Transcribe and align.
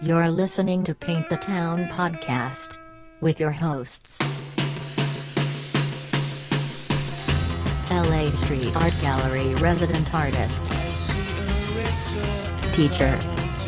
You're 0.00 0.30
listening 0.30 0.84
to 0.84 0.94
Paint 0.94 1.28
the 1.28 1.36
Town 1.36 1.86
podcast 1.86 2.78
with 3.20 3.40
your 3.40 3.50
hosts. 3.50 4.22
LA 7.90 8.30
Street 8.30 8.76
Art 8.76 8.94
Gallery 9.00 9.56
resident 9.56 10.14
artist, 10.14 10.66
teacher, 12.72 13.18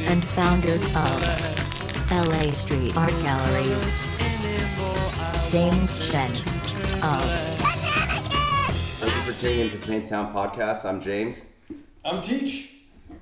and 0.06 0.24
founder 0.24 0.74
of 0.74 2.12
LA 2.12 2.52
Street 2.52 2.96
Art 2.96 3.10
Gallery, 3.10 3.74
James 5.50 5.90
Shen 6.00 6.30
of 7.02 7.24
Thank 9.00 9.14
you 9.16 9.32
for 9.32 9.40
tuning 9.40 9.58
in 9.58 9.70
to 9.70 9.78
Paint 9.78 10.06
Town 10.08 10.32
Podcast. 10.32 10.84
I'm 10.84 11.00
James. 11.00 11.44
I'm 12.04 12.22
Teach. 12.22 12.76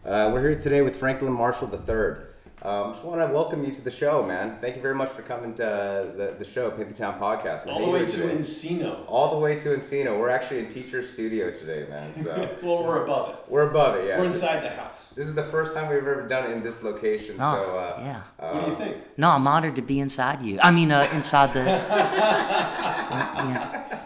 Uh, 0.05 0.29
we're 0.31 0.43
here 0.43 0.61
today 0.61 0.83
with 0.83 0.95
Franklin 0.95 1.33
Marshall 1.33 1.73
III. 1.73 2.28
Um, 2.61 2.93
just 2.93 3.05
want 3.05 3.21
to 3.21 3.29
welcome 3.33 3.65
you 3.65 3.71
to 3.71 3.81
the 3.85 3.91
show, 3.91 4.25
man. 4.25 4.59
Thank 4.61 4.75
you 4.75 4.83
very 4.83 4.95
much 4.97 5.11
for 5.11 5.23
coming 5.23 5.55
to 5.55 5.65
uh, 5.65 6.03
the, 6.17 6.35
the 6.41 6.45
show, 6.45 6.73
Paint 6.73 6.89
the 6.89 6.95
Town 6.95 7.17
Podcast. 7.21 7.69
All 7.69 7.79
the 7.85 7.89
way 7.89 8.01
to 8.05 8.11
today? 8.11 8.35
Encino. 8.35 9.05
All 9.07 9.31
the 9.31 9.39
way 9.39 9.57
to 9.61 9.69
Encino. 9.77 10.19
We're 10.19 10.29
actually 10.31 10.59
in 10.61 10.69
Teacher 10.69 11.01
Studio 11.01 11.53
today, 11.53 11.87
man. 11.89 12.13
So 12.17 12.35
Well, 12.63 12.83
we're 12.83 13.05
above 13.05 13.35
it. 13.35 13.39
we're 13.47 13.71
above 13.71 13.95
it, 13.99 14.09
yeah. 14.09 14.19
We're 14.19 14.25
inside 14.27 14.65
the 14.65 14.71
house. 14.71 15.07
This 15.15 15.27
is 15.29 15.37
the 15.37 15.45
first 15.45 15.73
time 15.73 15.89
we've 15.89 15.99
ever 15.99 16.27
done 16.27 16.51
it 16.51 16.55
in 16.55 16.65
this 16.65 16.83
location. 16.83 17.37
Oh, 17.39 17.55
so 17.55 17.79
uh, 17.79 17.97
yeah. 18.03 18.23
What 18.53 18.65
do 18.65 18.71
you 18.73 18.77
think? 18.77 18.97
No, 19.17 19.31
I'm 19.31 19.47
honored 19.47 19.77
to 19.77 19.83
be 19.83 20.01
inside 20.01 20.43
you. 20.43 20.59
I 20.61 20.73
mean, 20.73 20.91
uh, 20.91 21.07
inside 21.15 21.53
the. 21.53 21.61
yeah, 21.65 21.85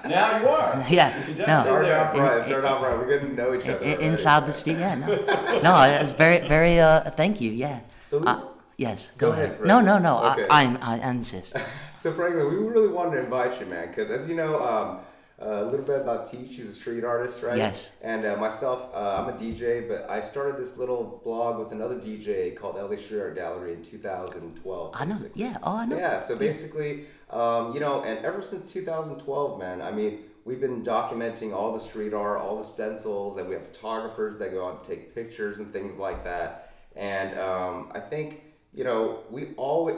Now 0.07 0.41
you 0.43 0.49
are. 0.49 0.85
yeah. 0.91 1.17
You're 1.27 1.37
No, 1.39 1.47
definitely 1.47 1.87
Start 1.87 1.89
off 1.89 2.19
right. 2.19 2.43
Start 2.47 2.65
off 2.67 2.83
right. 2.83 2.99
We're 2.99 3.09
getting 3.09 3.35
to 3.35 3.43
know 3.43 3.55
each 3.55 3.63
other. 3.63 3.79
I- 3.83 3.87
already. 3.89 4.05
inside 4.05 4.47
the 4.47 4.53
studio. 4.53 4.81
Yeah, 4.83 4.95
no, 4.97 5.07
no. 5.63 5.81
It's 6.03 6.13
very, 6.13 6.47
very. 6.47 6.79
Uh, 6.81 7.01
thank 7.13 7.41
you. 7.41 7.51
Yeah. 7.51 7.81
So- 8.13 8.23
Uh, 8.27 8.41
yes. 8.77 9.13
Go, 9.17 9.29
Go 9.29 9.33
ahead. 9.33 9.53
ahead, 9.53 9.67
no, 9.67 9.81
no, 9.81 9.97
no. 9.99 10.23
Okay. 10.33 10.47
I, 10.51 10.65
I, 10.83 10.99
I 11.01 11.11
insist. 11.11 11.57
So 12.03 12.11
Franklin, 12.11 12.49
we 12.49 12.57
really 12.57 12.89
wanted 12.89 13.13
to 13.13 13.23
invite 13.23 13.61
you, 13.61 13.67
man, 13.67 13.87
because 13.87 14.11
as 14.11 14.29
you 14.29 14.35
know, 14.35 14.61
um, 14.61 14.99
uh, 15.41 15.63
a 15.63 15.67
little 15.71 15.87
bit 15.87 16.01
about 16.01 16.29
Teach. 16.29 16.57
She's 16.57 16.69
a 16.69 16.73
street 16.75 17.05
artist, 17.05 17.45
right? 17.45 17.57
Yes. 17.57 17.97
And 18.03 18.27
uh, 18.27 18.35
myself, 18.37 18.91
uh, 18.93 19.23
I'm 19.23 19.29
a 19.29 19.39
DJ, 19.39 19.87
but 19.87 20.11
I 20.11 20.21
started 20.21 20.57
this 20.61 20.79
little 20.79 21.21
blog 21.23 21.61
with 21.61 21.71
another 21.71 21.95
DJ 21.95 22.57
called 22.57 22.75
LA 22.75 22.97
Street 22.97 23.21
Art 23.21 23.37
Gallery 23.37 23.73
in 23.75 23.83
2012. 23.85 24.91
I 24.95 25.05
know. 25.05 25.15
basically. 25.15 25.43
Yeah. 25.43 25.57
Oh, 25.63 25.77
I 25.79 25.87
know. 25.87 25.97
Yeah. 25.97 26.19
So 26.19 26.37
basically, 26.37 27.05
um, 27.31 27.73
you 27.73 27.79
know, 27.79 28.03
and 28.03 28.19
ever 28.25 28.43
since 28.43 28.73
2012, 28.73 29.61
man, 29.61 29.81
I 29.81 29.93
mean, 29.93 30.25
we've 30.45 30.61
been 30.61 30.83
documenting 30.83 31.53
all 31.55 31.73
the 31.73 31.81
street 31.81 32.13
art, 32.15 32.41
all 32.41 32.57
the 32.57 32.65
stencils, 32.65 33.37
and 33.37 33.49
we 33.49 33.55
have 33.55 33.65
photographers 33.69 34.39
that 34.39 34.51
go 34.51 34.67
out 34.67 34.83
to 34.83 34.91
take 34.91 35.15
pictures 35.15 35.61
and 35.61 35.73
things 35.73 35.99
like 35.99 36.25
that. 36.25 36.72
And 36.97 37.39
um, 37.39 37.91
I 37.95 38.01
think, 38.01 38.43
you 38.75 38.85
know, 38.85 39.21
we 39.31 39.49
always. 39.57 39.97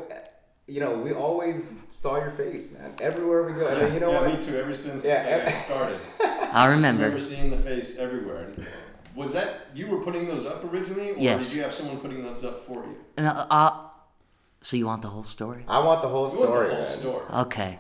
You 0.67 0.81
know, 0.81 0.97
we 0.97 1.13
always 1.13 1.71
saw 1.91 2.17
your 2.17 2.31
face, 2.31 2.73
man. 2.73 2.91
Everywhere 2.99 3.43
we 3.43 3.53
go, 3.53 3.67
and 3.67 3.77
then, 3.77 3.93
you 3.93 4.01
know 4.01 4.11
yeah, 4.17 4.21
what? 4.27 4.39
me 4.41 4.43
too. 4.47 4.57
Ever 4.57 4.73
since 4.73 5.05
Yeah, 5.05 5.23
uh, 5.27 5.29
ev- 5.37 5.49
it 5.49 5.57
started, 5.57 5.99
I 6.23 6.49
I 6.55 6.67
remember. 6.69 7.03
remember 7.03 7.19
seeing 7.19 7.51
the 7.51 7.59
face 7.59 7.99
everywhere. 7.99 8.49
Was 9.15 9.35
that 9.35 9.67
you 9.75 9.89
were 9.89 10.01
putting 10.03 10.27
those 10.27 10.47
up 10.47 10.65
originally, 10.65 11.11
or 11.13 11.17
Yes. 11.19 11.49
did 11.51 11.57
you 11.57 11.63
have 11.65 11.75
someone 11.75 11.99
putting 12.01 12.25
those 12.25 12.43
up 12.45 12.61
for 12.61 12.83
you? 12.87 12.97
And, 13.19 13.27
uh, 13.27 13.47
uh, 13.51 13.73
so 14.63 14.79
you 14.79 14.87
want 14.87 15.03
the 15.03 15.09
whole 15.09 15.25
story? 15.25 15.65
I 15.69 15.81
want 15.85 16.01
the 16.01 16.09
whole 16.09 16.31
You 16.33 16.39
want 16.41 16.51
story, 16.51 16.69
the 16.69 16.75
whole 16.77 16.83
man. 16.85 16.89
story. 16.89 17.25
Okay. 17.45 17.79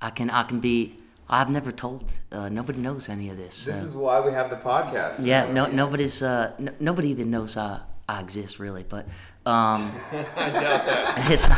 I 0.00 0.10
can. 0.10 0.30
I 0.30 0.44
can 0.44 0.60
be. 0.60 0.98
I've 1.28 1.50
never 1.50 1.72
told. 1.72 2.20
Uh, 2.30 2.48
nobody 2.48 2.78
knows 2.78 3.08
any 3.08 3.30
of 3.30 3.36
this. 3.36 3.64
This 3.64 3.82
uh, 3.82 3.86
is 3.86 3.94
why 3.96 4.20
we 4.20 4.30
have 4.32 4.48
the 4.48 4.56
podcast. 4.56 5.16
Yeah, 5.26 5.50
no, 5.50 5.66
nobody's. 5.66 6.22
Uh, 6.22 6.52
n- 6.60 6.76
nobody 6.78 7.08
even 7.10 7.30
knows 7.32 7.56
I, 7.56 7.80
I 8.08 8.20
exist 8.20 8.58
really, 8.58 8.84
but 8.84 9.06
um, 9.46 9.92
I 10.36 10.50
doubt 10.50 10.86
that. 10.86 11.14
it's 11.30 11.48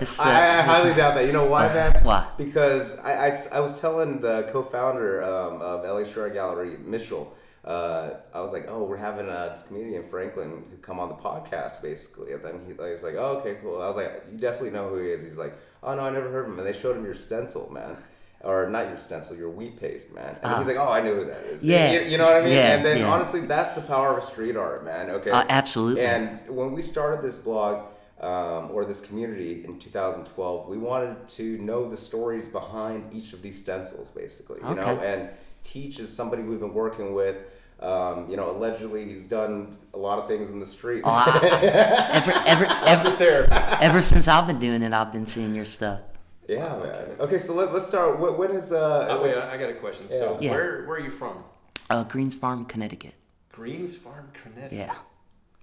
it's. 0.00 0.20
Uh, 0.20 0.28
I, 0.28 0.30
I 0.30 0.60
it's- 0.60 0.66
highly 0.66 0.94
doubt 0.94 1.14
that. 1.14 1.26
You 1.26 1.32
know 1.32 1.46
why, 1.46 1.68
man? 1.68 2.04
Why? 2.04 2.28
Because 2.36 2.98
I, 3.00 3.28
I, 3.28 3.32
I 3.52 3.60
was 3.60 3.80
telling 3.80 4.20
the 4.20 4.48
co-founder 4.52 5.22
um, 5.22 5.60
of 5.60 5.84
LA 5.84 6.04
Art 6.20 6.34
Gallery, 6.34 6.76
Mitchell. 6.78 7.36
Uh, 7.64 8.14
I 8.34 8.40
was 8.40 8.52
like, 8.52 8.66
oh, 8.68 8.82
we're 8.82 8.96
having 8.96 9.28
a 9.28 9.50
this 9.52 9.66
comedian 9.68 10.08
Franklin 10.08 10.64
who 10.68 10.76
come 10.78 10.98
on 10.98 11.08
the 11.08 11.14
podcast, 11.14 11.80
basically. 11.80 12.32
And 12.32 12.44
then 12.44 12.64
he, 12.66 12.72
like, 12.72 12.92
was 12.92 13.04
like, 13.04 13.14
oh, 13.14 13.38
okay, 13.38 13.56
cool. 13.62 13.80
I 13.80 13.86
was 13.86 13.96
like, 13.96 14.24
you 14.32 14.38
definitely 14.38 14.70
know 14.70 14.88
who 14.88 14.98
he 14.98 15.10
is. 15.10 15.22
He's 15.22 15.36
like, 15.36 15.54
oh 15.82 15.94
no, 15.94 16.02
I 16.02 16.10
never 16.10 16.28
heard 16.28 16.46
of 16.46 16.52
him. 16.52 16.58
And 16.58 16.66
they 16.66 16.72
showed 16.76 16.96
him 16.96 17.04
your 17.04 17.14
stencil, 17.14 17.70
man. 17.72 17.96
Or 18.44 18.68
not 18.68 18.88
your 18.88 18.96
stencil, 18.96 19.36
your 19.36 19.50
wheat 19.50 19.78
paste, 19.78 20.12
man. 20.12 20.36
And 20.42 20.56
he's 20.58 20.66
like, 20.66 20.76
oh, 20.76 20.90
I 20.90 21.00
knew 21.00 21.14
who 21.14 21.24
that 21.26 21.44
is. 21.44 21.62
Ah. 21.62 21.64
Yeah. 21.64 21.92
You, 21.92 22.00
you 22.10 22.18
know 22.18 22.26
what 22.26 22.36
I 22.36 22.40
mean? 22.42 22.52
Yeah, 22.52 22.74
and 22.74 22.84
then 22.84 22.98
yeah. 22.98 23.12
honestly, 23.12 23.40
that's 23.40 23.70
the 23.70 23.82
power 23.82 24.18
of 24.18 24.24
street 24.24 24.56
art, 24.56 24.84
man. 24.84 25.10
Okay. 25.10 25.30
Uh, 25.30 25.44
absolutely. 25.48 26.02
And 26.02 26.40
when 26.48 26.72
we 26.72 26.82
started 26.82 27.22
this 27.22 27.38
blog 27.38 27.86
um, 28.20 28.70
or 28.72 28.84
this 28.84 29.00
community 29.00 29.64
in 29.64 29.78
2012, 29.78 30.68
we 30.68 30.76
wanted 30.76 31.28
to 31.28 31.58
know 31.58 31.88
the 31.88 31.96
stories 31.96 32.48
behind 32.48 33.12
each 33.12 33.32
of 33.32 33.42
these 33.42 33.62
stencils, 33.62 34.10
basically. 34.10 34.58
You 34.68 34.74
know, 34.74 34.98
and 35.00 35.30
Teach 35.62 36.00
is 36.00 36.12
somebody 36.12 36.42
we've 36.42 36.58
been 36.58 36.74
working 36.74 37.14
with. 37.14 37.36
Um, 37.78 38.30
you 38.30 38.36
know, 38.36 38.50
allegedly 38.50 39.04
he's 39.06 39.26
done 39.26 39.76
a 39.92 39.98
lot 39.98 40.18
of 40.18 40.28
things 40.28 40.50
in 40.50 40.60
the 40.60 40.66
street. 40.66 41.02
Oh, 41.04 41.10
I, 41.10 41.48
ever, 42.12 42.32
ever, 42.46 43.06
ever, 43.18 43.78
ever 43.82 44.02
since 44.02 44.28
I've 44.28 44.46
been 44.46 44.60
doing 44.60 44.82
it, 44.82 44.92
I've 44.92 45.12
been 45.12 45.26
seeing 45.26 45.54
your 45.54 45.64
stuff. 45.64 46.00
Yeah, 46.52 46.76
man. 46.78 47.16
Okay, 47.20 47.38
so 47.38 47.54
let, 47.54 47.72
let's 47.72 47.86
start. 47.86 48.18
When, 48.18 48.36
when 48.36 48.50
is 48.52 48.72
uh? 48.72 49.06
Oh, 49.10 49.22
wait, 49.22 49.34
I 49.36 49.54
I 49.54 49.56
got 49.56 49.70
a 49.70 49.74
question. 49.74 50.08
So, 50.10 50.38
Yeah. 50.40 50.52
where 50.52 50.84
where 50.86 50.96
are 50.98 51.04
you 51.08 51.10
from? 51.10 51.36
Uh, 51.90 52.04
Greens 52.04 52.34
Farm, 52.34 52.64
Connecticut. 52.64 53.14
Greens 53.50 53.96
Farm, 53.96 54.26
Connecticut. 54.42 54.78
Yeah, 54.78 54.94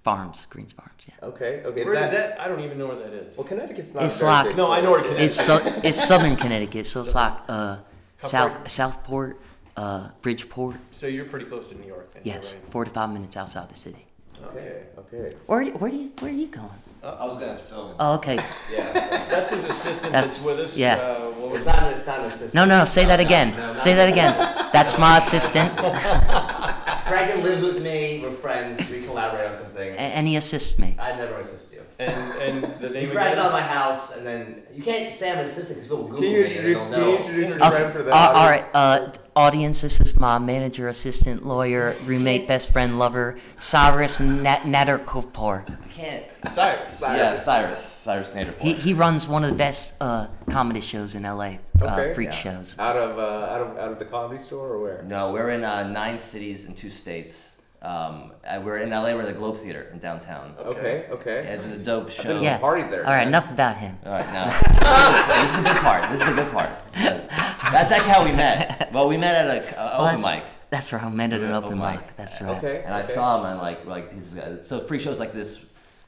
farms, 0.03 0.45
Greens 0.53 0.73
Farms. 0.73 1.01
Yeah. 1.07 1.27
Okay, 1.29 1.53
okay. 1.65 1.83
Where 1.85 1.95
is 1.95 2.11
that? 2.11 2.39
I 2.39 2.47
don't 2.47 2.59
even 2.67 2.77
know 2.77 2.87
where 2.87 2.97
that 3.05 3.13
is. 3.13 3.37
Well, 3.37 3.47
Connecticut's 3.47 3.93
not. 3.95 4.03
It's 4.03 4.21
a 4.21 4.25
like- 4.25 4.55
No, 4.55 4.71
I 4.71 4.79
know 4.81 4.91
where 4.91 5.01
place. 5.03 5.21
It's 5.21 5.45
so, 5.47 5.59
it's 5.83 5.99
Southern 6.11 6.35
Connecticut, 6.35 6.85
so 6.85 7.01
it's 7.01 7.15
like 7.15 7.33
uh, 7.49 7.77
How 8.21 8.27
South 8.27 8.53
far- 8.57 8.69
Southport, 8.69 9.41
uh, 9.77 10.09
Bridgeport. 10.21 10.77
So 10.91 11.07
you're 11.07 11.25
pretty 11.25 11.45
close 11.45 11.67
to 11.67 11.75
New 11.75 11.87
York. 11.87 12.11
Then, 12.13 12.21
Yes, 12.25 12.57
right? 12.73 12.93
five 12.93 13.09
minutes 13.11 13.35
outside 13.37 13.67
the 13.69 13.75
city. 13.75 14.05
Okay. 14.51 14.83
Okay. 15.01 15.31
Where 15.47 15.65
where 15.79 15.91
do 15.91 15.97
you 15.97 16.11
where 16.19 16.31
are 16.31 16.33
you 16.43 16.47
going? 16.47 16.79
I 17.03 17.25
was 17.25 17.37
gonna 17.37 17.55
film. 17.57 17.91
Oh, 17.99 18.15
okay. 18.15 18.35
Yeah. 18.71 18.93
That's 19.29 19.51
his 19.51 19.63
assistant 19.65 20.11
That's- 20.11 20.35
that's, 20.37 20.43
with 20.45 20.59
us. 20.59 20.77
yeah. 20.77 20.95
Uh, 20.95 21.29
what 21.31 21.51
was 21.51 21.59
It's 21.61 21.67
not. 21.67 21.91
It's 21.93 22.05
not 22.07 22.19
an 22.19 22.25
assistant. 22.25 22.53
No, 22.55 22.65
no, 22.65 22.79
no. 22.79 22.85
Say 22.85 23.05
that 23.05 23.19
again. 23.19 23.51
No, 23.55 23.67
no, 23.67 23.73
Say 23.73 23.93
that 23.95 24.09
again. 24.09 24.35
That's 24.73 24.97
my 24.97 25.17
assistant, 25.17 25.69
Franklin 27.07 27.43
lives 27.43 27.61
with 27.61 27.81
me. 27.81 28.19
We're 28.21 28.31
friends. 28.31 28.89
We 28.91 29.03
collaborate 29.03 29.47
on 29.47 29.55
something. 29.57 29.89
a- 29.93 29.97
and 30.17 30.27
he 30.27 30.35
assists 30.35 30.77
me. 30.77 30.95
I 30.99 31.15
never 31.15 31.35
assist 31.35 31.68
you. 31.68 31.68
And 31.99 32.63
and 32.63 32.79
the 32.79 32.89
name 32.89 33.11
crash 33.11 33.33
again? 33.33 33.45
out 33.45 33.51
my 33.51 33.61
house, 33.61 34.15
and 34.15 34.25
then 34.25 34.63
you 34.73 34.81
can't 34.81 35.11
say 35.13 35.31
I'm 35.33 35.39
an 35.39 35.45
assistant 35.45 35.79
because 35.79 35.87
people 35.89 36.05
Google 36.05 36.21
Can 36.21 36.31
you 36.31 36.37
me 36.37 36.43
and 36.43 36.51
introduce? 36.53 36.85
they'll 36.85 36.99
Can 36.99 37.01
you 37.07 37.11
know. 37.11 37.17
introduce 37.19 37.49
your 37.49 37.71
friend 37.71 37.93
for 37.93 38.03
the 38.03 38.11
Uh, 38.13 38.33
all 38.35 38.47
right, 38.47 38.63
audience? 38.73 39.17
uh, 39.17 39.19
audience. 39.35 39.81
This 39.81 39.99
is 39.99 40.17
my 40.17 40.39
manager, 40.39 40.87
assistant, 40.87 41.45
lawyer, 41.45 41.95
roommate, 42.05 42.47
best 42.47 42.71
friend, 42.71 42.97
lover, 42.97 43.35
Cyrus 43.57 44.21
Nat- 44.21 44.61
Nader 44.63 45.03
Kapoor. 45.03 45.65
Can't. 45.93 46.23
Cyrus. 46.49 47.01
Yeah, 47.01 47.35
Cyrus. 47.35 47.79
Cyrus 47.83 48.31
Nader. 48.31 48.57
He 48.61 48.71
he 48.73 48.93
runs 48.93 49.27
one 49.27 49.43
of 49.43 49.49
the 49.49 49.57
best 49.57 49.95
uh, 49.99 50.27
comedy 50.49 50.79
shows 50.79 51.15
in 51.15 51.23
LA. 51.23 51.57
Uh, 51.81 51.85
Okay. 51.85 52.13
freak 52.13 52.29
Yeah. 52.29 52.35
shows. 52.35 52.75
Out 52.79 52.95
of 52.95 53.19
uh, 53.19 53.21
out 53.51 53.59
of 53.61 53.77
out 53.77 53.91
of 53.91 53.99
the 53.99 54.05
comedy 54.05 54.41
store 54.41 54.69
or 54.69 54.79
where? 54.81 55.03
No, 55.03 55.33
we're 55.33 55.49
in 55.49 55.65
uh, 55.65 55.83
nine 55.87 56.17
cities 56.17 56.63
and 56.65 56.77
two 56.77 56.89
states. 56.89 57.57
Um, 57.81 58.33
and 58.43 58.65
we're 58.65 58.77
in 58.79 58.89
LA. 58.89 59.13
We're 59.13 59.21
at 59.21 59.27
the 59.27 59.33
Globe 59.33 59.57
Theater 59.57 59.87
in 59.93 59.99
downtown. 59.99 60.53
Okay. 60.59 61.05
Okay. 61.09 61.43
Yeah, 61.45 61.53
it's 61.53 61.65
a 61.65 61.85
dope 61.85 62.09
show. 62.11 62.23
been 62.23 62.37
to 62.39 62.43
Yeah. 62.43 62.57
parties 62.57 62.89
there, 62.89 63.05
All 63.05 63.11
right, 63.11 63.19
man. 63.19 63.27
enough 63.29 63.49
about 63.49 63.77
him. 63.77 63.97
All 64.05 64.11
right, 64.11 64.27
now 64.33 64.45
this 65.41 65.51
is 65.51 65.57
the 65.63 65.69
good 65.69 65.77
part. 65.81 66.09
This 66.11 66.19
is 66.21 66.27
the 66.27 66.33
good 66.33 66.51
part. 66.51 66.69
Yes. 66.95 67.23
That's 67.71 67.91
actually 67.93 68.11
how 68.11 68.25
we 68.25 68.31
met. 68.33 68.89
Well, 68.91 69.07
we 69.07 69.15
met 69.15 69.45
at 69.45 69.47
a, 69.47 69.81
a 69.81 69.85
Well, 69.85 70.01
open 70.07 70.21
that's, 70.21 70.27
mic, 70.27 70.43
That's 70.71 70.91
right. 70.93 71.03
I 71.03 71.09
met 71.09 71.31
at 71.31 71.39
an 71.41 71.51
Open 71.51 71.67
open 71.73 71.79
mic. 71.79 72.01
mic. 72.01 72.15
That's 72.17 72.41
right. 72.41 72.57
Okay. 72.57 72.83
and 72.83 72.93
I 72.93 73.01
saw 73.03 73.39
him 73.39 73.45
and 73.51 73.59
like 73.59 73.85
like 73.85 74.11
he's 74.13 74.37
uh, 74.37 74.61
so 74.63 74.79
free 74.81 74.99
shows 74.99 75.19
like 75.19 75.31
this. 75.31 75.65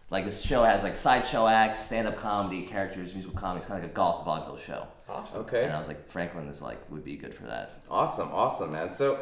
Like 0.09 0.25
this 0.25 0.41
show 0.43 0.63
has 0.63 0.83
like 0.83 0.97
sideshow 0.97 1.47
acts, 1.47 1.79
stand-up 1.79 2.17
comedy, 2.17 2.63
characters, 2.63 3.13
musical 3.13 3.39
comedy. 3.39 3.59
It's 3.59 3.65
kind 3.65 3.77
of 3.77 3.83
like 3.85 3.91
a 3.93 3.95
golf 3.95 4.25
vaudeville 4.25 4.57
show. 4.57 4.85
Awesome. 5.07 5.41
Okay. 5.43 5.63
And 5.63 5.71
I 5.71 5.77
was 5.77 5.87
like, 5.87 6.09
Franklin 6.09 6.47
is 6.49 6.61
like 6.61 6.79
would 6.91 7.05
be 7.05 7.15
good 7.15 7.33
for 7.33 7.43
that. 7.43 7.79
Awesome, 7.89 8.27
awesome, 8.33 8.73
man. 8.73 8.91
So, 8.91 9.19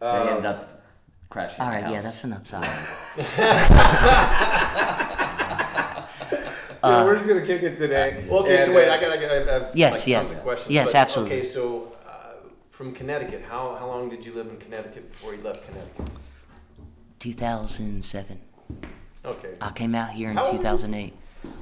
They 0.00 0.06
um, 0.06 0.28
ended 0.28 0.44
up 0.44 0.75
crashing. 1.28 1.60
All 1.60 1.68
my. 1.68 1.78
Yeah, 1.80 2.00
that's 2.00 2.24
enough, 2.24 2.46
Cyrus. 2.46 2.86
yeah, 6.82 7.04
we're 7.04 7.16
just 7.16 7.28
gonna 7.28 7.46
kick 7.46 7.62
it 7.62 7.76
today. 7.76 8.24
Well, 8.28 8.40
okay, 8.44 8.60
so 8.60 8.66
And, 8.66 8.74
wait, 8.74 8.88
uh, 8.88 8.94
I 8.94 9.00
got, 9.00 9.10
I 9.12 9.16
got, 9.16 9.30
I 9.30 9.52
have 9.52 9.70
Yes, 9.74 10.00
like, 10.00 10.06
yes. 10.08 10.28
tons 10.28 10.38
of 10.38 10.42
questions. 10.44 10.74
Yes, 10.74 10.92
but- 10.92 10.98
absolutely. 10.98 11.36
Okay, 11.36 11.42
so 11.46 11.92
uh, 12.06 12.12
from 12.70 12.92
Connecticut, 12.92 13.44
how, 13.48 13.74
how 13.74 13.86
long 13.86 14.08
did 14.08 14.24
you 14.24 14.32
live 14.34 14.46
in 14.48 14.56
Connecticut 14.58 15.10
before 15.10 15.34
you 15.34 15.42
left 15.42 15.66
Connecticut? 15.66 16.10
2007. 17.18 18.40
Okay. 19.24 19.54
I 19.60 19.70
came 19.72 19.94
out 19.94 20.10
here 20.10 20.30
in 20.30 20.36
How 20.36 20.44
old 20.44 20.50
are 20.54 20.56
you? 20.56 20.58
2008. 20.58 21.12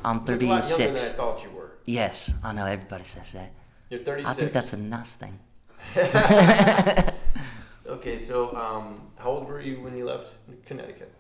I'm 0.05 0.17
You're 0.27 0.37
a 0.37 0.41
lot 0.41 0.41
younger 0.41 0.47
than 0.47 0.51
I 0.53 0.61
36. 0.61 1.13
thought 1.15 1.43
you 1.43 1.51
were. 1.51 1.71
Yes, 1.87 2.35
I 2.45 2.53
know. 2.53 2.67
Everybody 2.67 3.05
says 3.05 3.33
that. 3.33 3.53
You're 3.91 4.01
36. 4.01 4.29
I 4.29 4.35
think 4.35 4.53
that's 4.53 4.73
a 4.73 4.77
nice 4.79 5.17
thing. 5.17 5.39
Okay, 7.87 8.19
so 8.19 8.57
um, 8.57 9.03
how 9.25 9.31
old 9.31 9.49
were 9.49 9.61
you 9.61 9.81
when 9.81 9.97
you 9.97 10.05
left 10.05 10.35
Connecticut? 10.67 11.13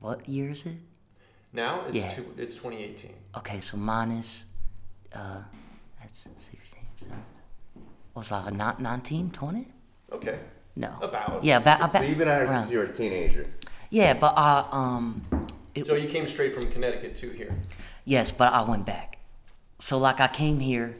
what 0.00 0.26
year 0.28 0.50
is 0.50 0.64
it? 0.64 0.76
Now 1.52 1.84
it's 1.86 1.96
Yeah. 1.96 2.14
two, 2.14 2.34
it's 2.38 2.56
2018. 2.56 3.14
Okay, 3.36 3.60
so 3.60 3.76
minus, 3.76 4.46
uh, 5.12 5.42
that's 6.00 6.30
16, 6.36 6.86
so, 6.94 7.10
what's 8.14 8.28
that, 8.30 8.52
not 8.54 8.80
19, 8.80 9.30
20? 9.30 9.68
Okay. 10.12 10.38
No. 10.76 10.96
About. 11.02 11.42
Yeah, 11.44 11.58
about, 11.58 11.78
So 11.78 11.84
about 11.86 12.08
you've 12.08 12.18
been 12.18 12.28
out 12.28 12.38
here 12.38 12.48
since 12.48 12.70
you 12.70 12.78
were 12.78 12.84
a 12.84 12.92
teenager. 12.92 13.46
Yeah, 13.90 14.14
but 14.14 14.34
I, 14.36 14.64
um, 14.70 15.22
it, 15.74 15.86
So 15.86 15.94
you 15.94 16.08
came 16.08 16.26
straight 16.26 16.54
from 16.54 16.70
Connecticut 16.70 17.16
to 17.16 17.30
here. 17.30 17.58
yes, 18.04 18.32
but 18.32 18.52
I 18.52 18.62
went 18.62 18.86
back. 18.86 19.18
So, 19.78 19.98
like, 19.98 20.20
I 20.20 20.28
came 20.28 20.60
here, 20.60 20.96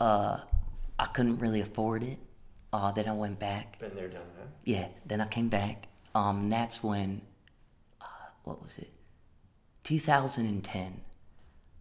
uh, 0.00 0.38
I 0.98 1.06
couldn't 1.06 1.38
really 1.38 1.60
afford 1.60 2.02
it. 2.02 2.18
Uh, 2.72 2.92
then 2.92 3.08
I 3.08 3.12
went 3.12 3.38
back. 3.38 3.78
Been 3.78 3.94
there, 3.94 4.08
done 4.08 4.22
that. 4.38 4.48
Yeah, 4.64 4.88
then 5.06 5.20
I 5.20 5.26
came 5.26 5.48
back. 5.48 5.88
Um, 6.14 6.50
that's 6.50 6.82
when, 6.82 7.22
uh, 8.00 8.04
what 8.44 8.60
was 8.60 8.78
it? 8.78 8.90
2010 9.84 11.00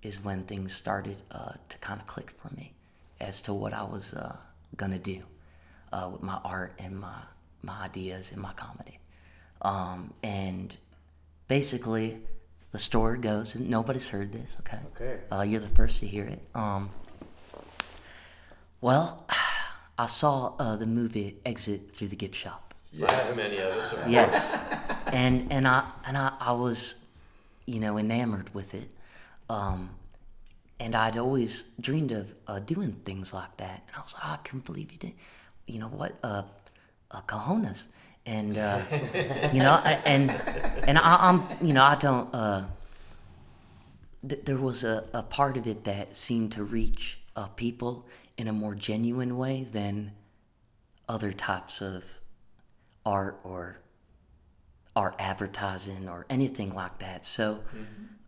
is 0.02 0.24
when 0.24 0.44
things 0.44 0.74
started 0.74 1.22
uh, 1.32 1.54
to 1.70 1.78
kind 1.80 2.00
of 2.00 2.08
click 2.08 2.32
for 2.32 2.54
me 2.56 2.74
as 3.20 3.42
to 3.42 3.54
what 3.54 3.74
I 3.74 3.84
was 3.84 4.14
uh, 4.14 4.38
gonna 4.76 5.00
do 5.00 5.24
uh, 5.92 6.10
with 6.12 6.22
my 6.24 6.40
art 6.46 6.74
and 6.80 7.00
my 7.00 7.16
my 7.64 7.84
ideas 7.84 8.32
and 8.32 8.42
my 8.42 8.54
comedy. 8.54 9.00
Um, 9.62 10.14
and 10.24 10.78
basically, 11.48 12.20
the 12.72 12.80
story 12.80 13.18
goes, 13.20 13.56
and 13.56 13.70
nobody's 13.70 14.08
heard 14.08 14.32
this, 14.32 14.58
okay? 14.62 14.80
Okay. 14.96 15.20
Uh, 15.32 15.42
you're 15.42 15.60
the 15.60 15.68
first 15.70 16.00
to 16.02 16.08
hear 16.08 16.26
it. 16.26 16.42
Um, 16.54 16.92
well, 18.82 19.26
I 19.98 20.06
saw 20.06 20.54
uh, 20.60 20.76
the 20.76 20.86
movie 20.86 21.38
Exit 21.46 21.92
Through 21.92 22.10
the 22.10 22.16
Gift 22.16 22.36
Shop. 22.36 22.74
Like 22.94 23.12
many 23.36 23.58
of 23.58 23.78
us. 23.78 23.94
Are. 23.94 24.10
Yes, 24.10 24.58
and 25.12 25.52
and 25.52 25.68
I 25.68 25.90
and 26.08 26.18
I, 26.18 26.34
I 26.40 26.52
was, 26.54 26.96
you 27.66 27.80
know, 27.80 27.98
enamored 27.98 28.54
with 28.54 28.74
it, 28.74 28.90
um, 29.50 29.90
and 30.80 30.96
I'd 30.96 31.18
always 31.18 31.64
dreamed 31.80 32.12
of 32.12 32.34
uh, 32.48 32.60
doing 32.60 32.94
things 32.94 33.34
like 33.34 33.58
that. 33.58 33.84
And 33.88 33.96
I 33.98 34.02
was 34.02 34.14
like, 34.14 34.24
I 34.26 34.38
can't 34.44 34.64
believe 34.64 34.92
you 34.92 34.98
did. 34.98 35.14
You 35.68 35.80
know 35.80 35.90
what? 35.90 36.18
Uh, 36.24 36.44
uh 37.12 37.22
cojones, 37.22 37.90
and 38.26 38.58
uh, 38.58 38.82
you 39.54 39.60
know, 39.60 39.80
I, 39.84 40.00
and 40.06 40.32
and 40.88 40.98
I, 40.98 41.18
I'm, 41.20 41.44
you 41.66 41.74
know, 41.74 41.84
I 41.84 41.96
don't. 41.96 42.30
Uh, 42.34 42.66
th- 44.28 44.46
there 44.46 44.58
was 44.58 44.84
a, 44.84 45.06
a 45.14 45.24
part 45.24 45.58
of 45.58 45.68
it 45.68 45.84
that 45.84 46.16
seemed 46.16 46.52
to 46.54 46.64
reach 46.64 47.20
uh, 47.38 47.48
people 47.50 48.06
in 48.38 48.48
a 48.48 48.54
more 48.54 48.76
genuine 48.76 49.38
way 49.38 49.64
than 49.72 50.12
other 51.08 51.32
types 51.32 51.82
of 51.82 52.20
art 53.06 53.40
or 53.44 53.80
art 54.96 55.16
advertising 55.20 56.10
or 56.10 56.26
anything 56.30 56.72
like 56.74 56.98
that. 56.98 57.24
So, 57.24 57.60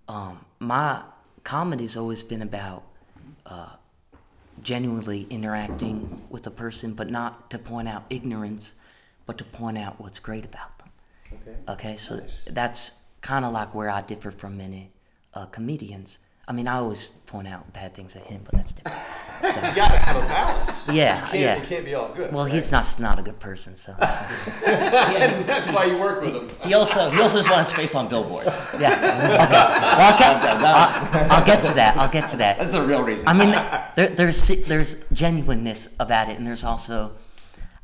um, 0.08 0.46
my 0.60 1.04
comedy's 1.44 1.98
always 1.98 2.24
been 2.24 2.42
about 2.44 2.84
uh, 3.46 3.76
genuinely 4.62 5.26
interacting 5.30 6.22
with 6.30 6.46
a 6.48 6.52
person, 6.52 6.94
but 6.94 7.10
not 7.10 7.50
to 7.52 7.58
point 7.58 7.88
out 7.88 8.04
ignorance, 8.10 8.76
but 9.26 9.38
to 9.40 9.44
point 9.44 9.78
out 9.78 10.00
what's 10.00 10.20
great 10.20 10.46
about 10.46 10.78
them. 10.78 10.90
Okay. 11.34 11.58
Okay, 11.74 11.98
so 11.98 12.22
that's 12.48 12.92
kind 13.22 13.46
of 13.46 13.52
like 13.52 13.74
where 13.74 13.90
I 13.90 14.02
differ 14.02 14.32
from 14.32 14.58
many 14.58 14.92
uh, 15.34 15.48
comedians. 15.48 16.20
I 16.50 16.52
mean, 16.52 16.68
I 16.68 16.78
always 16.78 17.10
point 17.28 17.48
out 17.48 17.72
bad 17.74 17.94
things 17.94 18.16
at 18.16 18.24
him, 18.24 18.42
but 18.44 18.56
that's 18.56 18.74
different. 18.74 18.98
So, 19.40 19.62
You 19.66 19.74
gotta 19.74 19.98
have 20.00 20.18
a 20.18 20.28
balance. 20.28 20.90
yeah, 20.92 21.22
Can't, 21.28 21.40
yeah. 21.40 21.56
It 21.56 21.64
can't 21.70 21.86
be 21.86 21.96
all 21.96 22.10
good. 22.10 22.34
Well, 22.34 22.44
right? 22.44 22.54
he's 22.54 22.74
not 22.74 22.86
not 23.00 23.20
a 23.20 23.22
good 23.22 23.40
person, 23.40 23.78
so 23.78 23.96
that's 23.98 24.16
fine. 24.16 24.54
Yeah, 24.68 25.44
That's 25.44 25.72
why 25.72 25.86
you 25.86 25.98
work 25.98 26.22
with 26.22 26.36
him. 26.36 26.50
he, 26.62 26.68
he 26.70 26.74
also 26.74 27.10
he 27.10 27.22
also 27.22 27.38
just 27.38 27.50
wants 27.50 27.70
space 27.70 27.96
on 27.96 28.10
billboards. 28.10 28.68
yeah. 28.78 28.92
Okay. 28.96 29.08
Well, 29.08 30.02
I'll 30.02 30.18
get, 30.20 30.44
I'll, 30.62 31.32
I'll 31.40 31.46
get 31.46 31.64
to 31.64 31.74
that. 31.74 31.96
I'll 31.96 32.10
get 32.12 32.28
to 32.28 32.38
that. 32.38 32.60
That's 32.60 32.74
the 32.74 32.82
real 32.82 33.02
reason. 33.02 33.30
I 33.30 33.34
mean, 33.34 33.52
there, 33.96 34.10
there's 34.10 34.46
there's 34.66 35.10
genuineness 35.12 35.96
about 36.02 36.28
it, 36.28 36.38
and 36.38 36.46
there's 36.46 36.66
also, 36.66 37.14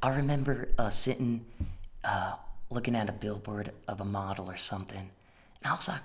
I 0.04 0.10
remember 0.10 0.68
uh, 0.78 0.90
sitting, 0.90 1.46
uh, 2.04 2.34
looking 2.70 2.98
at 2.98 3.08
a 3.08 3.14
billboard 3.14 3.72
of 3.88 4.02
a 4.02 4.06
model 4.06 4.50
or 4.52 4.58
something, 4.58 5.10
and 5.64 5.66
I 5.66 5.72
was 5.72 5.88
like, 5.88 6.02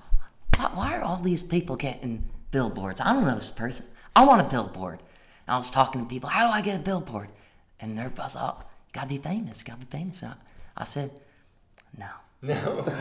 why, 0.56 0.70
why 0.74 0.94
are 0.96 1.02
all 1.02 1.16
these 1.16 1.42
people 1.42 1.74
getting 1.74 2.24
billboards? 2.50 3.00
I 3.00 3.12
don't 3.12 3.24
know 3.24 3.34
this 3.34 3.50
person. 3.50 3.86
I 4.14 4.24
want 4.26 4.42
a 4.42 4.50
billboard. 4.50 5.00
And 5.46 5.54
I 5.54 5.56
was 5.56 5.70
talking 5.70 6.00
to 6.02 6.06
people, 6.06 6.28
how 6.28 6.46
do 6.46 6.52
I 6.52 6.60
get 6.60 6.78
a 6.78 6.82
billboard? 6.82 7.28
And 7.80 7.98
everybody's 7.98 8.34
like, 8.34 8.44
oh, 8.44 8.58
you 8.60 8.92
gotta 8.92 9.08
be 9.08 9.18
famous, 9.18 9.60
you 9.60 9.66
gotta 9.66 9.84
be 9.84 9.96
famous. 9.96 10.22
I, 10.22 10.34
I 10.76 10.84
said, 10.84 11.10
no. 11.98 12.06
No. 12.42 12.56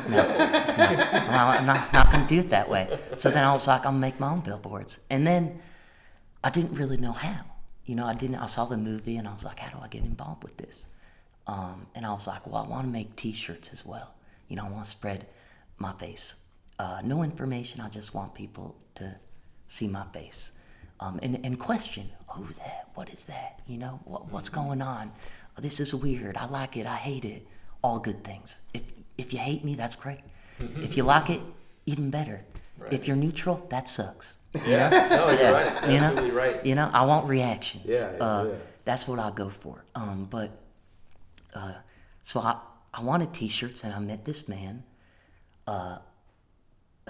No, 0.10 0.22
I'm 0.22 1.66
not, 1.66 1.94
not 1.94 2.12
gonna 2.12 2.28
do 2.28 2.40
it 2.40 2.50
that 2.50 2.70
way. 2.70 3.00
So 3.16 3.30
then 3.30 3.44
I 3.44 3.54
was 3.54 3.68
like, 3.68 3.86
I'm 3.86 3.94
gonna 3.94 4.00
make 4.00 4.20
my 4.20 4.32
own 4.32 4.42
billboards. 4.42 5.00
And 5.10 5.26
then 5.26 5.62
I 6.44 6.50
didn't 6.50 6.78
really 6.78 6.98
know 6.98 7.14
how. 7.14 7.46
You 7.86 7.96
know, 7.96 8.06
I 8.06 8.14
didn't. 8.14 8.36
I 8.36 8.46
saw 8.46 8.66
the 8.66 8.78
movie 8.78 9.18
and 9.18 9.28
I 9.28 9.34
was 9.34 9.46
like, 9.46 9.60
how 9.60 9.78
do 9.78 9.84
I 9.84 9.88
get 9.88 10.04
involved 10.04 10.44
with 10.44 10.58
this? 10.58 10.88
Um, 11.48 11.88
and 11.96 12.06
I 12.06 12.12
was 12.12 12.28
like, 12.28 12.46
well, 12.46 12.64
I 12.64 12.68
want 12.68 12.86
to 12.86 12.92
make 12.92 13.16
T-shirts 13.16 13.74
as 13.74 13.86
well. 13.86 14.14
You 14.48 14.56
know, 14.56 14.66
I 14.66 14.70
want 14.70 14.84
to 14.84 14.90
spread 14.90 15.26
my 15.78 15.94
face. 15.94 16.38
Uh, 16.78 17.02
no 17.04 17.24
information. 17.24 17.82
I 17.82 17.90
just 17.90 18.14
want 18.14 18.36
people 18.36 18.76
to 18.96 19.16
see 19.70 19.88
my 19.88 20.04
face 20.12 20.52
um, 21.00 21.20
and 21.24 21.40
and 21.46 21.58
question, 21.60 22.10
who's 22.32 22.58
that? 22.58 22.90
What 22.96 23.10
is 23.10 23.26
that? 23.26 23.62
You 23.68 23.78
know, 23.78 24.00
what, 24.04 24.32
what's 24.32 24.50
going 24.50 24.82
on? 24.82 25.12
Oh, 25.58 25.62
this 25.62 25.80
is 25.80 25.96
weird. 25.96 26.36
I 26.36 26.46
like 26.46 26.76
it. 26.76 26.86
I 26.86 26.96
hate 26.96 27.26
it. 27.26 27.48
All 27.82 28.00
good 28.00 28.24
things. 28.24 28.60
If 28.74 28.84
if 29.18 29.34
you 29.34 29.40
hate 29.40 29.64
me, 29.64 29.76
that's 29.76 29.96
great. 29.96 30.20
if 30.60 30.98
you 30.98 31.04
like 31.04 31.30
it, 31.30 31.42
even 31.86 32.10
better. 32.10 32.42
If 32.92 33.08
you're 33.08 33.18
neutral, 33.18 33.66
that 33.70 33.88
sucks. 33.88 34.38
Yeah. 34.66 34.90
No, 34.90 35.30
you're 35.30 35.54
right. 35.54 35.92
You 35.92 36.00
know, 36.00 36.30
right. 36.32 36.66
You 36.66 36.76
know, 36.76 36.90
I 36.92 37.06
want 37.06 37.28
reactions. 37.28 37.86
Yeah, 37.86 38.12
yeah, 38.18 38.24
uh, 38.24 38.44
yeah. 38.46 38.56
That's 38.84 39.08
what 39.08 39.20
I 39.20 39.30
go 39.30 39.48
for. 39.50 39.86
Um, 39.94 40.26
but 40.30 40.50
uh, 41.54 41.74
so 42.24 42.40
I 42.40 42.58
I 42.94 43.04
wanted 43.04 43.32
T-shirts, 43.34 43.84
and 43.84 43.94
I 43.94 44.00
met 44.00 44.26
this 44.26 44.48
man. 44.48 44.84
Uh, 45.68 46.00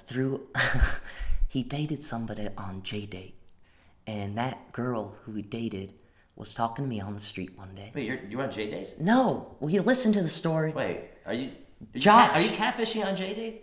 through 0.02 0.48
he 1.50 1.64
dated 1.64 2.02
somebody 2.04 2.48
on 2.58 2.84
JDate, 2.84 3.34
and 4.08 4.38
that 4.38 4.72
girl 4.72 5.16
who 5.24 5.34
he 5.34 5.42
dated 5.42 5.94
was 6.36 6.54
talking 6.54 6.86
to 6.86 6.90
me 6.90 7.02
on 7.02 7.16
the 7.16 7.20
street 7.20 7.58
one 7.58 7.74
day. 7.76 7.92
Wait, 7.94 8.06
you're 8.06 8.20
you're 8.30 8.42
on 8.44 8.50
JDate? 8.50 9.00
No, 9.00 9.58
will 9.60 9.72
you 9.72 9.82
listen 9.82 10.14
to 10.14 10.22
the 10.22 10.30
story? 10.30 10.72
Wait, 10.72 11.02
are 11.26 11.34
you? 11.34 11.48
Are 11.50 11.52
you, 11.94 12.00
Josh. 12.00 12.28
cat- 12.30 12.36
are 12.36 12.42
you 12.42 12.52
catfishing 12.52 13.04
on 13.06 13.16
JDate? 13.16 13.62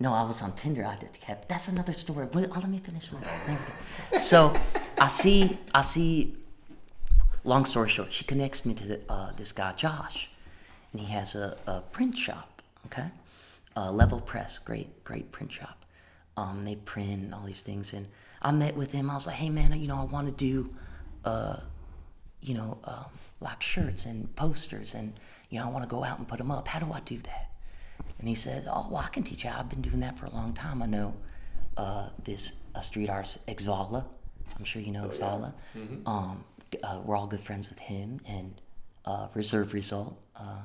No, 0.00 0.12
I 0.12 0.22
was 0.22 0.42
on 0.42 0.52
Tinder. 0.54 0.84
I 0.84 0.96
did 0.96 1.12
cap. 1.14 1.46
That's 1.48 1.68
another 1.68 1.94
story. 1.94 2.26
Wait, 2.32 2.48
oh, 2.54 2.58
let 2.60 2.68
me 2.68 2.78
finish 2.78 3.10
that. 3.10 4.20
So 4.20 4.54
I 5.00 5.08
see, 5.08 5.56
I 5.74 5.82
see. 5.82 6.36
Long 7.44 7.64
story 7.64 7.88
short, 7.88 8.12
she 8.12 8.24
connects 8.24 8.64
me 8.66 8.74
to 8.74 8.86
the, 8.86 9.00
uh, 9.08 9.32
this 9.32 9.52
guy 9.52 9.72
Josh, 9.72 10.30
and 10.92 11.00
he 11.00 11.12
has 11.12 11.34
a, 11.34 11.56
a 11.66 11.80
print 11.80 12.16
shop. 12.18 12.62
Okay, 12.86 13.08
uh, 13.76 13.90
Level 13.90 14.20
Press, 14.20 14.58
great, 14.58 15.04
great 15.04 15.32
print 15.32 15.52
shop. 15.52 15.83
Um, 16.36 16.64
they 16.64 16.76
print 16.76 17.32
all 17.32 17.44
these 17.44 17.62
things, 17.62 17.94
and 17.94 18.08
I 18.42 18.50
met 18.52 18.74
with 18.76 18.92
him. 18.92 19.08
I 19.10 19.14
was 19.14 19.26
like, 19.26 19.36
hey 19.36 19.50
man, 19.50 19.72
you 19.80 19.86
know, 19.86 19.98
I 19.98 20.04
want 20.04 20.26
to 20.26 20.32
do, 20.34 20.74
uh, 21.24 21.56
you 22.40 22.54
know, 22.54 22.78
um, 22.84 23.04
like 23.40 23.62
shirts 23.62 24.04
and 24.06 24.34
posters, 24.36 24.94
and 24.94 25.12
you 25.50 25.60
know, 25.60 25.66
I 25.66 25.70
want 25.70 25.84
to 25.84 25.88
go 25.88 26.02
out 26.02 26.18
and 26.18 26.26
put 26.26 26.38
them 26.38 26.50
up. 26.50 26.66
How 26.68 26.80
do 26.80 26.92
I 26.92 27.00
do 27.00 27.18
that? 27.18 27.50
And 28.18 28.28
he 28.28 28.34
says, 28.34 28.66
"Oh, 28.70 28.86
well, 28.90 29.02
I 29.04 29.08
can 29.08 29.22
teach 29.22 29.44
you. 29.44 29.50
I've 29.50 29.68
been 29.68 29.82
doing 29.82 30.00
that 30.00 30.18
for 30.18 30.26
a 30.26 30.30
long 30.30 30.52
time. 30.54 30.82
I 30.82 30.86
know 30.86 31.14
uh, 31.76 32.08
this 32.24 32.54
uh, 32.74 32.80
street 32.80 33.08
artist, 33.10 33.38
Exvala. 33.46 34.04
I'm 34.58 34.64
sure 34.64 34.82
you 34.82 34.92
know 34.92 35.04
Exvala. 35.04 35.54
Um, 36.06 36.44
uh, 36.82 37.00
we're 37.04 37.16
all 37.16 37.26
good 37.28 37.40
friends 37.40 37.68
with 37.68 37.78
him 37.78 38.18
and 38.28 38.60
uh, 39.04 39.28
Reserve 39.34 39.72
Result. 39.72 40.20
Uh, 40.36 40.64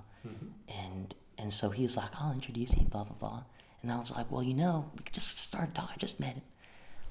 And 0.68 1.16
and 1.38 1.54
so 1.54 1.70
he 1.70 1.84
was 1.84 1.96
like, 1.96 2.12
I'll 2.20 2.34
introduce 2.34 2.76
you, 2.76 2.84
blah 2.86 3.04
blah 3.04 3.16
blah. 3.20 3.44
And 3.82 3.92
I 3.92 3.98
was 3.98 4.16
like, 4.16 4.32
well, 4.32 4.44
you 4.44 4.54
know, 4.54 4.92
we 4.98 5.04
could 5.04 5.14
just 5.14 5.40
start 5.40 5.74
talking. 5.74 5.92
I 5.94 5.98
just 5.98 6.20
met 6.20 6.34
him. 6.34 6.44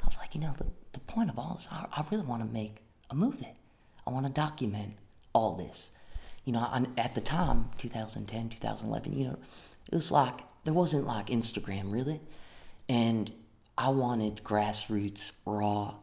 I 0.02 0.06
was 0.06 0.18
like, 0.18 0.34
you 0.34 0.40
know, 0.40 0.54
the, 0.58 0.66
the 0.92 1.00
point 1.00 1.30
of 1.30 1.38
all 1.38 1.54
this, 1.54 1.68
I, 1.70 1.86
I 1.92 2.04
really 2.10 2.24
want 2.24 2.42
to 2.42 2.48
make 2.48 2.82
a 3.10 3.14
movie. 3.14 3.48
I 4.06 4.10
want 4.10 4.26
to 4.26 4.32
document 4.32 4.94
all 5.32 5.54
this. 5.54 5.90
You 6.44 6.52
know, 6.52 6.60
I, 6.60 6.84
at 6.96 7.14
the 7.14 7.20
time, 7.20 7.70
2010, 7.78 8.50
2011, 8.50 9.12
you 9.16 9.24
know, 9.28 9.38
it 9.90 9.94
was 9.94 10.12
like, 10.12 10.40
there 10.64 10.74
wasn't 10.74 11.06
like 11.06 11.26
Instagram 11.28 11.92
really. 11.92 12.20
And 12.88 13.30
I 13.76 13.90
wanted 13.90 14.42
grassroots, 14.42 15.32
raw, 15.46 15.94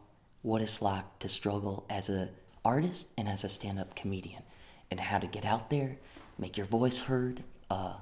what 0.42 0.62
it's 0.62 0.80
like 0.80 1.18
to 1.18 1.28
struggle 1.28 1.84
as 1.90 2.08
a 2.08 2.30
artist 2.64 3.08
and 3.18 3.28
as 3.28 3.44
a 3.44 3.48
stand-up 3.48 3.94
comedian 3.96 4.42
and 4.90 5.00
how 5.00 5.18
to 5.18 5.26
get 5.26 5.44
out 5.44 5.70
there, 5.70 5.98
make 6.38 6.56
your 6.56 6.66
voice 6.66 7.02
heard, 7.02 7.42
uh, 7.70 7.94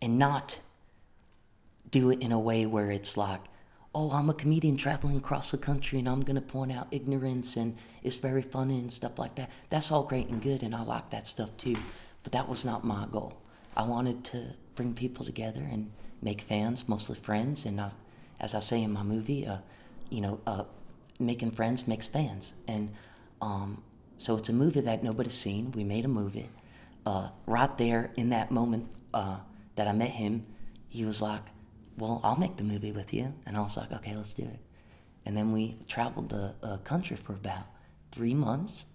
and 0.00 0.18
not 0.18 0.60
do 1.92 2.10
it 2.10 2.20
in 2.20 2.32
a 2.32 2.40
way 2.40 2.66
where 2.66 2.90
it's 2.90 3.16
like, 3.16 3.40
oh, 3.94 4.10
I'm 4.10 4.30
a 4.30 4.34
comedian 4.34 4.76
traveling 4.76 5.16
across 5.16 5.50
the 5.50 5.58
country 5.58 5.98
and 5.98 6.08
I'm 6.08 6.22
going 6.22 6.36
to 6.36 6.42
point 6.42 6.72
out 6.72 6.88
ignorance 6.90 7.56
and 7.56 7.76
it's 8.02 8.16
very 8.16 8.42
funny 8.42 8.78
and 8.78 8.90
stuff 8.90 9.18
like 9.18 9.36
that. 9.36 9.50
That's 9.68 9.92
all 9.92 10.02
great 10.02 10.28
and 10.28 10.42
good 10.42 10.62
and 10.62 10.74
I 10.74 10.82
like 10.82 11.10
that 11.10 11.26
stuff 11.26 11.54
too. 11.58 11.76
But 12.22 12.32
that 12.32 12.48
was 12.48 12.64
not 12.64 12.84
my 12.84 13.06
goal. 13.10 13.34
I 13.76 13.84
wanted 13.84 14.24
to 14.24 14.54
bring 14.74 14.94
people 14.94 15.24
together 15.24 15.60
and 15.60 15.90
make 16.22 16.40
fans, 16.40 16.88
mostly 16.88 17.16
friends. 17.16 17.66
And 17.66 17.80
I, 17.80 17.90
as 18.40 18.54
I 18.54 18.60
say 18.60 18.82
in 18.82 18.92
my 18.92 19.02
movie, 19.02 19.46
uh, 19.46 19.58
you 20.08 20.22
know, 20.22 20.40
uh, 20.46 20.64
making 21.20 21.50
friends 21.50 21.86
makes 21.86 22.08
fans. 22.08 22.54
And 22.66 22.92
um, 23.42 23.82
so 24.16 24.36
it's 24.36 24.48
a 24.48 24.54
movie 24.54 24.80
that 24.80 25.02
nobody's 25.02 25.34
seen. 25.34 25.70
We 25.72 25.84
made 25.84 26.06
a 26.06 26.08
movie. 26.08 26.48
Uh, 27.04 27.28
right 27.46 27.76
there 27.76 28.12
in 28.16 28.30
that 28.30 28.50
moment 28.50 28.90
uh, 29.12 29.40
that 29.74 29.88
I 29.88 29.92
met 29.92 30.10
him, 30.10 30.46
he 30.88 31.04
was 31.04 31.20
like, 31.20 31.42
"Well, 31.98 32.20
I'll 32.24 32.36
make 32.36 32.56
the 32.56 32.64
movie 32.64 32.92
with 32.92 33.12
you," 33.12 33.34
and 33.46 33.56
I 33.56 33.60
was 33.60 33.76
like, 33.76 33.92
"Okay, 33.92 34.14
let's 34.16 34.34
do 34.34 34.44
it." 34.44 34.60
And 35.24 35.36
then 35.36 35.52
we 35.52 35.76
traveled 35.88 36.30
the 36.30 36.54
uh, 36.62 36.78
country 36.78 37.16
for 37.16 37.34
about 37.34 37.64
three 38.10 38.34
months, 38.34 38.86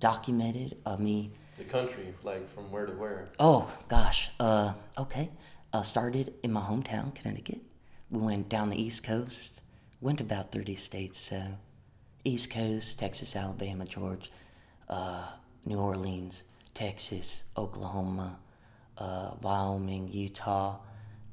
documented 0.00 0.76
uh, 0.84 0.96
me. 0.96 1.30
The 1.58 1.64
country, 1.64 2.12
like 2.24 2.48
from 2.48 2.70
where 2.70 2.86
to 2.86 2.92
where? 2.92 3.28
Oh 3.38 3.72
gosh, 3.88 4.30
uh, 4.40 4.74
okay. 4.98 5.30
Uh, 5.72 5.82
started 5.82 6.34
in 6.42 6.52
my 6.52 6.60
hometown, 6.60 7.14
Connecticut. 7.14 7.60
We 8.10 8.20
went 8.20 8.48
down 8.48 8.70
the 8.70 8.80
East 8.80 9.02
Coast. 9.04 9.62
Went 10.00 10.20
about 10.20 10.52
thirty 10.52 10.74
states. 10.74 11.18
So, 11.18 11.42
East 12.24 12.50
Coast, 12.50 12.98
Texas, 12.98 13.34
Alabama, 13.36 13.84
Georgia, 13.84 14.28
uh, 14.88 15.26
New 15.64 15.78
Orleans, 15.78 16.44
Texas, 16.74 17.44
Oklahoma, 17.56 18.38
uh, 18.98 19.30
Wyoming, 19.40 20.10
Utah, 20.12 20.76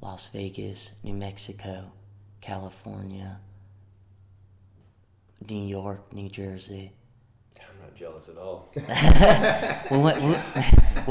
Las 0.01 0.29
Vegas, 0.29 0.93
New 1.03 1.13
Mexico, 1.13 1.91
California, 2.41 3.39
New 5.47 5.63
York, 5.63 6.11
New 6.11 6.29
Jersey. 6.29 6.91
I'm 7.57 7.79
not 7.81 7.95
jealous 7.95 8.27
at 8.27 8.37
all. 8.37 8.69
we 9.91 10.03
went, 10.03 10.21
we, 10.23 10.35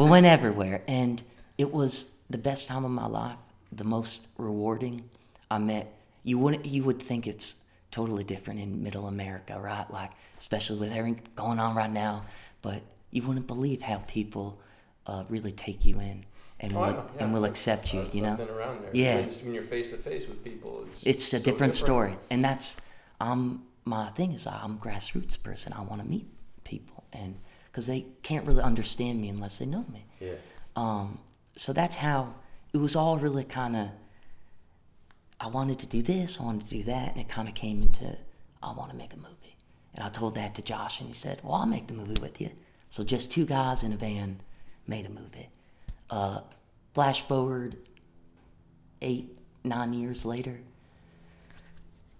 we 0.02 0.10
went 0.10 0.26
everywhere, 0.26 0.82
and 0.88 1.22
it 1.56 1.72
was 1.72 2.16
the 2.30 2.38
best 2.38 2.66
time 2.66 2.84
of 2.84 2.90
my 2.90 3.06
life, 3.06 3.38
the 3.70 3.84
most 3.84 4.28
rewarding. 4.36 5.08
I 5.50 5.58
met 5.58 5.96
you 6.24 6.38
wouldn't 6.38 6.66
you 6.66 6.84
would 6.84 7.00
think 7.00 7.26
it's 7.26 7.56
totally 7.90 8.24
different 8.24 8.60
in 8.60 8.82
Middle 8.82 9.06
America, 9.06 9.58
right? 9.60 9.88
Like 9.90 10.10
especially 10.38 10.78
with 10.78 10.92
everything 10.92 11.26
going 11.34 11.58
on 11.58 11.74
right 11.74 11.90
now, 11.90 12.24
but 12.62 12.82
you 13.10 13.22
wouldn't 13.22 13.46
believe 13.46 13.82
how 13.82 13.98
people 14.06 14.60
uh, 15.06 15.24
really 15.28 15.52
take 15.52 15.84
you 15.84 16.00
in 16.00 16.24
and 16.60 16.72
Oh, 16.74 16.80
will 16.80 16.92
know, 16.92 17.06
and 17.18 17.28
yeah. 17.28 17.32
will 17.34 17.44
accept 17.44 17.92
you. 17.92 18.02
I've, 18.02 18.14
You 18.14 18.22
know, 18.22 18.36
around 18.50 18.82
there. 18.82 18.90
Yeah. 18.92 19.16
It's 19.18 19.42
when 19.42 19.54
you're 19.54 19.62
face 19.62 19.90
to 19.90 19.96
face 19.96 20.28
with 20.28 20.44
people. 20.44 20.84
It's, 20.88 21.02
it's 21.04 21.32
a 21.32 21.38
so 21.38 21.44
different 21.44 21.74
story, 21.74 22.16
and 22.30 22.44
that's 22.44 22.76
um 23.20 23.64
my 23.84 24.10
thing 24.10 24.32
is 24.32 24.46
I'm 24.46 24.72
a 24.72 24.74
grassroots 24.76 25.42
person. 25.42 25.72
I 25.72 25.82
want 25.82 26.00
to 26.02 26.06
meet 26.08 26.26
people, 26.64 27.04
and 27.12 27.36
because 27.66 27.86
they 27.86 28.06
can't 28.22 28.46
really 28.46 28.62
understand 28.62 29.20
me 29.20 29.28
unless 29.28 29.58
they 29.58 29.66
know 29.66 29.84
me. 29.92 30.04
Yeah. 30.20 30.32
Um, 30.76 31.18
so 31.56 31.72
that's 31.72 31.96
how 31.96 32.34
it 32.72 32.78
was 32.78 32.94
all 32.96 33.16
really 33.18 33.44
kind 33.44 33.74
of. 33.76 33.88
I 35.40 35.46
wanted 35.48 35.78
to 35.78 35.86
do 35.86 36.02
this, 36.02 36.38
I 36.38 36.42
wanted 36.44 36.66
to 36.66 36.70
do 36.70 36.82
that, 36.84 37.12
and 37.12 37.20
it 37.20 37.28
kind 37.28 37.48
of 37.48 37.54
came 37.54 37.80
into 37.82 38.16
I 38.62 38.72
want 38.72 38.90
to 38.90 38.96
make 38.96 39.14
a 39.14 39.16
movie. 39.16 39.56
And 39.94 40.04
I 40.04 40.10
told 40.10 40.34
that 40.34 40.54
to 40.56 40.62
Josh, 40.62 41.00
and 41.00 41.08
he 41.08 41.14
said, 41.14 41.40
"Well, 41.42 41.54
I'll 41.54 41.66
make 41.66 41.86
the 41.86 41.94
movie 41.94 42.20
with 42.20 42.40
you." 42.40 42.50
So 42.90 43.02
just 43.04 43.32
two 43.32 43.46
guys 43.46 43.82
in 43.82 43.92
a 43.92 43.96
van 43.96 44.40
made 44.86 45.06
a 45.06 45.10
movie. 45.10 45.48
Uh, 46.10 46.40
flash 46.94 47.22
forward 47.22 47.76
eight, 49.02 49.38
nine 49.64 49.92
years 49.92 50.24
later, 50.24 50.60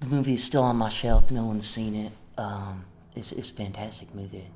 the 0.00 0.06
movie 0.06 0.34
is 0.34 0.44
still 0.44 0.62
on 0.62 0.76
my 0.76 0.88
shelf. 0.88 1.30
No 1.30 1.44
one's 1.44 1.66
seen 1.66 1.94
it. 1.94 2.12
Um, 2.38 2.84
it's 3.14 3.32
it's 3.32 3.50
a 3.50 3.54
fantastic 3.54 4.14
movie. 4.14 4.46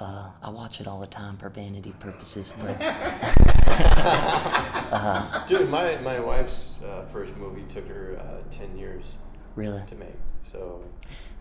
Uh, 0.00 0.30
I 0.42 0.50
watch 0.50 0.80
it 0.80 0.88
all 0.88 0.98
the 0.98 1.06
time 1.06 1.36
for 1.36 1.48
vanity 1.48 1.94
purposes, 2.00 2.52
but 2.58 2.76
Dude, 5.46 5.70
my, 5.70 5.96
my 5.98 6.18
wife's 6.18 6.74
uh, 6.84 7.04
first 7.12 7.36
movie 7.36 7.62
took 7.68 7.86
her 7.86 8.18
uh, 8.18 8.42
10 8.50 8.76
years 8.76 9.12
really, 9.54 9.80
to 9.86 9.94
make. 9.94 10.16
So 10.42 10.82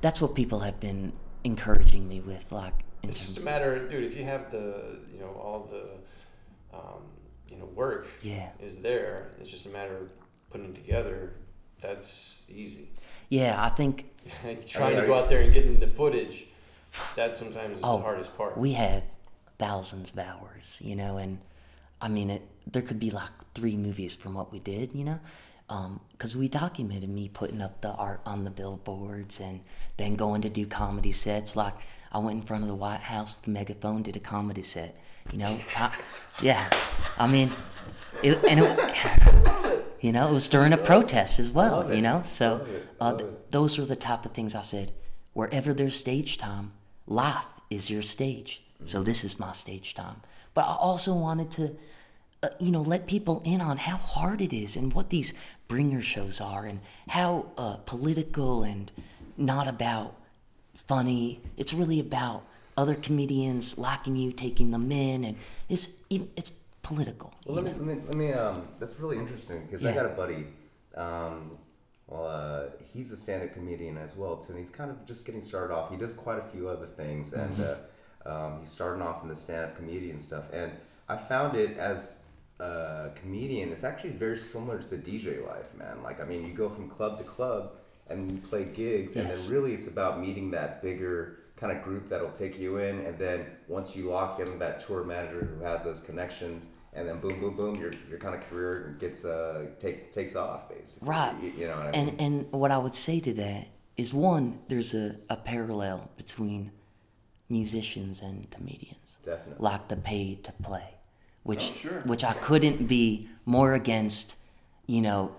that's 0.01 0.21
what 0.21 0.35
people 0.35 0.59
have 0.59 0.79
been 0.79 1.13
encouraging 1.43 2.07
me 2.07 2.19
with, 2.19 2.51
like 2.51 2.85
in 3.01 3.09
it's 3.09 3.17
just 3.19 3.37
a 3.37 3.39
of- 3.39 3.45
matter, 3.45 3.89
dude, 3.89 4.03
if 4.03 4.15
you 4.15 4.25
have 4.25 4.51
the, 4.51 4.99
you 5.11 5.19
know, 5.19 5.29
all 5.41 5.67
the, 5.71 6.77
um, 6.77 7.01
you 7.61 7.67
know, 7.67 7.73
work 7.73 8.07
Yeah. 8.21 8.49
is 8.59 8.77
there, 8.79 9.31
it's 9.39 9.49
just 9.49 9.65
a 9.65 9.69
matter 9.69 9.95
of 9.97 10.09
putting 10.51 10.67
it 10.67 10.75
together. 10.75 11.33
That's 11.81 12.43
easy. 12.49 12.89
Yeah, 13.29 13.55
I 13.61 13.69
think 13.69 14.05
Trying 14.67 14.97
to 14.97 15.05
go 15.07 15.15
out 15.15 15.29
there 15.29 15.41
and 15.41 15.53
getting 15.53 15.79
the 15.79 15.87
footage, 15.87 16.47
that 17.15 17.33
sometimes 17.35 17.77
is 17.77 17.83
Oh, 17.83 17.97
the 17.97 18.03
hardest 18.03 18.37
part. 18.37 18.57
we 18.57 18.73
have 18.73 19.03
thousands 19.57 20.11
of 20.11 20.19
hours, 20.19 20.79
you 20.83 20.95
know, 20.95 21.17
and 21.17 21.39
I 21.99 22.07
mean, 22.07 22.29
it. 22.29 22.41
There 22.71 22.81
could 22.83 22.99
be 22.99 23.09
like 23.09 23.29
three 23.55 23.75
movies 23.75 24.13
from 24.15 24.35
what 24.35 24.51
we 24.51 24.59
did, 24.59 24.93
you 24.93 25.03
know, 25.03 25.19
um, 25.69 25.99
because 26.11 26.37
we 26.37 26.47
documented 26.47 27.09
me 27.09 27.27
putting 27.29 27.61
up 27.61 27.81
the 27.81 27.91
art 27.93 28.21
on 28.25 28.43
the 28.43 28.51
billboards 28.51 29.39
and 29.39 29.61
then 29.97 30.15
going 30.15 30.41
to 30.43 30.49
do 30.49 30.67
comedy 30.67 31.11
sets. 31.11 31.55
Like 31.55 31.73
I 32.11 32.19
went 32.19 32.41
in 32.41 32.45
front 32.45 32.63
of 32.63 32.67
the 32.69 32.75
White 32.75 33.01
House 33.01 33.35
with 33.35 33.47
a 33.47 33.49
megaphone, 33.49 34.03
did 34.03 34.15
a 34.15 34.19
comedy 34.19 34.61
set, 34.61 34.97
you 35.31 35.37
know. 35.37 35.57
Yeah, 36.41 36.69
I 37.17 37.27
mean, 37.27 37.51
it, 38.21 38.43
and 38.43 38.59
it, 38.59 39.83
you 40.01 40.11
know, 40.11 40.27
it 40.27 40.33
was 40.33 40.49
during 40.49 40.73
a 40.73 40.77
protest 40.77 41.39
as 41.39 41.51
well, 41.51 41.93
you 41.93 42.01
know. 42.01 42.21
So 42.23 42.65
uh, 42.99 43.17
th- 43.17 43.29
those 43.51 43.79
are 43.79 43.85
the 43.85 43.95
type 43.95 44.25
of 44.25 44.33
things 44.33 44.55
I 44.55 44.61
said. 44.61 44.91
Wherever 45.33 45.73
there's 45.73 45.95
stage 45.95 46.37
time, 46.37 46.73
life 47.07 47.45
is 47.69 47.89
your 47.89 48.01
stage. 48.01 48.61
So 48.83 49.03
this 49.03 49.23
is 49.23 49.39
my 49.39 49.53
stage 49.53 49.93
time. 49.93 50.17
But 50.53 50.65
I 50.65 50.75
also 50.75 51.13
wanted 51.15 51.51
to, 51.51 51.75
uh, 52.43 52.49
you 52.59 52.71
know, 52.71 52.81
let 52.81 53.07
people 53.07 53.41
in 53.45 53.61
on 53.61 53.77
how 53.77 53.95
hard 53.95 54.41
it 54.41 54.53
is 54.53 54.75
and 54.75 54.91
what 54.91 55.09
these 55.09 55.33
bringer 55.69 56.01
shows 56.01 56.41
are 56.41 56.65
and 56.65 56.81
how 57.07 57.51
uh, 57.57 57.77
political 57.85 58.63
and 58.63 58.91
not 59.37 59.67
about 59.67 60.15
funny. 60.91 61.39
It's 61.57 61.73
really 61.73 61.99
about 61.99 62.43
other 62.77 62.95
comedians 62.95 63.77
liking 63.77 64.15
you, 64.17 64.31
taking 64.33 64.71
them 64.71 64.91
in, 64.91 65.23
and 65.23 65.37
it's 65.69 65.85
it's 66.09 66.51
political. 66.83 67.33
Well, 67.45 67.63
let 67.63 67.65
me, 67.65 67.71
let 67.71 67.97
me, 67.97 68.03
let 68.07 68.15
me, 68.15 68.33
um, 68.33 68.67
that's 68.79 68.99
really 68.99 69.17
interesting 69.17 69.59
because 69.65 69.85
I 69.85 69.93
got 69.93 70.05
a 70.05 70.09
buddy, 70.09 70.47
um, 70.95 71.57
well, 72.07 72.27
uh, 72.27 72.63
he's 72.93 73.11
a 73.13 73.17
stand-up 73.17 73.53
comedian 73.53 73.97
as 73.97 74.17
well 74.17 74.35
too, 74.35 74.51
and 74.51 74.59
he's 74.59 74.71
kind 74.71 74.91
of 74.91 75.05
just 75.05 75.25
getting 75.25 75.41
started 75.41 75.73
off. 75.73 75.89
He 75.91 75.97
does 75.97 76.13
quite 76.13 76.39
a 76.39 76.47
few 76.51 76.67
other 76.67 76.87
things, 76.87 77.33
and 77.33 77.55
Mm-hmm. 77.55 77.63
uh, 77.63 78.31
um, 78.31 78.59
he's 78.59 78.69
starting 78.69 79.01
off 79.01 79.23
in 79.23 79.29
the 79.29 79.35
stand-up 79.35 79.75
comedian 79.75 80.19
stuff. 80.19 80.43
And 80.53 80.71
I 81.09 81.15
found 81.17 81.57
it 81.57 81.77
as 81.77 82.25
a 82.59 83.09
comedian, 83.15 83.71
it's 83.71 83.83
actually 83.83 84.11
very 84.11 84.37
similar 84.37 84.77
to 84.77 84.87
the 84.87 84.97
DJ 84.97 85.43
life, 85.47 85.73
man. 85.75 86.03
Like, 86.03 86.21
I 86.21 86.25
mean, 86.25 86.45
you 86.45 86.53
go 86.53 86.69
from 86.69 86.87
club 86.89 87.17
to 87.17 87.23
club 87.23 87.71
and 88.11 88.31
you 88.31 88.37
play 88.37 88.65
gigs, 88.65 89.15
and 89.15 89.29
then 89.29 89.51
really 89.51 89.73
it's 89.73 89.87
about 89.87 90.19
meeting 90.19 90.51
that 90.51 90.81
bigger 90.81 91.39
kind 91.55 91.75
of 91.75 91.83
group 91.83 92.09
that'll 92.09 92.31
take 92.31 92.59
you 92.59 92.77
in, 92.77 92.99
and 93.05 93.17
then 93.17 93.45
once 93.67 93.95
you 93.95 94.09
lock 94.09 94.39
in 94.39 94.59
that 94.59 94.85
tour 94.85 95.03
manager 95.03 95.45
who 95.45 95.63
has 95.63 95.83
those 95.83 96.01
connections, 96.01 96.67
and 96.93 97.07
then 97.07 97.19
boom, 97.19 97.39
boom, 97.39 97.55
boom, 97.55 97.75
your, 97.75 97.91
your 98.09 98.19
kind 98.19 98.35
of 98.35 98.41
career 98.49 98.97
gets 98.99 99.23
uh 99.25 99.65
takes 99.79 100.03
takes 100.13 100.35
off 100.35 100.67
basically. 100.69 101.07
Right. 101.07 101.33
You, 101.41 101.51
you 101.57 101.67
know 101.67 101.77
what 101.77 101.87
I 101.87 101.91
mean? 101.91 102.09
And 102.09 102.21
and 102.21 102.51
what 102.51 102.71
I 102.71 102.77
would 102.77 102.95
say 102.95 103.19
to 103.21 103.33
that 103.33 103.67
is 103.97 104.13
one, 104.13 104.59
there's 104.67 104.93
a, 104.93 105.15
a 105.29 105.37
parallel 105.37 106.09
between 106.17 106.71
musicians 107.49 108.21
and 108.21 108.49
comedians. 108.49 109.19
Definitely. 109.25 109.63
Like 109.63 109.87
the 109.87 109.97
pay 109.97 110.35
to 110.43 110.51
play. 110.63 110.95
Which 111.43 111.69
Oh, 111.71 111.73
sure. 111.79 112.01
which 112.05 112.23
I 112.23 112.33
couldn't 112.33 112.87
be 112.87 113.27
more 113.45 113.73
against, 113.73 114.37
you 114.87 115.01
know, 115.01 115.35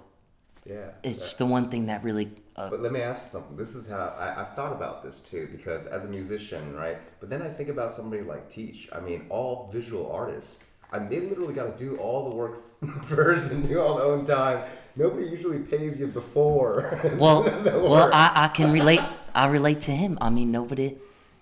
yeah. 0.65 0.91
it's 1.03 1.35
the 1.35 1.47
one 1.47 1.69
thing 1.69 1.87
that 1.87 2.03
really 2.05 2.31
uh, 2.57 2.69
But 2.69 2.81
let 2.83 2.93
me 2.93 3.01
ask 3.01 3.23
you 3.23 3.29
something. 3.29 3.57
This 3.57 3.75
is 3.75 3.89
how 3.89 4.15
I, 4.19 4.41
I've 4.41 4.55
thought 4.55 4.73
about 4.73 5.03
this 5.03 5.21
too, 5.21 5.49
because 5.51 5.87
as 5.87 6.05
a 6.05 6.09
musician, 6.09 6.75
right? 6.75 6.99
But 7.21 7.31
then 7.31 7.41
I 7.43 7.49
think 7.49 7.69
about 7.69 7.91
somebody 7.91 8.23
like 8.23 8.51
Teach. 8.51 8.89
I 8.93 9.01
mean, 9.01 9.27
all 9.31 9.71
visual 9.73 10.11
artists. 10.13 10.61
I 10.93 10.99
mean, 10.99 11.09
they 11.09 11.21
literally 11.21 11.55
got 11.55 11.79
to 11.79 11.85
do 11.85 11.97
all 11.97 12.29
the 12.29 12.37
work 12.37 12.61
first 13.07 13.53
and 13.53 13.67
do 13.67 13.81
all 13.81 13.97
the 13.97 14.03
own 14.03 14.27
time. 14.27 14.69
Nobody 14.95 15.27
usually 15.27 15.61
pays 15.61 15.99
you 15.99 16.09
before. 16.09 17.01
Well, 17.17 17.43
well. 17.65 18.11
I, 18.13 18.33
I 18.35 18.49
can 18.49 18.73
relate. 18.73 19.01
I 19.35 19.47
relate 19.47 19.81
to 19.83 19.93
him. 19.93 20.19
I 20.21 20.29
mean, 20.29 20.53
nobody, 20.53 20.99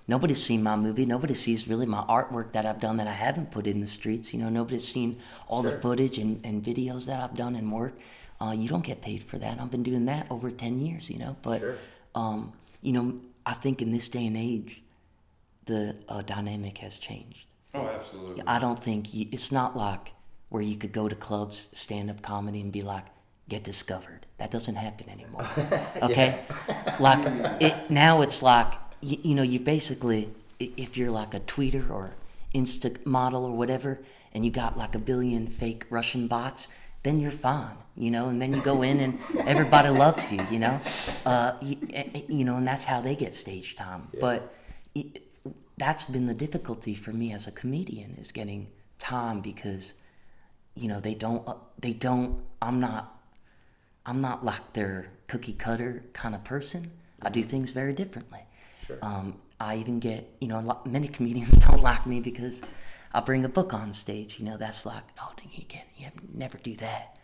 nobody's 0.06 0.40
seen 0.40 0.62
my 0.62 0.76
movie. 0.76 1.06
Nobody 1.06 1.34
sees 1.34 1.66
really 1.66 1.86
my 1.86 2.02
artwork 2.02 2.52
that 2.52 2.64
I've 2.64 2.80
done 2.80 2.98
that 2.98 3.08
I 3.08 3.12
haven't 3.12 3.50
put 3.50 3.66
in 3.66 3.80
the 3.80 3.88
streets. 3.88 4.32
You 4.32 4.38
know, 4.38 4.48
nobody's 4.48 4.86
seen 4.86 5.16
all 5.48 5.62
the 5.62 5.72
footage 5.72 6.18
and, 6.18 6.40
and 6.46 6.62
videos 6.62 7.06
that 7.06 7.20
I've 7.20 7.34
done 7.34 7.56
and 7.56 7.72
work. 7.72 7.94
Uh, 8.40 8.52
you 8.56 8.68
don't 8.68 8.84
get 8.84 9.02
paid 9.02 9.22
for 9.24 9.38
that. 9.38 9.60
I've 9.60 9.70
been 9.70 9.82
doing 9.82 10.06
that 10.06 10.26
over 10.30 10.50
ten 10.50 10.80
years. 10.80 11.10
You 11.10 11.18
know, 11.18 11.36
but 11.42 11.60
Sure. 11.60 11.76
um, 12.14 12.52
you 12.82 12.92
know, 12.92 13.20
I 13.44 13.54
think 13.54 13.82
in 13.82 13.90
this 13.90 14.08
day 14.08 14.26
and 14.26 14.36
age, 14.36 14.82
the 15.66 15.96
uh, 16.08 16.22
dynamic 16.22 16.78
has 16.78 16.98
changed. 16.98 17.46
oh, 17.74 17.86
absolutely. 17.86 18.42
I 18.46 18.58
don't 18.58 18.82
think 18.82 19.12
you, 19.14 19.26
it's 19.30 19.52
not 19.52 19.76
like 19.76 20.12
where 20.48 20.62
you 20.62 20.76
could 20.76 20.92
go 20.92 21.08
to 21.08 21.14
clubs, 21.14 21.68
stand 21.72 22.10
up 22.10 22.22
comedy, 22.22 22.60
and 22.60 22.72
be 22.72 22.82
like, 22.82 23.04
get 23.48 23.62
discovered. 23.62 24.26
That 24.38 24.50
doesn't 24.50 24.76
happen 24.76 25.08
anymore. 25.10 25.46
Okay, 26.02 26.40
like 26.98 27.20
it 27.60 27.90
now. 27.90 28.22
It's 28.22 28.42
like 28.42 28.72
you, 29.02 29.18
you 29.22 29.34
know, 29.34 29.42
you 29.42 29.60
basically 29.60 30.30
if 30.58 30.96
you're 30.96 31.10
like 31.10 31.34
a 31.34 31.40
tweeter 31.40 31.90
or 31.90 32.12
Insta 32.54 33.04
model 33.06 33.44
or 33.44 33.56
whatever, 33.56 34.00
and 34.32 34.44
you 34.44 34.50
got 34.50 34.76
like 34.78 34.94
a 34.94 34.98
billion 34.98 35.46
fake 35.46 35.84
Russian 35.90 36.26
bots, 36.26 36.68
then 37.02 37.18
you're 37.20 37.30
fine, 37.30 37.76
you 37.96 38.10
know. 38.10 38.28
And 38.28 38.40
then 38.40 38.52
you 38.52 38.60
go 38.62 38.82
in 38.82 39.00
and 39.00 39.18
everybody 39.46 39.88
loves 39.88 40.32
you, 40.32 40.40
you 40.50 40.58
know. 40.58 40.80
Uh, 41.24 41.52
you, 41.62 41.76
you 42.28 42.44
know, 42.44 42.56
and 42.56 42.66
that's 42.66 42.84
how 42.84 43.00
they 43.00 43.16
get 43.16 43.34
stage 43.34 43.76
time. 43.76 44.08
But 44.20 44.54
it, 44.94 45.22
that's 45.80 46.04
been 46.04 46.26
the 46.26 46.34
difficulty 46.34 46.94
for 46.94 47.12
me 47.12 47.32
as 47.32 47.46
a 47.46 47.52
comedian 47.52 48.12
is 48.18 48.32
getting 48.32 48.68
time 48.98 49.40
because 49.40 49.94
you 50.74 50.86
know 50.86 51.00
they 51.00 51.14
don't 51.14 51.46
uh, 51.48 51.54
they 51.78 51.92
don't 51.92 52.42
i'm 52.62 52.78
not 52.78 53.18
i'm 54.06 54.20
not 54.20 54.44
like 54.44 54.72
their 54.74 55.10
cookie 55.26 55.54
cutter 55.54 56.04
kind 56.12 56.34
of 56.34 56.44
person 56.44 56.90
i 57.22 57.30
do 57.30 57.42
things 57.42 57.72
very 57.72 57.92
differently 57.92 58.40
um, 59.02 59.36
i 59.58 59.76
even 59.76 59.98
get 59.98 60.28
you 60.40 60.48
know 60.48 60.60
a 60.60 60.62
lot, 60.62 60.86
many 60.86 61.08
comedians 61.08 61.52
don't 61.66 61.82
like 61.82 62.06
me 62.06 62.20
because 62.20 62.62
i 63.12 63.20
bring 63.20 63.44
a 63.44 63.48
book 63.48 63.72
on 63.74 63.92
stage 63.92 64.36
you 64.38 64.44
know 64.44 64.56
that's 64.56 64.84
like 64.86 65.02
oh 65.20 65.32
you 65.52 65.64
can't 65.64 65.86
you 65.96 66.06
never 66.34 66.58
do 66.58 66.74
that 66.76 67.18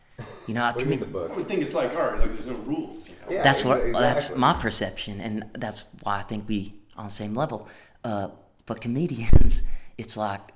you 0.46 0.54
know 0.54 0.62
i 0.62 0.66
What 0.72 0.78
do 0.78 0.84
you 0.84 0.90
mean 0.90 1.00
the 1.00 1.06
I 1.06 1.10
book? 1.10 1.36
would 1.36 1.48
think 1.48 1.62
it's 1.62 1.74
like 1.74 1.94
art, 1.94 2.18
like 2.18 2.30
there's 2.32 2.46
no 2.46 2.54
rules. 2.54 3.08
You 3.08 3.14
know? 3.16 3.32
Yeah, 3.36 3.42
that's 3.42 3.64
what 3.64 3.80
exa- 3.80 4.00
that's 4.00 4.34
my 4.36 4.52
perception 4.54 5.20
and 5.20 5.44
that's 5.54 5.84
why 6.02 6.18
i 6.18 6.22
think 6.22 6.48
we 6.48 6.74
on 6.96 7.04
the 7.06 7.10
same 7.10 7.34
level 7.34 7.68
uh, 8.04 8.28
but 8.66 8.80
comedians 8.80 9.62
it's 9.98 10.16
like 10.16 10.52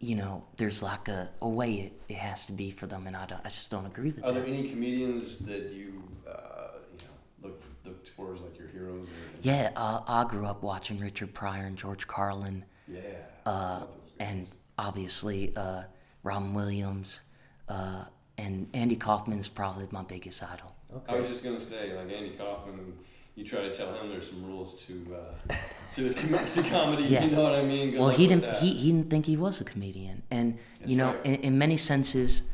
you 0.00 0.14
know 0.14 0.44
there's 0.56 0.82
like 0.82 1.08
a, 1.08 1.30
a 1.40 1.48
way 1.48 1.72
it, 1.74 1.92
it 2.08 2.16
has 2.16 2.46
to 2.46 2.52
be 2.52 2.70
for 2.70 2.86
them 2.86 3.06
and 3.06 3.16
i, 3.16 3.26
don't, 3.26 3.40
I 3.44 3.48
just 3.48 3.70
don't 3.70 3.86
agree 3.86 4.10
with 4.10 4.24
Are 4.24 4.32
that 4.32 4.40
there 4.44 4.46
any 4.46 4.68
comedians 4.68 5.38
that 5.40 5.72
you, 5.72 6.02
uh, 6.28 6.78
you 6.92 6.98
know, 7.04 7.48
look 7.48 7.62
look 7.84 8.04
towards 8.04 8.40
like 8.40 8.56
your 8.58 8.68
heroes? 8.68 9.06
Or, 9.08 9.10
yeah 9.42 9.70
uh, 9.76 10.00
i 10.06 10.24
grew 10.24 10.46
up 10.46 10.62
watching 10.62 10.98
richard 11.00 11.34
pryor 11.34 11.66
and 11.66 11.76
george 11.76 12.06
carlin 12.06 12.64
yeah. 12.86 13.00
uh, 13.46 13.82
and 14.20 14.46
obviously 14.78 15.52
uh, 15.56 15.82
robin 16.22 16.54
williams 16.54 17.22
uh, 17.68 18.04
and 18.38 18.68
andy 18.72 18.96
Kaufman 18.96 19.38
is 19.38 19.48
probably 19.48 19.86
my 19.90 20.02
biggest 20.02 20.42
idol 20.42 20.74
I 21.06 21.16
was 21.16 21.28
just 21.28 21.44
gonna 21.44 21.60
say, 21.60 21.94
like 21.94 22.10
Andy 22.10 22.30
Kaufman, 22.30 22.94
you 23.34 23.44
try 23.44 23.60
to 23.60 23.74
tell 23.74 23.92
him 23.92 24.08
there's 24.08 24.30
some 24.30 24.42
rules 24.46 24.82
to 24.86 25.16
uh, 25.50 25.54
to, 25.94 26.14
to 26.14 26.62
comedy. 26.70 27.02
Yeah. 27.04 27.24
You 27.24 27.32
know 27.32 27.42
what 27.42 27.54
I 27.56 27.62
mean? 27.62 27.90
Good 27.90 28.00
well 28.00 28.08
he 28.08 28.26
didn't 28.26 28.44
that. 28.44 28.54
he, 28.58 28.70
he 28.72 28.90
didn't 28.92 29.10
think 29.10 29.26
he 29.26 29.36
was 29.36 29.60
a 29.60 29.64
comedian 29.64 30.22
and 30.30 30.56
That's 30.78 30.90
you 30.90 30.96
know 30.96 31.08
right. 31.12 31.26
in, 31.26 31.34
in 31.48 31.58
many 31.58 31.76
senses 31.76 32.44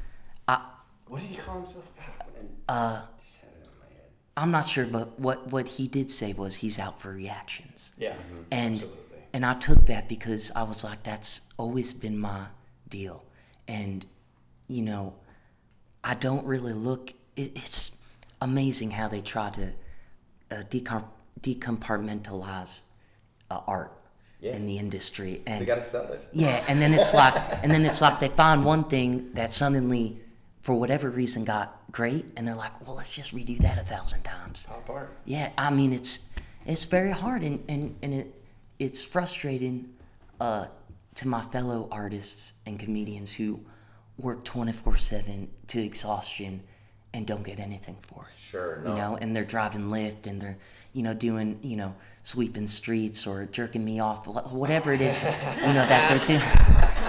i 0.49 0.61
What 1.07 1.21
did 1.21 1.31
he 1.31 1.37
call 1.37 1.59
himself? 1.59 1.89
Uh, 2.69 3.03
just 3.23 3.41
had 3.41 3.51
it 3.51 3.63
in 3.63 3.79
my 3.79 3.87
head. 3.95 4.09
i'm 4.37 4.51
not 4.51 4.69
sure 4.69 4.87
but 4.87 5.17
what 5.21 5.47
what 5.53 5.69
he 5.69 5.87
did 5.87 6.11
say 6.11 6.33
was 6.33 6.57
he's 6.57 6.79
out 6.81 6.99
for 7.01 7.13
reactions 7.13 7.93
Yeah. 7.97 8.15
and 8.51 8.75
Absolutely. 8.75 9.04
And 9.35 9.45
I 9.45 9.55
took 9.55 9.87
that 9.87 10.09
because 10.09 10.51
I 10.55 10.63
was 10.63 10.85
like, 10.85 11.03
that's 11.03 11.43
always 11.59 11.93
been 11.93 12.17
my 12.19 12.47
deal, 12.89 13.25
and 13.69 14.07
you 14.69 14.83
know, 14.83 15.15
I 16.03 16.15
don't 16.15 16.47
really 16.47 16.73
look. 16.73 17.11
It, 17.37 17.51
it's 17.57 17.91
amazing 18.41 18.93
how 18.93 19.09
they 19.09 19.21
try 19.21 19.51
to 19.51 19.73
uh, 20.53 20.63
decom- 20.71 21.05
decompartmentalize 21.41 22.83
uh, 23.51 23.61
art 23.67 23.93
Yeah. 24.41 24.53
in 24.57 24.67
the 24.67 24.79
industry, 24.79 25.43
They 25.45 25.53
and 25.53 25.67
gotta 25.67 25.83
sell 25.83 26.05
it. 26.13 26.21
yeah, 26.33 26.65
and 26.69 26.81
then 26.81 26.95
it's 26.95 27.13
like, 27.15 27.35
and 27.63 27.71
then 27.73 27.85
it's 27.85 28.01
like 28.01 28.21
they 28.21 28.29
find 28.29 28.65
one 28.65 28.85
thing 28.85 29.33
that 29.35 29.53
suddenly, 29.53 30.21
for 30.63 30.79
whatever 30.79 31.11
reason, 31.11 31.45
got 31.45 31.81
great, 31.91 32.27
and 32.37 32.47
they're 32.47 32.55
like, 32.55 32.87
well, 32.87 32.97
let's 32.97 33.13
just 33.13 33.35
redo 33.35 33.59
that 33.59 33.79
a 33.79 33.85
thousand 33.85 34.23
times. 34.23 34.67
Pop 34.67 34.89
art. 34.89 35.17
Yeah, 35.25 35.51
I 35.59 35.71
mean 35.71 35.93
it's 35.93 36.29
it's 36.67 36.85
very 36.87 37.11
hard 37.13 37.43
and, 37.43 37.63
and, 37.69 37.95
and 38.03 38.15
it 38.15 38.27
it's 38.85 39.03
frustrating 39.03 39.89
uh, 40.41 40.67
to 41.15 41.27
my 41.27 41.41
fellow 41.41 41.89
artists 41.91 42.53
and 42.67 42.79
comedians 42.79 43.33
who 43.33 43.65
work 44.19 44.45
twenty 44.45 44.73
four 44.73 44.97
seven 44.99 45.49
to 45.69 45.81
exhaustion 45.83 46.63
and 47.15 47.27
don't 47.27 47.45
get 47.45 47.59
anything 47.59 47.97
for 48.03 48.25
it. 48.27 48.39
Sure, 48.51 48.83
You 48.87 48.95
know, 48.95 49.17
and 49.21 49.35
they're 49.35 49.45
driving 49.45 49.85
Lyft 49.89 50.27
and 50.27 50.39
they're 50.41 50.59
you 50.93 51.03
know 51.03 51.15
doing 51.15 51.59
you 51.63 51.77
know 51.77 51.95
sweeping 52.23 52.67
streets 52.67 53.27
or 53.27 53.47
jerking 53.47 53.85
me 53.85 54.01
off 54.01 54.27
whatever 54.27 54.93
it 54.93 55.01
is 55.01 55.23
you 55.23 55.73
know 55.73 55.87
that 55.93 56.09
they're 56.11 56.25
doing 56.25 56.49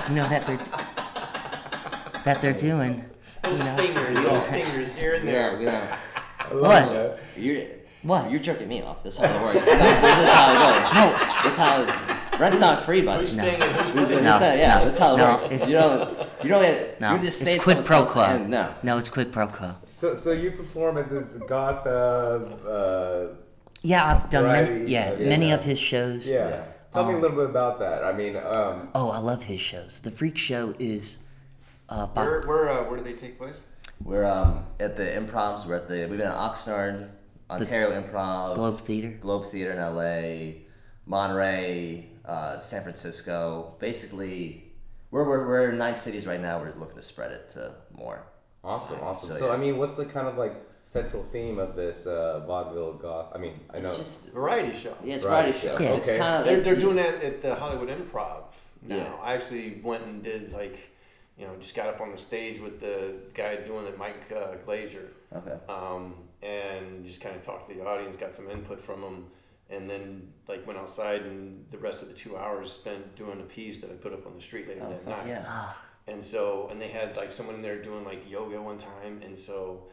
you 0.10 0.16
know 0.16 0.30
that 0.30 0.48
they're 0.48 2.24
that 2.24 2.42
they're 2.42 2.54
doing. 2.54 3.04
Little 3.44 3.60
You 3.60 3.64
know? 3.64 3.78
stingers, 3.78 4.16
little 4.18 4.40
stingers 4.50 4.92
here 4.96 5.14
and 5.16 5.28
there. 5.28 5.62
Yeah, 5.62 5.98
yeah. 6.50 6.56
What? 6.58 7.20
You're 7.38 7.64
What? 8.06 8.30
You're 8.30 8.40
jerking 8.40 8.68
me 8.68 8.82
off. 8.84 9.04
That's 9.04 9.18
how 9.18 9.26
it 9.26 9.42
works. 9.42 9.66
No, 9.68 9.78
this 9.78 10.20
is 10.20 10.30
how 10.30 10.52
it 10.52 10.58
goes. 10.62 10.94
No. 10.94 11.44
This 11.44 11.54
is 11.54 11.60
how 11.60 12.40
rent's 12.40 12.60
not 12.60 12.84
free, 12.84 13.02
buddy. 13.02 13.24
Who's 13.24 13.38
No. 13.38 13.44
staying 13.44 13.62
in 13.62 13.70
whose 13.70 13.92
This 13.94 14.08
place? 14.08 14.20
is- 14.20 14.26
No, 14.26 14.40
this 14.40 14.54
is- 14.54 14.60
yeah, 14.60 14.78
no, 14.78 14.86
that's 14.86 14.98
how 14.98 15.14
it 15.14 15.18
no, 15.18 15.32
works. 15.32 15.44
it's- 15.46 15.72
you 15.72 15.78
it's- 15.80 15.96
don't. 15.98 16.30
You 16.44 16.50
don't 16.50 16.62
get. 16.62 17.02
No, 17.02 17.16
you 17.16 17.22
just 17.24 17.42
it's 17.42 17.54
at 17.56 17.62
quid 17.62 17.84
someone's 17.84 17.88
pro 17.88 17.98
house 18.00 18.12
quo. 18.12 18.24
and- 18.24 18.50
No. 18.50 18.74
no, 18.84 18.98
it's 18.98 19.10
quid 19.10 19.32
pro 19.34 19.48
quo. 19.48 19.76
So, 19.92 20.16
so 20.16 20.32
you 20.32 20.52
perform 20.52 20.98
at 20.98 21.10
this 21.10 21.38
goth, 21.48 21.88
uh, 21.88 21.90
uh, 22.70 23.28
Yeah, 23.82 24.06
I've 24.16 24.30
done 24.30 24.46
many. 24.52 24.68
Variety, 24.68 24.92
Yeah, 24.92 25.12
uh, 25.16 25.20
many 25.20 25.48
yeah. 25.50 25.56
of 25.56 25.64
his 25.64 25.80
shows. 25.80 26.28
yeah. 26.30 26.62
Tell 26.94 27.06
me 27.06 27.14
a 27.14 27.16
Um, 27.16 27.22
little 27.22 27.38
bit 27.38 27.50
about 27.50 27.80
that. 27.80 28.04
I 28.04 28.14
mean, 28.14 28.38
um, 28.38 28.90
Oh, 28.96 29.10
I 29.12 29.18
love 29.18 29.44
his 29.44 29.60
shows. 29.62 30.02
The 30.02 30.12
Freak 30.12 30.38
Show 30.38 30.74
is. 30.80 31.18
Uh, 31.90 32.06
by, 32.08 32.24
Where, 32.24 32.42
where, 32.42 32.70
uh, 32.70 32.84
where 32.90 32.98
do 32.98 33.04
they 33.04 33.14
take 33.14 33.38
place? 33.38 33.60
We're 34.04 34.26
um 34.26 34.66
at 34.80 34.96
the 34.98 35.04
improvs. 35.04 35.66
We're 35.66 35.76
at 35.76 35.88
the. 35.88 35.94
We've 36.08 36.18
been 36.18 36.22
at 36.22 36.36
Oxnard, 36.36 37.10
Ontario 37.50 38.02
Improv, 38.02 38.56
Globe 38.56 38.82
Theater. 38.82 39.18
Globe 39.22 39.46
Theater 39.46 39.72
in 39.74 39.78
LA, 39.80 40.62
Monterey, 41.06 42.10
uh, 42.26 42.60
San 42.60 42.82
Francisco. 42.84 43.76
Basically, 43.80 44.64
we're, 45.12 45.24
we're, 45.28 45.48
we're 45.48 45.70
in 45.72 45.78
nine 45.78 45.96
cities 45.96 46.26
right 46.26 46.42
now. 46.42 46.60
We're 46.60 46.74
looking 46.76 46.96
to 46.96 47.02
spread 47.02 47.32
it 47.32 47.50
to 47.52 47.74
more. 47.96 48.24
awesome, 48.64 49.00
awesome. 49.02 49.30
So, 49.30 49.36
So, 49.36 49.48
yeah. 49.48 49.54
I 49.54 49.58
mean, 49.58 49.78
what's 49.78 49.96
the 49.96 50.06
kind 50.06 50.28
of 50.28 50.38
like 50.38 50.56
central 50.88 51.24
theme 51.32 51.60
of 51.60 51.76
this 51.76 52.08
uh, 52.08 52.44
vaudeville 52.46 52.94
goth? 52.94 53.28
I 53.34 53.38
mean, 53.38 53.60
I 53.72 53.80
know. 53.80 53.90
It's 53.90 53.98
just 53.98 54.30
Variety 54.34 54.76
show. 54.78 54.96
yeah, 55.04 55.16
it's 55.16 55.24
Variety 55.24 55.52
variety 55.52 55.68
show. 55.68 55.76
show. 55.78 55.84
Yeah. 55.92 55.98
It's 55.98 56.08
Okay. 56.10 56.18
kind 56.18 56.36
of 56.40 56.46
They're, 56.46 56.62
they're 56.62 56.76
doing 56.82 56.96
that 56.98 57.24
at 57.24 57.42
the 57.42 57.56
Hollywood 57.56 57.90
Improv 57.90 58.44
now. 58.82 58.96
Yeah. 58.96 59.14
I 59.22 59.34
actually 59.34 59.80
went 59.84 60.04
and 60.06 60.24
did 60.24 60.52
like, 60.52 60.80
you 61.38 61.46
know, 61.46 61.56
just 61.60 61.76
got 61.76 61.88
up 61.88 62.02
on 62.02 62.12
the 62.12 62.18
stage 62.18 62.60
with 62.60 62.80
the 62.82 63.14
guy 63.34 63.56
doing 63.58 63.86
it, 63.86 63.98
Mike 64.00 64.32
uh, 64.32 64.56
Glazer, 64.68 65.08
Okay. 65.36 65.54
um, 65.70 66.16
and 66.46 67.06
just 67.06 67.22
kind 67.22 67.36
of 67.36 67.42
talked 67.42 67.68
to 67.70 67.76
the 67.76 67.86
audience, 67.86 68.16
got 68.16 68.36
some 68.36 68.50
input 68.50 68.82
from 68.82 69.02
them, 69.02 69.26
and 69.70 69.90
then 69.90 70.32
like 70.48 70.66
went 70.68 70.78
outside 70.80 71.22
and 71.24 71.66
the 71.72 71.78
rest 71.78 72.02
of 72.02 72.08
the 72.08 72.14
two 72.14 72.38
hours 72.38 72.72
spent 72.72 73.16
doing 73.16 73.40
a 73.40 73.44
piece 73.44 73.82
that 73.82 73.90
I 73.92 73.96
put 73.96 74.14
up 74.14 74.26
on 74.28 74.36
the 74.36 74.42
street 74.42 74.68
later 74.68 74.82
Oh, 74.84 74.90
that 74.90 75.02
fuck 75.04 75.18
night. 75.20 75.28
yeah. 75.28 75.46
Ah, 75.48 75.82
And 76.08 76.24
so, 76.24 76.68
and 76.70 76.80
they 76.80 76.90
had 76.90 77.18
like 77.18 77.32
someone 77.32 77.56
in 77.56 77.62
there 77.62 77.82
doing 77.82 78.04
like 78.06 78.30
yoga 78.30 78.62
one 78.62 78.78
time, 78.78 79.22
and 79.24 79.38
so, 79.38 79.86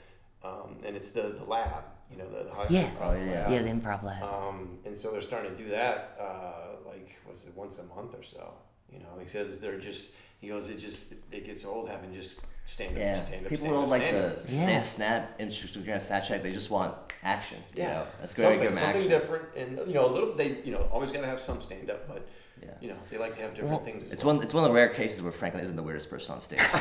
um, 0.45 0.77
and 0.85 0.95
it's 0.97 1.11
the 1.13 1.23
the 1.23 1.45
lab, 1.45 1.85
you 2.11 2.19
know, 2.19 2.29
the, 2.29 2.45
the 2.45 2.51
Hollywood 2.51 2.73
Yeah. 2.73 2.91
Improv 2.91 3.01
Oh, 3.01 3.15
yeah. 3.25 3.33
lab. 3.43 3.51
yeah, 3.51 3.63
the 3.63 3.71
Improv 3.71 4.03
Lab. 4.03 4.23
Um, 4.23 4.79
and 4.85 4.97
so 4.99 5.11
they're 5.13 5.23
starting 5.23 5.53
to 5.57 5.63
do 5.63 5.71
that, 5.71 6.19
uh, 6.21 6.77
like, 6.87 7.17
was 7.29 7.45
it 7.45 7.57
once 7.57 7.79
a 7.79 7.85
month 7.85 8.15
or 8.15 8.23
so? 8.23 8.53
You 8.93 8.99
know, 8.99 9.15
because 9.19 9.59
they're 9.59 9.79
just, 9.79 10.15
he 10.41 10.49
goes, 10.49 10.69
it 10.69 10.79
just, 10.79 11.15
it 11.31 11.47
gets 11.47 11.65
old 11.65 11.89
having 11.89 12.13
just 12.13 12.41
stand 12.67 12.93
up, 12.93 12.99
Yeah, 12.99 13.15
stand 13.15 13.45
up, 13.45 13.51
people 13.51 13.67
stand 13.67 13.73
don't 13.75 13.85
up, 13.85 13.91
like 13.91 14.03
stand 14.03 14.17
the 14.17 14.27
up. 14.29 14.37
Yeah. 14.49 14.81
snap, 14.81 14.83
snap 14.83 15.39
Instagram 15.41 15.97
Snapchat. 16.09 16.43
They 16.43 16.53
just 16.53 16.71
want 16.71 16.95
action. 17.23 17.59
You 17.75 17.83
Yeah. 17.83 17.89
know? 17.95 18.05
that's 18.21 18.35
very 18.35 18.55
something, 18.59 18.69
good 18.71 18.79
something 18.79 19.09
different, 19.09 19.45
and 19.57 19.79
you 19.89 19.95
know, 19.95 20.07
a 20.07 20.13
little. 20.13 20.35
They, 20.35 20.59
you 20.65 20.73
know, 20.73 20.89
always 20.93 21.11
got 21.13 21.21
to 21.21 21.27
have 21.27 21.41
some 21.41 21.61
stand 21.61 21.91
up, 21.91 22.09
but 22.09 22.27
Yeah. 22.63 22.71
you 22.81 22.89
know, 22.89 22.97
they 23.11 23.19
like 23.19 23.35
to 23.37 23.43
have 23.43 23.51
different 23.55 23.71
Well, 23.75 23.85
things. 23.85 24.05
It's 24.13 24.25
well. 24.25 24.35
one. 24.37 24.43
It's 24.45 24.55
one 24.55 24.65
of 24.65 24.71
the 24.71 24.75
rare 24.75 24.89
cases 24.89 25.21
where 25.23 25.33
Franklin 25.33 25.63
isn't 25.65 25.77
the 25.77 25.83
weirdest 25.83 26.09
person 26.11 26.35
on 26.35 26.41
stage. 26.41 26.61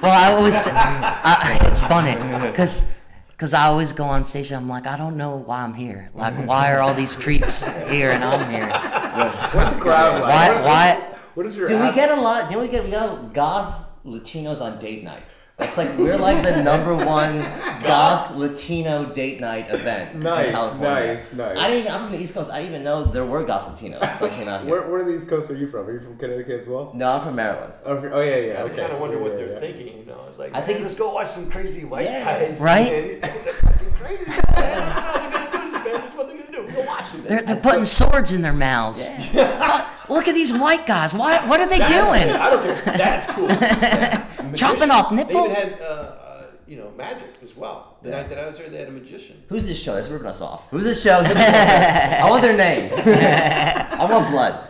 Well, 0.00 0.12
I 0.12 0.32
always 0.32 0.66
I, 0.70 1.58
it's 1.62 1.82
funny 1.82 2.14
because 2.46 2.92
because 3.30 3.52
I 3.52 3.64
always 3.66 3.92
go 3.92 4.04
on 4.04 4.24
stage 4.24 4.52
and 4.52 4.60
I'm 4.62 4.68
like, 4.68 4.86
I 4.86 4.96
don't 4.96 5.16
know 5.16 5.36
why 5.36 5.62
I'm 5.62 5.74
here. 5.74 6.08
Like, 6.14 6.34
why 6.46 6.72
are 6.72 6.80
all 6.80 6.94
these 6.94 7.16
creeps 7.16 7.66
here 7.88 8.10
and 8.10 8.22
I'm 8.22 8.48
here? 8.50 8.68
What's 9.16 9.40
the 9.40 9.48
crowd 9.80 10.22
like? 10.22 10.30
Why? 10.30 10.48
What- 10.54 10.64
Why? 10.64 11.04
What 11.34 11.46
is 11.46 11.56
your? 11.56 11.66
Dude, 11.68 11.80
we 11.80 11.92
get 11.92 12.10
a 12.16 12.20
lot. 12.20 12.50
You 12.50 12.56
know, 12.58 12.62
we 12.62 12.68
get 12.68 12.84
we 12.84 12.90
got 12.90 13.32
goth 13.32 13.74
Latinos 14.08 14.60
on 14.60 14.78
date 14.78 15.04
night. 15.04 15.28
That's 15.56 15.76
like 15.76 15.98
we're 15.98 16.16
like 16.16 16.44
the 16.44 16.62
number 16.62 16.94
one 17.04 17.40
goth 17.82 18.36
Latino 18.36 19.06
date 19.12 19.40
night 19.40 19.66
event 19.70 20.14
Nice, 20.22 20.46
in 20.46 20.52
California. 20.52 20.88
nice, 21.14 21.32
nice. 21.34 21.58
I 21.58 21.66
didn't. 21.66 21.80
Even, 21.80 21.92
I'm 21.92 22.02
from 22.02 22.12
the 22.12 22.18
East 22.20 22.32
Coast. 22.32 22.48
I 22.52 22.58
didn't 22.60 22.74
even 22.74 22.84
know 22.84 23.02
there 23.06 23.24
were 23.24 23.42
goth 23.44 23.66
Latinos. 23.66 23.98
until 24.00 24.28
I 24.28 24.30
came 24.30 24.46
out 24.46 24.62
here. 24.62 24.70
Where, 24.70 24.88
where 24.88 25.02
are 25.02 25.04
these 25.04 25.24
coasts 25.24 25.50
are 25.50 25.56
you 25.56 25.68
from? 25.68 25.86
Are 25.88 25.92
you 25.92 25.98
from 25.98 26.16
Connecticut 26.16 26.60
as 26.60 26.68
well? 26.68 26.92
no, 26.94 27.10
I'm 27.10 27.20
from 27.22 27.34
Maryland. 27.34 27.74
Oh, 27.84 27.96
oh 27.96 28.20
yeah, 28.20 28.36
yeah. 28.36 28.52
I 28.52 28.62
Okay. 28.62 28.76
kind 28.76 28.92
of 28.92 29.00
wonder 29.00 29.18
what 29.18 29.34
they're 29.36 29.54
yeah. 29.54 29.58
thinking. 29.58 29.98
You 29.98 30.04
know, 30.04 30.26
it's 30.28 30.38
like, 30.38 30.54
I 30.54 30.60
think 30.60 30.78
let's 30.80 30.94
go 30.94 31.12
watch 31.12 31.26
some 31.28 31.50
crazy 31.50 31.84
white 31.84 32.04
Yeah. 32.04 32.24
guys. 32.38 32.60
Right? 32.60 32.88
Man, 32.92 33.08
these 33.08 33.18
guys 33.18 33.44
are 33.48 33.52
fucking 33.52 33.92
crazy. 33.94 34.30
Man. 34.56 35.47
I 35.94 35.98
don't 35.98 36.02
they're 36.02 36.02
gonna 36.02 36.02
do 36.02 36.02
this, 36.02 36.02
man. 36.02 36.02
This 36.02 36.10
is 36.10 36.16
what 36.16 36.26
they're 36.28 36.36
gonna 36.36 36.68
do. 36.68 36.74
Go 36.74 36.86
watch 36.86 37.12
them. 37.12 37.24
They're, 37.24 37.42
they're 37.42 37.56
putting 37.56 37.84
swords 37.84 38.32
in 38.32 38.42
their 38.42 38.52
mouths. 38.52 39.08
Oh, 39.34 40.04
look 40.10 40.28
at 40.28 40.34
these 40.34 40.52
white 40.52 40.86
guys. 40.86 41.14
Why? 41.14 41.46
What 41.48 41.60
are 41.60 41.68
they 41.68 41.78
doing? 41.78 42.30
I 42.36 42.50
don't 42.50 42.62
care. 42.64 42.96
That's 42.96 43.26
cool. 43.30 43.48
Chopping 44.54 44.90
off 44.90 45.12
nipples. 45.12 45.54
They 45.62 45.68
even 45.68 45.70
nipples? 45.70 45.78
had 45.78 45.80
uh, 45.80 45.84
uh, 45.84 46.44
you 46.66 46.76
know, 46.76 46.90
magic 46.96 47.28
as 47.42 47.56
well. 47.56 47.96
The 48.02 48.10
Yeah. 48.10 48.16
night 48.20 48.28
that 48.30 48.38
I 48.38 48.46
was 48.46 48.58
there, 48.58 48.68
they 48.68 48.78
had 48.78 48.88
a 48.88 48.92
magician. 48.92 49.42
Who's 49.48 49.66
this 49.66 49.78
show? 49.78 49.94
That's 49.94 50.08
ripping 50.08 50.26
us 50.28 50.40
off. 50.40 50.68
Who's 50.70 50.84
this 50.84 51.02
show? 51.02 51.20
Give 51.22 51.28
me 51.30 51.34
their- 51.34 52.20
I 52.24 52.30
want 52.30 52.42
their 52.42 52.56
name. 52.56 52.92
I 52.96 54.04
want 54.10 54.30
blood. 54.30 54.68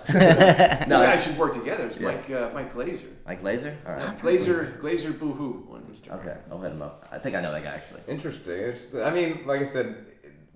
No, 0.89 1.01
no, 1.01 1.07
guys 1.07 1.23
should 1.25 1.37
work 1.37 1.53
together. 1.53 1.87
It's 1.87 1.97
Yeah. 1.97 2.09
Mike 2.13 2.31
uh, 2.31 2.51
Mike 2.55 2.75
Glazer. 2.75 3.09
like 3.27 3.43
laser. 3.43 3.77
All 3.87 3.93
right. 3.95 4.19
Glazer 4.19 4.81
Glazer 4.81 5.19
Boohoo 5.19 5.67
on 5.71 5.83
Instagram. 5.83 6.21
Okay, 6.21 6.37
I'll 6.51 6.61
hit 6.63 6.73
him 6.73 6.81
up. 6.83 7.07
I 7.13 7.19
think 7.19 7.37
I 7.37 7.41
know 7.43 7.53
that 7.53 7.63
guy 7.63 7.75
actually. 7.75 8.01
Interesting, 8.09 8.57
interesting. 8.63 9.03
I 9.03 9.11
mean, 9.11 9.43
like 9.47 9.61
I 9.61 9.67
said, 9.67 10.07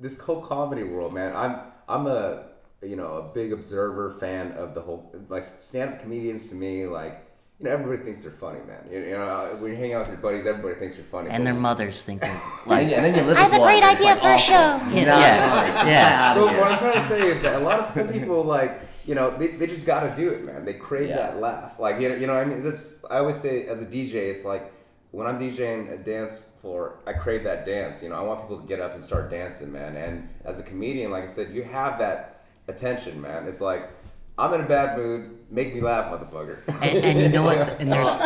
this 0.02 0.20
whole 0.20 0.40
comedy 0.42 0.82
world, 0.82 1.14
man. 1.14 1.34
I'm 1.34 1.56
I'm 1.88 2.06
a 2.06 2.44
you 2.82 2.96
know 2.96 3.14
a 3.18 3.22
big 3.34 3.52
observer 3.52 4.10
fan 4.10 4.52
of 4.52 4.74
the 4.74 4.80
whole 4.80 5.14
like 5.28 5.46
stand-up 5.46 6.00
comedians. 6.02 6.48
To 6.50 6.54
me, 6.56 6.86
like 6.86 7.24
you 7.58 7.66
know, 7.66 7.70
everybody 7.72 8.02
thinks 8.02 8.22
they're 8.22 8.32
funny, 8.32 8.58
man. 8.66 8.80
You, 8.90 8.98
you 9.00 9.10
know, 9.12 9.56
when 9.60 9.70
you 9.70 9.76
hang 9.76 9.92
out 9.94 10.00
with 10.00 10.08
your 10.08 10.16
buddies, 10.18 10.44
everybody 10.46 10.74
thinks 10.74 10.96
you're 10.96 11.04
funny. 11.06 11.30
And 11.30 11.44
But- 11.44 11.52
their 11.52 11.60
mothers 11.60 12.02
think 12.02 12.20
they're 12.20 12.42
like, 12.66 12.88
and 12.88 13.04
then 13.04 13.14
you 13.14 13.22
live 13.22 13.36
I 13.36 13.40
have 13.42 13.54
a 13.54 13.58
great 13.58 13.84
idea 13.84 14.06
like, 14.14 14.20
for 14.20 14.32
a 14.32 14.38
show. 14.38 14.52
yeah, 14.52 15.04
No, 15.12 15.18
yeah, 15.20 15.86
yeah. 15.86 16.34
Well, 16.36 16.46
what 16.60 16.72
I'm 16.72 16.78
trying 16.78 16.94
to 17.02 17.08
say 17.08 17.28
is 17.28 17.40
that 17.42 17.54
a 17.62 17.64
lot 17.64 17.80
of 17.80 17.92
some 17.92 18.08
people 18.18 18.42
like 18.42 18.80
you 19.06 19.14
know 19.14 19.36
they, 19.36 19.48
they 19.48 19.66
just 19.66 19.86
got 19.86 20.00
to 20.08 20.14
do 20.20 20.30
it, 20.30 20.44
man. 20.46 20.64
They 20.64 20.74
crave 20.74 21.08
Yeah. 21.10 21.18
that 21.18 21.40
laugh. 21.40 21.78
Like 21.78 22.00
you 22.00 22.08
know, 22.08 22.16
you 22.16 22.26
know, 22.26 22.34
I 22.34 22.44
mean, 22.44 22.62
this 22.62 23.04
I 23.08 23.18
always 23.18 23.36
say 23.36 23.66
as 23.66 23.80
a 23.82 23.86
DJ, 23.86 24.14
it's 24.32 24.44
like 24.44 24.64
when 25.12 25.26
I'm 25.26 25.38
DJing 25.38 25.92
a 25.92 25.96
dance 25.96 26.38
floor, 26.60 26.96
I 27.06 27.12
crave 27.12 27.44
that 27.44 27.64
dance. 27.64 28.02
You 28.02 28.08
know, 28.08 28.16
I 28.16 28.22
want 28.22 28.42
people 28.42 28.58
to 28.60 28.66
get 28.66 28.80
up 28.80 28.94
and 28.94 29.02
start 29.04 29.30
dancing, 29.30 29.70
man. 29.72 29.94
And 29.96 30.28
as 30.44 30.58
a 30.58 30.62
comedian, 30.62 31.10
like 31.10 31.22
I 31.24 31.26
said, 31.26 31.54
you 31.54 31.62
have 31.62 31.98
that 32.00 32.44
attention, 32.66 33.20
man. 33.20 33.46
It's 33.46 33.60
like 33.60 33.90
I'm 34.38 34.54
in 34.54 34.62
a 34.62 34.68
bad 34.68 34.96
mood, 34.96 35.38
make 35.50 35.74
me 35.74 35.80
laugh, 35.80 36.10
motherfucker. 36.10 36.58
And, 36.82 37.04
and 37.04 37.20
you 37.20 37.28
know 37.28 37.44
what? 37.44 37.58
And 37.80 37.92
there's 37.92 38.16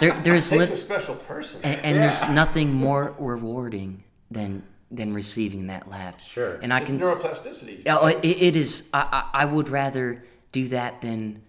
there 0.00 0.12
there's 0.20 0.50
Takes 0.50 0.70
a 0.70 0.76
special 0.76 1.14
person. 1.14 1.60
and, 1.64 1.80
and 1.84 1.98
there's 1.98 2.28
nothing 2.28 2.72
more 2.72 3.14
rewarding 3.18 4.04
than 4.30 4.64
than 4.90 5.14
receiving 5.14 5.68
that 5.68 5.88
laugh. 5.88 6.22
Sure. 6.22 6.58
And 6.62 6.72
I 6.72 6.80
it's 6.80 6.90
can 6.90 7.00
neuroplasticity. 7.00 7.84
Oh, 7.88 8.06
it, 8.06 8.18
it 8.22 8.54
is. 8.54 8.90
I, 8.92 9.28
I, 9.32 9.42
I 9.42 9.44
would 9.46 9.68
rather 9.68 10.24
do 10.52 10.68
that 10.68 11.00
than 11.00 11.42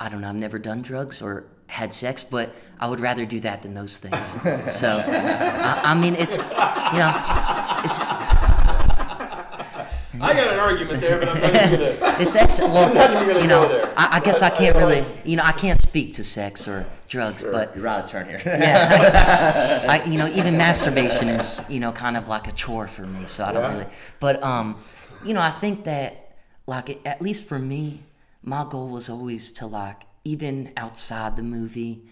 I 0.00 0.08
don't 0.08 0.22
know. 0.22 0.30
I've 0.30 0.34
never 0.36 0.58
done 0.58 0.80
drugs 0.82 1.20
or 1.20 1.46
had 1.70 1.94
sex, 1.94 2.24
but 2.24 2.54
I 2.78 2.88
would 2.88 3.00
rather 3.00 3.24
do 3.24 3.40
that 3.40 3.62
than 3.62 3.74
those 3.74 3.98
things. 3.98 4.36
So, 4.72 4.88
I, 5.06 5.80
I 5.84 6.00
mean, 6.00 6.14
it's 6.16 6.36
you 6.38 6.98
know, 7.00 7.12
it's 7.84 7.98
I 10.22 10.34
got 10.34 10.52
an 10.52 10.58
argument 10.58 11.00
there, 11.00 11.18
but 11.18 11.28
I'm 11.30 11.40
not 11.40 11.54
even 11.54 11.80
gonna. 11.98 12.16
it's 12.20 12.32
sex. 12.32 12.60
Well, 12.62 12.92
not 12.92 13.10
even 13.12 13.26
gonna 13.28 13.40
you 13.40 13.46
know, 13.48 13.62
go 13.66 13.68
there. 13.68 13.92
I, 13.96 14.16
I 14.16 14.20
guess 14.20 14.42
I 14.42 14.50
can't 14.50 14.76
really. 14.76 15.02
You 15.24 15.36
know, 15.36 15.44
I 15.44 15.52
can't 15.52 15.80
speak 15.80 16.12
to 16.14 16.24
sex 16.24 16.68
or 16.68 16.86
drugs, 17.08 17.42
but 17.42 17.74
You're 17.76 17.88
out 17.88 18.04
of 18.04 18.10
turn 18.10 18.26
here. 18.28 18.40
yeah, 18.44 19.84
I, 19.88 20.04
you 20.04 20.18
know, 20.18 20.28
even 20.28 20.56
masturbation 20.58 21.28
is 21.28 21.62
you 21.70 21.80
know 21.80 21.90
kind 21.92 22.16
of 22.18 22.28
like 22.28 22.48
a 22.48 22.52
chore 22.52 22.86
for 22.86 23.06
me, 23.06 23.24
so 23.26 23.44
I 23.44 23.52
don't 23.52 23.62
Yeah. 23.62 23.72
really. 23.78 23.86
But 24.18 24.42
um, 24.42 24.76
you 25.24 25.32
know, 25.32 25.40
I 25.40 25.50
think 25.50 25.84
that 25.84 26.34
like 26.66 27.00
at 27.06 27.22
least 27.22 27.46
for 27.48 27.58
me, 27.58 28.02
my 28.42 28.66
goal 28.68 28.90
was 28.90 29.08
always 29.08 29.52
to 29.52 29.66
like 29.66 30.02
even 30.24 30.72
outside 30.76 31.36
the 31.36 31.42
movie, 31.42 32.02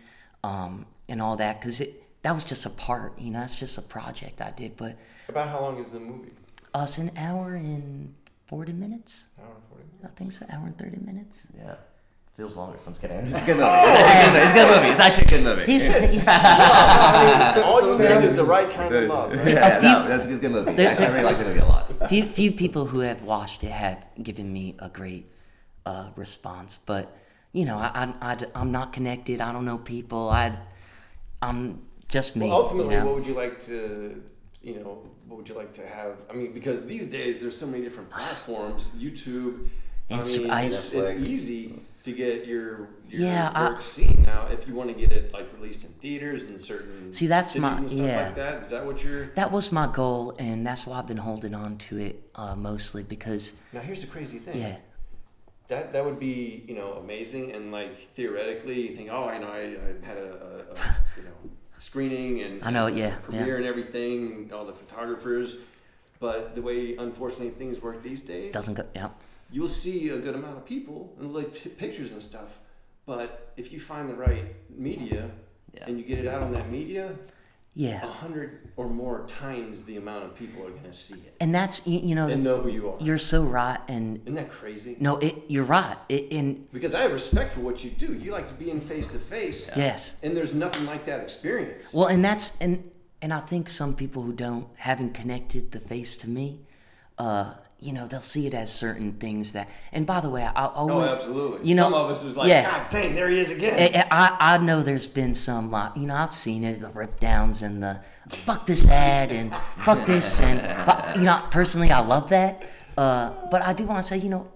um, 0.45 0.87
and 1.09 1.21
all 1.23 1.37
that, 1.37 1.61
because 1.61 1.81
it 1.81 2.05
that 2.23 2.33
was 2.33 2.45
just 2.45 2.67
a 2.67 2.71
part, 2.71 3.19
you 3.19 3.31
know, 3.31 3.39
that's 3.41 3.55
just 3.55 3.79
a 3.79 3.83
project 3.83 4.41
I 4.43 4.51
did. 4.51 4.77
But 4.77 4.97
About 5.29 5.49
how 5.49 5.61
long 5.61 5.79
is 5.79 5.93
the 5.93 6.01
movie? 6.01 6.31
us 6.75 6.99
an 6.99 7.11
hour 7.17 7.55
and 7.55 8.15
forty 8.47 8.73
minutes, 8.73 9.29
Hour 9.39 9.47
and 9.55 9.63
40 9.71 9.85
minutes. 9.85 10.05
I 10.05 10.09
think 10.19 10.33
so, 10.33 10.47
hour 10.51 10.67
and 10.67 10.77
thirty 10.79 10.99
minutes. 10.99 11.39
yeah. 11.57 11.75
Feels 12.37 12.55
longer. 12.55 12.79
I'm 12.87 12.93
just 12.93 13.01
kidding. 13.01 13.17
It's 13.35 13.43
a 13.43 13.47
good 13.47 13.57
movie. 13.57 14.39
It's 14.39 14.51
a 14.51 14.55
good 14.55 14.77
movie. 14.77 14.89
It's 14.93 15.01
actually 15.01 15.25
a 15.25 15.29
good 15.29 15.45
movie. 15.45 15.73
He's, 15.73 15.87
he's- 15.89 16.29
All 17.65 17.83
you 17.85 17.99
need 17.99 18.25
is 18.25 18.37
the 18.37 18.45
right 18.45 18.71
kind 18.71 18.95
of 18.95 19.09
love. 19.09 19.33
Right? 19.33 19.49
yeah, 19.49 19.81
few- 19.81 19.89
no, 19.89 20.07
that's 20.09 20.27
a 20.27 20.37
good 20.39 20.53
movie. 20.53 20.73
there- 20.75 20.91
Actually, 20.91 21.07
I 21.07 21.11
really 21.15 21.25
like 21.25 21.39
the 21.39 21.45
movie 21.47 21.59
a 21.59 21.65
lot. 21.67 22.09
few 22.09 22.25
few 22.25 22.53
people 22.53 22.87
who 22.87 23.01
have 23.01 23.23
watched 23.23 23.65
it 23.65 23.73
have 23.73 24.07
given 24.23 24.53
me 24.53 24.77
a 24.79 24.89
great 24.89 25.27
uh, 25.85 26.11
response, 26.15 26.79
but 26.87 27.11
you 27.59 27.65
know, 27.65 27.77
I, 27.77 28.15
I, 28.23 28.37
I 28.55 28.61
am 28.61 28.71
not 28.71 28.93
connected. 28.93 29.41
I 29.41 29.51
don't 29.53 29.65
know 29.65 29.79
people. 29.79 30.29
I 30.29 30.57
I'm 31.43 31.83
just 32.09 32.37
me. 32.37 32.47
Well, 32.49 32.59
ultimately, 32.63 32.95
you 32.95 33.01
know? 33.01 33.07
what 33.07 33.15
would 33.17 33.27
you 33.27 33.35
like 33.35 33.61
to, 33.63 34.23
you 34.63 34.75
know, 34.77 35.03
what 35.27 35.39
would 35.39 35.49
you 35.49 35.57
like 35.57 35.73
to 35.75 35.87
have? 35.87 36.13
I 36.31 36.35
mean, 36.35 36.53
because 36.53 36.85
these 36.87 37.07
days 37.07 37.39
there's 37.41 37.59
so 37.59 37.67
many 37.67 37.83
different 37.83 38.11
platforms, 38.11 38.91
YouTube. 38.97 39.69
Insta- 40.09 40.39
I 40.39 40.43
mean, 40.43 40.51
I- 40.51 40.63
it's, 40.63 40.95
it's 40.95 41.11
Netflix. 41.13 41.27
easy 41.27 41.81
to 42.05 42.13
get 42.13 42.47
your, 42.47 42.89
your 43.11 43.21
Yeah, 43.23 43.51
I- 43.55 43.71
work 43.71 43.83
seen 43.83 44.23
now. 44.25 44.47
If 44.47 44.69
you 44.69 44.75
want 44.75 44.89
to 44.91 44.95
get 44.95 45.11
it 45.13 45.33
like 45.33 45.53
released 45.59 45.83
in 45.85 45.91
theaters 45.91 46.45
and 46.45 46.61
certain 46.61 47.13
See, 47.13 47.27
that's 47.27 47.57
my- 47.57 47.77
and 47.77 47.91
stuff 47.91 48.01
yeah. 48.07 48.27
like 48.27 48.35
that. 48.37 48.63
Is 48.63 48.71
that 48.71 48.87
what 48.87 49.03
you're? 49.05 49.27
that 49.35 49.51
was 49.51 49.73
my 49.73 49.89
goal, 49.93 50.35
and 50.39 50.65
that's 50.67 50.87
why 50.87 50.99
I've 51.01 51.09
been 51.09 51.17
holding 51.19 51.55
on 51.57 51.77
to 51.89 51.99
it 51.99 52.31
uh, 52.37 52.55
mostly 52.55 53.03
because 53.03 53.57
Now 53.73 53.81
here's 53.81 54.01
the 54.01 54.07
crazy 54.07 54.39
thing. 54.39 54.57
yeah, 54.59 54.77
That 55.69 55.93
that 55.93 56.05
would 56.05 56.19
be 56.19 56.65
you 56.67 56.75
know 56.75 56.93
amazing 56.95 57.53
and 57.53 57.71
like 57.71 58.13
theoretically 58.15 58.89
you 58.89 58.97
think 58.97 59.11
oh 59.13 59.25
I 59.29 59.39
know 59.39 59.49
I, 59.49 59.77
I 60.03 60.07
had 60.07 60.17
a, 60.17 60.31
a, 60.33 60.73
a 60.75 60.97
you 61.17 61.23
know 61.25 61.51
screening 61.77 62.41
and 62.41 62.63
I 62.65 62.71
know, 62.71 62.87
and 62.87 62.97
yeah, 62.99 63.17
premiere 63.23 63.49
yeah. 63.49 63.57
and 63.57 63.67
everything 63.67 64.51
all 64.53 64.65
the 64.65 64.73
photographers 64.73 65.57
but 66.21 66.55
the 66.55 66.63
way 66.63 66.97
unfortunately 66.97 67.51
things 67.51 67.81
work 67.81 68.03
these 68.03 68.23
days 68.23 68.53
doesn't 68.53 68.75
go. 68.75 68.85
Yeah, 68.95 69.11
you'll 69.53 69.69
see 69.69 70.09
a 70.09 70.19
good 70.19 70.35
amount 70.35 70.57
of 70.57 70.65
people 70.65 71.15
and 71.21 71.33
like 71.35 71.77
pictures 71.77 72.11
and 72.13 72.23
stuff 72.23 72.59
but 73.07 73.53
if 73.57 73.73
you 73.73 73.79
find 73.79 74.09
the 74.09 74.15
right 74.15 74.47
media 74.71 75.31
Yeah. 75.75 75.85
and 75.87 75.99
you 75.99 76.05
get 76.05 76.19
it 76.19 76.27
out 76.27 76.43
on 76.43 76.51
that 76.53 76.71
media 76.71 77.13
a 77.87 77.99
hundred 78.07 78.69
or 78.77 78.89
more 78.89 79.25
times 79.27 79.85
the 79.85 79.97
amount 79.97 80.25
of 80.25 80.35
people 80.35 80.67
are 80.67 80.71
gonna 80.71 80.93
see 80.93 81.15
it 81.15 81.35
and 81.41 81.55
that's 81.55 81.87
you, 81.87 82.01
you 82.01 82.15
know 82.15 82.29
and 82.29 82.43
know 82.43 82.61
who 82.61 82.71
you 82.71 82.91
are 82.91 82.97
you're 83.01 83.19
so 83.19 83.45
right, 83.45 83.79
and 83.89 84.21
isn't 84.23 84.35
that 84.35 84.51
crazy 84.51 84.97
no, 85.01 85.17
it 85.19 85.35
you're 85.49 85.65
right. 85.65 85.97
It, 86.09 86.33
and 86.33 86.71
because 86.73 86.95
I 86.95 87.03
have 87.03 87.13
respect 87.13 87.51
for 87.53 87.61
what 87.61 87.85
you 87.85 87.91
do. 87.91 88.15
You 88.15 88.33
like 88.33 88.49
to 88.49 88.55
be 88.55 88.71
in 88.71 88.81
face 88.81 89.07
to 89.09 89.19
face. 89.19 89.71
yes, 89.77 90.17
And 90.23 90.37
there's 90.37 90.55
nothing 90.55 90.87
like 90.87 91.05
that 91.07 91.21
experience. 91.21 91.93
Well, 91.93 92.07
and 92.09 92.25
that's 92.25 92.59
and 92.61 92.91
and 93.23 93.33
I 93.33 93.41
think 93.41 93.69
some 93.69 93.95
people 93.95 94.23
who 94.23 94.33
don't 94.33 94.69
haven't 94.77 95.15
connected 95.15 95.73
the 95.73 95.81
face 95.81 96.17
to 96.19 96.29
me, 96.29 96.61
uh, 97.19 97.55
you 97.81 97.93
know, 97.93 98.09
they'll 98.09 98.21
see 98.21 98.47
it 98.47 98.55
as 98.55 98.73
certain 98.73 99.13
things 99.13 99.53
that. 99.53 99.69
And 99.93 100.07
by 100.07 100.21
the 100.21 100.29
way, 100.29 100.43
I 100.43 100.67
always, 100.67 101.11
oh, 101.11 101.15
absolutely. 101.15 101.69
You 101.69 101.77
know, 101.77 101.85
Some 101.85 101.95
of 101.95 102.11
us 102.11 102.25
is 102.25 102.37
like, 102.37 102.49
yeah. 102.49 102.63
God 102.69 102.91
dang, 102.91 103.15
there 103.15 103.31
he 103.31 103.39
is 103.39 103.51
again. 103.51 104.07
I, 104.11 104.37
I 104.41 104.55
I 104.55 104.59
know 104.59 104.83
there's 104.83 105.07
been 105.07 105.35
some 105.35 105.71
like 105.71 105.97
you 105.97 106.07
know 106.07 106.15
I've 106.15 106.33
seen 106.33 106.65
it 106.65 106.81
the 106.81 106.89
rip 106.89 107.21
downs 107.21 107.63
and 107.63 107.83
the 107.83 108.01
fuck 108.29 108.67
this 108.67 108.89
ad 108.89 109.33
and 109.33 109.55
fuck 109.85 110.07
this 110.07 110.41
and 110.41 110.61
but 110.85 111.17
you 111.17 111.23
know 111.23 111.41
personally 111.51 111.91
I 111.91 112.01
love 112.01 112.31
that 112.31 112.63
uh, 112.97 113.33
but 113.51 113.63
I 113.63 113.73
do 113.73 113.85
want 113.85 113.99
to 113.99 114.05
say 114.05 114.19
you 114.19 114.29
know 114.29 114.51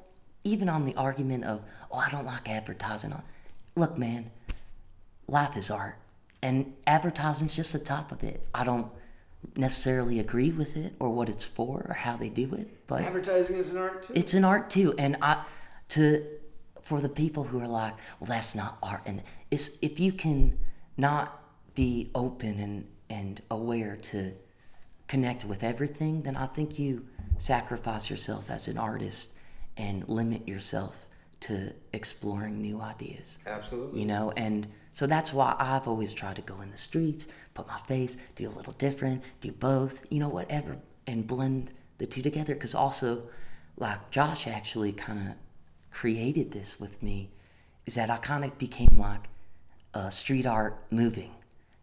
even 0.44 0.68
on 0.68 0.84
the 0.84 0.94
argument 0.96 1.44
of 1.44 1.62
oh 1.90 1.98
I 1.98 2.10
don't 2.10 2.26
like 2.26 2.48
advertising 2.48 3.12
on 3.12 3.22
look 3.76 3.96
man 3.96 4.30
life 5.28 5.56
is 5.56 5.70
art 5.70 5.96
and 6.42 6.74
advertising's 6.86 7.54
just 7.54 7.72
the 7.72 7.78
top 7.78 8.12
of 8.12 8.22
it 8.22 8.44
I 8.54 8.64
don't 8.64 8.90
necessarily 9.56 10.20
agree 10.20 10.50
with 10.50 10.76
it 10.76 10.94
or 10.98 11.14
what 11.14 11.28
it's 11.28 11.44
for 11.44 11.84
or 11.88 11.94
how 11.94 12.16
they 12.16 12.28
do 12.28 12.52
it 12.54 12.68
but 12.92 13.02
Advertising 13.02 13.56
is 13.56 13.72
an 13.72 13.78
art 13.78 14.02
too. 14.02 14.12
it's 14.14 14.34
an 14.34 14.44
art 14.44 14.68
too 14.70 14.94
and 14.98 15.16
i 15.22 15.42
to 15.88 16.24
for 16.82 17.00
the 17.00 17.08
people 17.08 17.44
who 17.44 17.58
are 17.60 17.68
like 17.68 17.94
well 18.20 18.28
that's 18.28 18.54
not 18.54 18.76
art 18.82 19.02
and 19.06 19.22
it's 19.50 19.78
if 19.82 19.98
you 19.98 20.12
can 20.12 20.58
not 20.96 21.42
be 21.74 22.10
open 22.14 22.58
and 22.60 22.86
and 23.08 23.40
aware 23.50 23.96
to 23.96 24.32
connect 25.08 25.44
with 25.44 25.62
everything 25.64 26.22
then 26.22 26.36
i 26.36 26.46
think 26.46 26.78
you 26.78 27.04
sacrifice 27.36 28.10
yourself 28.10 28.50
as 28.50 28.68
an 28.68 28.76
artist 28.76 29.34
and 29.76 30.06
limit 30.08 30.46
yourself 30.46 31.06
to 31.40 31.72
exploring 31.92 32.60
new 32.60 32.80
ideas 32.80 33.38
Absolutely. 33.46 34.00
you 34.00 34.06
know 34.06 34.32
and 34.36 34.68
so 34.92 35.06
that's 35.06 35.32
why 35.32 35.54
i've 35.58 35.88
always 35.88 36.12
tried 36.12 36.36
to 36.36 36.42
go 36.42 36.60
in 36.60 36.70
the 36.70 36.76
streets 36.76 37.26
put 37.54 37.66
my 37.66 37.78
face 37.78 38.16
do 38.36 38.48
a 38.48 38.54
little 38.58 38.74
different 38.74 39.22
do 39.40 39.50
both 39.52 40.04
you 40.10 40.20
know 40.20 40.28
whatever 40.28 40.76
and 41.06 41.26
blend 41.26 41.72
the 41.98 42.06
two 42.06 42.22
together 42.22 42.54
because 42.54 42.74
also 42.74 43.22
like 43.76 44.10
josh 44.10 44.46
actually 44.46 44.92
kind 44.92 45.28
of 45.28 45.34
created 45.90 46.52
this 46.52 46.80
with 46.80 47.02
me 47.02 47.30
is 47.86 47.94
that 47.94 48.10
i 48.10 48.16
kind 48.16 48.44
of 48.44 48.56
became 48.58 48.96
like 48.96 49.28
uh, 49.94 50.10
street 50.10 50.46
art 50.46 50.76
moving. 50.90 51.30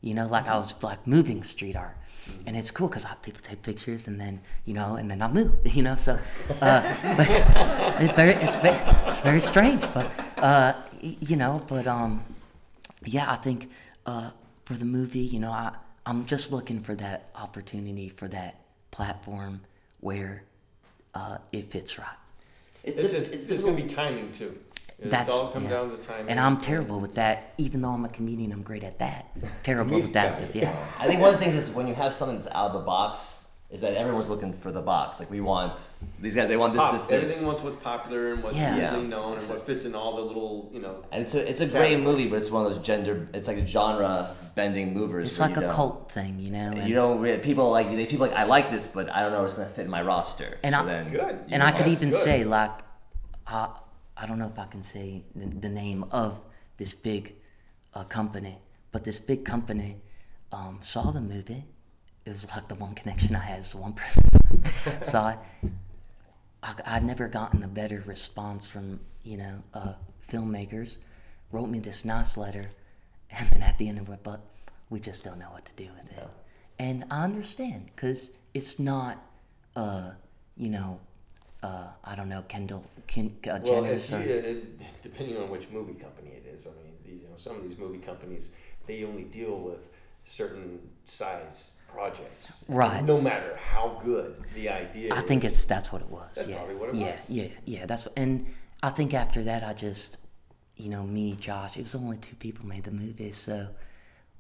You 0.02 0.14
know 0.14 0.28
like 0.28 0.48
i 0.48 0.58
was 0.58 0.82
like 0.82 1.06
moving 1.06 1.44
street 1.44 1.76
art. 1.76 1.98
And 2.46 2.56
it's 2.56 2.72
cool 2.72 2.88
because 2.88 3.06
people 3.22 3.42
take 3.42 3.64
pictures 3.64 4.08
and 4.08 4.20
then 4.20 4.40
you 4.64 4.74
know 4.74 4.96
and 4.96 5.12
then 5.12 5.22
i 5.22 5.28
move 5.28 5.52
you 5.76 5.84
know 5.84 5.96
so 5.96 6.18
uh, 6.62 6.82
it's 8.00 8.14
very 8.14 8.34
it's 8.34 8.56
very 8.56 8.78
it's 9.08 9.22
very 9.22 9.42
strange 9.42 9.82
but 9.94 10.10
uh, 10.38 10.74
you 11.02 11.36
know 11.36 11.62
but 11.68 11.86
um 11.88 12.24
yeah 13.04 13.30
i 13.30 13.36
think 13.36 13.72
uh, 14.06 14.30
for 14.64 14.76
the 14.76 14.86
movie 14.86 15.20
you 15.20 15.40
know 15.40 15.52
i 15.52 15.76
i'm 16.06 16.26
just 16.26 16.54
looking 16.54 16.80
for 16.82 16.96
that 16.96 17.30
opportunity 17.36 18.08
for 18.08 18.28
that 18.28 18.62
platform 18.92 19.60
where 20.02 20.44
uh, 21.14 21.38
it 21.52 21.66
fits 21.66 21.98
right 21.98 22.08
It's, 22.84 22.98
It's, 22.98 23.14
it's, 23.14 23.30
it's 23.30 23.52
it's 23.52 23.64
going 23.64 23.76
to 23.76 23.84
be 23.84 23.90
timing 23.90 24.32
too. 24.32 24.58
It's 25.02 25.12
That's 25.12 25.34
all 25.34 25.52
come 25.52 25.64
yeah. 25.64 25.70
down 25.70 25.92
to 25.92 25.98
timing. 25.98 26.30
And 26.30 26.40
I'm 26.40 26.58
terrible 26.58 27.00
with 27.00 27.16
that. 27.16 27.54
Even 27.58 27.82
though 27.82 27.92
I'm 27.92 28.04
a 28.04 28.10
comedian, 28.10 28.52
I'm 28.52 28.64
great 28.64 28.84
at 28.84 29.00
that. 29.00 29.28
Terrible 29.64 29.98
with 30.00 30.12
that. 30.14 30.40
but 30.40 30.54
Yeah. 30.54 30.76
I 31.00 31.08
think 31.08 31.22
one 31.22 31.34
of 31.34 31.40
the 31.40 31.42
things 31.46 31.56
is 31.56 31.70
when 31.70 31.88
you 31.88 31.94
have 31.94 32.14
something 32.14 32.38
that's 32.38 32.54
out 32.54 32.68
of 32.68 32.74
the 32.74 32.80
box, 32.80 33.39
is 33.72 33.82
that 33.82 33.94
everyone's 33.94 34.28
looking 34.30 34.52
for 34.52 34.72
the 34.72 34.82
box. 34.82 35.20
Like 35.20 35.30
we 35.30 35.42
want 35.42 35.80
these 36.20 36.36
guys, 36.36 36.48
they 36.48 36.58
want 36.58 36.74
this, 36.74 36.80
Pop. 36.82 36.94
this, 36.94 37.04
Everything 37.12 37.28
this. 37.38 37.44
wants 37.44 37.62
what's 37.62 37.76
popular 37.76 38.34
and 38.34 38.42
what's 38.44 38.56
Yeah. 38.56 38.76
easily 38.90 39.08
known 39.08 39.34
and 39.38 39.42
what 39.50 39.62
fits 39.66 39.86
in 39.86 39.94
all 39.94 40.16
the 40.16 40.24
little, 40.24 40.70
you 40.74 40.82
know. 40.82 41.04
And 41.12 41.22
it's 41.22 41.36
a 41.36 41.48
it's 41.48 41.62
a 41.62 41.68
great 41.68 42.00
movie, 42.00 42.28
but 42.30 42.38
it's 42.38 42.50
one 42.50 42.66
of 42.66 42.74
those 42.74 42.84
gender. 42.84 43.28
It's 43.34 43.48
like 43.48 43.58
a 43.58 43.66
genre 43.68 44.36
bending 44.56 44.94
movers. 44.94 45.28
It's 45.28 45.40
like 45.40 45.52
you 45.52 45.58
a 45.58 45.62
don't- 45.62 45.72
cult 45.74 46.12
thing, 46.12 46.40
you 46.40 46.50
know. 46.52 46.70
And 46.72 46.80
And, 46.80 46.90
you 46.90 46.96
don't 46.96 47.20
really, 47.20 47.38
people 47.38 47.70
like 47.70 47.92
they 47.96 48.08
people 48.08 48.26
like 48.28 48.36
I 48.36 48.46
like 48.46 48.72
this, 48.72 48.88
but 48.88 49.08
I 49.16 49.22
don't 49.22 49.32
know 49.34 49.42
if 49.42 49.46
it's 49.46 49.54
gonna 49.54 49.70
fit 49.70 49.86
in 49.86 49.92
my 49.92 50.02
roster. 50.02 50.58
And 50.64 50.74
so 50.74 50.82
I- 50.82 50.86
then, 50.86 51.12
Good. 51.12 51.20
You 51.20 51.40
and 51.54 51.60
know, 51.60 51.66
I 51.68 51.72
could 51.72 51.88
even 51.88 52.10
good. 52.10 52.18
say 52.28 52.44
like, 52.44 52.72
uh, 53.46 53.68
I 54.18 54.26
don't 54.26 54.40
know 54.40 54.48
if 54.48 54.58
I 54.58 54.66
can 54.66 54.82
say 54.84 55.26
the, 55.36 55.46
the 55.46 55.70
name 55.70 56.06
of 56.12 56.42
this 56.78 56.94
big 56.96 57.36
uh, 57.94 58.04
company, 58.04 58.58
but 58.92 59.04
this 59.04 59.20
big 59.20 59.46
company 59.46 59.98
um, 60.52 60.80
saw 60.82 61.12
the 61.12 61.22
movie. 61.22 61.66
It 62.26 62.34
was 62.34 62.50
like 62.52 62.68
the 62.68 62.76
one 62.76 62.94
connection 62.96 63.36
I 63.36 63.40
had 63.40 63.60
is 63.60 63.74
one 63.74 63.94
person 63.94 64.24
so 65.04 65.28
it. 65.28 65.72
I, 66.62 66.74
I'd 66.86 67.04
never 67.04 67.28
gotten 67.28 67.64
a 67.64 67.68
better 67.68 68.04
response 68.06 68.68
from 68.68 69.00
you 69.24 69.38
know 69.38 69.64
uh, 69.74 69.94
filmmakers. 70.28 71.00
Wrote 71.52 71.68
me 71.68 71.80
this 71.80 72.06
nice 72.06 72.38
letter, 72.38 72.70
and 73.32 73.50
then 73.50 73.64
at 73.64 73.78
the 73.78 73.90
end 73.90 73.98
of 74.00 74.10
it, 74.10 74.20
but 74.22 74.42
we 74.90 75.00
just 75.00 75.24
don't 75.24 75.40
know 75.40 75.50
what 75.52 75.66
to 75.66 75.74
do 75.74 75.90
with 75.96 76.12
it. 76.12 76.28
And 76.78 77.06
I 77.10 77.24
understand 77.24 77.90
because 77.96 78.32
it's 78.54 78.80
not, 78.80 79.18
uh, 79.76 80.12
you 80.56 80.70
know, 80.70 81.00
uh, 81.62 81.88
I 82.06 82.16
don't 82.16 82.30
know, 82.30 82.44
Kendall, 82.44 82.86
Ken, 83.08 83.36
uh, 83.48 83.60
Well, 83.64 83.82
Jenner's 83.82 84.12
if 84.12 84.26
you, 84.26 84.34
or 84.34 84.38
it, 84.38 85.02
depending 85.02 85.38
on 85.38 85.50
which 85.50 85.70
movie 85.70 85.94
company 85.94 86.30
it 86.32 86.46
is, 86.54 86.68
I 86.68 86.70
mean, 86.72 86.94
these, 87.04 87.22
you 87.24 87.30
know, 87.30 87.36
some 87.36 87.56
of 87.56 87.64
these 87.64 87.78
movie 87.78 87.98
companies 87.98 88.52
they 88.88 89.04
only 89.04 89.24
deal 89.24 89.60
with 89.60 89.92
certain 90.24 90.80
size 91.06 91.74
projects, 91.94 92.64
Right. 92.68 93.04
No 93.04 93.20
matter 93.20 93.58
how 93.72 94.00
good 94.04 94.36
the 94.56 94.70
idea. 94.70 95.14
I 95.14 95.20
is. 95.20 95.24
think 95.24 95.44
it's 95.44 95.66
that's 95.66 95.92
what 95.92 96.02
it 96.02 96.10
was. 96.10 96.30
That's 96.36 96.48
yeah. 96.48 96.56
probably 96.58 96.76
what 96.76 96.90
it 96.90 96.96
yeah, 96.96 97.12
was. 97.14 97.30
Yeah, 97.30 97.48
yeah, 97.66 97.86
That's 97.86 98.08
and 98.16 98.46
I 98.84 98.90
think 98.90 99.14
after 99.14 99.44
that, 99.44 99.64
I 99.64 99.74
just, 99.74 100.20
you 100.78 100.90
know, 100.90 101.04
me, 101.04 101.36
Josh. 101.36 101.78
It 101.78 101.82
was 101.82 101.96
only 101.96 102.18
two 102.18 102.36
people 102.36 102.66
made 102.66 102.84
the 102.84 102.92
movie, 102.92 103.32
so 103.32 103.68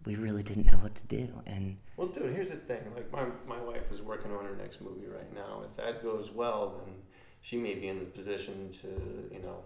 we 0.05 0.15
really 0.15 0.43
didn't 0.43 0.67
know 0.71 0.77
what 0.79 0.95
to 0.95 1.07
do. 1.07 1.27
And 1.45 1.77
Well, 1.97 2.07
dude, 2.07 2.33
here's 2.33 2.49
the 2.51 2.55
thing. 2.57 2.81
Like, 2.95 3.11
my, 3.11 3.25
my 3.47 3.61
wife 3.61 3.91
is 3.91 4.01
working 4.01 4.31
on 4.31 4.45
her 4.45 4.55
next 4.55 4.79
movie 4.81 5.07
right 5.07 5.33
now. 5.33 5.63
If 5.69 5.75
that 5.77 6.01
goes 6.01 6.31
well, 6.31 6.81
then 6.85 6.93
she 7.41 7.57
may 7.57 7.73
be 7.75 7.87
in 7.87 7.99
the 7.99 8.05
position 8.05 8.69
to, 8.81 8.87
you 9.33 9.41
know, 9.41 9.57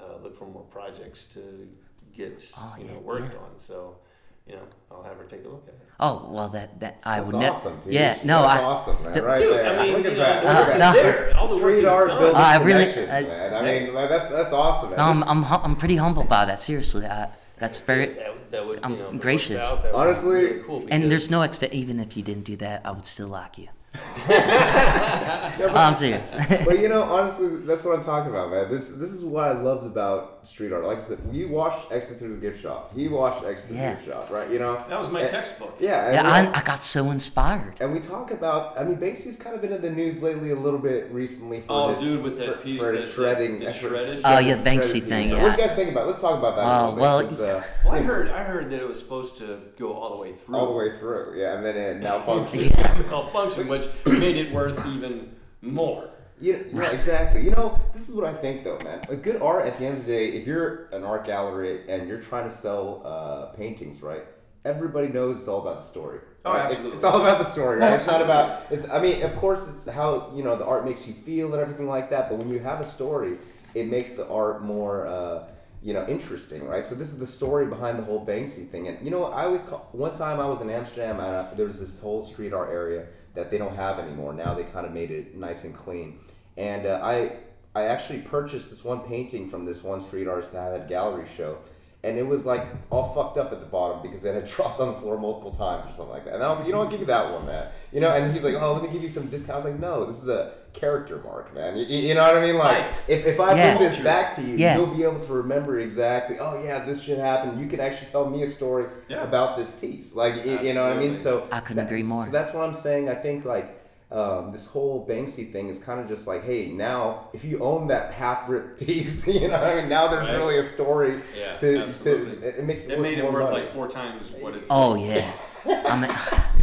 uh, 0.00 0.22
look 0.22 0.36
for 0.38 0.46
more 0.46 0.62
projects 0.64 1.24
to 1.26 1.68
get, 2.14 2.44
Oh, 2.56 2.74
you 2.78 2.84
yeah, 2.86 2.92
know, 2.92 2.98
worked 3.00 3.32
yeah. 3.32 3.40
on. 3.40 3.58
So, 3.58 3.96
you 4.46 4.54
know, 4.54 4.62
I'll 4.90 5.02
have 5.02 5.16
her 5.16 5.24
take 5.24 5.44
a 5.44 5.48
look 5.48 5.64
at 5.68 5.74
it. 5.74 5.80
oh 6.00 6.28
well, 6.30 6.48
that 6.50 6.80
that 6.80 6.98
I 7.04 7.20
That's 7.20 7.32
would 7.32 7.40
never. 7.40 7.54
awesome, 7.54 7.80
dude. 7.84 7.92
Yeah, 7.94 8.18
no, 8.24 8.42
That's 8.42 8.60
I. 8.60 8.64
awesome, 8.64 9.02
man. 9.04 9.12
d- 9.12 9.20
right 9.20 9.38
Dude, 9.38 9.52
there. 9.54 9.78
I 9.78 9.82
mean, 9.82 9.92
Look 9.96 10.06
at 10.06 10.12
you 10.12 10.18
that. 10.18 10.44
know, 10.44 10.48
Look 10.50 10.58
Uh, 10.68 10.70
at 10.72 10.78
that. 10.78 10.94
no. 10.96 11.02
there. 11.02 11.36
All 11.36 11.48
the 11.48 11.54
work 11.56 11.62
Street 11.62 11.78
is 11.84 11.88
art 11.88 12.08
done. 12.08 12.18
building 12.18 12.36
I 12.36 12.56
really- 12.62 12.92
connections, 12.92 13.10
I- 13.10 13.22
man. 13.28 13.54
I 13.54 13.62
mean, 13.62 13.94
like, 13.94 14.08
that's 14.08 14.30
that's 14.30 14.52
awesome, 14.52 14.90
man. 14.90 14.98
No, 14.98 15.04
I'm 15.04 15.22
I'm 15.24 15.42
hum- 15.44 15.60
I'm 15.64 15.76
pretty 15.76 15.96
humbled 15.96 16.28
by 16.28 16.44
that. 16.44 16.58
Seriously, 16.58 17.06
I, 17.06 17.28
that's 17.58 17.78
very. 17.78 18.06
That, 18.06 18.50
that 18.50 18.66
would, 18.66 18.80
I'm 18.82 18.90
you 18.92 18.96
know, 18.98 19.02
if 19.04 19.08
it 19.10 19.12
works 19.14 19.22
gracious. 19.22 19.62
out, 19.62 19.82
that 19.82 19.94
would 19.94 19.98
be 20.04 20.08
Honestly, 20.10 20.34
really 20.34 20.60
cool 20.64 20.76
And 20.78 20.86
because- 20.88 21.08
there's 21.10 21.30
no 21.30 21.42
expect. 21.42 21.72
Even 21.74 22.00
if 22.00 22.16
you 22.16 22.22
didn't 22.22 22.44
do 22.44 22.56
that, 22.56 22.82
I 22.84 22.90
would 22.90 23.06
still 23.06 23.28
like 23.28 23.56
you. 23.58 23.68
I'm 23.94 25.96
serious. 25.96 26.34
but 26.64 26.78
you 26.78 26.88
know, 26.88 27.02
honestly, 27.02 27.56
that's 27.58 27.84
what 27.84 27.98
I'm 27.98 28.04
talking 28.04 28.30
about, 28.30 28.50
man. 28.50 28.70
This 28.70 28.88
this 28.88 29.10
is 29.10 29.24
what 29.24 29.44
I 29.44 29.52
loved 29.52 29.84
about 29.86 30.46
street 30.46 30.72
art. 30.72 30.84
Like 30.84 30.98
I 30.98 31.02
said, 31.02 31.18
you 31.30 31.48
watched 31.48 31.92
Exit 31.92 32.18
Through 32.18 32.36
the 32.36 32.40
Gift 32.40 32.62
Shop. 32.62 32.92
He 32.94 33.08
watched 33.08 33.44
Exit 33.44 33.68
Through 33.68 33.76
Yeah. 33.78 33.90
the 33.90 33.96
Gift 33.96 34.08
Shop, 34.08 34.30
right? 34.30 34.50
You 34.50 34.58
know. 34.58 34.82
That 34.88 34.98
was 34.98 35.10
my 35.10 35.20
And- 35.22 35.30
textbook. 35.30 35.76
Yeah. 35.78 36.10
yeah, 36.12 36.22
we- 36.22 36.48
I, 36.48 36.58
I 36.58 36.62
got 36.62 36.82
so 36.82 37.10
inspired. 37.10 37.74
And 37.80 37.92
we 37.92 38.00
talk 38.00 38.30
about, 38.30 38.78
I 38.78 38.84
mean, 38.84 38.96
Banksy's 38.96 39.38
kind 39.40 39.54
of 39.54 39.62
been 39.62 39.72
in 39.72 39.82
the 39.82 39.90
news 39.90 40.22
lately 40.22 40.50
a 40.50 40.56
little 40.56 40.78
bit 40.80 41.10
recently 41.12 41.60
for 41.60 41.66
Oh, 41.70 41.88
his, 41.92 42.00
dude, 42.00 42.22
with 42.22 42.38
that 42.38 42.56
for, 42.56 42.62
piece 42.62 42.80
for 42.82 42.92
that- 42.92 43.04
shredding. 43.04 43.58
that- 43.60 43.66
that 43.66 43.76
shredded? 43.76 44.20
Oh, 44.24 44.38
yeah, 44.38 44.56
Banksy 44.56 44.94
piece. 44.94 45.04
thing, 45.04 45.30
What 45.30 45.54
do 45.56 45.62
you 45.62 45.68
guys 45.68 45.76
think 45.76 45.90
about? 45.92 46.04
it? 46.04 46.06
Let's 46.08 46.20
talk 46.20 46.38
about 46.38 46.56
that. 46.56 46.64
Oh, 46.64 46.90
little 46.90 46.94
bit, 46.94 47.00
well, 47.00 47.20
since, 47.20 47.40
uh, 47.40 47.62
Well, 47.84 47.94
I 47.94 48.00
heard, 48.00 48.30
I 48.30 48.42
heard 48.42 48.70
that 48.70 48.80
it 48.80 48.88
was 48.88 48.98
supposed 48.98 49.38
to 49.38 49.58
go 49.78 49.92
all 49.92 50.16
the 50.16 50.22
way 50.22 50.32
through. 50.32 50.56
all 50.56 50.66
the 50.66 50.76
way 50.78 50.96
through, 50.98 51.34
yeah, 51.36 51.56
and 51.56 51.64
then 51.64 51.76
it 51.76 52.00
malfunctioned. 52.02 52.70
Yeah. 52.78 53.02
malfunction, 53.10 53.68
which 54.04 54.18
made 54.18 54.36
it 54.36 54.52
worth 54.52 54.86
even 54.86 55.34
more. 55.60 56.10
Yeah, 56.40 56.56
yeah, 56.72 56.90
exactly. 56.90 57.44
You 57.44 57.52
know, 57.52 57.80
this 57.92 58.08
is 58.08 58.16
what 58.16 58.24
I 58.24 58.34
think 58.34 58.64
though, 58.64 58.78
man. 58.80 59.00
A 59.08 59.14
good 59.14 59.40
art 59.40 59.64
at 59.64 59.78
the 59.78 59.86
end 59.86 59.98
of 59.98 60.06
the 60.06 60.12
day, 60.12 60.28
if 60.32 60.46
you're 60.46 60.86
an 60.92 61.04
art 61.04 61.24
gallery 61.24 61.88
and 61.88 62.08
you're 62.08 62.20
trying 62.20 62.48
to 62.48 62.54
sell 62.54 63.02
uh, 63.04 63.56
paintings, 63.56 64.02
right? 64.02 64.22
Everybody 64.64 65.08
knows 65.08 65.38
it's 65.38 65.48
all 65.48 65.60
about 65.60 65.82
the 65.82 65.86
story. 65.86 66.18
Oh, 66.44 66.52
right? 66.52 66.58
It's- 66.58 66.70
absolutely. 66.72 66.96
It's, 66.96 67.04
all 67.04 67.20
about 67.20 67.38
the 67.38 67.44
story, 67.44 67.78
right? 67.78 67.92
It's 67.94 68.06
not 68.06 68.20
about. 68.28 68.66
It's. 68.70 68.90
I 68.90 69.00
mean, 69.00 69.22
of 69.22 69.36
course, 69.36 69.68
it's 69.68 69.88
how 69.88 70.32
you 70.34 70.42
know 70.42 70.56
the 70.56 70.64
art 70.64 70.84
makes 70.84 71.06
you 71.06 71.14
feel 71.14 71.52
and 71.52 71.62
everything 71.62 71.86
like 71.86 72.10
that. 72.10 72.28
But 72.28 72.38
when 72.38 72.48
you 72.48 72.58
have 72.58 72.80
a 72.80 72.86
story, 72.86 73.38
it 73.74 73.86
makes 73.88 74.14
the 74.14 74.28
art 74.28 74.62
more. 74.62 75.06
Uh, 75.06 75.44
you 75.84 75.92
know, 75.92 76.06
interesting, 76.06 76.64
right? 76.68 76.84
So 76.84 76.94
this 76.94 77.12
is 77.12 77.18
the 77.18 77.26
story 77.26 77.66
behind 77.66 77.98
the 77.98 78.04
whole 78.04 78.24
Banksy 78.24 78.68
thing. 78.68 78.86
And 78.86 79.04
you 79.04 79.10
know, 79.10 79.24
I 79.24 79.46
always 79.46 79.64
call, 79.64 79.88
one 79.90 80.16
time 80.16 80.38
I 80.38 80.46
was 80.46 80.60
in 80.60 80.70
Amsterdam 80.70 81.18
and 81.18 81.26
uh, 81.26 81.46
there 81.56 81.66
was 81.66 81.80
this 81.80 82.00
whole 82.00 82.22
street 82.22 82.52
art 82.52 82.70
area 82.70 83.06
that 83.34 83.50
they 83.50 83.58
don't 83.58 83.76
have 83.76 83.98
anymore. 83.98 84.32
Now 84.32 84.54
they 84.54 84.64
kind 84.64 84.86
of 84.86 84.92
made 84.92 85.10
it 85.10 85.36
nice 85.36 85.64
and 85.64 85.74
clean. 85.74 86.18
And 86.56 86.86
uh, 86.86 87.00
I 87.02 87.36
I 87.74 87.84
actually 87.84 88.20
purchased 88.20 88.70
this 88.70 88.84
one 88.84 89.00
painting 89.00 89.48
from 89.48 89.64
this 89.64 89.82
one 89.82 90.00
street 90.00 90.28
artist 90.28 90.52
that 90.52 90.72
had 90.72 90.80
a 90.82 90.88
gallery 90.88 91.26
show. 91.36 91.58
And 92.04 92.18
it 92.18 92.26
was 92.26 92.44
like 92.44 92.66
all 92.90 93.14
fucked 93.14 93.38
up 93.38 93.52
at 93.52 93.60
the 93.60 93.66
bottom 93.66 94.02
because 94.02 94.24
it 94.24 94.34
had 94.34 94.46
dropped 94.54 94.80
on 94.80 94.94
the 94.94 95.00
floor 95.00 95.18
multiple 95.18 95.52
times 95.52 95.92
or 95.92 95.96
something 95.96 96.14
like 96.14 96.24
that. 96.24 96.34
And 96.34 96.42
I 96.42 96.50
was 96.50 96.58
like, 96.58 96.66
you 96.66 96.72
know 96.72 96.80
what, 96.80 96.90
give 96.90 97.00
me 97.00 97.06
that 97.06 97.32
one, 97.32 97.46
man. 97.46 97.68
You 97.92 98.00
know, 98.00 98.10
and 98.10 98.32
he's 98.32 98.44
like, 98.44 98.56
oh, 98.56 98.74
let 98.74 98.82
me 98.82 98.90
give 98.90 99.02
you 99.02 99.10
some 99.10 99.28
discount. 99.28 99.52
I 99.52 99.56
was 99.56 99.64
like, 99.64 99.80
no, 99.80 100.04
this 100.06 100.22
is 100.22 100.28
a 100.28 100.54
character 100.72 101.20
mark, 101.24 101.54
man. 101.54 101.76
You, 101.76 101.84
you 101.84 102.14
know 102.14 102.22
what 102.22 102.36
I 102.36 102.40
mean? 102.46 102.56
Like, 102.56 102.84
if, 103.08 103.26
if 103.26 103.38
I 103.40 103.54
Yeah. 103.54 103.76
bring 103.76 103.88
this 103.90 104.00
back 104.02 104.34
to 104.36 104.42
you, 104.42 104.56
Yeah. 104.56 104.76
you'll 104.76 104.86
be 104.94 105.04
able 105.04 105.20
to 105.20 105.32
remember 105.32 105.78
exactly, 105.80 106.36
oh, 106.40 106.62
yeah, 106.62 106.84
this 106.84 107.02
shit 107.02 107.18
happened. 107.18 107.60
You 107.60 107.66
can 107.68 107.80
actually 107.80 108.10
tell 108.10 108.28
me 108.28 108.42
a 108.42 108.48
story 108.50 108.86
Yeah. 109.08 109.22
about 109.22 109.56
this 109.56 109.74
piece. 109.76 110.14
Like, 110.14 110.44
you, 110.44 110.58
you 110.60 110.74
know 110.74 110.84
what 110.88 110.96
I 110.96 111.00
mean? 111.00 111.14
So 111.14 111.46
I 111.52 111.60
couldn't 111.60 111.86
agree 111.86 112.02
more. 112.02 112.24
So 112.26 112.32
that's 112.32 112.54
what 112.54 112.64
I'm 112.64 112.74
saying. 112.74 113.08
I 113.08 113.14
think, 113.14 113.44
like, 113.44 113.78
um, 114.10 114.52
this 114.52 114.66
whole 114.66 115.06
Banksy 115.08 115.50
thing 115.50 115.68
is 115.70 115.82
kind 115.82 115.98
of 115.98 116.06
just 116.06 116.26
like, 116.26 116.44
hey, 116.44 116.66
now 116.66 117.28
if 117.32 117.44
you 117.46 117.60
own 117.62 117.86
that 117.88 118.12
half 118.12 118.46
ripped 118.48 118.78
piece, 118.86 119.26
you 119.28 119.48
know, 119.48 119.58
what 119.60 119.64
I 119.70 119.76
mean, 119.76 119.88
now 119.88 120.08
there's 120.08 120.26
Right. 120.28 120.36
really 120.36 120.58
a 120.58 120.64
story 120.64 121.20
Yeah, 121.38 121.54
to 121.54 121.78
absolutely. 121.84 122.36
to 122.40 122.46
it, 122.48 122.54
it 122.58 122.64
makes 122.64 122.86
it, 122.86 122.92
It 122.92 123.00
made 123.00 123.18
it 123.18 123.22
more 123.22 123.32
worth 123.32 123.50
money. 123.50 123.62
like 123.64 123.72
four 123.72 123.88
times 123.88 124.30
what 124.38 124.54
it's. 124.54 124.68
Oh 124.70 124.96
yeah. 124.96 125.30
I 125.64 125.96
mean, 125.98 126.10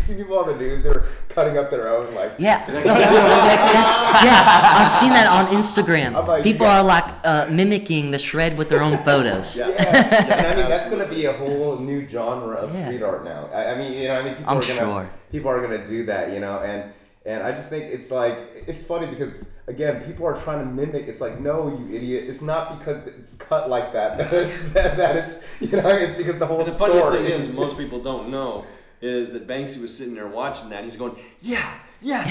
You 0.09 0.15
see 0.15 0.23
people 0.23 0.39
on 0.39 0.47
the 0.47 0.55
news, 0.57 0.81
they're 0.83 1.03
cutting 1.29 1.57
up 1.57 1.69
their 1.69 1.87
own 1.89 2.13
like. 2.15 2.31
yeah. 2.39 2.65
No, 2.67 2.79
yeah, 2.83 4.75
I've 4.79 4.91
seen 4.91 5.09
that 5.09 5.27
on 5.29 5.45
Instagram. 5.53 6.13
Like, 6.27 6.43
People 6.43 6.65
you 6.65 6.71
got- 6.71 6.81
are 6.81 6.83
like 6.83 7.13
uh, 7.23 7.47
mimicking 7.51 8.11
the 8.11 8.17
shred 8.19 8.57
with 8.57 8.69
their 8.69 8.81
own 8.81 8.97
photos. 9.09 9.57
Yeah, 9.57 9.67
and 9.67 10.47
I 10.47 10.55
mean 10.55 10.69
that's 10.69 10.89
gonna 10.89 11.07
be 11.07 11.25
a 11.25 11.33
whole 11.33 11.77
new 11.77 12.07
genre 12.09 12.55
of 12.55 12.73
Yeah. 12.73 12.85
street 12.87 13.03
art 13.03 13.23
now. 13.23 13.49
I, 13.53 13.73
I 13.73 13.77
mean, 13.77 13.93
you 13.93 14.07
know, 14.07 14.19
I 14.19 14.23
mean, 14.23 14.35
people 14.35 14.51
I'm 14.51 14.57
are 14.57 14.61
gonna 14.61 14.73
sure. 14.73 15.09
people 15.31 15.51
are 15.51 15.61
gonna 15.61 15.85
do 15.87 16.05
that, 16.07 16.33
you 16.33 16.39
know, 16.39 16.59
and 16.59 16.91
and 17.25 17.43
I 17.43 17.51
just 17.51 17.69
think 17.69 17.83
it's 17.85 18.09
like 18.11 18.37
it's 18.67 18.85
funny 18.87 19.05
because 19.07 19.53
again, 19.67 20.01
people 20.05 20.25
are 20.25 20.37
trying 20.41 20.59
to 20.59 20.65
mimic. 20.65 21.07
It's 21.07 21.21
like, 21.21 21.39
no, 21.39 21.67
you 21.77 21.95
idiot! 21.95 22.23
It's 22.27 22.41
not 22.41 22.79
because 22.79 23.05
it's 23.05 23.35
cut 23.35 23.69
like 23.69 23.93
that. 23.93 24.17
that 24.17 24.33
it's, 24.33 24.63
that, 24.73 24.97
that 24.97 25.15
it's 25.17 25.33
you 25.59 25.77
know, 25.79 25.89
it's 25.89 26.15
because 26.15 26.39
the 26.39 26.47
whole 26.47 26.63
the 26.63 26.71
story. 26.71 26.99
funniest 26.99 27.11
thing 27.11 27.25
is, 27.25 27.49
most 27.53 27.77
people 27.77 27.99
don't 28.01 28.29
know 28.29 28.65
is 29.01 29.31
that 29.31 29.47
Banksy 29.47 29.81
was 29.81 29.95
sitting 29.95 30.15
there 30.15 30.27
watching 30.27 30.69
that. 30.69 30.83
He's 30.83 30.95
going, 30.95 31.15
yeah, 31.41 31.73
yeah. 32.01 32.23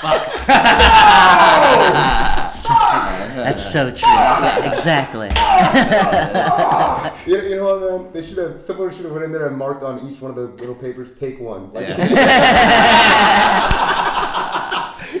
Fuck. 0.00 0.22
Oh, 0.28 0.44
That's 3.34 3.72
so 3.72 3.90
true. 3.90 4.68
Exactly. 4.68 5.28
Oh, 5.34 7.18
you, 7.26 7.40
you 7.42 7.56
know 7.56 7.76
what, 7.76 8.02
man? 8.02 8.12
They 8.12 8.26
should 8.26 8.38
have. 8.38 8.62
Someone 8.62 8.94
should 8.94 9.04
have 9.06 9.12
went 9.12 9.24
in 9.24 9.32
there 9.32 9.46
and 9.48 9.56
marked 9.56 9.82
on 9.82 10.08
each 10.08 10.20
one 10.20 10.30
of 10.30 10.36
those 10.36 10.52
little 10.60 10.74
papers. 10.74 11.10
Take 11.18 11.40
one. 11.40 11.72
Like, 11.72 11.88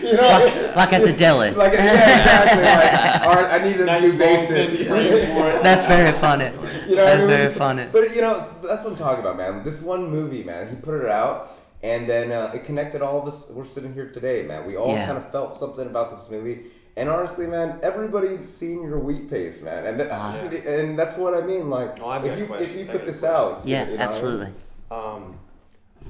you 0.08 0.16
know. 0.16 0.28
Like, 0.28 0.76
like 0.76 0.92
at 0.92 1.04
the 1.04 1.12
deli. 1.12 1.50
Like 1.62 1.72
yeah, 1.72 1.92
exactly. 1.92 2.62
Like, 2.64 3.26
all 3.26 3.42
right, 3.42 3.60
I 3.60 3.64
need 3.64 3.80
a 3.80 3.84
Nice 3.84 4.04
new 4.12 4.18
basis. 4.18 4.78
thin 4.78 4.88
for 5.36 5.50
it. 5.50 5.62
That's 5.62 5.84
very 5.84 6.12
funny. 6.12 6.46
You 6.88 6.96
know 6.96 7.04
what 7.04 7.12
I 7.12 7.16
That's 7.16 7.18
mean? 7.20 7.28
very 7.28 7.54
funny. 7.54 7.86
But 7.92 8.14
you 8.14 8.20
know, 8.22 8.34
that's 8.38 8.84
what 8.84 8.92
I'm 8.92 8.96
talking 8.96 9.20
about, 9.20 9.36
man. 9.36 9.64
This 9.64 9.82
one 9.82 10.10
movie, 10.10 10.42
man. 10.44 10.68
He 10.70 10.76
put 10.76 10.94
it 11.02 11.08
out, 11.08 11.50
and 11.82 12.08
then 12.08 12.32
uh, 12.32 12.52
it 12.54 12.64
connected 12.64 13.02
all 13.02 13.20
of 13.20 13.28
us. 13.28 13.50
We're 13.50 13.66
sitting 13.66 13.92
here 13.94 14.08
today, 14.10 14.42
man. 14.44 14.66
We 14.66 14.76
all 14.76 14.92
Yeah. 14.92 15.06
kind 15.06 15.18
of 15.18 15.30
felt 15.30 15.54
something 15.54 15.86
about 15.86 16.10
this 16.10 16.30
movie. 16.30 16.66
And 16.96 17.08
honestly, 17.08 17.46
man, 17.46 17.78
everybody's 17.82 18.48
seen 18.48 18.82
your 18.82 18.98
wheat 18.98 19.30
paste, 19.30 19.62
man, 19.62 19.86
and 19.86 20.00
that, 20.00 20.10
Uh-huh. 20.10 20.48
and 20.66 20.98
that's 20.98 21.16
what 21.16 21.32
I 21.32 21.42
mean. 21.46 21.70
Like, 21.70 21.98
Oh, 22.02 22.08
I've 22.08 22.24
if 22.24 22.36
you 22.38 22.52
if 22.56 22.74
you 22.74 22.86
put 22.86 23.04
this 23.06 23.20
questions. 23.20 23.24
out, 23.24 23.62
Yeah, 23.64 23.84
you 23.84 23.84
know 23.84 23.84
what 23.84 23.86
I 23.86 23.92
mean? 23.92 24.00
absolutely. 24.00 24.52
Um, 24.90 25.38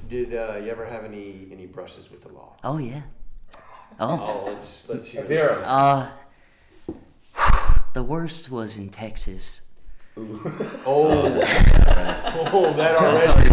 did 0.07 0.33
uh, 0.33 0.55
you 0.63 0.71
ever 0.71 0.85
have 0.85 1.03
any 1.05 1.47
any 1.51 1.67
brushes 1.67 2.09
with 2.09 2.21
the 2.23 2.29
law? 2.29 2.55
Oh 2.63 2.79
yeah. 2.79 3.01
Oh. 3.99 4.19
Oh, 4.45 4.51
let's 4.51 4.87
let's 4.89 5.07
hear. 5.07 5.23
Zero. 5.25 5.53
it. 5.57 5.63
Uh, 5.65 6.09
The 7.93 8.03
worst 8.03 8.51
was 8.51 8.77
in 8.77 8.89
Texas. 8.89 9.63
Oh, 10.15 10.25
oh, 10.85 12.73
that 12.77 12.95
already 13.01 13.49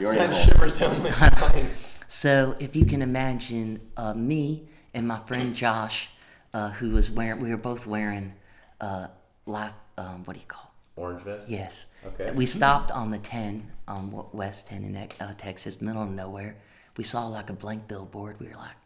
You 0.00 0.06
already 0.06 0.18
sent 0.20 0.32
know. 0.32 0.38
shivers 0.38 0.78
down 0.78 1.02
my 1.02 1.10
spine. 1.12 1.66
So 2.08 2.56
if 2.58 2.74
you 2.74 2.86
can 2.86 3.02
imagine 3.02 3.80
uh, 3.96 4.14
me 4.14 4.68
and 4.94 5.06
my 5.06 5.18
friend 5.20 5.54
Josh, 5.54 6.08
uh, 6.54 6.70
who 6.70 6.90
was 6.90 7.10
wearing, 7.10 7.40
we 7.40 7.50
were 7.50 7.58
both 7.58 7.86
wearing, 7.86 8.32
uh, 8.80 9.08
life, 9.44 9.74
um, 9.98 10.24
what 10.24 10.32
do 10.34 10.40
you 10.40 10.46
call? 10.46 10.72
it? 10.96 11.00
Orange 11.00 11.22
vest. 11.22 11.48
Yes. 11.50 11.86
Okay. 12.06 12.32
We 12.32 12.46
stopped 12.46 12.90
on 12.90 13.10
the 13.10 13.18
10, 13.18 13.70
on 13.86 14.06
W- 14.06 14.28
West 14.32 14.66
10 14.68 14.84
in 14.84 14.96
uh, 14.96 15.34
Texas, 15.36 15.80
middle 15.82 16.02
of 16.02 16.08
nowhere. 16.10 16.56
We 16.96 17.04
saw 17.04 17.26
like 17.26 17.50
a 17.50 17.52
blank 17.52 17.86
billboard. 17.86 18.40
We 18.40 18.48
were 18.48 18.56
like, 18.56 18.76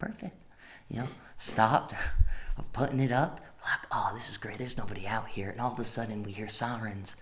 perfect. 0.00 0.34
You 0.92 0.98
know, 1.00 1.08
stopped, 1.38 1.94
putting 2.72 3.00
it 3.00 3.10
up. 3.10 3.40
Like, 3.64 3.80
oh, 3.90 4.10
this 4.14 4.28
is 4.28 4.36
great. 4.36 4.58
There's 4.58 4.76
nobody 4.76 5.06
out 5.06 5.26
here. 5.28 5.48
And 5.48 5.60
all 5.60 5.72
of 5.72 5.78
a 5.78 5.84
sudden 5.84 6.22
we 6.22 6.32
hear 6.32 6.48
sirens 6.48 7.16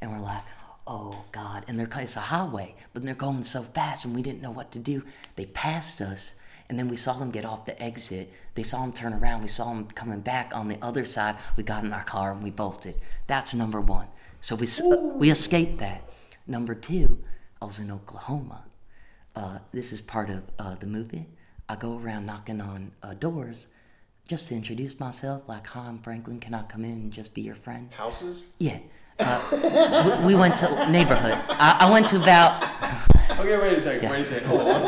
and 0.00 0.10
we're 0.10 0.20
like, 0.20 0.42
oh 0.86 1.24
God. 1.30 1.64
And 1.68 1.78
they're, 1.78 1.88
it's 2.00 2.16
a 2.16 2.20
highway, 2.20 2.74
but 2.92 3.04
they're 3.04 3.14
going 3.14 3.44
so 3.44 3.62
fast 3.62 4.04
and 4.04 4.14
we 4.14 4.22
didn't 4.22 4.42
know 4.42 4.50
what 4.50 4.72
to 4.72 4.78
do. 4.80 5.04
They 5.36 5.46
passed 5.46 6.00
us 6.00 6.34
and 6.68 6.78
then 6.78 6.88
we 6.88 6.96
saw 6.96 7.12
them 7.12 7.30
get 7.30 7.44
off 7.44 7.64
the 7.64 7.80
exit. 7.80 8.32
They 8.54 8.62
saw 8.64 8.80
them 8.80 8.92
turn 8.92 9.12
around. 9.12 9.42
We 9.42 9.48
saw 9.48 9.66
them 9.72 9.84
coming 9.86 10.20
back 10.20 10.50
on 10.54 10.66
the 10.68 10.78
other 10.82 11.04
side. 11.04 11.36
We 11.56 11.62
got 11.62 11.84
in 11.84 11.92
our 11.92 12.04
car 12.04 12.32
and 12.32 12.42
we 12.42 12.50
bolted. 12.50 12.96
That's 13.28 13.54
number 13.54 13.80
one. 13.80 14.06
So 14.40 14.56
we, 14.56 14.66
s- 14.66 14.82
we 15.14 15.30
escaped 15.30 15.78
that. 15.78 16.08
Number 16.46 16.74
two, 16.74 17.18
I 17.60 17.66
was 17.66 17.78
in 17.78 17.92
Oklahoma. 17.92 18.64
Uh, 19.36 19.58
this 19.70 19.92
is 19.92 20.00
part 20.00 20.30
of 20.30 20.42
uh, 20.58 20.74
the 20.74 20.86
movie. 20.86 21.26
I 21.68 21.76
go 21.76 21.98
around 21.98 22.26
knocking 22.26 22.60
on 22.60 22.92
uh, 23.02 23.14
doors 23.14 23.68
just 24.28 24.48
to 24.48 24.54
introduce 24.54 24.98
myself. 25.00 25.48
Like, 25.48 25.66
hi, 25.66 25.86
I'm 25.86 25.98
Franklin. 25.98 26.40
Can 26.40 26.54
I 26.54 26.62
come 26.62 26.84
in 26.84 26.90
and 26.92 27.12
just 27.12 27.34
be 27.34 27.42
your 27.42 27.54
friend? 27.54 27.90
Houses? 27.92 28.44
Yeah. 28.58 28.78
Uh, 29.18 30.18
we, 30.22 30.28
we 30.28 30.34
went 30.34 30.56
to 30.58 30.90
neighborhood. 30.90 31.38
I, 31.48 31.76
I 31.80 31.90
went 31.90 32.08
to 32.08 32.16
about 32.20 32.62
Okay, 33.38 33.56
wait 33.58 33.72
a 33.78 33.80
second. 33.80 34.10
Wait 34.10 34.20
a 34.20 34.24
second. 34.24 34.46
Hold 34.48 34.60
on. 34.62 34.82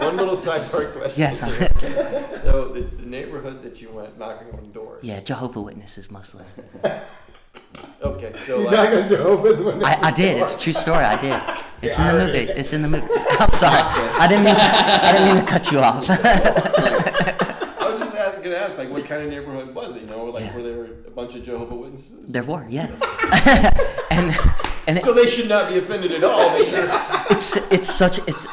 One 0.00 0.16
little 0.16 0.34
sidebar 0.36 0.92
question. 0.92 1.20
yes, 1.20 1.40
So 2.42 2.68
the, 2.68 2.80
the 2.80 3.06
neighborhood 3.06 3.62
that 3.62 3.80
you 3.80 3.90
went 3.90 4.18
knocking 4.18 4.48
on 4.52 4.70
doors. 4.72 5.02
yeah, 5.02 5.20
Jehovah 5.20 5.62
Witnesses 5.62 6.10
mostly. 6.10 6.44
Okay, 8.02 8.32
so 8.44 8.60
You're 8.62 8.70
not 8.70 8.90
gonna 8.90 9.08
Jehovah's 9.08 9.58
Witnesses. 9.60 9.98
I, 10.02 10.08
I 10.08 10.10
did. 10.12 10.36
It's 10.38 10.54
a 10.54 10.58
true 10.58 10.72
story. 10.72 11.04
I 11.04 11.20
did. 11.20 11.40
It's 11.82 11.98
in 11.98 12.06
the 12.06 12.14
movie. 12.24 12.38
It's 12.52 12.72
in 12.72 12.82
the 12.82 12.88
movie. 12.88 13.06
I'm 13.38 13.50
sorry. 13.50 13.82
I 14.18 14.26
didn't 14.26 14.44
mean 14.44 14.54
to. 14.54 14.62
I 14.62 15.12
didn't 15.12 15.28
mean 15.36 15.44
to 15.44 15.50
cut 15.50 15.70
you 15.70 15.78
off. 15.78 16.06
I 17.80 17.90
was 17.92 18.00
just 18.00 18.16
ask, 18.16 18.42
gonna 18.42 18.56
ask, 18.56 18.78
like, 18.78 18.90
what 18.90 19.04
kind 19.04 19.22
of 19.24 19.28
neighborhood 19.30 19.74
was 19.74 19.94
it? 19.94 20.00
You 20.02 20.08
know, 20.08 20.24
like, 20.24 20.44
Yeah. 20.44 20.56
were 20.56 20.62
there 20.62 20.84
a 21.06 21.10
bunch 21.10 21.34
of 21.34 21.44
Jehovah 21.44 21.74
Witnesses? 21.74 22.14
there 22.32 22.44
were, 22.44 22.66
yeah. 22.70 22.86
and 24.10 24.34
and 24.88 24.96
it, 24.98 25.02
So 25.04 25.12
they 25.12 25.26
should 25.26 25.50
not 25.50 25.68
be 25.68 25.76
offended 25.78 26.12
at 26.12 26.24
all. 26.24 26.38
That 26.48 26.66
you're, 26.66 27.36
it's 27.36 27.70
it's 27.70 27.88
such 27.94 28.18
it's. 28.26 28.46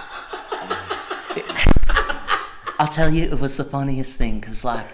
I'll 2.79 2.87
tell 2.87 3.09
you, 3.09 3.23
it 3.23 3.39
was 3.39 3.55
the 3.57 3.63
funniest 3.63 4.17
thing 4.17 4.41
because 4.41 4.65
like, 4.65 4.85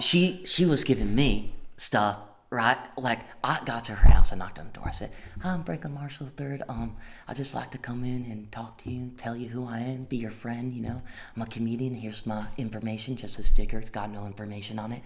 she 0.00 0.42
she 0.44 0.64
was 0.66 0.82
giving 0.82 1.14
me 1.14 1.54
stuff 1.76 2.18
right. 2.50 2.78
Like 2.96 3.20
I 3.44 3.60
got 3.64 3.84
to 3.84 3.92
her 3.94 4.10
house, 4.10 4.32
I 4.32 4.36
knocked 4.36 4.58
on 4.58 4.66
the 4.66 4.72
door. 4.72 4.84
I 4.86 4.90
said, 4.90 5.10
"Hi, 5.42 5.50
I'm 5.50 5.64
Franklin 5.64 5.94
Marshall 5.94 6.28
III. 6.38 6.60
Um, 6.68 6.96
I 7.26 7.34
just 7.34 7.54
like 7.54 7.70
to 7.72 7.78
come 7.78 8.04
in 8.04 8.24
and 8.30 8.50
talk 8.50 8.78
to 8.78 8.90
you, 8.90 9.10
tell 9.16 9.36
you 9.36 9.48
who 9.48 9.66
I 9.66 9.80
am, 9.80 10.04
be 10.04 10.16
your 10.16 10.30
friend. 10.30 10.72
You 10.72 10.82
know, 10.82 11.02
I'm 11.36 11.42
a 11.42 11.46
comedian. 11.46 11.94
Here's 11.94 12.26
my 12.26 12.46
information, 12.56 13.16
just 13.16 13.38
a 13.38 13.42
sticker. 13.42 13.78
It's 13.78 13.90
got 13.90 14.10
no 14.10 14.26
information 14.26 14.78
on 14.78 14.92
it. 14.92 15.02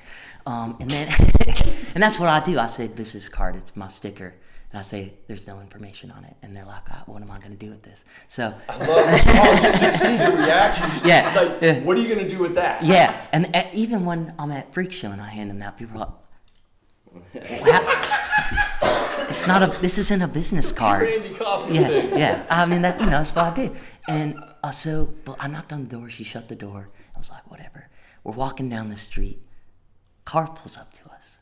Um, 0.46 0.76
and 0.80 0.90
then 0.90 1.08
and 1.94 2.02
that's 2.02 2.18
what 2.18 2.28
I 2.28 2.44
do. 2.44 2.58
I 2.58 2.66
say, 2.66 2.88
business 2.88 3.28
card. 3.28 3.56
It's 3.56 3.76
my 3.76 3.88
sticker." 3.88 4.34
And 4.70 4.78
I 4.78 4.82
say, 4.82 5.12
there's 5.26 5.46
no 5.46 5.60
information 5.60 6.10
on 6.10 6.24
it. 6.24 6.34
And 6.40 6.56
they're 6.56 6.64
like, 6.64 6.84
"Ah, 6.90 7.02
what 7.04 7.20
am 7.20 7.30
I 7.30 7.38
going 7.40 7.50
to 7.50 7.58
do 7.58 7.68
with 7.68 7.82
this? 7.82 8.06
So, 8.26 8.54
I 8.70 8.76
love 8.78 8.88
oh, 8.88 9.58
just 9.60 9.82
to 9.82 9.88
see 9.90 10.16
the 10.16 10.32
reaction. 10.32 10.88
Just 10.92 11.04
Yeah, 11.04 11.30
Like, 11.60 11.84
what 11.84 11.94
are 11.98 12.00
you 12.00 12.08
gonna 12.08 12.26
do 12.26 12.38
with 12.38 12.54
that? 12.54 12.82
yeah. 12.82 13.14
And 13.32 13.54
even 13.74 14.06
when 14.06 14.32
I'm 14.38 14.50
at 14.50 14.72
Freak 14.72 14.90
Show 14.90 15.10
and 15.10 15.20
I 15.20 15.28
hand 15.28 15.50
them 15.50 15.60
out, 15.60 15.76
people 15.76 15.96
are 15.96 16.06
like, 16.06 16.08
It's 19.28 19.46
not 19.46 19.62
a, 19.62 19.66
this 19.80 19.96
isn't 19.98 20.20
a 20.20 20.28
business 20.28 20.72
card. 20.72 21.02
Randy 21.08 21.30
Kaufman 21.34 21.74
Yeah, 21.74 21.88
thing. 21.88 22.18
yeah. 22.18 22.44
I 22.50 22.66
mean, 22.66 22.82
that, 22.82 23.00
you 23.00 23.06
know, 23.06 23.12
that's 23.12 23.34
what 23.34 23.46
I 23.46 23.54
did. 23.54 23.72
And 24.06 24.38
uh, 24.62 24.70
so, 24.70 25.08
but 25.24 25.36
I 25.40 25.46
knocked 25.48 25.72
on 25.72 25.84
the 25.84 25.88
door. 25.88 26.10
She 26.10 26.22
shut 26.24 26.48
the 26.48 26.54
door. 26.54 26.90
I 27.14 27.18
was 27.18 27.30
like, 27.30 27.50
whatever. 27.50 27.88
We're 28.24 28.34
walking 28.34 28.68
down 28.68 28.88
the 28.88 28.96
street. 28.96 29.38
Car 30.26 30.48
pulls 30.48 30.76
up 30.76 30.92
to 30.94 31.08
us. 31.10 31.40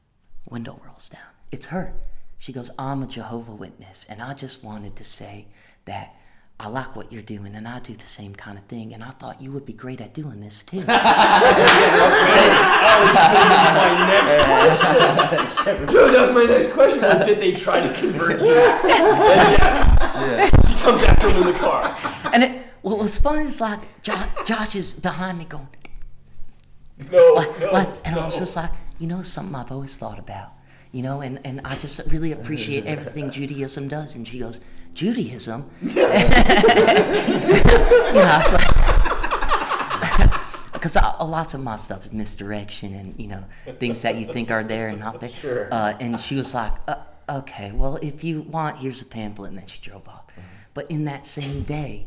Window 0.49 0.81
rolls 0.87 1.09
down. 1.09 1.21
It's 1.51 1.67
her. 1.67 1.93
She 2.39 2.53
goes, 2.53 2.71
I'm 2.79 3.03
a 3.03 3.07
Jehovah 3.07 3.55
Witness, 3.55 4.07
and 4.09 4.23
I 4.23 4.35
just 4.35 4.63
wanted 4.65 4.95
to 4.97 5.05
say 5.05 5.49
that 5.85 6.15
I 6.61 6.69
like 6.69 6.95
what 6.95 7.11
you're 7.11 7.23
doing, 7.23 7.55
and 7.55 7.67
I 7.67 7.79
do 7.81 7.95
the 7.95 8.05
same 8.05 8.35
kind 8.35 8.59
of 8.59 8.65
thing, 8.65 8.93
and 8.93 9.03
I 9.03 9.13
thought 9.13 9.41
you 9.41 9.51
would 9.53 9.65
be 9.65 9.73
great 9.73 10.03
at 10.03 10.13
doing 10.13 10.43
this 10.43 10.63
too. 10.63 10.77
My 10.85 10.87
next 14.07 14.37
question, 14.45 15.87
dude. 15.87 16.15
That 16.15 16.21
was 16.21 16.33
my 16.35 16.45
next 16.45 16.73
question. 16.73 17.01
Was 17.01 17.25
did 17.27 17.39
they 17.39 17.53
try 17.53 17.81
to 17.81 17.91
convert 17.95 18.43
you? 18.43 18.49
And 18.49 19.57
yes. 19.57 20.51
She 20.69 20.75
comes 20.83 21.03
after 21.03 21.31
him 21.31 21.47
in 21.47 21.53
the 21.55 21.59
car. 21.59 21.97
and 22.35 22.43
it, 22.43 22.63
what 22.83 22.99
was 22.99 23.19
funny 23.19 23.49
is 23.49 23.61
like 23.63 23.81
jo- 24.03 24.29
Josh 24.45 24.77
is 24.77 24.93
behind 24.93 25.39
me 25.39 25.47
going, 25.47 25.69
No, 27.11 27.33
like, 27.37 27.59
no, 27.59 27.73
like, 27.73 27.89
and 28.05 28.17
I 28.17 28.25
was 28.25 28.39
just 28.39 28.55
like, 28.55 28.71
you 28.99 29.07
know, 29.07 29.23
something 29.23 29.55
I've 29.55 29.73
always 29.73 29.97
thought 29.97 30.19
about, 30.19 30.53
you 30.93 31.03
know, 31.03 31.23
and, 31.23 31.41
and 31.43 31.63
I 31.65 31.77
just 31.77 32.03
really 32.09 32.33
appreciate 32.33 32.85
everything 32.85 33.31
Judaism 33.31 33.89
does. 33.89 34.15
And 34.15 34.29
she 34.29 34.39
goes, 34.39 34.61
Judaism? 34.95 35.71
you 35.83 35.95
know, 35.95 36.11
because 40.81 40.97
lots 41.21 41.55
of 41.55 41.63
my 41.63 41.77
stuff 41.77 42.03
is 42.03 42.13
misdirection 42.13 42.95
and, 42.95 43.15
you 43.19 43.29
know, 43.29 43.45
things 43.79 44.03
that 44.03 44.17
you 44.17 44.27
think 44.27 44.51
are 44.51 44.65
there 44.65 44.89
and 44.89 44.99
not 44.99 45.21
there. 45.21 45.31
Sure. 45.31 45.69
Uh, 45.71 45.95
and 46.01 46.19
she 46.19 46.37
was 46.37 46.55
like, 46.55 46.73
uh, 46.89 46.97
okay, 47.29 47.71
well, 47.73 47.99
if 48.03 48.25
you 48.25 48.43
want, 48.43 48.79
here's 48.79 49.03
a 49.03 49.07
pamphlet. 49.07 49.51
And 49.51 49.59
then 49.59 49.67
she 49.67 49.81
drove 49.81 50.09
off. 50.09 50.25
But 50.73 50.91
in 50.91 51.05
that 51.05 51.27
same 51.27 51.63
day, 51.63 52.07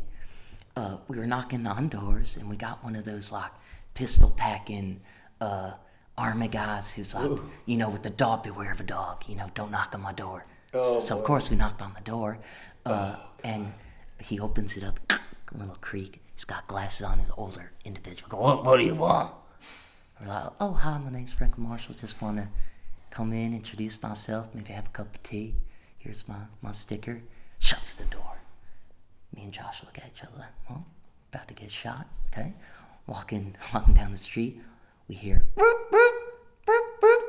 uh, 0.76 0.96
we 1.06 1.18
were 1.18 1.26
knocking 1.26 1.66
on 1.66 1.88
doors 1.88 2.36
and 2.36 2.50
we 2.50 2.56
got 2.56 2.82
one 2.82 2.96
of 2.96 3.04
those 3.04 3.30
like 3.30 3.52
pistol 3.92 4.32
packing 4.36 5.00
uh, 5.40 5.72
army 6.18 6.48
guys 6.48 6.92
who's 6.92 7.14
like, 7.14 7.30
you 7.66 7.76
know, 7.76 7.90
with 7.90 8.02
the 8.02 8.10
dog, 8.10 8.42
beware 8.42 8.72
of 8.72 8.80
a 8.80 8.84
dog, 8.84 9.22
you 9.28 9.36
know, 9.36 9.46
don't 9.54 9.70
knock 9.70 9.92
on 9.94 10.00
my 10.00 10.12
door. 10.12 10.46
Oh, 10.72 10.98
so, 10.98 11.16
of 11.16 11.22
course, 11.22 11.50
we 11.50 11.56
knocked 11.56 11.80
on 11.80 11.92
the 11.92 12.00
door 12.00 12.38
uh, 12.86 13.16
and 13.42 13.72
he 14.20 14.40
opens 14.40 14.76
it 14.76 14.84
up, 14.84 14.98
little 15.54 15.76
creak. 15.80 16.20
He's 16.32 16.44
got 16.44 16.66
glasses 16.66 17.06
on, 17.06 17.18
his 17.18 17.30
older 17.36 17.72
individual. 17.84 18.28
Go, 18.28 18.38
what, 18.38 18.64
what 18.64 18.78
do 18.78 18.84
you 18.84 18.94
want? 18.94 19.32
We're 20.20 20.28
like, 20.28 20.52
oh, 20.60 20.72
hi, 20.74 20.98
my 20.98 21.10
name's 21.10 21.32
Franklin 21.32 21.68
Marshall. 21.68 21.94
Just 21.94 22.20
want 22.20 22.38
to 22.38 22.48
come 23.10 23.32
in, 23.32 23.54
introduce 23.54 24.02
myself, 24.02 24.48
maybe 24.54 24.72
have 24.72 24.86
a 24.86 24.90
cup 24.90 25.14
of 25.14 25.22
tea. 25.22 25.54
Here's 25.98 26.26
my, 26.28 26.36
my 26.62 26.72
sticker. 26.72 27.22
Shuts 27.58 27.94
the 27.94 28.04
door. 28.04 28.38
Me 29.34 29.44
and 29.44 29.52
Josh 29.52 29.82
look 29.84 29.98
at 29.98 30.10
each 30.14 30.22
other 30.22 30.32
like, 30.38 30.48
well, 30.68 30.84
about 31.32 31.48
to 31.48 31.54
get 31.54 31.70
shot, 31.70 32.06
okay? 32.32 32.52
Walking, 33.06 33.56
walking 33.74 33.94
down 33.94 34.10
the 34.10 34.16
street, 34.16 34.60
we 35.08 35.14
hear 35.14 35.44
boop, 35.56 35.90
boop, 35.92 36.12
boop, 36.66 37.00
boop, 37.00 37.20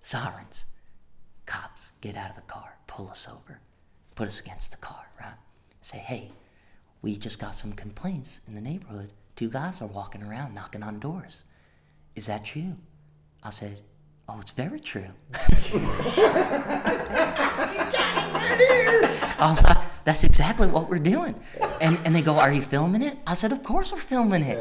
sirens. 0.00 0.66
Cops 1.46 1.92
get 2.00 2.16
out 2.16 2.30
of 2.30 2.36
the 2.36 2.42
car, 2.42 2.76
pull 2.86 3.08
us 3.08 3.28
over, 3.28 3.60
put 4.14 4.28
us 4.28 4.40
against 4.40 4.70
the 4.72 4.78
car, 4.78 5.06
right? 5.20 5.34
Say, 5.80 5.98
hey, 5.98 6.30
we 7.02 7.16
just 7.16 7.40
got 7.40 7.54
some 7.54 7.72
complaints 7.72 8.40
in 8.46 8.54
the 8.54 8.60
neighborhood. 8.60 9.10
Two 9.36 9.48
guys 9.50 9.82
are 9.82 9.88
walking 9.88 10.22
around 10.22 10.54
knocking 10.54 10.82
on 10.82 10.98
doors. 10.98 11.44
Is 12.14 12.26
that 12.26 12.44
true? 12.44 12.76
I 13.42 13.50
said, 13.50 13.80
oh, 14.28 14.38
it's 14.40 14.52
very 14.52 14.80
true. 14.80 15.08
You 15.72 15.80
can't 17.92 18.22
I 19.38 19.48
was 19.48 19.62
like, 19.64 19.78
that's 20.04 20.24
exactly 20.24 20.68
what 20.68 20.88
we're 20.88 20.98
doing. 20.98 21.34
And, 21.80 21.98
and 22.04 22.14
they 22.14 22.22
go, 22.22 22.38
Are 22.38 22.52
you 22.52 22.62
filming 22.62 23.02
it? 23.02 23.18
I 23.26 23.34
said, 23.34 23.52
Of 23.52 23.62
course 23.62 23.92
we're 23.92 23.98
filming 23.98 24.42
it. 24.42 24.58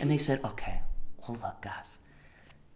And 0.00 0.10
they 0.10 0.16
said, 0.16 0.40
Okay, 0.44 0.80
well, 1.20 1.38
look, 1.42 1.60
guys, 1.62 1.98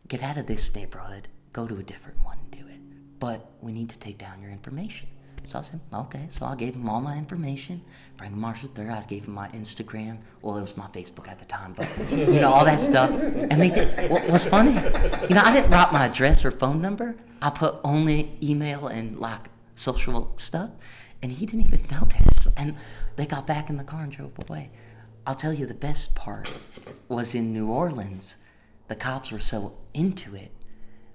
get 0.09 0.23
out 0.23 0.37
of 0.37 0.47
this 0.47 0.75
neighborhood, 0.75 1.29
go 1.53 1.67
to 1.67 1.77
a 1.77 1.83
different 1.83 2.23
one 2.25 2.39
and 2.39 2.51
do 2.51 2.67
it. 2.69 2.81
But 3.19 3.51
we 3.61 3.73
need 3.73 3.91
to 3.91 3.99
take 3.99 4.19
down 4.19 4.43
your 4.43 4.51
information. 4.51 5.09
So 5.51 5.59
I 5.59 5.63
said, 5.63 5.81
Okay. 5.93 6.27
So 6.29 6.47
I 6.47 6.55
gave 6.55 6.77
him 6.77 6.89
all 6.89 7.01
my 7.01 7.19
information. 7.19 7.83
Franklin 8.17 8.41
Marshall 8.41 8.71
III, 8.79 8.91
I 8.91 9.03
gave 9.03 9.25
him 9.25 9.35
my 9.35 9.49
Instagram. 9.49 10.19
Well, 10.43 10.57
it 10.57 10.61
was 10.61 10.77
my 10.77 10.87
Facebook 10.87 11.27
at 11.27 11.41
the 11.41 11.45
time, 11.45 11.73
but 11.73 11.89
you 12.13 12.41
know, 12.41 12.53
all 12.53 12.65
that 12.65 12.79
stuff. 12.79 13.11
And 13.11 13.61
they 13.61 13.69
did. 13.69 14.09
What, 14.09 14.29
what's 14.29 14.45
funny, 14.45 14.75
you 14.75 15.35
know, 15.35 15.43
I 15.45 15.53
didn't 15.53 15.73
write 15.73 15.93
my 15.93 16.07
address 16.07 16.45
or 16.45 16.53
phone 16.53 16.81
number. 16.81 17.17
I 17.43 17.51
put 17.51 17.75
only 17.83 18.33
email 18.41 18.87
and 18.87 19.19
like 19.19 19.49
social 19.75 20.33
stuff 20.37 20.71
and 21.21 21.33
he 21.33 21.47
didn't 21.47 21.67
even 21.67 21.85
notice. 21.91 22.47
And 22.57 22.77
they 23.17 23.27
got 23.27 23.45
back 23.45 23.69
in 23.71 23.77
the 23.77 23.83
car 23.83 24.03
and 24.03 24.13
drove 24.13 24.39
away. 24.49 24.71
I'll 25.27 25.35
tell 25.35 25.53
you 25.53 25.67
the 25.67 25.75
best 25.75 26.15
part 26.15 26.49
was 27.09 27.35
in 27.35 27.53
New 27.53 27.73
Orleans. 27.73 28.39
The 28.87 28.95
cops 28.95 29.33
were 29.33 29.41
so 29.41 29.79
into 29.95 30.37
it. 30.37 30.53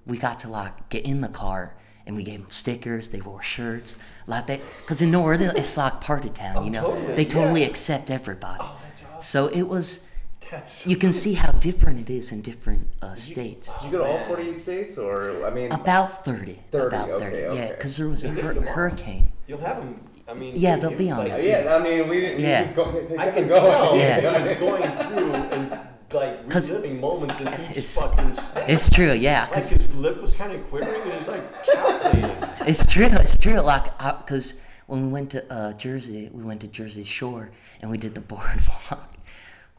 We 0.04 0.18
got 0.18 0.38
to 0.40 0.48
like 0.50 0.90
get 0.90 1.06
in 1.06 1.22
the 1.22 1.28
car 1.28 1.74
and 2.06 2.16
we 2.16 2.22
gave 2.24 2.40
them 2.40 2.50
stickers. 2.50 3.08
They 3.08 3.20
wore 3.20 3.42
shirts 3.42 3.98
like 4.26 4.46
that. 4.46 4.60
Because 4.82 5.02
in 5.02 5.10
New 5.10 5.20
Orleans, 5.20 5.54
it's 5.56 5.76
like 5.76 6.00
party 6.00 6.28
town. 6.30 6.64
You 6.64 6.70
know, 6.70 6.82
totally, 6.82 7.14
they 7.14 7.24
totally 7.24 7.60
yeah. 7.62 7.68
accept 7.68 8.10
everybody. 8.10 8.58
Oh, 8.60 8.78
that's 8.82 9.04
awesome. 9.04 9.22
So 9.22 9.46
it 9.48 9.62
was. 9.68 10.06
That's 10.48 10.86
You 10.86 10.96
can 10.96 11.12
see 11.12 11.34
how 11.34 11.50
different 11.50 11.98
it 11.98 12.08
is 12.08 12.30
in 12.30 12.40
different 12.40 12.86
uh, 13.02 13.14
states. 13.14 13.76
Did 13.78 13.86
you 13.86 13.98
go 13.98 14.04
to 14.04 14.10
all 14.10 14.26
48 14.28 14.58
states, 14.60 14.96
or 14.96 15.44
I 15.44 15.50
mean, 15.50 15.72
About 15.72 16.24
30. 16.24 16.60
30, 16.70 16.86
about 16.86 17.10
okay, 17.10 17.24
30. 17.24 17.36
Yeah, 17.36 17.48
okay. 17.48 17.74
because 17.76 17.96
there 17.96 18.06
was 18.08 18.22
a 18.22 18.28
hur- 18.28 18.52
get 18.52 18.54
them 18.54 18.68
all. 18.68 18.74
hurricane. 18.74 19.32
You'll 19.48 19.58
have 19.58 19.78
them. 19.78 20.00
I 20.28 20.34
mean, 20.34 20.52
Yeah, 20.56 20.76
dude, 20.76 20.82
they'll 20.90 20.98
be 20.98 21.10
on 21.10 21.18
like, 21.18 21.32
it. 21.32 21.44
yeah, 21.46 21.74
I 21.76 21.82
mean, 21.82 22.08
we 22.08 22.20
didn't. 22.20 22.40
Yeah. 22.40 22.60
We 22.60 22.64
just 22.66 22.76
go, 22.76 22.92
they, 22.92 23.06
they 23.06 23.18
I 23.18 23.30
can 23.32 23.48
going. 23.48 23.60
tell 23.60 23.96
Yeah. 24.04 24.20
that 24.20 24.42
was 24.42 24.52
going 24.58 24.82
through 25.08 25.32
and 25.34 25.80
like 26.12 26.52
reliving 26.52 27.00
moments 27.00 27.40
in 27.40 27.48
each 27.48 27.54
it's- 27.70 27.94
fucking 27.96 28.32
step. 28.34 28.68
It's 28.68 28.88
true, 28.90 29.12
yeah. 29.12 29.44
like 29.50 29.54
his 29.64 29.94
lip 29.96 30.20
was 30.20 30.34
kind 30.34 30.52
of 30.52 30.66
quivering. 30.68 31.02
and 31.02 31.12
He 31.12 31.18
was 31.18 31.28
like 31.28 31.64
calculating. 31.64 32.36
It's 32.66 32.86
true. 32.92 33.06
It's 33.06 33.38
true. 33.38 33.60
Like, 33.60 33.84
because 33.98 34.56
when 34.86 35.06
we 35.06 35.12
went 35.12 35.30
to 35.32 35.52
uh, 35.52 35.72
Jersey, 35.74 36.30
we 36.32 36.42
went 36.42 36.60
to 36.62 36.68
Jersey 36.68 37.04
Shore 37.04 37.50
and 37.80 37.90
we 37.90 37.98
did 37.98 38.14
the 38.14 38.20
boardwalk. 38.32 39.12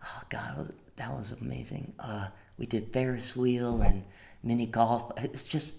Oh 0.04 0.22
God, 0.30 0.72
that 0.98 1.12
was 1.14 1.32
amazing. 1.42 1.94
Uh, 2.00 2.28
we 2.58 2.66
did 2.66 2.92
Ferris 2.94 3.36
wheel 3.36 3.82
and 3.82 4.04
mini 4.44 4.66
golf. 4.66 5.12
It's 5.18 5.44
just 5.48 5.76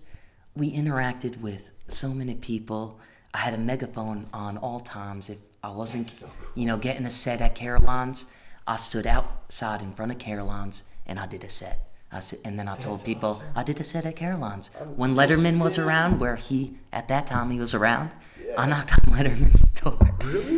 we 0.55 0.73
interacted 0.73 1.41
with 1.41 1.71
so 1.89 2.09
many 2.11 2.35
people. 2.35 2.99
I 3.35 3.39
had 3.39 3.55
a 3.55 3.59
megaphone 3.59 4.27
on 4.33 4.57
all 4.59 4.81
times. 4.81 5.29
If 5.31 5.39
I 5.63 5.71
wasn't, 5.71 6.23
you 6.55 6.67
know, 6.67 6.77
getting 6.77 7.05
a 7.07 7.11
set 7.11 7.41
at 7.41 7.55
Caroline's, 7.55 8.27
I 8.69 8.77
stood 8.77 9.07
outside 9.07 9.81
in 9.81 9.93
front 9.93 10.13
of 10.13 10.19
Caroline's 10.19 10.85
and 11.07 11.19
I 11.19 11.27
did 11.27 11.43
a 11.43 11.49
set. 11.49 11.89
I 12.13 12.21
said, 12.21 12.41
and 12.45 12.59
then 12.59 12.69
I 12.69 12.77
told 12.77 13.03
people 13.03 13.43
I 13.57 13.63
did 13.63 13.81
a 13.81 13.85
set 13.85 14.05
at 14.05 14.17
Caroline's. 14.17 14.69
When 14.95 15.15
Letterman 15.15 15.59
was 15.59 15.79
around, 15.79 16.21
where 16.21 16.37
he 16.37 16.77
at 16.93 17.09
that 17.09 17.27
time 17.27 17.51
he 17.51 17.59
was 17.59 17.73
around, 17.73 18.11
I 18.59 18.67
knocked 18.67 18.93
on 18.93 18.99
Letterman's 19.17 19.71
door. 19.71 19.99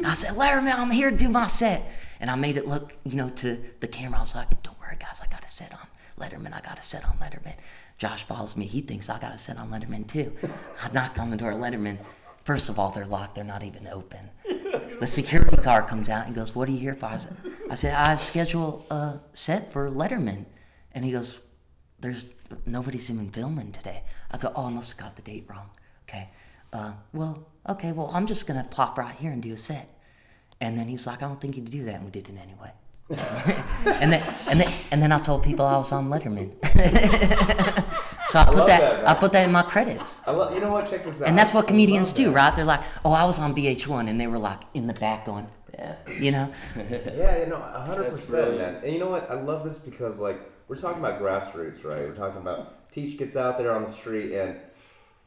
I 0.05 0.15
said, 0.15 0.35
Letterman, 0.35 0.75
I'm 0.75 0.91
here 0.91 1.13
to 1.13 1.17
do 1.17 1.29
my 1.29 1.47
set. 1.47 1.83
And 2.21 2.31
I 2.31 2.35
made 2.35 2.57
it 2.57 2.67
look, 2.67 2.97
you 3.05 3.17
know, 3.17 3.31
to 3.31 3.59
the 3.79 3.87
camera. 3.87 4.19
I 4.19 4.23
was 4.23 4.35
like, 4.35 4.61
don't 4.65 4.79
worry, 4.81 4.97
guys, 4.99 5.21
I 5.23 5.29
got 5.29 5.45
a 5.45 5.49
set 5.49 5.73
on 5.73 5.87
Letterman. 6.19 6.53
I 6.53 6.61
got 6.61 6.81
a 6.81 6.83
set 6.83 7.05
on 7.05 7.13
Letterman. 7.19 7.55
Josh 7.97 8.25
follows 8.25 8.57
me. 8.57 8.67
He 8.67 8.81
thinks 8.81 9.09
I 9.09 9.21
got 9.21 9.33
a 9.33 9.39
set 9.39 9.57
on 9.57 9.71
Letterman 9.71 10.09
too. 10.09 10.37
I 10.83 10.91
knock 10.91 11.17
on 11.21 11.31
the 11.31 11.37
door, 11.37 11.53
Letterman. 11.53 11.99
First 12.43 12.69
of 12.69 12.79
all, 12.79 12.91
they're 12.91 13.07
locked. 13.07 13.37
They're 13.37 13.45
not 13.45 13.63
even 13.63 13.87
open. 13.87 14.31
The 15.01 15.07
security 15.07 15.57
guard 15.57 15.87
comes 15.87 16.11
out 16.11 16.27
and 16.27 16.35
goes, 16.35 16.55
"What 16.55 16.69
are 16.69 16.73
you 16.73 16.79
here 16.79 16.95
for?" 16.95 17.07
I 17.07 17.17
said, 17.17 17.37
"I 17.71 17.75
said 17.75 17.95
I 17.95 18.17
schedule 18.17 18.85
a 18.91 19.21
set 19.33 19.73
for 19.73 19.91
Letterman," 19.91 20.45
and 20.93 21.07
he 21.07 21.11
goes, 21.11 21.41
"There's 22.01 22.35
nobody's 22.67 23.11
even 23.11 23.31
filming 23.31 23.73
today." 23.73 24.05
I 24.31 24.37
go, 24.37 24.53
"Oh, 24.55 24.67
I 24.67 24.71
must 24.71 24.91
have 24.93 24.99
got 24.99 25.17
the 25.17 25.23
date 25.23 25.47
wrong." 25.49 25.71
Okay, 26.07 26.29
uh, 26.75 26.93
well, 27.15 27.47
okay, 27.67 27.93
well, 27.93 28.11
I'm 28.13 28.27
just 28.27 28.47
gonna 28.47 28.67
plop 28.71 28.99
right 28.99 29.15
here 29.15 29.33
and 29.33 29.43
do 29.43 29.55
a 29.55 29.57
set. 29.57 29.89
And 30.61 30.77
then 30.77 30.87
he 30.87 30.93
was 30.93 31.07
like, 31.07 31.23
"I 31.23 31.29
don't 31.29 31.41
think 31.41 31.57
you'd 31.57 31.71
do 31.71 31.85
that," 31.87 31.95
and 31.95 32.05
we 32.05 32.11
did 32.11 32.29
it 32.29 32.37
anyway. 32.37 32.73
and 34.03 34.13
then 34.13 34.23
and 34.51 34.61
then 34.61 34.73
and 34.91 35.03
then 35.03 35.13
I 35.13 35.19
told 35.19 35.43
people 35.43 35.65
I 35.65 35.79
was 35.79 35.93
on 35.93 36.11
Letterman. 36.11 36.53
so 38.31 38.39
I 38.41 38.45
put 38.45 38.55
love 38.57 38.67
that, 38.69 38.81
that, 38.81 39.09
I 39.09 39.15
put 39.15 39.33
that 39.33 39.45
in 39.47 39.53
my 39.53 39.63
credits. 39.63 40.23
I 40.27 40.31
love, 40.33 40.55
you 40.55 40.61
know 40.61 40.73
what? 40.73 40.89
Check 40.89 41.05
this 41.05 41.21
out. 41.21 41.29
And 41.29 41.37
that's 41.37 41.53
what 41.53 41.67
comedians 41.67 42.13
do, 42.13 42.27
that. 42.27 42.33
right? 42.35 42.57
They're 42.57 42.65
like, 42.65 42.83
"Oh, 43.05 43.13
I 43.13 43.25
was 43.25 43.39
on 43.39 43.55
VH1, 43.55 44.09
and 44.09 44.21
they 44.21 44.27
were 44.27 44.39
like 44.39 44.61
in 44.75 44.87
the 44.87 44.95
back 44.95 45.25
going, 45.25 45.47
Yeah. 45.75 45.97
you 46.19 46.31
know, 46.33 46.51
Yeah, 46.77 47.39
you 47.41 47.47
know, 47.47 47.59
hundred 47.61 48.11
percent, 48.11 48.29
brilliant. 48.31 48.59
man. 48.75 48.85
And 48.85 48.93
you 48.93 48.99
know 48.99 49.09
what? 49.11 49.31
I 49.31 49.35
love 49.35 49.65
this 49.65 49.79
because 49.79 50.19
like 50.19 50.41
we're 50.69 50.77
talking 50.77 51.01
about 51.05 51.21
grassroots, 51.21 51.85
right? 51.85 52.03
We're 52.09 52.15
talking 52.15 52.41
about 52.41 52.91
Teach 52.93 53.19
gets 53.19 53.37
out 53.37 53.59
there 53.59 53.73
on 53.73 53.83
the 53.83 53.91
street, 53.91 54.33
and 54.33 54.57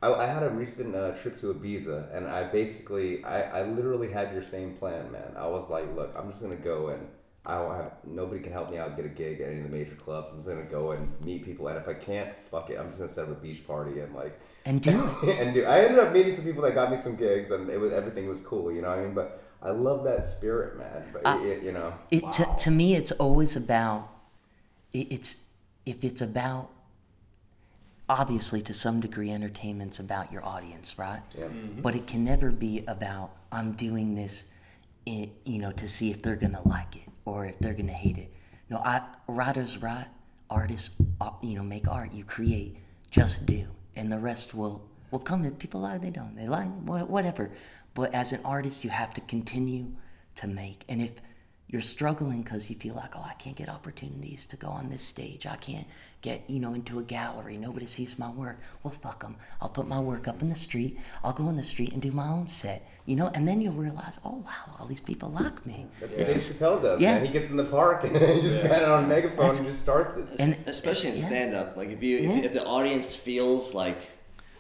I, 0.02 0.12
I 0.14 0.26
had 0.26 0.44
a 0.44 0.50
recent 0.50 0.96
uh, 0.96 1.12
trip 1.12 1.40
to 1.42 1.54
Ibiza, 1.54 2.14
and 2.16 2.28
I 2.28 2.44
basically, 2.46 3.24
I, 3.24 3.60
I 3.60 3.64
literally 3.64 4.12
had 4.12 4.34
your 4.34 4.44
same 4.44 4.74
plan, 4.76 5.12
man. 5.12 5.32
I 5.38 5.48
was 5.48 5.70
like, 5.70 5.86
look, 5.96 6.14
I'm 6.18 6.30
just 6.30 6.42
gonna 6.42 6.56
go 6.58 6.90
and 6.90 7.08
I 7.46 7.56
don't 7.56 7.76
have 7.76 7.92
nobody 8.06 8.42
can 8.42 8.54
help 8.54 8.72
me 8.72 8.78
out 8.78 8.96
get 8.96 9.06
a 9.06 9.10
gig 9.10 9.42
at 9.42 9.50
any 9.50 9.58
of 9.58 9.64
the 9.64 9.70
major 9.78 9.96
clubs. 9.96 10.30
I'm 10.32 10.38
just 10.38 10.48
gonna 10.48 10.64
go 10.64 10.92
and 10.92 11.12
meet 11.26 11.44
people, 11.44 11.68
and 11.68 11.78
if 11.78 11.88
I 11.90 11.94
can't, 11.94 12.40
fuck 12.40 12.70
it, 12.70 12.80
I'm 12.80 12.88
just 12.88 13.00
gonna 13.00 13.12
set 13.12 13.26
up 13.26 13.32
a 13.32 13.36
beach 13.36 13.68
party 13.68 14.00
and 14.00 14.16
like 14.16 14.40
and 14.66 14.82
do 14.82 15.10
it. 15.24 15.40
and 15.42 15.54
do. 15.54 15.66
I 15.66 15.82
ended 15.82 16.00
up 16.00 16.14
meeting 16.14 16.34
some 16.34 16.46
people 16.46 16.64
that 16.64 16.74
got 16.74 16.90
me 16.90 16.96
some 16.96 17.18
gigs, 17.18 17.52
and 17.52 17.70
it 17.70 17.78
was 17.78 17.92
everything 17.92 18.30
was 18.30 18.42
cool. 18.42 18.72
You 18.72 18.82
know 18.82 18.90
what 18.90 19.00
I 19.00 19.02
mean? 19.02 19.14
But 19.14 19.44
I 19.62 19.72
love 19.72 20.06
that 20.06 20.24
spirit, 20.24 20.78
man. 20.78 21.04
But 21.12 21.42
it, 21.42 21.64
you 21.64 21.74
know, 21.74 21.94
It 22.12 22.32
to, 22.34 22.56
to 22.60 22.72
me, 22.72 22.96
it's 22.96 23.12
always 23.12 23.58
about. 23.58 24.10
It, 24.94 25.12
it's 25.12 25.44
if 25.86 26.04
it's 26.04 26.22
about. 26.22 26.70
Obviously, 28.10 28.62
to 28.62 28.74
some 28.74 29.00
degree, 29.00 29.32
entertainment's 29.32 29.98
about 29.98 30.32
your 30.32 30.46
audience, 30.46 31.00
right? 31.00 31.22
yeah. 31.38 31.46
Mm-hmm. 31.46 31.82
But 31.82 31.96
it 31.96 32.06
can 32.06 32.24
never 32.26 32.52
be 32.52 32.84
about 32.86 33.32
I'm 33.50 33.72
doing 33.72 34.16
this, 34.16 34.48
i 35.08 35.30
you 35.46 35.60
know, 35.60 35.72
to 35.72 35.88
see 35.88 36.12
if 36.12 36.22
they're 36.22 36.36
gonna 36.36 36.62
like 36.68 36.98
it 36.98 37.03
or 37.26 37.46
if 37.46 37.60
they're 37.60 37.74
gonna 37.74 37.92
hate 37.92 38.18
it. 38.18 38.34
No, 38.70 38.78
I 38.78 39.02
writers 39.28 39.78
write, 39.78 40.08
artists, 40.50 40.92
uh, 41.22 41.32
you 41.42 41.56
know, 41.56 41.64
make 41.64 41.88
art. 41.88 42.14
You 42.14 42.24
create, 42.24 42.78
just 43.12 43.46
do, 43.46 43.68
and 43.96 44.12
the 44.12 44.20
rest 44.20 44.54
will 44.54 44.90
will 45.12 45.20
come. 45.20 45.46
If 45.46 45.60
people 45.60 45.82
like, 45.82 46.02
they 46.02 46.10
don't. 46.10 46.36
They 46.36 46.48
wha- 46.48 47.06
whatever. 47.06 47.52
But 47.94 48.14
as 48.14 48.34
an 48.34 48.42
artist, 48.44 48.84
you 48.84 48.90
have 48.90 49.14
to 49.14 49.22
continue 49.22 49.92
to 50.36 50.48
make. 50.48 50.84
And 50.90 51.02
if 51.02 51.14
you're 51.68 51.82
struggling 51.82 52.42
because 52.42 52.70
you 52.70 52.76
feel 52.76 52.96
like, 52.96 53.16
oh, 53.16 53.26
I 53.28 53.34
can't 53.34 53.56
get 53.56 53.70
opportunities 53.70 54.46
to 54.48 54.58
go 54.58 54.70
on 54.70 54.90
this 54.90 55.02
stage. 55.02 55.46
I 55.46 55.56
can't 55.56 55.88
get, 56.24 56.42
you 56.50 56.60
know, 56.60 56.74
into 56.74 56.98
a 56.98 57.04
gallery. 57.04 57.56
Nobody 57.58 57.86
sees 57.86 58.18
my 58.18 58.32
work. 58.32 58.60
Well, 58.82 58.94
fuck 59.04 59.22
them. 59.22 59.36
I'll 59.62 59.70
put 59.70 59.88
my 59.88 60.00
work 60.00 60.28
up 60.28 60.42
in 60.42 60.50
the 60.50 60.56
street. 60.56 60.98
I'll 61.24 61.34
go 61.34 61.48
in 61.50 61.56
the 61.58 61.62
street 61.64 61.94
and 61.94 62.02
do 62.02 62.12
my 62.12 62.28
own 62.28 62.48
set, 62.48 62.90
you 63.06 63.16
know, 63.16 63.30
and 63.36 63.48
then 63.48 63.62
you'll 63.62 63.74
realize, 63.74 64.20
oh, 64.26 64.38
wow, 64.38 64.76
all 64.80 64.88
these 64.88 65.02
people 65.02 65.30
like 65.30 65.64
me. 65.68 65.86
That's 66.00 66.14
what 66.14 66.20
This 66.20 66.28
Dave 66.30 66.38
is- 66.38 66.50
Chappelle 66.52 66.82
does. 66.82 67.02
yeah. 67.02 67.16
Man. 67.20 67.26
He 67.28 67.32
gets 67.34 67.52
in 67.52 67.58
the 67.58 67.66
park 67.66 68.06
and 68.06 68.16
he 68.42 68.42
just 68.42 68.64
got 68.64 68.82
it 68.82 68.88
on 68.90 69.04
a 69.04 69.08
megaphone 69.08 69.38
That's- 69.38 69.60
and 69.60 69.68
just 69.70 69.84
starts 69.84 70.16
it. 70.18 70.26
And- 70.40 70.58
especially 70.66 71.10
in 71.12 71.18
yeah. 71.18 71.28
stand 71.28 71.54
up 71.54 71.78
like 71.78 71.90
if 71.90 72.02
you 72.02 72.18
if, 72.18 72.24
Yeah. 72.24 72.38
if 72.46 72.54
the 72.54 72.66
audience 72.66 73.14
feels 73.14 73.74
like 73.76 73.98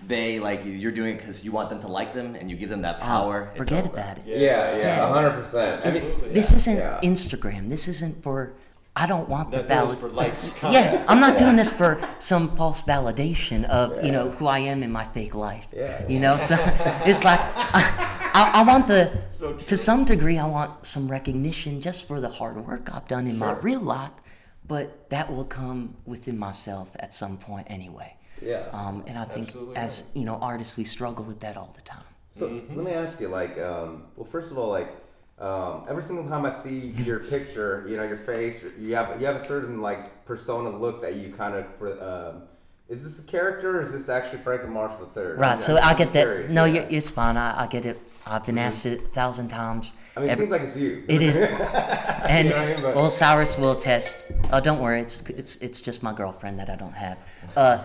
they 0.06 0.38
like 0.42 0.64
you're 0.66 0.92
doing 0.92 1.16
it 1.16 1.20
because 1.20 1.46
you 1.46 1.54
want 1.54 1.70
them 1.70 1.80
to 1.80 1.88
like 1.88 2.14
them 2.14 2.36
and 2.36 2.52
you 2.52 2.58
give 2.58 2.68
them 2.70 2.82
that 2.82 2.98
oh, 3.00 3.06
power 3.06 3.48
it's 3.52 3.58
Forget 3.58 3.86
over. 3.86 3.94
about 3.94 4.18
it. 4.18 4.24
Yeah, 4.28 4.76
yeah, 4.76 5.10
a 5.10 5.14
hundred 5.14 5.32
percent. 5.32 5.80
I 5.82 5.84
This, 5.86 6.02
mean, 6.04 6.34
this 6.34 6.52
isn't 6.52 6.76
Yeah. 6.78 7.00
Instagram. 7.02 7.70
This 7.70 7.88
isn't 7.88 8.22
for. 8.22 8.52
I 8.96 9.08
don't 9.08 9.28
want 9.28 9.50
the 9.52 9.58
That 9.58 9.68
that 9.70 9.76
valid. 9.84 9.98
for 9.98 10.10
likes. 10.10 10.44
and 10.44 10.54
Yeah, 10.74 10.84
comments. 10.88 11.10
I'm 11.10 11.20
not 11.20 11.38
doing 11.38 11.56
this 11.56 11.74
for 11.74 12.00
some 12.20 12.56
false 12.56 12.84
validation 12.84 13.66
of 13.66 14.04
you 14.06 14.12
know 14.12 14.30
who 14.30 14.46
I 14.48 14.60
am 14.60 14.84
in 14.84 14.92
my 14.92 15.06
fake 15.06 15.34
life. 15.36 15.68
Yeah. 15.76 16.08
You 16.08 16.20
know, 16.20 16.38
so 16.38 16.56
it's 17.06 17.24
like 17.24 17.40
I, 17.56 17.82
I, 18.36 18.52
I 18.62 18.64
want 18.66 18.88
the 18.88 19.12
So 19.30 19.54
true. 19.54 19.62
to 19.64 19.78
some 19.78 20.06
degree 20.06 20.38
I 20.38 20.46
want 20.46 20.86
some 20.86 21.08
recognition 21.10 21.82
just 21.82 22.08
for 22.08 22.20
the 22.22 22.30
hard 22.30 22.58
work 22.58 22.94
I've 22.94 23.08
done 23.08 23.26
in 23.28 23.38
my 23.40 23.54
real 23.54 23.82
life, 23.82 24.12
but 24.68 25.10
that 25.10 25.32
will 25.32 25.46
come 25.46 25.96
within 26.06 26.38
myself 26.38 26.96
at 27.00 27.14
some 27.16 27.38
point 27.38 27.66
anyway. 27.72 28.16
Yeah. 28.42 28.68
Um, 28.74 29.04
and 29.08 29.18
I 29.18 29.26
think 29.26 29.48
Absolutely 29.48 29.76
as 29.76 30.12
you 30.14 30.26
know 30.26 30.36
artists 30.36 30.78
we 30.78 30.84
struggle 30.84 31.26
with 31.26 31.40
that 31.40 31.58
all 31.58 31.72
the 31.76 31.82
time. 31.82 32.04
So 32.30 32.48
let 32.48 32.86
me 32.86 32.92
ask 32.94 33.20
you, 33.20 33.28
like, 33.28 33.60
um, 33.60 34.06
well, 34.16 34.26
first 34.26 34.50
of 34.52 34.58
all, 34.58 34.70
like, 34.70 34.90
um, 35.40 35.86
every 35.90 36.04
single 36.04 36.26
time 36.28 36.46
I 36.46 36.50
see 36.50 36.94
your 37.04 37.20
picture, 37.20 37.86
you 37.90 37.98
know, 37.98 38.04
your 38.04 38.18
face, 38.18 38.64
you 38.80 38.96
have 38.96 39.20
you 39.20 39.26
have 39.28 39.36
a 39.36 39.40
certain 39.40 39.82
like 39.82 40.26
persona 40.26 40.70
look 40.70 41.02
that 41.02 41.16
you 41.16 41.32
kind 41.32 41.56
of 41.56 41.66
for. 41.76 42.02
Um, 42.02 42.44
is 42.90 43.04
this 43.04 43.26
a 43.28 43.32
character 43.32 43.80
or 43.80 43.82
is 43.82 43.94
this 43.94 44.10
actually 44.10 44.40
Franklin 44.40 44.72
Marshall 44.72 45.10
III? 45.16 45.24
Right. 45.34 45.58
So 45.58 45.78
I 45.78 45.94
get 45.96 46.14
that. 46.14 46.50
No, 46.50 46.66
yeah. 46.66 46.82
you're, 46.82 46.88
it's 46.90 47.10
fine. 47.10 47.38
I, 47.38 47.64
I 47.64 47.68
get 47.68 47.86
it. 47.86 48.00
I've 48.26 48.46
been 48.46 48.58
asked 48.58 48.86
it 48.86 49.00
a 49.00 49.08
thousand 49.08 49.48
times. 49.50 49.94
I 50.16 50.20
mean, 50.20 50.30
it 50.30 50.34
Every- 50.34 50.46
seems 50.46 50.52
like 50.52 50.62
it's 50.62 50.78
you. 50.78 51.04
It 51.08 51.22
is, 51.22 51.36
and 51.38 52.48
You 52.48 52.54
know 52.54 52.60
I 52.60 52.66
mean? 52.76 52.84
Well, 52.84 53.10
Cyrus 53.10 53.58
will 53.58 53.72
attest. 53.72 54.32
Oh, 54.52 54.60
don't 54.62 54.80
worry, 54.80 55.02
it's 55.02 55.22
it's 55.30 55.56
it's 55.58 55.82
just 55.82 56.04
my 56.04 56.14
girlfriend 56.14 56.60
that 56.60 56.70
I 56.70 56.76
don't 56.76 56.94
have. 56.94 57.18
Uh, 57.58 57.84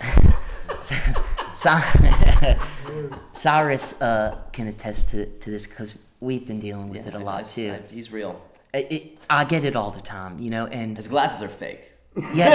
Cyrus 3.32 4.00
uh, 4.00 4.38
can 4.52 4.66
attest 4.68 5.08
to, 5.10 5.26
to 5.26 5.50
this 5.50 5.66
because 5.66 5.98
we've 6.20 6.46
been 6.46 6.60
dealing 6.60 6.88
with 6.88 7.06
it 7.06 7.14
a 7.14 7.18
lot 7.18 7.40
I- 7.40 7.42
too. 7.44 7.76
I- 7.78 7.92
he's 7.92 8.12
real 8.12 8.40
It, 8.74 8.86
it, 8.92 9.18
I 9.28 9.44
get 9.44 9.64
it 9.64 9.76
all 9.76 9.90
the 9.90 10.00
time, 10.02 10.38
you 10.38 10.50
know, 10.50 10.66
and 10.66 10.96
his 10.96 11.08
glasses 11.08 11.42
are 11.42 11.48
fake 11.48 11.86
yeah, 12.34 12.48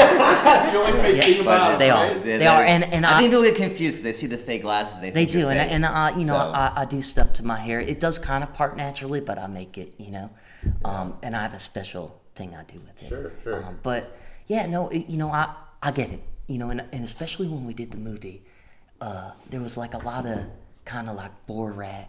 That's 0.43 0.69
the 0.71 0.77
only 0.77 0.91
fake 1.01 1.15
Yeah, 1.15 1.23
thing 1.23 1.41
about 1.41 1.73
it. 1.75 1.79
they 1.79 1.89
are. 1.89 2.07
right? 2.09 2.23
They 2.23 2.45
are, 2.45 2.63
and- 2.63 2.83
and 2.93 3.05
I, 3.05 3.15
I- 3.15 3.19
think 3.19 3.31
people 3.31 3.43
get 3.43 3.55
confused 3.55 3.93
because 3.95 4.03
they 4.03 4.11
see 4.13 4.27
the 4.27 4.37
fake 4.37 4.63
glasses 4.63 4.99
they, 4.99 5.11
they 5.11 5.25
think 5.25 5.31
do, 5.31 5.47
and 5.49 5.59
fake. 5.59 5.71
and 5.71 5.85
I, 5.85 6.09
you 6.17 6.25
know, 6.25 6.33
So- 6.37 6.51
I, 6.51 6.73
I 6.81 6.85
do 6.85 7.01
stuff 7.01 7.31
to 7.33 7.45
my 7.45 7.55
hair. 7.57 7.79
It 7.79 7.99
does 8.01 8.19
kind 8.19 8.43
of 8.43 8.53
part 8.53 8.75
naturally, 8.75 9.21
but 9.21 9.39
I 9.39 9.47
make 9.47 9.77
it, 9.77 9.93
you 9.97 10.11
know, 10.11 10.29
um, 10.83 11.17
and 11.23 11.35
I 11.37 11.41
have 11.43 11.53
a 11.53 11.59
special 11.59 12.21
thing 12.35 12.53
I 12.53 12.63
do 12.63 12.79
with 12.81 13.01
it. 13.03 13.07
Sure, 13.09 13.31
sure. 13.43 13.63
Um, 13.65 13.79
but 13.81 14.13
yeah, 14.47 14.65
no, 14.65 14.89
it, 14.89 15.07
you 15.09 15.17
know, 15.17 15.29
I 15.31 15.55
I 15.81 15.91
get 15.91 16.09
it, 16.11 16.19
you 16.47 16.57
know, 16.59 16.69
and, 16.69 16.81
and 16.91 17.03
especially 17.05 17.47
when 17.47 17.63
we 17.65 17.73
did 17.73 17.91
the 17.91 17.97
movie, 17.97 18.43
uh, 19.01 19.31
there 19.49 19.61
was 19.61 19.77
like 19.77 19.93
a 19.93 19.99
lot 19.99 20.25
of 20.25 20.45
kind 20.85 21.09
of 21.09 21.15
like 21.15 21.31
Borat 21.47 22.07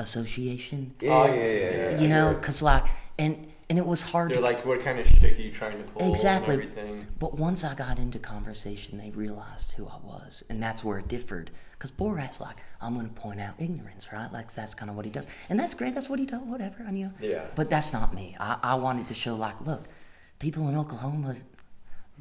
association 0.00 0.94
Yeah, 1.00 1.26
yeah, 1.26 1.34
yeah, 1.34 1.44
yeah, 1.44 1.90
yeah, 1.90 2.00
you 2.00 2.08
know 2.08 2.30
sure. 2.32 2.40
because 2.40 2.62
like 2.62 2.84
and 3.18 3.46
and 3.70 3.78
it 3.78 3.86
was 3.86 4.02
hard 4.02 4.30
They're 4.30 4.36
to 4.36 4.42
like, 4.42 4.66
what 4.66 4.84
kind 4.84 4.98
of 4.98 5.06
shtick 5.06 5.38
are 5.38 5.42
you 5.42 5.50
trying 5.50 5.78
to 5.78 5.84
pull? 5.84 6.06
Exactly. 6.06 6.54
And 6.54 6.62
everything. 6.64 7.06
But 7.18 7.38
once 7.38 7.64
I 7.64 7.74
got 7.74 7.98
into 7.98 8.18
conversation, 8.18 8.98
they 8.98 9.10
realized 9.10 9.72
who 9.72 9.86
I 9.86 9.96
was, 10.04 10.44
and 10.50 10.62
that's 10.62 10.84
where 10.84 10.98
it 10.98 11.08
differed. 11.08 11.50
Because 11.72 11.90
Borat's 11.90 12.42
like, 12.42 12.56
I'm 12.82 12.94
going 12.94 13.08
to 13.08 13.14
point 13.14 13.40
out 13.40 13.54
ignorance, 13.58 14.12
right? 14.12 14.30
Like 14.30 14.52
that's 14.52 14.74
kind 14.74 14.90
of 14.90 14.96
what 14.96 15.06
he 15.06 15.10
does, 15.10 15.26
and 15.48 15.58
that's 15.58 15.72
great. 15.74 15.94
That's 15.94 16.10
what 16.10 16.18
he 16.18 16.26
does. 16.26 16.42
Whatever, 16.42 16.84
and 16.86 16.98
you 16.98 17.06
know. 17.06 17.12
Yeah. 17.20 17.46
But 17.56 17.70
that's 17.70 17.92
not 17.92 18.12
me. 18.14 18.36
I, 18.38 18.58
I 18.62 18.74
wanted 18.74 19.08
to 19.08 19.14
show 19.14 19.34
like, 19.34 19.58
look, 19.62 19.84
people 20.38 20.68
in 20.68 20.76
Oklahoma 20.76 21.36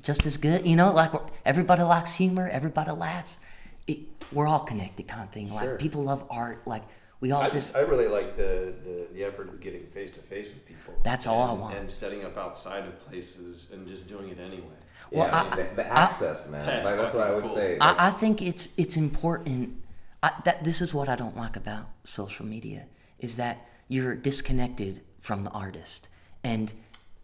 just 0.01 0.26
as 0.26 0.38
good. 0.38 0.66
You 0.66 0.78
know, 0.78 0.93
like 0.93 1.12
everybody 1.45 1.84
likes 1.84 2.16
humor, 2.16 2.47
everybody 2.47 2.91
laughs. 2.91 3.38
It, 3.86 3.99
we're 4.31 4.47
all 4.47 4.61
connected, 4.61 5.07
kind 5.07 5.23
of 5.23 5.29
thing. 5.31 5.53
Like 5.53 5.77
people 5.77 6.03
love 6.03 6.25
art. 6.29 6.65
Like 6.65 6.84
we 7.19 7.31
all 7.31 7.41
I 7.41 7.49
just. 7.49 7.73
just, 7.73 7.75
I 7.75 7.81
really 7.81 8.07
like 8.07 8.38
the, 8.38 8.73
the, 8.84 9.07
the 9.13 9.23
effort 9.23 9.49
of 9.49 9.59
getting 9.59 9.86
face 9.88 10.11
to 10.11 10.19
face 10.19 10.47
with 10.47 10.65
people. 10.65 10.93
That's 11.03 11.27
all 11.27 11.41
I 11.43 11.53
want. 11.53 11.75
And 11.75 11.91
setting 11.91 12.23
up 12.23 12.38
outside 12.38 12.86
of 12.86 12.97
places 13.07 13.69
and 13.73 13.88
just 13.88 14.07
doing 14.07 14.29
it 14.29 14.39
anyway. 14.39 14.63
Well, 15.11 15.27
yeah, 15.27 15.43
I- 15.51 15.55
the, 15.55 15.75
the 15.75 15.86
I- 15.86 16.03
access, 16.03 16.49
man. 16.49 16.65
That's 16.65 16.86
like, 16.86 16.97
that's 16.97 17.13
what 17.13 17.27
I 17.27 17.36
would 17.36 17.43
cool. 17.43 17.55
say. 17.55 17.77
Like, 17.77 17.99
I, 17.99 18.07
I 18.07 18.09
think 18.11 18.41
it's 18.41 18.73
it's 18.77 18.97
important. 18.97 19.81
I, 20.21 20.31
that 20.45 20.63
this 20.63 20.81
is 20.81 20.93
what 20.93 21.09
I 21.09 21.15
don't 21.15 21.36
like 21.36 21.55
about 21.55 21.89
social 22.05 22.45
media 22.45 22.86
is 23.19 23.36
that 23.38 23.67
you're 23.89 24.15
disconnected 24.15 25.01
from 25.19 25.43
the 25.43 25.49
artist 25.51 26.07
and 26.43 26.73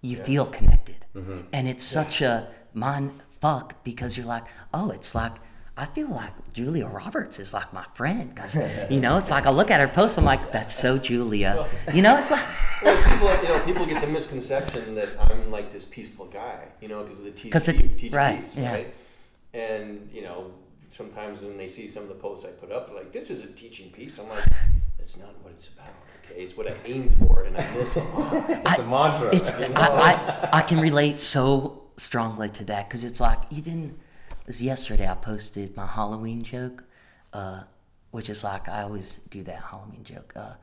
you 0.01 0.18
feel 0.18 0.45
connected, 0.45 1.05
mm-hmm. 1.16 1.41
and 1.51 1.68
it's 1.68 1.84
such 1.84 2.22
a 2.22 2.47
mind 2.74 3.12
fuck 3.30 3.84
because 3.84 4.18
you're 4.18 4.26
like, 4.28 4.43
oh, 4.74 4.91
it's 4.91 5.16
like. 5.16 5.32
I 5.80 5.86
feel 5.86 6.10
like 6.10 6.32
Julia 6.54 6.88
Roberts 6.88 7.40
is 7.40 7.54
like 7.54 7.72
my 7.74 7.86
friend 7.94 8.34
because 8.36 8.58
you 8.92 9.00
know 9.00 9.18
it's 9.18 9.32
like 9.32 9.46
I 9.46 9.52
look 9.52 9.72
at 9.72 9.80
her 9.80 9.88
post 9.88 10.18
I'm 10.18 10.26
like 10.26 10.52
that's 10.52 10.76
so 10.76 10.98
Julia 10.98 11.66
you 11.94 12.02
know 12.02 12.18
it's 12.18 12.32
like 12.32 12.46
Well, 12.84 12.96
people, 13.12 13.30
you 13.44 13.48
know, 13.50 13.60
people 13.66 13.86
get 13.86 14.02
the 14.02 14.08
misconception 14.08 14.96
that 14.96 15.10
I'm 15.20 15.52
like 15.52 15.72
this 15.74 15.86
peaceful 15.86 16.26
guy, 16.28 16.60
you 16.82 16.88
know, 16.88 17.04
because 17.04 17.20
of 17.20 17.26
the 17.26 17.32
teach, 17.32 17.52
'Cause 17.52 17.68
it- 17.68 17.78
teach, 17.78 17.98
teach 18.02 18.14
right, 18.14 18.40
peace, 18.42 18.56
yeah. 18.56 18.74
right? 18.74 18.94
And 19.54 20.10
you 20.14 20.22
know, 20.22 20.52
sometimes 20.90 21.42
when 21.42 21.58
they 21.58 21.68
see 21.68 21.88
some 21.88 22.04
of 22.04 22.10
the 22.10 22.16
posts 22.16 22.46
I 22.46 22.50
put 22.50 22.72
up, 22.72 22.88
they're 22.88 22.96
like, 22.98 23.12
"This 23.12 23.30
is 23.30 23.44
a 23.44 23.48
teaching 23.48 23.90
piece. 23.92 24.18
I'm 24.20 24.30
like, 24.30 24.46
"That's 24.98 25.18
not 25.18 25.34
what 25.44 25.54
it's 25.58 25.68
about." 25.70 25.88
Okay, 26.24 26.42
it's 26.44 26.56
what 26.56 26.68
I 26.68 26.76
aim 26.86 27.10
for, 27.10 27.44
and 27.44 27.58
I 27.58 27.66
miss 27.76 27.98
it. 27.98 28.04
it's 28.16 28.80
a 28.80 28.84
mantra. 28.84 29.30
it's 29.36 29.52
I, 29.52 29.70
I, 30.12 30.50
I 30.60 30.62
can 30.62 30.80
relate 30.80 31.18
so 31.18 31.82
strongly 31.98 32.50
to 32.50 32.64
that 32.66 32.88
because 32.88 33.04
it's 33.04 33.20
like 33.20 33.40
even 33.52 33.98
as 34.50 34.62
yesterday 34.62 35.08
I 35.08 35.14
posted 35.14 35.78
my 35.78 35.86
Halloween 35.86 36.41
joke, 36.41 36.84
uh, 37.32 37.62
which 38.12 38.30
is 38.30 38.43
like 38.43 38.68
I 38.68 38.82
always 38.82 39.20
do 39.30 39.43
that 39.43 39.62
Halloween 39.70 40.04
joke. 40.04 40.34
Uh, 40.36 40.54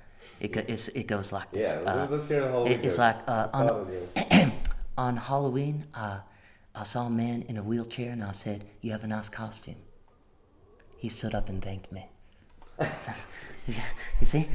it 0.41 0.53
go, 0.53 0.61
it's, 0.67 0.89
it 0.89 1.07
goes 1.07 1.33
like 1.33 1.51
this. 1.53 1.75
yeah, 1.75 1.91
uh, 1.91 2.09
let's 2.11 2.29
hear 2.29 2.41
the 2.43 2.51
whole. 2.51 2.67
it- 2.67 2.85
it's 2.85 2.99
like 2.99 3.17
uh, 3.29 3.49
on, 3.55 4.53
on, 4.99 5.17
Halloween, 5.17 5.87
uh, 5.95 6.19
I 6.75 6.83
saw 6.83 7.07
a 7.07 7.11
man 7.11 7.43
in 7.43 7.57
a 7.57 7.63
wheelchair 7.63 8.11
and 8.11 8.23
I 8.25 8.33
said, 8.33 8.65
"You 8.83 8.91
have 8.91 9.05
a 9.05 9.07
nice 9.07 9.29
costume." 9.29 9.77
He 10.99 11.09
stood 11.09 11.35
up 11.35 11.49
and 11.49 11.63
thanked 11.63 11.93
me. 11.93 12.09
you 13.67 14.27
see, 14.27 14.49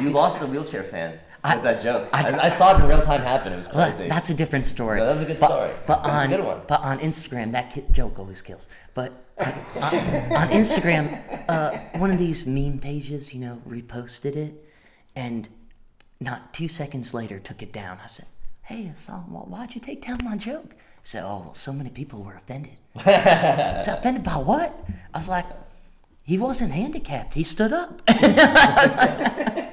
You 0.00 0.10
lost 0.10 0.42
a 0.42 0.46
wheelchair 0.46 0.82
fan 0.82 1.18
I- 1.44 1.56
that 1.56 1.80
joke. 1.82 2.08
I- 2.12 2.22
I, 2.30 2.44
I, 2.44 2.48
saw 2.48 2.76
it 2.76 2.80
in 2.82 2.88
real 2.88 3.02
time 3.02 3.20
happen. 3.20 3.52
It 3.52 3.56
was 3.56 3.66
crazy. 3.68 4.08
that's 4.08 4.30
a 4.30 4.34
different 4.34 4.66
story. 4.66 4.98
No, 5.00 5.06
that 5.06 5.12
was 5.12 5.22
a 5.22 5.26
good 5.26 5.40
But- 5.40 5.48
story. 5.48 5.70
But 5.86 6.02
That 6.04 6.12
was 6.12 6.24
on 6.26 6.32
a 6.32 6.36
good 6.36 6.44
one. 6.46 6.60
but 6.68 6.80
on 6.82 6.98
Instagram, 7.00 7.52
that 7.52 7.70
kid, 7.70 7.92
joke 7.92 8.18
always 8.18 8.42
kills. 8.42 8.68
But 8.94 9.12
on, 9.38 9.48
on 9.48 10.48
Instagram, 10.50 11.18
uh, 11.48 11.76
one 11.98 12.10
of 12.10 12.18
these 12.18 12.46
meme 12.46 12.78
pages, 12.78 13.34
you 13.34 13.40
know, 13.40 13.60
reposted 13.66 14.36
it, 14.36 14.54
and 15.16 15.48
not 16.20 16.54
two 16.54 16.68
seconds 16.68 17.12
later 17.12 17.38
took 17.40 17.60
it 17.62 17.72
down. 17.72 17.98
I 18.02 18.06
said, 18.06 18.26
"Hey, 18.62 18.92
why- 19.08 19.40
why'd 19.40 19.74
you 19.74 19.80
take 19.80 20.06
down 20.06 20.20
my 20.22 20.36
joke?" 20.36 20.74
Said, 21.02 21.24
"Oh, 21.24 21.40
well, 21.46 21.54
so 21.54 21.72
many 21.72 21.90
people 21.90 22.22
were 22.22 22.34
offended." 22.36 22.76
Said, 23.04 23.98
"Offended 23.98 24.22
by 24.22 24.32
what?" 24.34 24.72
I 25.12 25.18
was 25.18 25.28
like, 25.28 25.46
"He 26.24 26.38
wasn't 26.38 26.72
handicapped. 26.72 27.34
He 27.34 27.42
stood 27.42 27.72
up." 27.72 28.00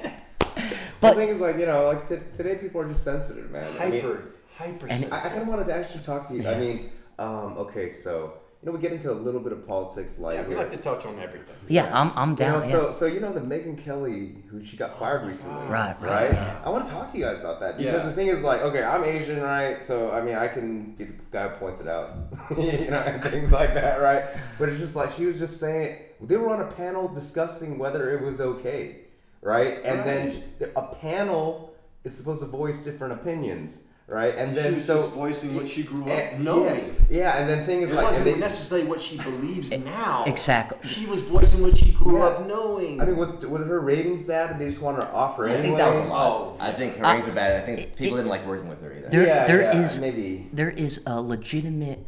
the 1.00 1.14
thing 1.14 1.28
is, 1.30 1.40
like 1.40 1.58
you 1.58 1.66
know, 1.66 1.86
like 1.86 2.08
t- 2.08 2.16
today 2.36 2.56
people 2.56 2.80
are 2.80 2.88
just 2.90 3.04
sensitive, 3.04 3.50
man. 3.50 3.66
I 3.80 3.88
mean, 3.90 4.00
hyper, 4.02 4.24
hyper. 4.56 4.86
And- 4.88 5.08
I, 5.12 5.16
I 5.18 5.28
kind 5.28 5.42
of 5.42 5.48
wanted 5.48 5.66
to 5.66 5.74
actually 5.74 6.02
talk 6.04 6.28
to 6.28 6.34
you. 6.34 6.48
I 6.48 6.58
mean, 6.58 6.90
um, 7.18 7.58
okay, 7.58 7.90
so 7.90 8.34
you 8.62 8.66
know, 8.66 8.72
we 8.76 8.78
get 8.82 8.92
into 8.92 9.10
a 9.10 9.14
little 9.14 9.40
bit 9.40 9.52
of 9.52 9.66
politics, 9.66 10.18
like 10.18 10.36
yeah, 10.36 10.46
we 10.46 10.54
like 10.54 10.70
to 10.70 10.76
touch 10.76 11.06
on 11.06 11.18
everything. 11.18 11.54
yeah, 11.66 11.90
I'm 11.98 12.12
I'm 12.14 12.30
You 12.30 12.36
down. 12.36 12.60
know, 12.60 12.66
yeah. 12.66 12.72
so 12.72 12.92
so 12.92 13.06
you 13.06 13.20
know 13.20 13.32
the 13.32 13.40
Megyn 13.40 13.82
Kelly 13.82 14.34
who 14.50 14.62
she 14.62 14.76
got 14.76 14.98
fired 14.98 15.26
recently, 15.26 15.62
Right, 15.66 15.96
right, 15.98 16.10
Right. 16.10 16.32
yeah. 16.32 16.60
I 16.62 16.68
want 16.68 16.86
to 16.86 16.92
talk 16.92 17.10
to 17.12 17.16
you 17.18 17.24
guys 17.24 17.40
about 17.40 17.60
that 17.60 17.78
because 17.78 18.00
Yeah. 18.02 18.06
the 18.06 18.12
thing 18.12 18.26
is 18.28 18.42
like, 18.42 18.60
okay, 18.60 18.82
I'm 18.82 19.02
Asian, 19.04 19.40
right? 19.40 19.82
So 19.82 20.10
I 20.10 20.20
mean, 20.20 20.34
I 20.34 20.46
can 20.48 20.92
be 20.92 21.04
the 21.04 21.12
guy 21.32 21.48
who 21.48 21.56
points 21.56 21.80
it 21.80 21.88
out, 21.88 22.10
you 22.50 22.90
know, 22.90 22.98
and 23.00 23.24
things 23.24 23.50
like 23.50 23.72
that, 23.72 23.96
right? 24.02 24.24
But 24.58 24.68
it's 24.68 24.78
just 24.78 24.94
like 24.94 25.12
she 25.14 25.24
was 25.24 25.38
just 25.38 25.58
saying 25.58 25.96
they 26.20 26.36
were 26.36 26.50
on 26.50 26.60
a 26.60 26.70
panel 26.72 27.08
discussing 27.08 27.78
whether 27.78 28.10
it 28.14 28.22
was 28.22 28.42
okay, 28.42 28.96
right? 29.42 29.78
And 29.84 30.00
then 30.06 30.42
a 30.76 30.82
panel 30.82 31.74
is 32.04 32.16
supposed 32.16 32.40
to 32.40 32.46
voice 32.46 32.82
different 32.84 33.12
opinions, 33.14 33.84
right? 34.06 34.34
And 34.36 34.54
she 34.54 34.60
then 34.62 34.74
was 34.76 34.84
so 34.86 35.02
just 35.02 35.14
voicing 35.14 35.54
what 35.54 35.68
she 35.68 35.82
grew 35.82 36.10
up 36.10 36.38
knowing. 36.38 36.94
Yeah, 37.10 37.18
yeah, 37.18 37.38
and 37.38 37.48
then 37.50 37.66
thing 37.66 37.82
is 37.82 37.90
It 37.90 37.94
like, 37.94 37.98
and 37.98 38.06
wasn't 38.06 38.24
they, 38.26 38.36
necessarily 38.38 38.86
what 38.86 39.00
she 39.00 39.18
believes 39.18 39.70
now. 39.84 40.24
Exactly. 40.26 40.78
She 40.88 41.06
was 41.06 41.20
voicing 41.20 41.62
what 41.62 41.76
she 41.76 41.92
grew 41.92 42.18
Yeah. 42.18 42.24
up 42.26 42.46
knowing. 42.46 43.00
I 43.00 43.04
mean, 43.06 43.16
was 43.16 43.44
was 43.46 43.62
her 43.62 43.80
ratings 43.80 44.26
bad, 44.26 44.52
and 44.52 44.60
they 44.60 44.68
just 44.68 44.82
wanted 44.82 45.00
to 45.02 45.10
offer 45.12 45.48
I 45.48 45.60
think 45.60 45.76
that 45.76 45.90
was 45.90 45.98
a 46.08 46.10
lot. 46.10 46.30
Oh, 46.30 46.56
I 46.60 46.72
think 46.72 46.96
her 46.96 47.02
ratings 47.02 47.26
were 47.26 47.32
bad. 47.34 47.62
I 47.62 47.66
think 47.66 47.80
it- 47.80 47.96
people 47.96 48.14
it- 48.16 48.20
didn't 48.20 48.30
like 48.30 48.46
working 48.46 48.68
with 48.68 48.80
her 48.82 48.92
either. 48.92 49.08
There, 49.08 49.26
Yeah, 49.26 49.46
there 49.46 49.60
yeah, 49.62 49.84
is 49.84 50.00
maybe. 50.00 50.48
there 50.52 50.70
is 50.70 51.02
a 51.06 51.20
legitimate. 51.20 52.00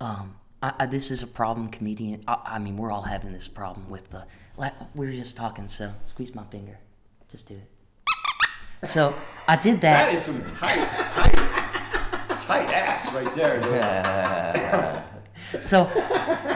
Um, 0.00 0.36
I, 0.62 0.72
I, 0.80 0.86
this 0.86 1.10
is 1.10 1.22
a 1.22 1.26
problem, 1.26 1.68
comedian. 1.68 2.22
I, 2.28 2.38
I 2.44 2.58
mean, 2.60 2.76
we're 2.76 2.90
all 2.92 3.02
having 3.02 3.32
this 3.32 3.48
problem 3.48 3.88
with 3.88 4.10
the. 4.10 4.24
Like 4.56 4.72
we 4.94 5.06
were 5.06 5.12
just 5.12 5.36
talking. 5.36 5.68
So 5.68 5.92
squeeze 6.02 6.34
my 6.34 6.44
finger. 6.44 6.78
Just 7.30 7.46
do 7.48 7.54
it. 7.54 7.68
So 8.86 9.14
I 9.46 9.56
did 9.56 9.80
that. 9.82 10.06
That 10.06 10.14
is 10.14 10.22
some 10.22 10.42
tight, 10.56 10.88
tight, 11.12 11.34
tight 12.40 12.68
ass 12.68 13.12
right 13.14 13.34
there. 13.34 15.04
so, 15.60 15.88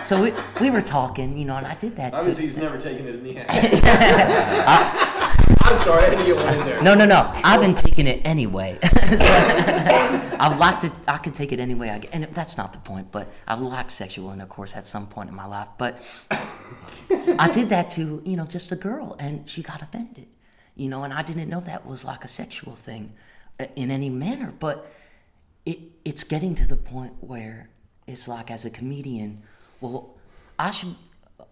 so 0.02 0.20
we 0.20 0.32
we 0.60 0.70
were 0.70 0.82
talking, 0.82 1.38
you 1.38 1.46
know, 1.46 1.56
and 1.56 1.66
I 1.66 1.74
did 1.74 1.96
that 1.96 2.10
too. 2.10 2.18
Obviously, 2.18 2.46
he's 2.46 2.56
never 2.56 2.78
taken 2.78 3.06
it 3.06 3.14
in 3.14 3.22
the 3.22 3.38
ass. 3.38 5.36
I'm 5.66 5.78
sorry, 5.78 6.04
I 6.04 6.10
didn't 6.10 6.26
get 6.26 6.36
one 6.36 6.54
in 6.54 6.60
there. 6.60 6.80
No, 6.80 6.94
no, 6.94 7.04
no. 7.04 7.28
I've 7.42 7.60
been 7.60 7.74
taking 7.74 8.06
it 8.06 8.22
anyway. 8.24 8.78
So, 9.06 9.24
I'd 10.40 10.56
like 10.58 10.80
to. 10.80 10.92
I 11.06 11.18
could 11.18 11.32
take 11.32 11.52
it 11.52 11.60
anyway. 11.60 11.90
I 11.90 12.02
and 12.12 12.24
that's 12.24 12.56
not 12.56 12.72
the 12.72 12.80
point. 12.80 13.12
But 13.12 13.32
I 13.46 13.54
like 13.54 13.88
sexual 13.88 14.32
intercourse 14.32 14.74
at 14.74 14.84
some 14.84 15.06
point 15.06 15.28
in 15.28 15.34
my 15.36 15.46
life. 15.46 15.68
But 15.78 16.02
I 17.38 17.48
did 17.52 17.68
that 17.68 17.88
to 17.90 18.20
you 18.24 18.36
know 18.36 18.44
just 18.44 18.72
a 18.72 18.76
girl, 18.76 19.14
and 19.20 19.48
she 19.48 19.62
got 19.62 19.80
offended. 19.82 20.26
You 20.74 20.88
know, 20.88 21.04
and 21.04 21.12
I 21.12 21.22
didn't 21.22 21.48
know 21.48 21.60
that 21.60 21.86
was 21.86 22.04
like 22.04 22.24
a 22.24 22.28
sexual 22.28 22.74
thing 22.74 23.12
uh, 23.60 23.66
in 23.76 23.92
any 23.92 24.10
manner. 24.10 24.52
But 24.58 24.90
it 25.64 25.78
it's 26.04 26.24
getting 26.24 26.56
to 26.56 26.66
the 26.66 26.76
point 26.76 27.14
where 27.20 27.70
it's 28.08 28.26
like 28.26 28.50
as 28.50 28.64
a 28.64 28.70
comedian, 28.70 29.42
well, 29.80 30.16
I 30.58 30.72
should 30.72 30.96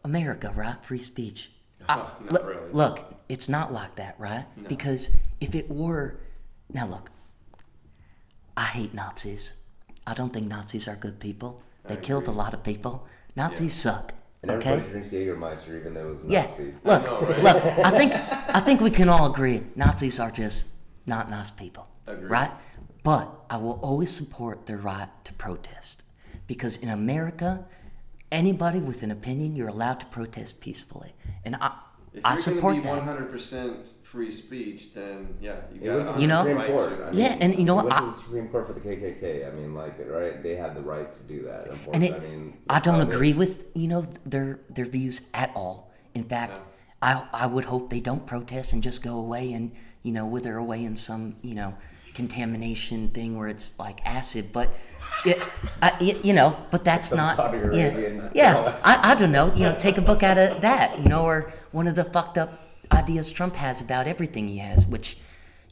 America, 0.04 0.52
right? 0.54 0.84
Free 0.84 0.98
speech. 0.98 1.52
I- 1.88 1.96
Not 1.96 2.32
look, 2.32 2.46
really. 2.46 2.70
look, 2.72 3.14
it's 3.28 3.48
not 3.48 3.72
like 3.72 3.94
that, 3.96 4.14
right? 4.18 4.46
Because 4.68 5.10
if 5.40 5.54
it 5.54 5.68
were, 5.70 6.18
now 6.72 6.86
look, 6.86 7.10
I 8.56 8.64
hate 8.64 8.94
Nazis. 8.94 9.54
I 10.06 10.14
don't 10.14 10.32
think 10.32 10.46
Nazis 10.48 10.86
are 10.88 10.96
good 10.96 11.18
people. 11.18 11.62
They 11.86 11.96
killed 11.96 12.28
a 12.28 12.30
lot 12.30 12.54
of 12.54 12.62
people. 12.62 13.06
Nazis 13.36 13.74
suck. 13.74 14.12
And 14.42 14.50
Okay. 14.52 14.80
drinks 14.90 15.08
Jägermeister, 15.08 15.80
even 15.80 15.94
though 15.94 16.08
it 16.10 16.14
was 16.16 16.24
Yeah. 16.26 16.42
Nazi. 16.46 16.74
Look, 16.84 17.04
know, 17.04 17.20
right? 17.22 17.42
look. 17.42 17.56
I 17.64 17.90
think 17.98 18.12
I 18.54 18.60
think 18.60 18.80
we 18.80 18.90
can 18.90 19.08
all 19.08 19.26
agree 19.30 19.62
Nazis 19.74 20.20
are 20.20 20.30
just 20.30 20.66
not 21.06 21.30
nice 21.30 21.50
people, 21.50 21.86
Agreed. 22.06 22.30
right? 22.30 22.50
But 23.02 23.30
I 23.50 23.56
will 23.56 23.78
always 23.82 24.10
support 24.14 24.66
their 24.66 24.76
right 24.76 25.08
to 25.24 25.32
protest 25.34 26.04
because 26.46 26.76
in 26.76 26.90
America, 26.90 27.64
anybody 28.32 28.80
with 28.80 29.02
an 29.02 29.10
opinion, 29.10 29.56
you're 29.56 29.68
allowed 29.68 30.00
to 30.00 30.06
protest 30.06 30.60
peacefully, 30.60 31.14
and 31.44 31.56
I 31.56 31.72
If 32.12 32.24
I 32.24 32.30
you're 32.34 32.36
support 32.42 32.82
gonna 32.82 33.00
be 33.00 33.06
that. 33.06 33.30
100% 33.32 33.88
free 34.02 34.30
speech, 34.30 34.94
then 34.94 35.34
yeah, 35.40 35.56
you 35.72 35.80
got 35.80 35.96
went 36.04 36.16
to 36.16 36.22
You 36.22 36.28
know- 36.28 36.38
Supreme 36.42 36.56
right 36.58 36.70
Court. 36.70 36.98
to. 36.98 37.04
I 37.06 37.10
Yeah, 37.12 37.28
mean, 37.30 37.38
and 37.42 37.58
you 37.58 37.64
know 37.64 37.74
what? 37.74 37.86
Went 37.86 37.96
I- 38.00 38.04
the 38.06 38.12
Supreme 38.12 38.48
Court 38.48 38.66
for 38.68 38.72
the 38.72 38.80
KKK. 38.80 39.46
I 39.46 39.50
mean, 39.56 39.74
like, 39.74 39.98
right? 40.08 40.40
They 40.42 40.54
had 40.54 40.74
the 40.76 40.80
right 40.82 41.12
to 41.12 41.22
do 41.24 41.42
that. 41.44 41.68
And 41.92 42.04
it, 42.04 42.14
I 42.14 42.18
mean, 42.20 42.54
I 42.68 42.78
don't 42.78 42.94
how 42.94 43.00
it 43.00 43.08
agree 43.12 43.32
with 43.32 43.66
you 43.74 43.88
know 43.88 44.02
their 44.24 44.60
their 44.70 44.86
views 44.86 45.22
at 45.34 45.50
all. 45.56 45.90
In 46.14 46.22
fact, 46.24 46.60
I 47.02 47.24
I 47.32 47.46
would 47.46 47.64
hope 47.64 47.90
they 47.90 48.00
don't 48.00 48.24
protest 48.26 48.72
and 48.72 48.82
just 48.82 49.02
go 49.02 49.18
away 49.18 49.52
and 49.52 49.72
you 50.04 50.12
know 50.12 50.24
wither 50.26 50.56
away 50.56 50.84
in 50.84 50.94
some 50.96 51.36
you 51.42 51.54
know 51.56 51.74
contamination 52.14 53.08
thing 53.10 53.36
where 53.36 53.48
it's 53.48 53.76
like 53.80 53.98
acid. 54.06 54.52
But 54.52 54.72
it, 55.24 55.42
I, 55.82 55.92
y- 56.00 56.20
you 56.22 56.32
know, 56.32 56.56
but 56.70 56.84
that's 56.84 57.08
Some 57.08 57.18
not 57.18 57.36
Saudi 57.36 57.58
yeah 57.76 57.86
Arabian 57.88 58.30
yeah. 58.34 58.78
I, 58.84 59.12
I 59.12 59.14
don't 59.18 59.32
know. 59.32 59.52
You 59.54 59.64
know, 59.64 59.74
take 59.74 59.98
a 59.98 60.02
book 60.02 60.22
out 60.22 60.38
of 60.38 60.60
that. 60.62 60.98
You 60.98 61.08
know, 61.08 61.24
or 61.24 61.52
one 61.72 61.86
of 61.86 61.94
the 61.94 62.04
fucked 62.04 62.38
up 62.38 62.60
ideas 62.92 63.30
Trump 63.30 63.56
has 63.56 63.80
about 63.80 64.06
everything 64.06 64.48
he 64.48 64.58
has, 64.58 64.86
which 64.86 65.16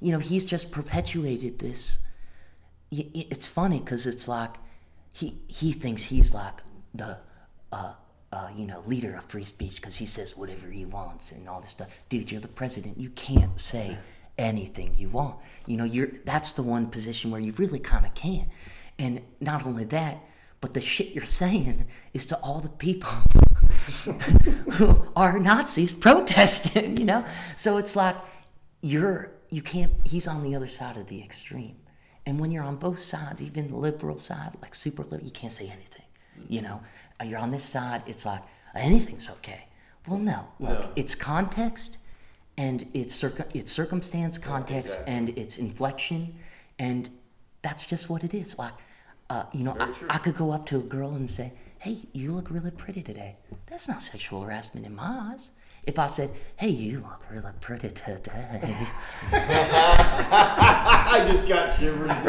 you 0.00 0.10
know, 0.10 0.18
he's 0.18 0.44
just 0.44 0.72
perpetuated 0.72 1.60
this. 1.60 2.00
It's 2.90 3.48
funny 3.48 3.78
because 3.78 4.06
it's 4.06 4.26
like 4.28 4.50
he 5.14 5.38
he 5.46 5.72
thinks 5.72 6.02
he's 6.04 6.34
like 6.34 6.60
the 6.92 7.18
uh, 7.70 7.94
uh, 8.32 8.48
you 8.54 8.66
know 8.66 8.82
leader 8.84 9.14
of 9.14 9.24
free 9.24 9.44
speech 9.44 9.76
because 9.76 9.96
he 9.96 10.04
says 10.06 10.36
whatever 10.36 10.68
he 10.68 10.84
wants 10.84 11.32
and 11.32 11.48
all 11.48 11.60
this 11.60 11.70
stuff. 11.70 11.88
Dude, 12.08 12.30
you're 12.30 12.40
the 12.40 12.48
president. 12.48 12.98
You 12.98 13.10
can't 13.10 13.58
say 13.58 13.96
anything 14.38 14.94
you 14.96 15.08
want. 15.08 15.36
You 15.66 15.76
know, 15.76 15.84
you're 15.84 16.08
that's 16.24 16.52
the 16.52 16.62
one 16.62 16.88
position 16.88 17.30
where 17.30 17.40
you 17.40 17.52
really 17.52 17.78
kind 17.78 18.04
of 18.04 18.12
can't. 18.14 18.48
And 19.02 19.20
not 19.40 19.66
only 19.66 19.84
that, 19.86 20.14
but 20.60 20.74
the 20.74 20.80
shit 20.80 21.08
you're 21.14 21.26
saying 21.26 21.86
is 22.14 22.24
to 22.26 22.36
all 22.36 22.60
the 22.60 22.68
people 22.68 23.10
who 24.76 25.04
are 25.16 25.38
Nazis 25.38 25.92
protesting, 25.92 26.96
you 26.96 27.04
know? 27.04 27.24
So 27.56 27.78
it's 27.78 27.96
like 27.96 28.16
you're 28.80 29.30
you 29.50 29.60
can't 29.60 29.92
he's 30.04 30.26
on 30.28 30.42
the 30.42 30.54
other 30.54 30.68
side 30.68 30.96
of 30.96 31.06
the 31.08 31.20
extreme. 31.22 31.76
And 32.26 32.38
when 32.40 32.52
you're 32.52 32.62
on 32.72 32.76
both 32.76 33.00
sides, 33.00 33.42
even 33.42 33.66
the 33.68 33.76
liberal 33.76 34.18
side, 34.18 34.52
like 34.62 34.74
super 34.76 35.02
liberal, 35.02 35.24
you 35.24 35.32
can't 35.32 35.52
say 35.52 35.64
anything. 35.66 36.06
You 36.48 36.62
know? 36.62 36.80
Uh, 37.20 37.24
You're 37.24 37.40
on 37.40 37.50
this 37.50 37.64
side, 37.64 38.04
it's 38.06 38.24
like 38.24 38.42
anything's 38.74 39.28
okay. 39.30 39.66
Well 40.06 40.18
no. 40.18 40.46
Look, 40.60 40.80
No. 40.80 40.88
it's 40.96 41.14
context 41.16 41.98
and 42.56 42.86
it's 42.94 43.14
circum 43.14 43.46
it's 43.54 43.72
circumstance, 43.72 44.38
context, 44.38 45.00
and 45.08 45.30
it's 45.36 45.58
inflection, 45.58 46.34
and 46.78 47.10
that's 47.62 47.84
just 47.86 48.08
what 48.10 48.22
it 48.24 48.34
is. 48.34 48.58
Like, 48.58 48.74
uh, 49.32 49.44
you 49.52 49.64
know, 49.64 49.74
I, 49.80 49.88
I 50.10 50.18
could 50.18 50.36
go 50.36 50.50
up 50.52 50.66
to 50.66 50.76
a 50.76 50.82
girl 50.82 51.14
and 51.14 51.30
say, 51.30 51.54
"Hey, 51.78 51.96
you 52.12 52.32
look 52.32 52.50
really 52.50 52.70
pretty 52.70 53.02
today." 53.02 53.36
That's 53.64 53.88
not 53.88 54.02
sexual 54.02 54.42
harassment 54.42 54.84
in 54.84 54.94
my 54.94 55.30
eyes. 55.32 55.52
If 55.84 55.98
I 55.98 56.06
said, 56.06 56.30
"Hey, 56.56 56.68
you 56.68 57.00
look 57.00 57.22
really 57.30 57.52
pretty 57.62 57.88
today," 57.88 58.60
I 59.32 61.24
just 61.26 61.48
got 61.48 61.78
shivers. 61.78 62.08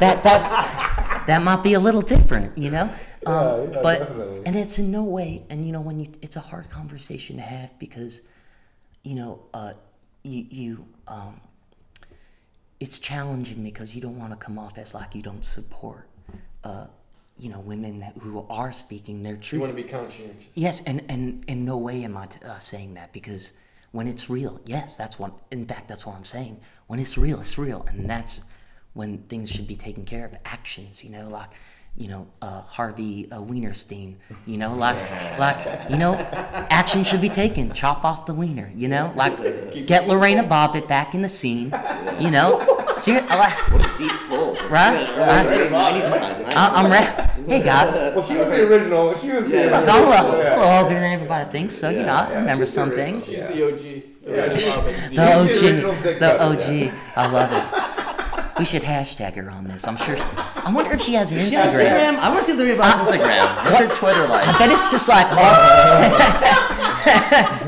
that 0.00 0.22
that 0.24 1.24
that 1.26 1.42
might 1.42 1.62
be 1.62 1.74
a 1.74 1.80
little 1.80 2.00
different, 2.00 2.56
you 2.56 2.70
know. 2.70 2.90
Um, 3.26 3.72
yeah, 3.72 3.80
but 3.82 3.98
definitely. 3.98 4.42
and 4.46 4.56
it's 4.56 4.78
in 4.78 4.90
no 4.90 5.04
way, 5.04 5.44
and 5.50 5.66
you 5.66 5.72
know, 5.72 5.82
when 5.82 6.00
you, 6.00 6.10
it's 6.22 6.36
a 6.36 6.40
hard 6.40 6.70
conversation 6.70 7.36
to 7.36 7.42
have 7.42 7.78
because, 7.78 8.22
you 9.02 9.14
know, 9.14 9.42
uh, 9.52 9.74
you 10.22 10.46
you 10.48 10.86
um, 11.06 11.38
it's 12.80 12.98
challenging 12.98 13.62
because 13.62 13.94
you 13.94 14.00
don't 14.00 14.18
want 14.18 14.30
to 14.32 14.36
come 14.36 14.58
off 14.58 14.78
as 14.78 14.94
like 14.94 15.14
you 15.14 15.20
don't 15.20 15.44
support, 15.44 16.09
uh, 16.64 16.86
you 17.38 17.48
know, 17.48 17.60
women 17.60 18.02
who 18.20 18.44
are 18.50 18.70
speaking 18.70 19.22
their 19.22 19.36
truth. 19.36 19.52
You 19.52 19.60
want 19.60 19.76
to 19.76 19.82
be 19.82 19.88
conscientious. 19.88 20.46
Yes, 20.54 20.82
and, 20.84 21.02
and 21.08 21.44
in 21.48 21.64
no 21.64 21.78
way 21.78 22.04
am 22.04 22.16
I 22.16 22.26
t- 22.26 22.38
uh, 22.44 22.58
saying 22.58 22.94
that 22.94 23.12
because 23.12 23.54
when 23.92 24.06
it's 24.06 24.28
real, 24.30 24.60
yes, 24.66 24.96
that's 24.96 25.18
what. 25.18 25.32
In 25.50 25.66
fact, 25.66 25.88
that's 25.88 26.06
what 26.06 26.16
I'm 26.16 26.24
saying. 26.24 26.60
When 26.86 27.00
it's 27.00 27.16
real, 27.18 27.40
it's 27.40 27.58
real, 27.58 27.84
and 27.88 28.08
that's 28.08 28.42
when 28.92 29.18
things 29.24 29.50
should 29.50 29.66
be 29.66 29.76
taken 29.76 30.04
care 30.04 30.26
of. 30.26 30.34
Actions, 30.44 31.02
you 31.02 31.10
know, 31.10 31.28
like 31.28 31.48
you 31.96 32.06
know 32.08 32.28
uh, 32.40 32.60
Harvey 32.62 33.30
uh, 33.32 33.40
Wienerstein. 33.40 34.16
You 34.46 34.58
know, 34.58 34.74
like 34.74 34.96
like 35.38 35.90
you 35.90 35.96
know, 35.96 36.14
action 36.70 37.02
should 37.04 37.20
be 37.20 37.28
taken. 37.28 37.72
Chop 37.72 38.04
off 38.04 38.26
the 38.26 38.34
wiener. 38.34 38.70
You 38.76 38.88
know, 38.88 39.12
like 39.16 39.86
get 39.86 40.06
Lorena 40.06 40.44
Bobbitt 40.44 40.86
back 40.86 41.14
in 41.14 41.22
the 41.22 41.28
scene. 41.28 41.74
You 42.20 42.30
know, 42.30 42.79
ser- 42.96 43.24
I 43.28 43.36
like- 43.36 43.70
What 43.72 43.84
a 43.84 43.96
deep 43.96 44.12
pull. 44.28 44.56
Right? 44.68 45.00
Yeah, 45.00 45.36
Right. 45.36 45.46
great 45.46 45.70
90s 45.72 46.08
kind. 46.10 46.46
I- 46.54 46.72
I'm 46.76 46.90
re- 46.90 47.26
Hey 47.48 47.62
guys. 47.64 47.94
Well, 48.14 48.24
she 48.24 48.36
was 48.36 48.48
the 48.48 48.66
original. 48.68 49.16
She 49.16 49.30
was 49.32 49.46
the 49.48 49.56
Yeah. 49.56 49.62
original. 49.78 49.90
I'm 49.90 50.02
a 50.02 50.10
little, 50.10 50.38
yeah. 50.42 50.56
little 50.56 50.72
older 50.84 50.94
than 50.94 51.12
everybody 51.12 51.50
thinks, 51.50 51.74
so 51.74 51.88
you 51.90 52.02
know 52.04 52.14
I 52.14 52.28
yeah, 52.30 52.36
remember 52.38 52.66
some 52.66 52.90
things. 52.90 53.26
She's 53.26 53.38
Yeah. 53.38 53.46
the 53.48 53.66
OG. 53.66 54.02
The 54.24 54.30
Yeah. 54.30 54.42
original 54.42 54.76
Robin. 54.76 54.94
The 54.94 55.00
She's 55.00 55.10
the 55.16 55.40
original 55.40 55.90
OG, 55.90 56.02
dick 56.02 56.20
the 56.20 56.26
cutter, 56.26 56.44
OG. 56.44 56.92
I 57.16 57.26
love 57.26 57.52
it. 57.52 57.62
We 58.60 58.66
should 58.66 58.82
hashtag 58.82 59.36
her 59.36 59.48
on 59.50 59.64
this. 59.64 59.88
I'm 59.88 59.96
sure. 59.96 60.16
I 60.18 60.70
wonder 60.70 60.92
if 60.92 61.00
she 61.00 61.14
has 61.14 61.32
an 61.32 61.38
She 61.38 61.54
has 61.54 61.74
Instagram. 61.74 61.96
Instagram? 61.96 62.18
I 62.18 62.28
want 62.28 62.44
to 62.44 62.52
see 62.52 62.58
the 62.58 62.74
about 62.74 63.06
Instagram. 63.08 63.64
What's 63.64 63.78
her 63.78 63.88
Twitter 63.88 64.26
like? 64.28 64.46
I 64.46 64.58
bet 64.58 64.70
it's 64.70 64.90
just 64.90 65.08
like 65.08 65.26
all- 65.32 65.38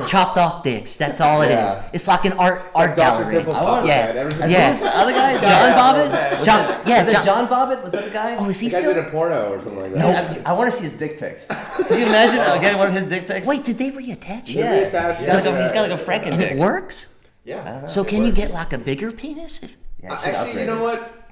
chopped 0.07 0.36
off 0.36 0.62
dicks. 0.62 0.97
That's 0.97 1.18
all 1.22 1.40
it 1.40 1.47
is. 1.47 1.53
Yeah. 1.74 1.88
It's 1.95 2.07
like 2.09 2.26
an 2.26 2.34
art 2.34 2.61
It's 2.66 2.76
art 2.76 2.95
Dr. 2.95 3.22
gallery. 3.22 3.36
Pimple 3.36 3.55
I 3.57 3.62
want- 3.62 3.86
Yeah. 3.86 4.07
had 4.07 4.16
ever 4.18 4.30
since- 4.32 4.43
And 4.43 4.53
Yeah. 4.53 4.68
Who's 4.74 4.80
the 4.80 4.99
other 4.99 5.12
guy? 5.12 5.32
John 5.32 5.43
Yeah. 5.43 5.78
Bobbitt? 5.78 6.45
John, 6.45 6.82
yeah, 6.86 6.99
Was 7.05 7.09
it 7.09 7.12
John, 7.14 7.24
John 7.24 7.49
Bobbitt? 7.49 7.82
Was 7.82 7.93
that 7.93 8.05
the 8.05 8.11
guy? 8.11 8.36
Oh, 8.38 8.49
is 8.51 8.61
he 8.61 8.68
The 8.68 8.72
guy 8.74 8.78
still? 8.80 8.93
did 8.95 9.07
a 9.07 9.11
porno 9.11 9.53
or 9.55 9.62
something 9.62 9.80
like 9.80 9.93
No. 9.93 10.12
that. 10.12 10.47
I, 10.47 10.51
I 10.51 10.53
want 10.53 10.68
to 10.70 10.76
see 10.76 10.82
his 10.82 10.93
dick 10.93 11.18
pics. 11.18 11.47
Can 11.49 12.01
you 12.01 12.05
imagine 12.07 12.40
uh, 12.40 12.59
getting 12.59 12.78
one 12.78 12.88
of 12.88 12.95
his 12.95 13.05
dick 13.05 13.26
pics? 13.26 13.47
Wait, 13.47 13.64
did 13.64 13.78
they 13.78 13.90
reattach 13.93 14.43
it? 14.43 14.51
yeah. 14.51 14.90
reattached 14.90 15.16
He 15.20 15.24
has 15.24 15.47
it. 15.47 15.59
he's 15.59 15.72
got 15.72 15.88
like 15.88 15.99
a 15.99 16.03
Franken 16.05 16.32
And 16.32 16.38
dick. 16.38 16.51
it 16.53 16.59
works. 16.59 17.09
Yeah. 17.45 17.86
So 17.86 18.05
can 18.05 18.24
you 18.26 18.32
get 18.32 18.51
like 18.51 18.74
a 18.74 18.78
bigger 18.78 19.11
penis? 19.11 19.62
If, 19.62 19.78
Yeah, 20.03 20.19
should 20.19 20.35
Actually, 20.35 20.61
you 20.61 20.67
know 20.67 20.83
what? 20.83 21.31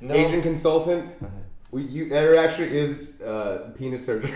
No. 0.00 0.14
Asian 0.14 0.42
consultant. 0.42 1.10
We, 1.70 1.82
you, 1.82 2.08
there 2.08 2.36
actually 2.36 2.76
is 2.76 3.20
uh, 3.20 3.72
penis 3.76 4.04
surgery. 4.06 4.30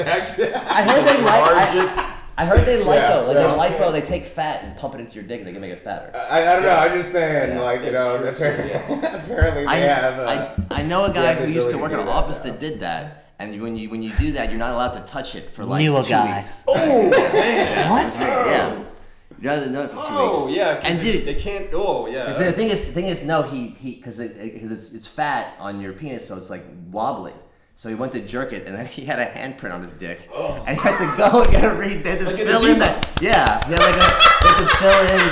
actually, 0.00 0.54
I 0.54 0.82
heard 0.82 1.04
they 1.04 1.22
like. 1.24 1.44
I, 1.44 2.14
I 2.38 2.46
heard 2.46 2.60
they 2.64 2.80
lipo. 2.80 2.94
Yeah, 2.94 3.16
like 3.18 3.36
yeah. 3.36 3.68
they 3.68 3.74
lipo, 3.84 3.92
they 3.92 4.00
take 4.00 4.24
fat 4.24 4.62
and 4.62 4.76
pump 4.78 4.94
it 4.94 5.00
into 5.00 5.16
your 5.16 5.24
dick, 5.24 5.38
and 5.40 5.48
they 5.48 5.52
can 5.52 5.60
make 5.60 5.72
it 5.72 5.80
fatter. 5.80 6.16
I, 6.16 6.40
I 6.40 6.52
don't 6.54 6.62
know. 6.62 6.76
I'm 6.76 6.96
just 7.00 7.10
saying, 7.10 7.56
Yeah. 7.56 7.60
like 7.62 7.80
you 7.80 7.86
It's 7.86 7.94
know, 7.94 8.18
true, 8.18 8.28
apparently, 8.28 8.70
too, 9.00 9.06
apparently 9.16 9.62
they 9.62 9.68
I, 9.68 9.76
have. 9.76 10.18
Uh, 10.20 10.64
I, 10.70 10.80
I 10.80 10.82
know 10.84 11.04
a 11.04 11.12
guy 11.12 11.34
who 11.34 11.50
used 11.50 11.70
to 11.70 11.78
work 11.78 11.90
in 11.92 11.98
an 11.98 12.04
do 12.06 12.06
that 12.06 12.16
office 12.16 12.38
now. 12.44 12.52
that 12.52 12.60
did 12.60 12.78
that, 12.80 13.32
and 13.40 13.60
when 13.60 13.74
you 13.76 13.90
when 13.90 14.02
you 14.02 14.12
do 14.12 14.30
that, 14.32 14.50
you're 14.50 14.58
not 14.58 14.72
allowed 14.72 14.92
to 14.92 15.00
touch 15.00 15.34
it 15.34 15.50
for 15.50 15.64
like 15.64 15.80
Knew 15.80 15.96
a 15.96 16.02
two 16.04 16.10
guy. 16.10 16.36
weeks. 16.36 16.60
what? 16.64 16.78
Yeah, 18.20 18.84
you're 19.40 19.56
not 19.56 19.70
know 19.70 19.82
it 19.82 19.90
for 19.90 19.96
two 19.96 20.02
Oh 20.10 20.46
weeks. 20.46 20.56
yeah, 20.58 20.76
'cause 20.76 20.84
and 20.90 21.00
dude, 21.00 21.24
they 21.24 21.34
can't. 21.34 21.68
Oh 21.72 22.06
yeah. 22.06 22.26
'cause 22.26 22.38
the 22.38 22.52
thing 22.52 22.68
is, 22.70 22.86
the 22.88 22.92
thing 22.92 23.06
is, 23.06 23.22
no, 23.24 23.42
he 23.42 23.68
he 23.68 23.94
because 23.94 24.18
it, 24.18 24.36
because 24.54 24.70
it's 24.72 24.92
it's 24.92 25.06
fat 25.06 25.54
on 25.60 25.80
your 25.80 25.92
penis, 25.92 26.26
so 26.26 26.36
it's 26.36 26.50
like 26.50 26.64
wobbly. 26.90 27.32
So 27.74 27.88
he 27.88 27.94
went 27.94 28.10
to 28.12 28.20
jerk 28.20 28.52
it, 28.52 28.66
and 28.66 28.74
then 28.76 28.86
he 28.96 29.04
had 29.04 29.18
a 29.20 29.26
handprint 29.26 29.72
on 29.72 29.82
his 29.82 29.92
dick, 29.92 30.28
oh. 30.34 30.62
and 30.66 30.76
he 30.76 30.82
had 30.82 30.98
to 30.98 31.06
go 31.16 31.42
and 31.42 31.50
get 31.52 31.64
a 31.64 31.74
re- 31.74 31.96
they 31.96 32.10
had 32.10 32.18
to 32.20 32.26
Like 32.26 32.36
fill 32.36 32.64
in 32.64 32.70
edema. 32.76 32.84
that. 32.86 33.08
Yeah, 33.22 33.64
he 33.66 33.72
had 33.74 33.80
like 33.80 33.94
a, 33.94 33.98
they 34.42 34.48
had 34.48 34.58
to 34.58 34.66
fill 34.78 35.00
in. 35.14 35.24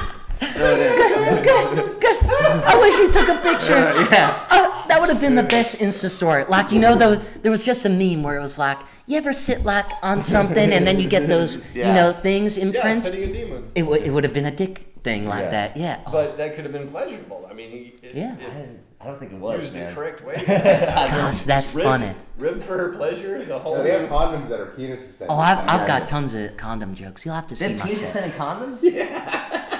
Fill 0.40 0.76
it 0.76 0.80
in. 0.80 0.96
Good, 1.42 2.00
good. 2.00 2.16
I 2.64 2.78
wish 2.80 2.96
you 2.98 3.10
took 3.10 3.28
a 3.28 3.36
picture. 3.42 3.74
yeah. 4.12 4.46
Uh, 4.50 4.86
that 4.88 4.98
would 5.00 5.08
have 5.10 5.20
been 5.20 5.34
the 5.34 5.42
best 5.42 5.78
Insta 5.78 6.10
story. 6.10 6.44
Like, 6.48 6.72
you 6.72 6.80
know, 6.80 6.94
though, 6.96 7.14
there 7.16 7.50
was 7.50 7.64
just 7.64 7.84
a 7.84 7.88
meme 7.90 8.22
where 8.22 8.36
it 8.36 8.40
was 8.40 8.58
like, 8.58 8.78
you 9.10 9.18
ever 9.18 9.32
sit 9.32 9.64
like 9.64 9.86
on 10.02 10.22
something 10.22 10.72
and 10.72 10.86
then 10.86 11.00
you 11.00 11.08
get 11.08 11.28
those, 11.28 11.58
you 11.74 11.82
know, 11.84 12.12
things 12.12 12.56
yeah, 12.56 12.64
imprints? 12.66 13.10
pitting 13.10 13.34
edemas. 13.34 13.64
It 13.74 13.82
would 13.82 14.02
it 14.06 14.10
would 14.10 14.24
have 14.24 14.32
been 14.34 14.46
a 14.46 14.50
dick 14.54 14.86
thing 15.02 15.26
like 15.26 15.44
Yeah. 15.44 15.50
that. 15.50 15.76
Yeah. 15.76 16.00
Oh, 16.06 16.12
But 16.12 16.36
that 16.36 16.54
could 16.54 16.64
have 16.64 16.72
been 16.72 16.88
pleasurable. 16.88 17.46
I 17.50 17.54
mean, 17.54 17.92
it, 18.02 18.14
Yeah. 18.14 18.36
it 18.36 18.80
I 19.02 19.06
don't 19.06 19.18
think 19.18 19.32
it 19.32 19.38
was, 19.38 19.60
used 19.62 19.72
the 19.74 19.78
man. 19.80 19.94
correct 19.94 20.22
way. 20.24 20.34
gosh, 20.46 21.44
that's 21.44 21.74
Ribbed- 21.74 21.88
funny. 21.88 22.12
Ribbed 22.36 22.62
for 22.62 22.76
her 22.76 22.92
pleasure 22.96 23.36
is 23.36 23.48
a 23.48 23.58
whole. 23.58 23.76
no, 23.78 23.82
they 23.82 23.92
have 23.98 24.08
condoms 24.10 24.48
that 24.50 24.60
are 24.60 24.66
penis 24.66 25.00
extensions. 25.00 25.30
Oh, 25.30 25.38
I've. 25.40 25.58
I've 25.66 25.86
got 25.86 26.06
tons 26.06 26.34
of 26.34 26.56
condom 26.58 26.94
jokes. 26.94 27.24
You'll 27.24 27.34
have 27.34 27.46
to 27.48 27.54
They 27.54 27.66
see 27.66 27.72
have 27.72 27.78
my 27.80 27.86
penis 27.86 28.00
set. 28.12 28.26
extended 28.26 28.38
condoms? 28.38 29.76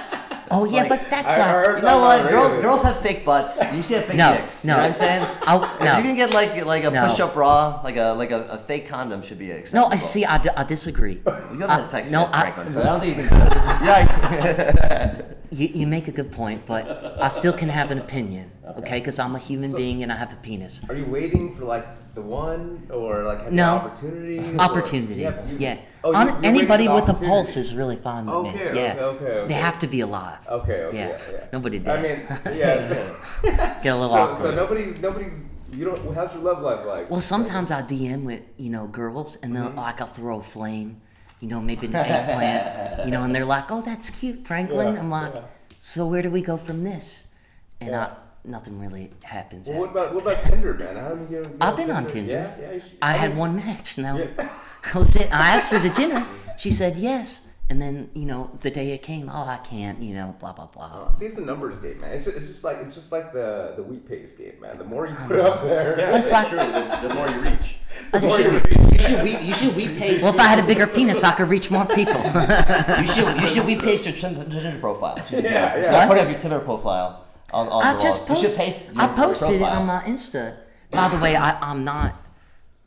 Oh 0.51 0.65
yeah, 0.65 0.81
like- 0.81 0.89
but 0.89 1.01
that's 1.09 1.29
I 1.29 1.37
like 1.39 1.47
heard 1.49 1.75
You 1.79 1.83
know 1.85 1.99
what? 1.99 2.21
on 2.25 2.29
Girls, 2.31 2.61
girls 2.61 2.83
have 2.83 2.97
fake 2.99 3.23
butts. 3.25 3.59
You 3.73 3.81
should 3.83 3.97
have 3.97 4.05
fake 4.05 4.17
No, 4.17 4.33
dicks. 4.35 4.63
no. 4.65 4.73
You 4.73 4.77
know 4.77 4.83
what 4.83 4.87
I'm 4.87 4.93
saying? 4.93 5.21
If 5.81 5.83
no. 5.83 5.97
you 5.97 6.03
can 6.03 6.15
get 6.15 6.33
like 6.33 6.65
like 6.65 6.83
a 6.83 6.91
No. 6.91 7.07
push-up 7.07 7.33
bra, 7.33 7.79
like 7.83 7.97
a 7.97 8.13
like 8.13 8.31
a, 8.31 8.41
a 8.43 8.57
fake 8.57 8.87
condom 8.89 9.21
should 9.23 9.39
be 9.39 9.47
No. 9.73 9.85
I 9.85 9.95
see. 9.95 10.25
I, 10.25 10.37
d- 10.37 10.49
I 10.55 10.63
disagree. 10.63 11.21
You 11.25 11.59
haven't 11.59 11.63
uh, 11.63 11.67
I- 11.67 11.77
had 11.77 11.85
sex 11.85 12.11
no, 12.11 12.21
yet, 12.21 12.29
I- 12.33 12.41
Franklin, 12.41 12.69
so 12.71 12.81
I 12.81 12.83
don't 12.85 13.01
think 13.01 13.17
you 13.17 13.27
can. 13.27 13.37
yeah. 13.87 15.21
You, 15.51 15.67
you 15.67 15.87
make 15.87 16.07
a 16.07 16.11
good 16.13 16.31
point, 16.31 16.65
but 16.65 16.87
I 17.21 17.27
still 17.27 17.51
can 17.51 17.67
have 17.67 17.91
an 17.91 17.99
opinion, 17.99 18.51
okay? 18.79 18.99
Because 18.99 19.19
I'm 19.19 19.35
a 19.35 19.39
human 19.39 19.75
being 19.75 20.01
and 20.01 20.09
I 20.11 20.15
have 20.15 20.31
a 20.31 20.37
penis. 20.37 20.81
Are 20.87 20.95
you 20.95 21.03
waiting 21.05 21.53
for 21.55 21.65
like 21.65 21.85
the 22.13 22.21
one 22.21 22.87
or 22.91 23.23
like 23.23 23.41
have 23.43 23.53
No. 23.53 23.63
the 23.75 23.85
opportunity? 23.85 24.39
or- 24.39 24.59
Opportunity, 24.61 25.13
Yeah. 25.15 25.45
you- 25.47 25.57
yeah. 25.59 25.77
Oh, 26.03 26.13
On- 26.13 26.27
you- 26.27 26.33
you're 26.33 26.45
anybody 26.45 26.87
with 26.87 27.07
a 27.09 27.13
pulse 27.13 27.55
is 27.57 27.73
really 27.73 27.95
fine 27.95 28.25
with 28.25 28.35
Okay, 28.35 28.51
me. 28.57 28.63
okay, 28.69 28.75
Yeah, 28.97 29.03
okay, 29.05 29.25
okay. 29.25 29.47
they 29.47 29.53
have 29.53 29.79
to 29.79 29.87
be 29.87 30.01
alive. 30.01 30.39
Okay. 30.49 30.83
Okay. 30.85 30.97
Yeah. 30.97 31.07
Yeah. 31.09 31.17
yeah. 31.31 31.43
Nobody 31.53 31.79
did. 31.79 31.89
I 31.89 32.01
mean, 32.01 32.19
yeah. 32.57 33.79
Get 33.83 33.93
a 33.93 33.97
little 33.97 34.09
so, 34.15 34.21
awkward. 34.21 34.37
so 34.37 34.55
nobody's 34.55 34.99
nobody's. 34.99 35.43
You 35.71 35.85
don't. 35.85 36.13
How's 36.15 36.33
your 36.33 36.43
love 36.43 36.61
life 36.61 36.85
like? 36.85 37.09
Well, 37.09 37.21
sometimes 37.21 37.71
I 37.71 37.81
DM 37.81 38.23
with 38.25 38.41
you 38.57 38.69
know 38.69 38.87
girls, 38.87 39.37
and 39.41 39.55
Mm-hmm. 39.55 39.77
like 39.77 40.01
I'll 40.01 40.07
throw 40.07 40.39
a 40.39 40.43
flame, 40.43 40.99
you 41.39 41.47
know, 41.47 41.61
maybe 41.61 41.87
an 41.87 41.95
eggplant, 41.95 43.05
you 43.05 43.11
know, 43.11 43.23
and 43.23 43.33
they're 43.33 43.45
like, 43.45 43.71
"Oh, 43.71 43.81
that's 43.81 44.09
cute, 44.09 44.45
Franklin." 44.45 44.97
I'm 44.97 45.09
like. 45.09 45.33
"So 45.79 46.05
where 46.07 46.21
do 46.21 46.29
we 46.29 46.41
go 46.41 46.57
from 46.57 46.83
this?" 46.83 47.27
And. 47.79 47.95
I, 47.95 48.09
nothing 48.43 48.79
really 48.79 49.11
happens. 49.23 49.69
Well, 49.69 49.79
what 49.79 49.89
about 49.91 50.13
what 50.13 50.23
about 50.23 50.41
Tinder, 50.43 50.73
man? 50.73 50.95
How 50.95 51.09
do 51.15 51.33
you 51.35 51.43
get, 51.43 51.53
I've 51.61 51.77
been 51.77 51.91
on 51.91 52.07
Tinder. 52.07 52.31
Yeah, 52.33 52.55
yeah. 52.61 52.71
you 52.73 52.79
should- 52.81 52.97
I 53.01 53.09
I 53.09 53.13
had 53.13 53.35
one 53.37 53.55
match. 53.55 53.97
Now 53.97 54.17
Yeah. 54.17 54.27
that 54.37 54.95
was 54.95 55.15
it. 55.15 55.31
I 55.33 55.51
asked 55.55 55.67
her 55.67 55.79
to 55.79 55.89
dinner. 55.89 56.25
She 56.57 56.69
said 56.71 56.95
yes, 56.97 57.47
And 57.71 57.81
then 57.81 58.09
you 58.13 58.25
know 58.25 58.51
the 58.61 58.69
day 58.69 58.91
it 58.91 59.01
came, 59.01 59.29
oh 59.29 59.45
I 59.47 59.57
can't, 59.63 59.97
you 60.03 60.13
know, 60.13 60.35
blah 60.41 60.51
blah 60.51 60.67
blah. 60.67 61.07
Uh, 61.07 61.13
See, 61.13 61.25
it's 61.25 61.37
a 61.37 61.45
numbers 61.45 61.77
game, 61.79 61.97
man. 62.01 62.11
It's, 62.11 62.27
it's 62.27 62.47
just 62.53 62.63
like 62.65 62.77
it's 62.83 62.95
just 62.95 63.11
like 63.13 63.31
the 63.31 63.73
the 63.77 63.83
wheat 63.83 64.03
paste 64.09 64.37
game, 64.37 64.55
man. 64.61 64.77
The 64.77 64.83
more 64.83 65.07
you 65.07 65.15
put 65.15 65.39
up 65.39 65.63
there, 65.63 65.95
Yeah, 65.97 66.11
That's 66.11 66.29
that's, 66.29 66.51
like- 66.51 66.69
true. 66.69 66.81
The, 66.81 67.07
the 67.07 67.13
more 67.15 67.29
you 67.29 67.39
reach. 67.49 67.77
That's 68.11 68.25
The 68.27 68.27
more 68.27 68.37
true. 68.43 68.51
you 68.51 68.59
reach. 68.59 68.91
You 68.91 68.99
should 69.07 69.23
we 69.23 69.31
you 69.47 69.53
should 69.53 69.73
wheat 69.77 69.93
paste 69.97 70.21
Well, 70.23 70.33
if 70.33 70.39
I 70.39 70.47
had 70.53 70.59
a 70.59 70.67
bigger 70.67 70.85
penis, 70.85 71.23
I 71.23 71.31
could 71.31 71.47
reach 71.49 71.71
more 71.71 71.85
people. 71.85 72.21
you 73.01 73.07
should 73.07 73.41
you 73.41 73.47
should 73.47 73.65
wheat 73.65 73.81
paste 73.81 74.05
your 74.05 74.15
Tinder 74.15 74.43
Tinder 74.43 74.77
profile. 74.79 75.15
You 75.17 75.23
should 75.29 75.43
Yeah, 75.45 75.77
yeah. 75.77 75.83
Start 75.87 76.07
putting 76.09 76.23
up 76.25 76.29
your 76.29 76.39
Tinder 76.39 76.59
profile 76.59 77.20
on, 77.53 77.67
on 77.67 77.83
I 77.83 77.93
the 77.93 78.01
just 78.01 78.29
walls. 78.29 78.41
You 78.41 78.47
post, 78.47 78.55
should 78.57 78.65
paste 78.65 78.93
your, 78.93 79.01
I 79.01 79.05
your 79.07 79.15
posted 79.15 79.61
it 79.61 79.63
on 79.63 79.85
my 79.85 80.01
Insta. 80.03 80.57
By 80.91 81.07
the 81.09 81.19
way, 81.19 81.35
I, 81.35 81.59
I'm 81.71 81.83
not. 81.83 82.15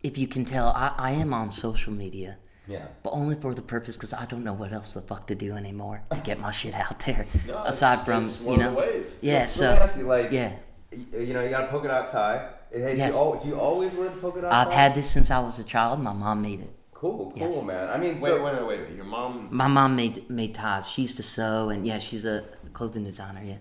If 0.02 0.18
you 0.18 0.26
can 0.26 0.44
tell, 0.44 0.68
I, 0.68 0.92
I 0.98 1.10
am 1.12 1.32
on 1.32 1.50
social 1.52 1.92
media, 1.92 2.36
yeah. 2.68 2.86
but 3.02 3.10
only 3.10 3.36
for 3.36 3.54
the 3.54 3.62
purpose 3.62 3.96
because 3.96 4.12
I 4.12 4.26
don't 4.26 4.44
know 4.44 4.52
what 4.52 4.72
else 4.72 4.92
the 4.94 5.00
fuck 5.00 5.26
to 5.28 5.34
do 5.34 5.54
anymore 5.54 6.02
to 6.12 6.20
get 6.20 6.38
my 6.38 6.50
shit 6.50 6.74
out 6.74 6.98
there. 7.00 7.26
No, 7.46 7.52
it's- 7.60 7.76
Aside 7.76 8.04
from 8.04 8.24
it's 8.24 8.40
you 8.40 8.46
one 8.46 8.60
of 8.60 8.66
know, 8.66 8.70
the 8.72 8.76
ways. 8.76 9.16
yeah. 9.22 9.46
So, 9.46 9.62
So 9.74 9.82
ask 9.82 9.96
you, 9.96 10.02
like, 10.04 10.30
yeah, 10.30 10.52
you 10.92 11.32
know, 11.32 11.42
you 11.42 11.48
got 11.48 11.64
a 11.64 11.66
polka 11.68 11.88
dot 11.88 12.10
tie. 12.12 12.50
Hey, 12.70 12.96
Yes. 12.96 13.18
do, 13.18 13.24
you 13.24 13.40
do 13.42 13.48
you 13.48 13.58
always 13.58 13.94
wear 13.94 14.08
the 14.10 14.20
polka 14.20 14.42
dot 14.42 14.52
I've 14.52 14.68
tie? 14.68 14.74
had 14.74 14.94
this 14.94 15.08
since 15.10 15.30
I 15.30 15.40
was 15.40 15.58
a 15.58 15.64
child. 15.64 16.00
My 16.00 16.12
mom 16.12 16.42
made 16.42 16.60
it. 16.60 16.70
Cool, 16.92 17.30
cool, 17.30 17.32
Yes. 17.36 17.64
man. 17.64 17.88
I 17.88 17.96
mean, 17.96 18.14
Wait, 18.14 18.20
so 18.20 18.44
wait, 18.44 18.54
wait, 18.56 18.66
wait, 18.66 18.80
wait. 18.88 18.96
Your 18.96 19.04
mom. 19.06 19.48
My 19.50 19.68
mom 19.68 19.96
made 19.96 20.28
made 20.28 20.54
ties. 20.54 20.88
She 20.90 21.02
used 21.02 21.16
to 21.16 21.22
sew, 21.22 21.70
and 21.70 21.86
yeah, 21.86 21.98
she's 21.98 22.24
a 22.26 22.42
clothing 22.74 23.04
designer. 23.04 23.40
Yeah. 23.42 23.56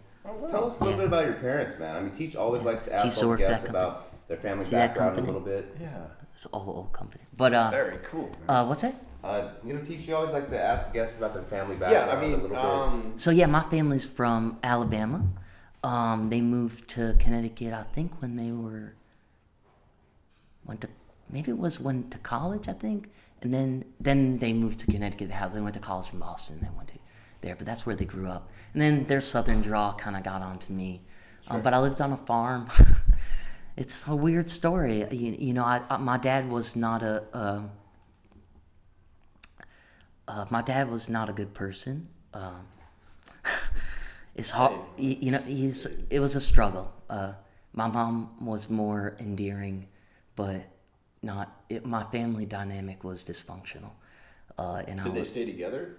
Tell 0.47 0.65
us 0.65 0.79
a 0.79 0.83
little 0.83 0.89
Yeah. 0.91 0.95
bit 0.97 1.07
about 1.07 1.25
your 1.25 1.33
parents, 1.35 1.79
man. 1.79 1.95
I 1.95 1.99
mean, 2.01 2.11
Teach 2.11 2.35
always 2.35 2.63
likes 2.63 2.85
to 2.85 2.93
ask 2.95 3.17
all 3.23 3.29
the 3.31 3.37
guests 3.37 3.69
about 3.69 4.27
their 4.27 4.37
family 4.37 4.63
See 4.63 4.71
that 4.71 4.89
background 4.95 5.17
a 5.19 5.21
little 5.21 5.41
bit. 5.41 5.75
Yeah. 5.79 5.89
It's 6.33 6.45
an 6.45 6.51
old 6.53 6.67
old 6.67 6.93
company. 6.93 7.23
But 7.37 7.53
uh, 7.53 7.69
Very 7.69 7.97
cool. 8.09 8.31
uh, 8.49 8.65
what's 8.65 8.81
that? 8.81 8.95
Uh, 9.23 9.49
you 9.65 9.73
know, 9.73 9.81
Teach, 9.81 10.07
you 10.07 10.15
always 10.15 10.33
like 10.33 10.47
to 10.49 10.59
ask 10.61 10.87
the 10.87 10.93
guests 10.93 11.17
about 11.17 11.33
their 11.33 11.43
family 11.43 11.75
background 11.75 11.93
Yeah, 11.93 12.05
background 12.15 12.23
I 12.23 12.25
a 12.25 12.29
mean, 12.31 12.41
little 12.41 12.49
bit. 12.49 12.65
um, 12.65 13.13
So 13.15 13.31
yeah, 13.31 13.45
my 13.45 13.61
family's 13.61 14.05
from 14.07 14.57
Alabama. 14.63 15.25
Um, 15.83 16.29
they 16.29 16.41
moved 16.41 16.89
to 16.91 17.15
Connecticut, 17.19 17.73
I 17.73 17.83
think, 17.83 18.21
when 18.21 18.35
they 18.35 18.51
were 18.51 18.95
went 20.65 20.81
to 20.81 20.87
maybe 21.29 21.51
it 21.51 21.57
was 21.57 21.79
went 21.79 22.11
to 22.11 22.17
college, 22.19 22.67
I 22.67 22.73
think, 22.73 23.09
and 23.41 23.53
then 23.53 23.83
then 23.99 24.39
they 24.39 24.53
moved 24.53 24.79
to 24.81 24.85
Connecticut. 24.87 25.27
The 25.29 25.35
house 25.35 25.53
they 25.53 25.61
went 25.61 25.73
to 25.75 25.79
college 25.81 26.11
in 26.13 26.19
Boston. 26.19 26.59
They 26.61 26.69
went 26.75 26.87
to 26.89 26.92
there, 27.43 27.55
but 27.55 27.67
that's 27.67 27.85
where 27.85 27.95
they 27.95 28.05
grew 28.05 28.27
up. 28.27 28.49
And 28.73 28.81
then 28.81 29.05
their 29.05 29.21
southern 29.21 29.61
draw 29.61 29.93
kind 29.93 30.15
of 30.15 30.23
got 30.23 30.41
onto 30.41 30.73
me. 30.73 31.01
Um, 31.47 31.61
but 31.61 31.73
I 31.73 31.79
lived 31.79 32.01
on 32.01 32.11
a 32.11 32.17
farm. 32.17 32.67
it's 33.77 34.07
a 34.07 34.15
weird 34.15 34.49
story. 34.49 35.05
You, 35.11 35.35
you 35.37 35.53
know, 35.53 35.63
I, 35.63 35.81
I, 35.89 35.97
my 35.97 36.17
dad 36.17 36.49
was 36.49 36.75
not 36.75 37.03
a. 37.03 37.23
Um, 37.33 37.71
uh, 40.27 40.45
my 40.49 40.61
dad 40.61 40.89
was 40.89 41.09
not 41.09 41.29
a 41.29 41.33
good 41.33 41.53
person. 41.53 42.07
Um, 42.33 42.65
it's 44.35 44.49
hard, 44.49 44.79
you, 44.97 45.17
you 45.19 45.31
know. 45.31 45.39
He's 45.39 45.85
it 46.09 46.19
was 46.19 46.35
a 46.35 46.41
struggle. 46.41 46.93
Uh, 47.09 47.33
my 47.73 47.87
mom 47.87 48.31
was 48.39 48.69
more 48.69 49.15
endearing, 49.19 49.89
but 50.35 50.63
not. 51.21 51.63
It, 51.67 51.85
my 51.85 52.03
family 52.05 52.45
dynamic 52.45 53.03
was 53.03 53.25
dysfunctional, 53.25 53.91
uh, 54.57 54.83
and 54.87 55.01
I 55.01 55.03
did 55.03 55.15
they 55.15 55.23
stay 55.23 55.45
together? 55.45 55.97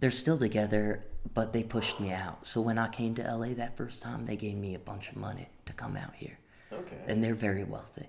They're 0.00 0.10
still 0.10 0.38
together, 0.38 1.04
but 1.34 1.52
they 1.52 1.62
pushed 1.62 2.00
me 2.00 2.10
out. 2.10 2.46
So 2.46 2.60
when 2.60 2.78
I 2.78 2.88
came 2.88 3.14
to 3.16 3.22
LA 3.22 3.54
that 3.54 3.76
first 3.76 4.02
time, 4.02 4.24
they 4.24 4.36
gave 4.36 4.56
me 4.56 4.74
a 4.74 4.78
bunch 4.78 5.10
of 5.10 5.16
money 5.16 5.48
to 5.66 5.72
come 5.74 5.96
out 5.96 6.14
here 6.14 6.38
Okay. 6.72 6.96
and 7.06 7.22
they're 7.22 7.34
very 7.34 7.64
wealthy. 7.64 8.06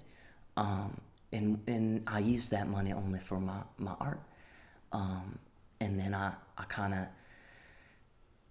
Um, 0.57 0.99
and 1.33 1.59
and 1.67 2.03
I 2.07 2.19
used 2.19 2.51
that 2.51 2.67
money 2.67 2.91
only 2.93 3.19
for 3.19 3.39
my 3.39 3.61
my 3.77 3.95
art. 3.99 4.21
Um, 4.91 5.39
and 5.79 5.99
then 5.99 6.13
I 6.13 6.33
I 6.57 6.63
kind 6.63 6.93
of 6.93 7.07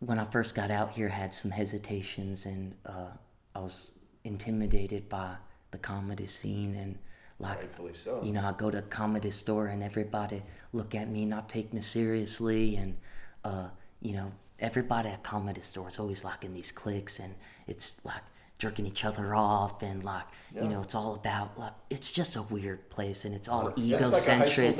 when 0.00 0.18
I 0.18 0.24
first 0.24 0.54
got 0.54 0.70
out 0.70 0.94
here 0.94 1.08
had 1.08 1.32
some 1.32 1.50
hesitations 1.50 2.46
and 2.46 2.74
uh, 2.86 3.10
I 3.54 3.58
was 3.60 3.92
intimidated 4.24 5.08
by 5.08 5.36
the 5.70 5.78
comedy 5.78 6.26
scene 6.26 6.74
and 6.74 6.98
like 7.38 7.58
Rightfully 7.62 7.94
so. 7.94 8.20
you 8.22 8.32
know 8.32 8.42
I 8.44 8.52
go 8.52 8.70
to 8.70 8.78
a 8.78 8.82
comedy 8.82 9.30
store 9.30 9.66
and 9.68 9.82
everybody 9.82 10.42
look 10.72 10.94
at 10.94 11.08
me 11.08 11.24
not 11.26 11.48
take 11.48 11.72
me 11.72 11.80
seriously 11.80 12.76
and 12.76 12.96
uh, 13.44 13.68
you 14.00 14.14
know 14.14 14.32
everybody 14.58 15.08
at 15.08 15.22
comedy 15.22 15.60
store 15.60 15.88
is 15.88 15.98
always 15.98 16.24
like 16.24 16.44
in 16.44 16.52
these 16.52 16.70
cliques 16.70 17.18
and 17.18 17.34
it's 17.66 18.04
like 18.04 18.22
jerking 18.58 18.84
each 18.86 19.06
other 19.06 19.34
off 19.34 19.82
and 19.82 20.04
like 20.04 20.24
you 20.54 20.68
know 20.68 20.82
it's 20.82 20.94
all 20.94 21.14
about 21.14 21.58
like 21.58 21.72
it's 21.88 22.10
just 22.10 22.36
a 22.36 22.42
weird 22.42 22.90
place 22.90 23.24
and 23.24 23.34
it's 23.34 23.48
all 23.48 23.64
That's 23.64 23.78
like 23.78 24.00
a 24.00 24.04
high 24.04 24.06
egocentric. 24.08 24.76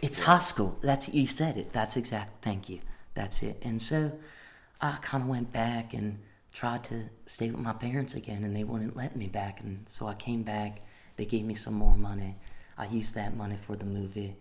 it's 0.00 0.20
high 0.20 0.38
school. 0.38 0.78
That's 0.80 1.08
you 1.12 1.26
said 1.26 1.56
it. 1.56 1.72
That's 1.72 1.96
exact 1.96 2.42
thank 2.42 2.68
you. 2.68 2.78
That's 3.14 3.42
it. 3.42 3.60
And 3.62 3.82
so 3.82 4.12
i 4.80 4.92
kind 5.00 5.24
of 5.24 5.28
went 5.30 5.52
back 5.52 5.94
and 5.94 6.18
tried 6.52 6.84
to 6.84 7.08
stay 7.26 7.50
with 7.50 7.60
my 7.60 7.72
parents 7.72 8.14
again 8.14 8.44
and 8.44 8.54
they 8.54 8.62
wouldn't 8.62 8.96
let 8.96 9.16
me 9.16 9.26
back. 9.26 9.60
And 9.60 9.88
so 9.88 10.06
i 10.06 10.14
came 10.14 10.42
back. 10.44 10.82
They 11.16 11.24
gave 11.24 11.44
me 11.44 11.54
some 11.54 11.74
more 11.74 11.96
money. 11.96 12.36
I 12.78 12.86
used 12.86 13.14
that 13.16 13.36
money 13.36 13.56
for 13.56 13.74
the 13.74 13.86
movie 13.86 14.36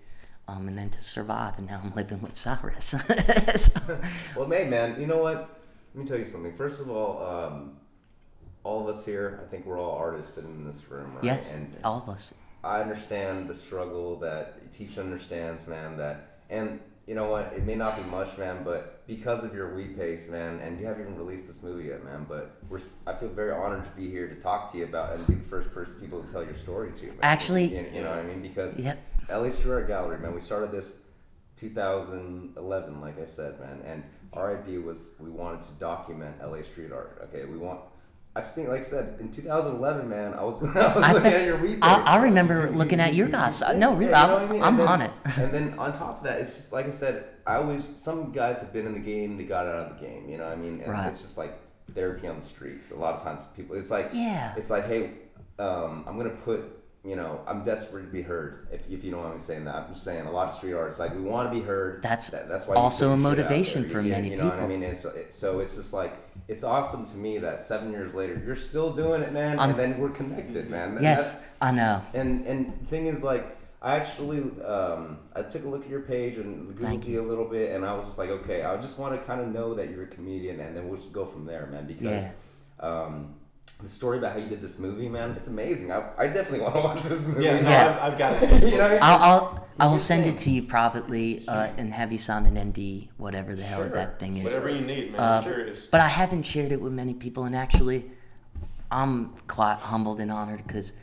um, 0.48 0.68
and 0.68 0.78
then 0.78 0.90
to 0.90 1.02
survive 1.02 1.58
and 1.58 1.68
now 1.68 1.82
i'm 1.84 1.92
living 1.96 2.22
with 2.22 2.36
cyrus 2.36 2.86
So- 3.56 4.00
Well, 4.36 4.50
hey, 4.50 4.68
man, 4.70 5.00
you 5.00 5.08
know 5.08 5.18
what? 5.20 5.60
Let 5.94 6.04
me 6.04 6.10
tell 6.10 6.20
you 6.20 6.26
something. 6.26 6.54
First 6.56 6.82
of 6.82 6.90
all, 6.90 7.26
um, 7.26 7.78
all 8.66 8.82
of 8.88 8.94
us 8.94 9.06
here, 9.06 9.40
I 9.44 9.50
think 9.50 9.66
we're 9.66 9.80
all 9.80 9.96
artists 9.98 10.34
sitting 10.34 10.52
in 10.52 10.66
this 10.66 10.82
room, 10.90 11.14
right? 11.16 11.24
yes 11.24 11.52
And 11.54 11.74
all 11.84 12.02
of 12.02 12.10
us 12.10 12.34
I 12.64 12.82
understand 12.82 13.48
the 13.48 13.54
struggle 13.54 14.18
that 14.20 14.72
Teach 14.74 14.98
understands, 14.98 15.68
man. 15.68 15.98
That 15.98 16.40
and 16.50 16.80
you 17.08 17.14
know 17.16 17.30
what? 17.30 17.54
It 17.56 17.64
may 17.64 17.76
not 17.76 17.96
be 17.96 18.04
much, 18.10 18.38
man, 18.40 18.64
but 18.66 19.06
because 19.08 19.44
of 19.46 19.54
your 19.54 19.74
wheat 19.76 19.96
paste, 19.98 20.30
man, 20.32 20.60
and 20.60 20.80
you 20.80 20.86
haven't 20.88 21.04
even 21.04 21.16
released 21.18 21.46
this 21.48 21.62
movie 21.64 21.90
yet, 21.90 22.04
man. 22.04 22.26
But 22.28 22.58
we're 22.68 22.80
I 23.08 23.14
feel 23.14 23.30
very 23.30 23.52
honored 23.52 23.86
to 23.86 23.92
be 23.92 24.10
here 24.10 24.28
to 24.28 24.36
talk 24.36 24.72
to 24.72 24.80
you 24.80 24.84
about 24.86 25.14
and 25.14 25.26
be 25.28 25.36
the 25.36 25.44
first 25.48 25.72
person 25.74 25.94
people 26.02 26.22
to 26.24 26.30
tell 26.32 26.44
your 26.44 26.56
story 26.56 26.92
to. 26.98 27.06
Man. 27.06 27.18
Actually- 27.22 27.66
you, 27.74 27.86
you 27.94 28.02
know 28.02 28.10
what 28.10 28.20
I 28.20 28.24
mean? 28.24 28.42
Because 28.42 28.78
Yep. 28.78 29.00
LA 29.30 29.50
Street 29.50 29.72
Art 29.72 29.88
Gallery, 29.88 30.20
man. 30.20 30.34
We 30.34 30.42
started 30.42 30.72
this 30.72 31.02
2011, 31.58 33.02
like 33.02 33.20
I 33.22 33.26
said, 33.26 33.60
man, 33.60 33.82
and 33.86 34.04
our 34.34 34.58
idea 34.62 34.80
was 34.82 35.12
we 35.20 35.30
wanted 35.30 35.62
to 35.64 35.72
document 35.80 36.36
LA 36.44 36.62
street 36.64 36.92
art. 36.92 37.20
Okay, 37.30 37.46
we 37.46 37.58
want. 37.58 37.80
I've 38.38 38.48
seen, 38.50 38.68
like 38.68 38.82
I 38.82 38.86
said, 38.86 39.16
in 39.22 39.32
2011, 39.32 40.10
man. 40.10 40.34
I 40.34 40.44
was, 40.44 40.62
I 40.64 40.66
was 40.66 40.76
I 41.04 41.14
looking 41.14 41.22
think- 41.32 41.36
at 41.36 41.46
your 41.46 41.78
I- 41.82 42.02
I 42.18 42.24
remember 42.24 42.66
You- 42.66 42.72
you- 42.72 42.78
looking 42.78 43.00
at 43.00 43.14
your 43.16 43.30
guys. 43.30 43.62
No, 43.78 43.94
really, 43.94 44.06
you 44.06 44.12
know 44.12 44.18
I'm- 44.18 44.32
what 44.32 44.42
I 44.42 44.52
mean? 44.52 44.62
I'm 44.64 44.78
then- 44.78 44.88
on 44.90 45.02
it. 45.02 45.12
and 45.38 45.54
then 45.54 45.80
on 45.80 45.94
top 45.94 46.18
of 46.20 46.24
that, 46.26 46.42
it's 46.42 46.56
just 46.56 46.74
like 46.74 46.86
I 46.88 46.92
said. 46.92 47.26
I 47.48 47.58
always 47.58 47.86
some 47.86 48.32
guys 48.32 48.60
have 48.62 48.74
been 48.74 48.88
in 48.88 48.94
the 48.94 49.00
game, 49.00 49.38
they 49.38 49.44
got 49.44 49.68
out 49.68 49.92
of 49.92 50.00
the 50.00 50.06
game. 50.06 50.28
You 50.28 50.38
know 50.40 50.46
what 50.46 50.54
I 50.54 50.56
mean? 50.56 50.82
And 50.82 50.92
Right. 50.92 51.08
it's 51.08 51.22
just 51.22 51.38
like 51.38 51.54
therapy 51.94 52.28
on 52.28 52.38
the 52.38 52.42
streets. 52.46 52.90
A 52.92 52.96
lot 52.96 53.14
of 53.14 53.22
times, 53.24 53.46
people. 53.56 53.76
It's 53.76 53.92
like 53.92 54.10
Yeah. 54.14 54.54
It's 54.58 54.70
like, 54.72 54.86
hey, 54.88 55.12
um, 55.60 56.04
I'm 56.08 56.18
gonna 56.18 56.32
put. 56.32 56.64
You 57.06 57.16
know, 57.16 57.42
I'm 57.48 57.64
desperate 57.64 58.02
to 58.02 58.08
be 58.12 58.24
heard. 58.24 58.68
If, 58.72 58.90
if 58.90 59.04
you 59.04 59.12
know 59.12 59.20
what 59.20 59.28
I'm 59.28 59.40
saying, 59.40 59.66
that 59.66 59.76
I'm 59.76 59.94
just 59.94 60.04
saying. 60.04 60.26
A 60.26 60.32
lot 60.32 60.48
of 60.50 60.56
street 60.56 60.74
artists 60.74 61.00
like 61.00 61.14
we 61.14 61.22
want 61.22 61.52
to 61.54 61.60
be 61.60 61.64
heard. 61.64 62.02
That's 62.02 62.32
That- 62.32 62.50
that's 62.50 62.68
why 62.68 62.74
also 62.76 63.06
a 63.06 63.10
your 63.10 63.18
shit 63.18 63.26
out 63.26 63.44
motivation 63.44 63.88
for 63.90 64.02
many 64.02 64.30
you 64.32 64.38
know 64.38 64.46
What 64.50 64.60
I 64.60 64.68
mean, 64.68 64.82
it's, 64.82 65.06
it, 65.06 65.32
so 65.32 65.60
it's 65.60 65.76
just 65.76 65.94
like 65.94 66.14
it's 66.48 66.64
awesome 66.64 67.06
to 67.06 67.16
me 67.18 67.38
that 67.38 67.62
seven 67.62 67.92
years 67.92 68.16
later 68.16 68.42
you're 68.44 68.56
still 68.56 68.92
doing 68.92 69.22
it, 69.22 69.32
man, 69.32 69.60
I'm- 69.60 69.70
and 69.70 69.80
then 69.80 70.00
we're 70.00 70.10
connected, 70.10 70.70
man. 70.70 70.98
Yes 71.00 71.40
i 71.62 71.72
know 71.72 72.02
and 72.14 72.46
and 72.48 72.88
thing 72.90 73.06
is, 73.06 73.24
like, 73.24 73.56
I 73.82 73.98
actually 73.98 74.40
um, 74.64 75.20
I 75.36 75.44
took 75.44 75.64
a 75.64 75.68
look 75.70 75.84
at 75.84 75.90
your 75.90 76.02
page 76.02 76.38
and 76.38 76.76
googled 76.76 77.06
you 77.08 77.22
a 77.22 77.28
little 77.28 77.46
bit, 77.46 77.76
and 77.76 77.86
I 77.86 77.94
was 77.94 78.08
just 78.08 78.18
like, 78.18 78.30
okay, 78.32 78.64
I 78.64 78.76
just 78.78 78.98
want 78.98 79.20
to 79.20 79.26
kind 79.28 79.42
of 79.42 79.48
know 79.50 79.76
that 79.76 79.92
you're 79.92 80.04
a 80.04 80.08
comedian, 80.08 80.60
and 80.60 80.76
then 80.76 80.90
we'll 80.90 80.98
just 80.98 81.14
go 81.14 81.24
from 81.26 81.46
there, 81.46 81.68
man. 81.68 81.86
Because 81.86 82.02
Yeah. 82.26 82.32
um, 82.80 83.35
the 83.86 83.92
story 83.92 84.18
about 84.18 84.34
how 84.34 84.40
you 84.40 84.48
did 84.48 84.62
this 84.62 84.80
movie, 84.80 85.08
man, 85.10 85.32
it's 85.32 85.48
amazing. 85.48 85.92
I, 85.92 86.04
I 86.18 86.28
definitely 86.28 86.62
want 86.62 86.76
to 86.76 86.82
watch 86.82 87.04
this 87.04 87.28
movie. 87.28 87.44
Yeah, 87.46 87.62
no, 87.62 87.70
Yeah. 87.70 88.00
I've, 88.02 88.14
I've 88.14 88.18
got 88.20 88.40
to 88.40 88.48
see. 88.48 88.56
you 88.72 88.78
know. 88.78 88.84
what 88.84 88.88
I 88.88 88.90
mean? 88.94 89.00
I'll, 89.02 89.24
I'll 89.24 89.68
I 89.80 89.88
will 89.88 90.00
send 90.00 90.24
thing. 90.24 90.34
it 90.36 90.38
to 90.40 90.52
you 90.52 90.64
privately 90.64 91.46
uh, 91.48 91.68
and 91.78 91.94
have 91.94 92.12
you 92.12 92.18
sign 92.18 92.46
an 92.46 92.70
ND, 92.70 93.10
whatever 93.18 93.56
the 93.56 93.64
hell 93.64 93.80
Sure. 93.82 93.90
that 93.90 94.20
thing 94.20 94.38
is. 94.38 94.44
Whatever 94.46 94.70
you 94.70 94.82
need, 94.82 95.12
man. 95.12 95.20
Uh, 95.20 95.44
I'm. 95.46 95.76
But 95.92 96.02
I 96.02 96.08
haven't 96.08 96.44
shared 96.44 96.72
it 96.72 96.80
with 96.82 96.94
many 96.94 97.14
people, 97.14 97.44
and 97.44 97.56
actually, 97.56 98.10
I'm 98.92 99.30
quite 99.48 99.78
humbled 99.80 100.20
and 100.20 100.32
honored 100.32 100.66
because, 100.66 100.94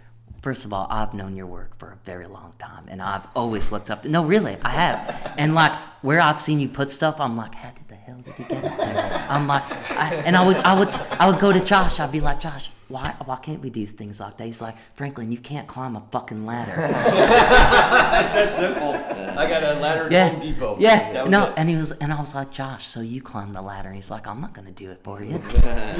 first 0.40 0.64
of 0.64 0.72
all, 0.72 0.86
I've 0.90 1.12
known 1.14 1.36
your 1.36 1.46
work 1.46 1.76
for 1.78 1.88
a 1.92 1.96
very 2.04 2.26
long 2.26 2.54
time, 2.58 2.84
and 2.88 3.02
I've 3.02 3.26
always 3.34 3.72
looked 3.72 3.90
up 3.90 4.02
to. 4.04 4.08
No, 4.08 4.24
really, 4.24 4.56
I 4.62 4.70
have. 4.70 5.34
And 5.36 5.54
like 5.54 5.72
where 6.00 6.20
I've 6.20 6.40
seen 6.40 6.58
you 6.58 6.68
put 6.68 6.90
stuff, 6.90 7.20
I'm 7.20 7.36
like, 7.36 7.54
how 7.54 7.70
did 7.70 7.78
the 7.80 7.81
hell 8.04 8.18
did 8.24 8.34
he 8.34 8.44
get 8.44 8.64
up 8.64 8.76
there? 8.76 9.26
I'm 9.28 9.46
like, 9.46 9.62
I, 9.92 10.14
and 10.26 10.36
I 10.36 10.46
would, 10.46 10.56
I 10.58 10.78
would, 10.78 10.94
I 10.94 11.30
would 11.30 11.40
go 11.40 11.52
to 11.52 11.60
Josh. 11.64 12.00
I'd 12.00 12.12
be 12.12 12.20
like, 12.20 12.40
Josh, 12.40 12.70
why, 12.88 13.14
why 13.24 13.36
can't 13.36 13.60
we 13.62 13.70
do 13.70 13.80
these 13.80 13.92
things 13.92 14.20
like 14.20 14.36
that? 14.36 14.44
He's 14.44 14.60
like, 14.60 14.76
Franklin, 14.94 15.32
you 15.32 15.38
can't 15.38 15.66
climb 15.66 15.96
a 15.96 16.02
fucking 16.10 16.44
ladder. 16.44 16.88
It's 18.22 18.34
that 18.34 18.52
simple. 18.52 18.92
I 19.38 19.48
got 19.48 19.62
a 19.62 19.80
ladder 19.80 20.06
at 20.06 20.12
Yeah, 20.12 20.28
Home 20.28 20.40
Depot. 20.40 20.76
yeah. 20.78 21.24
No, 21.28 21.46
it. 21.48 21.54
and 21.56 21.68
he 21.68 21.76
was, 21.76 21.90
and 21.92 22.12
I 22.12 22.20
was 22.20 22.34
like, 22.34 22.50
Josh, 22.52 22.86
so 22.86 23.00
you 23.00 23.20
climb 23.22 23.52
the 23.52 23.62
ladder? 23.62 23.88
And 23.88 23.96
he's 23.96 24.10
like, 24.10 24.26
I'm 24.26 24.40
not 24.40 24.52
gonna 24.52 24.70
do 24.70 24.90
it 24.90 25.00
for 25.02 25.22
you. 25.22 25.36
it 25.36 25.42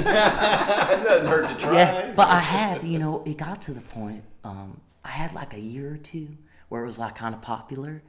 doesn't 0.03 1.27
hurt 1.27 1.47
to 1.49 1.55
try. 1.55 1.73
Yeah, 1.75 2.13
but 2.15 2.29
I 2.29 2.39
had, 2.39 2.83
you 2.83 2.99
know, 2.99 3.23
it 3.25 3.37
got 3.37 3.61
to 3.63 3.73
the 3.73 3.81
point. 3.81 4.23
Um, 4.43 4.79
I 5.03 5.09
had 5.09 5.33
like 5.33 5.53
a 5.53 5.59
year 5.59 5.93
or 5.93 5.97
two 5.97 6.29
where 6.69 6.83
it 6.83 6.85
was 6.85 6.99
like 6.99 7.15
kind 7.15 7.33
of 7.35 7.41
popular, 7.41 8.03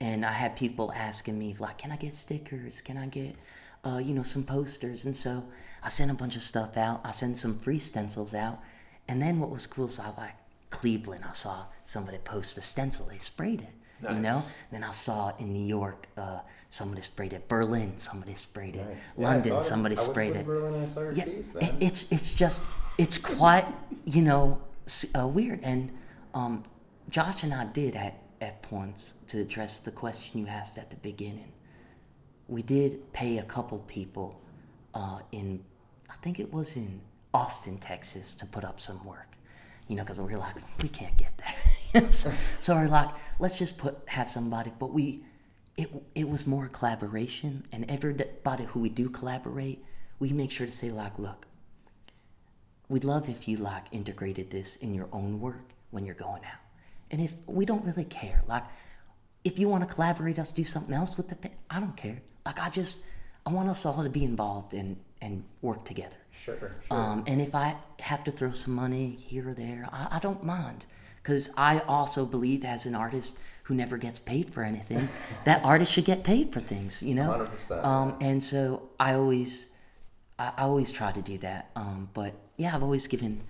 and 0.00 0.24
I 0.24 0.32
had 0.32 0.56
people 0.56 0.92
asking 0.92 1.38
me 1.38 1.54
like, 1.58 1.78
"Can 1.78 1.92
I 1.92 1.96
get 1.96 2.14
stickers? 2.14 2.80
Can 2.80 2.96
I 2.96 3.06
get, 3.06 3.36
uh, 3.84 3.98
you 3.98 4.14
know, 4.14 4.22
some 4.22 4.44
posters?" 4.44 5.04
And 5.04 5.14
so 5.14 5.44
I 5.82 5.88
sent 5.88 6.10
a 6.10 6.14
bunch 6.14 6.36
of 6.36 6.42
stuff 6.42 6.76
out. 6.76 7.00
I 7.04 7.10
sent 7.10 7.36
some 7.36 7.58
free 7.58 7.78
stencils 7.78 8.34
out, 8.34 8.58
and 9.08 9.20
then 9.22 9.38
what 9.40 9.50
was 9.50 9.66
cool 9.66 9.86
is 9.86 9.98
I 9.98 10.10
like 10.16 10.34
Cleveland. 10.70 11.24
I 11.28 11.32
saw 11.32 11.66
somebody 11.84 12.18
post 12.18 12.56
a 12.58 12.62
stencil. 12.62 13.06
They 13.06 13.18
sprayed 13.18 13.60
it. 13.60 13.72
You 14.14 14.20
know. 14.20 14.42
Then 14.72 14.82
I 14.82 14.92
saw 14.92 15.32
in 15.38 15.52
New 15.52 15.66
York, 15.66 16.06
uh, 16.16 16.38
somebody 16.70 17.02
sprayed 17.02 17.34
it. 17.34 17.48
Berlin, 17.48 17.98
somebody 17.98 18.34
sprayed 18.34 18.76
it. 18.76 18.86
Yeah, 19.18 19.28
I 19.28 19.32
London, 19.34 19.56
it. 19.56 19.62
somebody 19.62 19.94
I 19.96 19.98
went 20.00 20.10
sprayed 20.10 20.36
it. 20.36 20.46
Berlin 20.46 20.72
and 20.74 20.90
saw 20.90 21.00
your 21.02 21.12
Yeah, 21.12 21.24
piece, 21.26 21.54
it- 21.56 21.74
it's 21.80 22.10
it's 22.10 22.32
just 22.32 22.62
it's 22.96 23.18
quite 23.18 23.66
you 24.06 24.22
know 24.22 24.62
uh, 25.18 25.26
weird. 25.26 25.60
And 25.62 25.90
um, 26.32 26.62
Josh 27.10 27.42
and 27.42 27.52
I 27.52 27.66
did 27.66 27.94
at 27.94 28.14
at 28.40 28.62
points 28.62 29.14
to 29.28 29.40
address 29.40 29.80
the 29.80 29.90
question 29.90 30.40
you 30.40 30.46
asked 30.46 30.78
at 30.78 30.90
the 30.90 30.96
beginning. 30.96 31.52
We 32.48 32.62
did 32.62 33.12
pay 33.12 33.38
a 33.38 33.42
couple 33.42 33.78
people 33.80 34.40
uh, 34.94 35.20
in 35.32 35.64
I 36.10 36.14
think 36.22 36.40
it 36.40 36.52
was 36.52 36.76
in 36.76 37.00
Austin, 37.32 37.78
Texas, 37.78 38.34
to 38.36 38.46
put 38.46 38.64
up 38.64 38.80
some 38.80 39.04
work. 39.04 39.36
You 39.88 39.96
know, 39.96 40.02
because 40.02 40.18
we 40.18 40.32
were 40.32 40.38
like, 40.38 40.56
we 40.82 40.88
can't 40.88 41.16
get 41.16 41.32
there. 41.38 42.10
so, 42.12 42.32
so 42.58 42.74
we're 42.74 42.88
like, 42.88 43.08
let's 43.38 43.56
just 43.56 43.78
put 43.78 43.96
have 44.08 44.28
somebody. 44.28 44.70
But 44.78 44.92
we, 44.92 45.24
it 45.76 45.88
it 46.14 46.28
was 46.28 46.46
more 46.46 46.68
collaboration, 46.68 47.64
and 47.72 47.90
everybody 47.90 48.64
who 48.64 48.80
we 48.80 48.88
do 48.88 49.08
collaborate, 49.08 49.84
we 50.18 50.32
make 50.32 50.50
sure 50.50 50.66
to 50.66 50.72
say 50.72 50.90
like, 50.90 51.18
look, 51.18 51.46
we'd 52.88 53.04
love 53.04 53.28
if 53.28 53.48
you 53.48 53.56
like 53.56 53.86
integrated 53.90 54.50
this 54.50 54.76
in 54.76 54.94
your 54.94 55.08
own 55.12 55.40
work 55.40 55.72
when 55.90 56.04
you're 56.04 56.14
going 56.14 56.44
out. 56.44 56.59
And 57.10 57.20
if 57.20 57.34
we 57.46 57.64
don't 57.64 57.84
really 57.84 58.04
care, 58.04 58.42
like 58.46 58.64
if 59.44 59.58
you 59.58 59.68
want 59.68 59.86
to 59.88 59.92
collaborate 59.92 60.38
us, 60.38 60.50
do 60.50 60.64
something 60.64 60.94
else 60.94 61.16
with 61.16 61.28
the, 61.28 61.50
I 61.68 61.80
don't 61.80 61.96
care. 61.96 62.22
Like 62.46 62.60
I 62.60 62.70
just, 62.70 63.00
I 63.46 63.52
want 63.52 63.68
us 63.68 63.84
all 63.86 64.02
to 64.02 64.10
be 64.10 64.24
involved 64.24 64.74
and 64.74 64.96
and 65.20 65.44
work 65.60 65.84
together. 65.84 66.16
Sure, 66.44 66.58
sure. 66.58 66.76
Um, 66.90 67.24
and 67.26 67.40
if 67.40 67.54
I 67.54 67.76
have 68.00 68.24
to 68.24 68.30
throw 68.30 68.52
some 68.52 68.74
money 68.74 69.16
here 69.16 69.50
or 69.50 69.54
there, 69.54 69.88
I, 69.92 70.08
I 70.12 70.18
don't 70.18 70.44
mind. 70.44 70.86
Because 71.22 71.50
I 71.56 71.80
also 71.80 72.24
believe, 72.24 72.64
as 72.64 72.86
an 72.86 72.94
artist 72.94 73.38
who 73.64 73.74
never 73.74 73.98
gets 73.98 74.18
paid 74.18 74.50
for 74.50 74.62
anything, 74.62 75.08
that 75.44 75.62
artist 75.64 75.92
should 75.92 76.06
get 76.06 76.24
paid 76.24 76.52
for 76.52 76.60
things, 76.60 77.02
you 77.02 77.14
know? 77.14 77.46
100%. 77.68 77.84
Um, 77.84 78.16
and 78.20 78.42
so 78.42 78.88
I 78.98 79.14
always, 79.14 79.68
I, 80.38 80.52
I 80.56 80.62
always 80.62 80.90
try 80.90 81.12
to 81.12 81.20
do 81.20 81.36
that. 81.38 81.70
Um, 81.76 82.08
but 82.14 82.34
yeah, 82.56 82.74
I've 82.74 82.82
always 82.82 83.06
given 83.06 83.42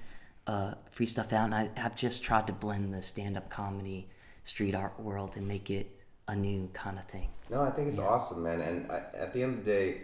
uh, 0.46 0.74
free 0.90 1.06
stuff 1.06 1.32
out, 1.32 1.46
and 1.46 1.54
I, 1.54 1.70
I've 1.76 1.96
just 1.96 2.22
tried 2.22 2.46
to 2.48 2.52
blend 2.52 2.92
the 2.92 3.02
stand 3.02 3.36
up 3.36 3.50
comedy, 3.50 4.08
street 4.42 4.74
art 4.74 4.98
world 4.98 5.36
and 5.36 5.46
make 5.46 5.70
it 5.70 5.96
a 6.28 6.36
new 6.36 6.68
kind 6.72 6.98
of 6.98 7.04
thing. 7.04 7.28
No, 7.50 7.62
I 7.62 7.70
think 7.70 7.88
it's 7.88 7.98
awesome, 7.98 8.44
man. 8.44 8.60
And 8.60 8.90
I, 8.90 9.02
at 9.14 9.32
the 9.32 9.42
end 9.42 9.58
of 9.58 9.64
the 9.64 9.70
day, 9.70 10.00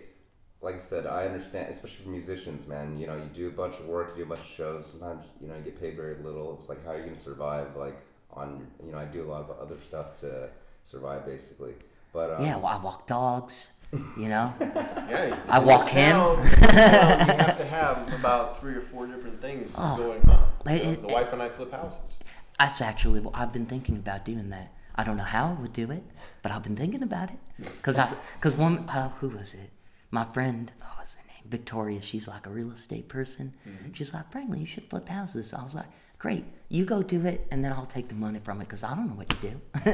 like 0.61 0.77
I 0.77 0.79
said, 0.81 1.07
I 1.07 1.27
understand, 1.27 1.69
especially 1.71 2.05
for 2.05 2.11
musicians, 2.11 2.67
man. 2.67 2.99
You 2.99 3.07
know, 3.07 3.17
you 3.17 3.29
do 3.33 3.49
a 3.49 3.53
bunch 3.53 3.75
of 3.79 3.87
work, 3.87 4.11
you 4.17 4.25
do 4.25 4.33
a 4.33 4.35
bunch 4.35 4.41
of 4.41 4.55
shows. 4.57 4.87
Sometimes, 4.87 5.27
you 5.41 5.49
know, 5.49 5.57
you 5.57 5.63
get 5.63 5.81
paid 5.81 5.97
very 5.97 6.17
little. 6.23 6.55
It's 6.55 6.69
like, 6.69 6.85
how 6.85 6.93
are 6.93 6.97
you 6.97 7.05
going 7.05 7.15
to 7.15 7.21
survive? 7.21 7.77
Like, 7.77 7.97
on, 8.33 8.67
you 8.85 8.93
know, 8.93 8.99
I 8.99 9.05
do 9.05 9.23
a 9.23 9.29
lot 9.31 9.49
of 9.49 9.59
other 9.59 9.79
stuff 9.81 10.21
to 10.21 10.49
survive, 10.85 11.25
basically. 11.25 11.75
But, 12.13 12.35
um, 12.35 12.45
Yeah, 12.45 12.57
well, 12.57 12.67
I 12.67 12.79
walk 12.79 13.07
dogs, 13.07 13.73
you 13.93 14.29
know? 14.29 14.55
Yeah, 15.09 15.37
I 15.49 15.61
walk 15.61 15.85
this 15.85 15.93
him. 15.95 16.17
town- 16.17 16.39
in 16.39 16.45
you 16.45 16.51
have 16.73 17.59
to 17.59 17.65
have 17.67 18.13
about 18.19 18.61
three 18.61 18.75
or 18.75 18.81
four 18.81 19.07
different 19.07 19.41
things 19.41 19.71
going 19.73 20.21
on. 20.29 20.51
Oh. 20.67 20.71
It- 20.73 20.81
You 20.83 20.87
know, 20.87 20.93
it- 20.93 21.09
the 21.09 21.15
wife 21.15 21.33
and 21.33 21.41
I 21.43 21.49
flip 21.49 21.71
houses. 21.73 22.19
That's 22.59 22.81
actually 22.81 23.21
what 23.21 23.37
I've 23.37 23.53
been 23.53 23.67
thinking 23.67 23.97
about 23.97 24.25
doing 24.25 24.51
that. 24.51 24.73
I 24.97 25.05
don't 25.05 25.17
know 25.17 25.23
how 25.25 25.51
I 25.51 25.61
would 25.61 25.73
do 25.73 25.91
it, 25.93 26.03
but 26.43 26.51
I've 26.53 26.63
been 26.63 26.75
thinking 26.77 27.03
about 27.03 27.31
it. 27.31 27.39
Cause 27.83 27.99
I, 27.99 28.13
cause 28.41 28.57
one, 28.57 28.89
uh, 28.89 29.11
who 29.21 29.29
was 29.29 29.55
it? 29.55 29.71
My 30.11 30.25
friend, 30.25 30.73
oh, 30.83 30.87
what's 30.97 31.15
her 31.15 31.21
name? 31.29 31.43
Victoria. 31.47 32.01
She's 32.03 32.27
like 32.27 32.47
a 32.47 32.51
real 32.51 32.73
estate 32.73 33.09
person. 33.09 33.55
She's 33.93 34.13
like, 34.15 34.33
Franklin, 34.33 34.61
you 34.61 34.67
should 34.67 34.89
flip 34.91 35.09
houses. 35.09 35.55
I 35.55 35.63
was 35.63 35.75
like, 35.75 35.87
great. 36.19 36.45
You 36.69 36.85
go 36.85 37.01
do 37.01 37.25
it, 37.25 37.47
and 37.53 37.65
then 37.65 37.73
I'll 37.73 37.87
take 37.87 38.09
the 38.09 38.17
money 38.17 38.41
from 38.43 38.61
it, 38.61 38.69
cause 38.69 38.83
I 38.83 38.93
don't 38.93 39.07
know 39.07 39.15
what 39.15 39.33
you 39.33 39.51
do. 39.51 39.61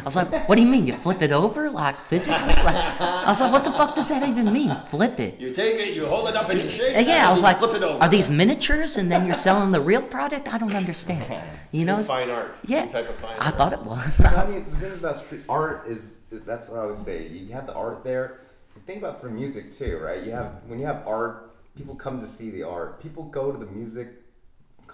I 0.00 0.02
was 0.04 0.16
like, 0.16 0.48
what 0.48 0.56
do 0.56 0.62
you 0.64 0.68
mean? 0.68 0.84
You 0.84 0.94
flip 0.94 1.22
it 1.22 1.30
over, 1.30 1.70
like 1.70 2.00
physically? 2.00 2.52
Like, 2.64 3.00
I 3.00 3.26
was 3.28 3.40
like, 3.40 3.52
what 3.52 3.62
the 3.62 3.70
fuck 3.70 3.94
does 3.94 4.08
that 4.08 4.28
even 4.28 4.52
mean? 4.52 4.74
Flip 4.88 5.20
it. 5.20 5.38
You 5.38 5.54
take 5.54 5.76
it, 5.76 5.94
you 5.94 6.06
hold 6.06 6.28
it 6.28 6.34
up, 6.34 6.50
and 6.50 6.60
you 6.60 6.68
shake. 6.68 6.96
It, 6.96 7.06
Yeah, 7.06 7.28
I 7.28 7.30
was 7.30 7.44
like, 7.44 7.58
flip 7.58 7.76
it 7.76 7.84
over. 7.84 8.02
are 8.02 8.08
these 8.08 8.28
miniatures 8.28 8.96
and 8.96 9.08
then 9.10 9.24
you're 9.24 9.36
selling 9.36 9.70
the 9.70 9.80
real 9.80 10.02
product? 10.02 10.52
I 10.52 10.58
don't 10.58 10.74
understand. 10.74 11.24
You 11.72 11.84
know, 11.84 11.92
it's- 12.00 12.08
fine 12.08 12.30
art. 12.30 12.56
yeah, 12.64 12.80
Some 12.80 12.88
type 12.90 13.08
of 13.08 13.14
fine 13.14 13.36
I 13.38 13.44
art. 13.46 13.54
thought 13.56 13.72
it 13.72 13.82
was. 13.84 14.20
I 14.22 14.44
mean, 14.48 14.64
the 14.70 14.76
thing 14.88 14.98
about 14.98 15.16
street 15.18 15.42
art 15.48 15.86
is 15.86 16.22
that's 16.32 16.68
what 16.68 16.80
I 16.80 16.82
always 16.82 16.98
say. 16.98 17.28
You 17.28 17.52
have 17.52 17.68
the 17.68 17.74
art 17.74 18.02
there. 18.02 18.40
Think 18.88 18.98
about 18.98 19.20
for 19.20 19.30
music 19.30 19.70
too, 19.70 19.98
right? 20.02 20.24
You 20.24 20.32
have 20.32 20.50
when 20.66 20.80
you 20.80 20.86
have 20.86 21.06
art, 21.06 21.54
people 21.76 21.94
come 21.94 22.20
to 22.20 22.26
see 22.26 22.50
the 22.50 22.64
art. 22.64 23.00
People 23.00 23.22
go 23.22 23.52
to 23.52 23.58
the 23.64 23.70
music 23.70 24.19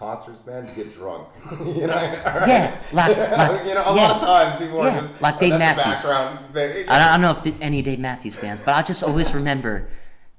concerts, 0.01 0.45
man, 0.47 0.67
to 0.67 0.73
get 0.75 0.93
drunk. 0.95 1.27
you 1.51 1.87
know, 1.87 2.01
Yeah, 2.03 2.77
like- 2.93 3.17
like- 3.17 3.67
you 3.67 3.75
know, 3.75 3.85
a 3.85 3.95
yeah. 3.97 4.03
lot 4.09 4.11
of 4.17 4.21
times 4.21 4.57
people 4.61 4.85
Yeah, 4.85 4.99
are 4.99 5.01
just 5.01 5.23
like 5.23 5.39
Dave 5.39 5.59
Matthews. 5.59 6.03
background 6.07 6.53
thing. 6.55 6.89
I 6.89 6.99
don't, 6.99 7.09
I 7.09 7.13
don't 7.13 7.21
know 7.23 7.43
if 7.51 7.63
any 7.63 7.83
Dave 7.83 7.99
Matthews 7.99 8.37
fans, 8.37 8.61
but 8.65 8.75
I 8.75 8.83
just 8.83 9.03
always 9.03 9.35
remember 9.35 9.89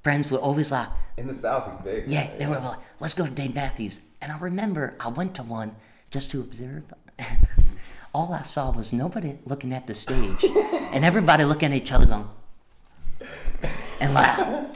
friends 0.03 0.30
would 0.32 0.41
always 0.41 0.72
like, 0.72 0.88
In 1.18 1.28
the 1.28 1.34
South, 1.34 1.72
he's 1.72 1.82
big. 1.82 2.10
yeah, 2.12 2.30
they 2.38 2.45
were 2.45 2.60
like, 2.60 2.78
let's 2.99 3.14
go 3.16 3.26
to 3.26 3.32
Dave 3.32 3.55
Matthews. 3.55 4.01
And 4.22 4.32
I 4.32 4.38
remember 4.38 4.95
I 4.99 5.08
went 5.10 5.36
to 5.36 5.43
one 5.43 5.76
just 6.12 6.30
to 6.32 6.39
observe. 6.41 6.84
All 8.14 8.34
I 8.34 8.41
saw 8.43 8.72
was 8.72 8.93
nobody 8.93 9.38
looking 9.45 9.74
at 9.74 9.86
the 9.88 9.93
stage 9.93 10.43
and 10.93 11.03
everybody 11.05 11.43
looking 11.43 11.72
at 11.72 11.78
each 11.78 11.91
other 11.91 12.05
going, 12.05 12.30
and 13.99 14.14
like, 14.14 14.74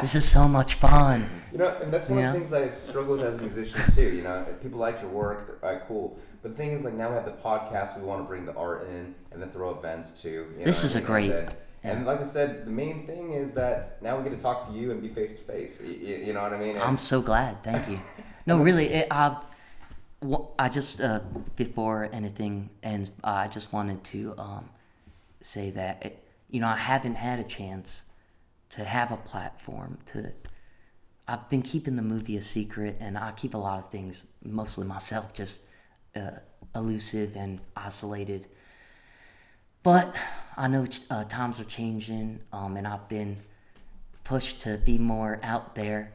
this 0.00 0.14
is 0.14 0.26
so 0.26 0.48
much 0.48 0.74
fun. 0.74 1.30
You 1.54 1.60
know, 1.60 1.68
and 1.80 1.92
that's 1.92 2.08
one 2.08 2.18
Yeah. 2.18 2.26
of 2.28 2.32
the 2.32 2.40
things 2.40 2.52
I 2.52 2.68
struggle 2.74 3.12
with 3.16 3.22
as 3.24 3.36
a 3.38 3.40
musician 3.40 3.80
too. 3.94 4.08
You 4.10 4.22
know, 4.22 4.44
if 4.50 4.60
people 4.60 4.80
like 4.80 5.00
your 5.00 5.10
work, 5.10 5.46
they're 5.46 5.70
all 5.70 5.76
right, 5.76 5.86
cool. 5.86 6.18
But 6.42 6.50
the 6.50 6.56
thing 6.56 6.72
is, 6.72 6.82
like 6.84 6.94
now 6.94 7.10
we 7.10 7.14
have 7.14 7.26
the 7.26 7.30
podcast. 7.30 7.96
We 7.96 8.04
want 8.04 8.22
to 8.24 8.28
bring 8.28 8.44
the 8.44 8.54
art 8.56 8.88
in 8.88 9.14
and 9.30 9.40
then 9.40 9.50
throw 9.50 9.70
events 9.70 10.20
too. 10.20 10.48
you 10.54 10.58
know 10.58 10.64
This 10.64 10.82
is 10.82 10.96
I 10.96 10.98
a 10.98 11.02
great- 11.02 11.32
And, 11.84 12.04
like 12.06 12.20
I 12.20 12.24
said, 12.24 12.66
the 12.66 12.72
main 12.72 13.06
thing 13.06 13.34
is 13.34 13.54
that 13.54 14.02
now 14.02 14.16
we 14.16 14.24
get 14.28 14.34
to 14.36 14.42
talk 14.42 14.66
to 14.66 14.72
you 14.72 14.90
and 14.90 15.00
be 15.00 15.06
face 15.08 15.36
to 15.38 15.42
face. 15.44 15.72
You 15.80 16.32
know 16.32 16.42
what 16.42 16.52
I 16.52 16.58
mean? 16.58 16.70
And- 16.74 16.82
I'm 16.82 16.96
so 16.98 17.22
glad. 17.22 17.62
Thank 17.62 17.88
you. 17.88 17.98
No, 18.46 18.62
really, 18.62 18.88
it, 18.88 19.06
I've, 19.10 19.36
I 20.58 20.68
just 20.68 21.00
uh, 21.00 21.20
before 21.56 22.10
anything 22.12 22.68
ends, 22.82 23.10
I 23.22 23.48
just 23.48 23.72
wanted 23.72 24.04
to 24.04 24.34
um, 24.36 24.68
say 25.40 25.70
that 25.70 26.04
it, 26.04 26.22
you 26.50 26.60
know 26.60 26.66
I 26.68 26.76
haven't 26.76 27.14
had 27.14 27.38
a 27.38 27.44
chance 27.44 28.04
to 28.70 28.84
have 28.84 29.10
a 29.12 29.16
platform 29.16 29.96
to. 30.06 30.32
I've 31.26 31.48
been 31.48 31.62
keeping 31.62 31.96
the 31.96 32.02
movie 32.02 32.36
a 32.36 32.42
secret, 32.42 32.96
and 33.00 33.16
I 33.16 33.32
keep 33.32 33.54
a 33.54 33.58
lot 33.58 33.78
of 33.78 33.90
things 33.90 34.26
mostly 34.44 34.86
myself, 34.86 35.32
just 35.32 35.62
uh, 36.14 36.38
elusive 36.74 37.36
and 37.36 37.60
isolated. 37.76 38.46
But 39.82 40.14
I 40.56 40.68
know 40.68 40.86
uh, 41.10 41.24
times 41.24 41.60
are 41.60 41.64
changing, 41.64 42.40
um, 42.52 42.76
and 42.76 42.86
I've 42.86 43.08
been 43.08 43.38
pushed 44.22 44.60
to 44.62 44.78
be 44.78 44.98
more 44.98 45.40
out 45.42 45.74
there. 45.74 46.12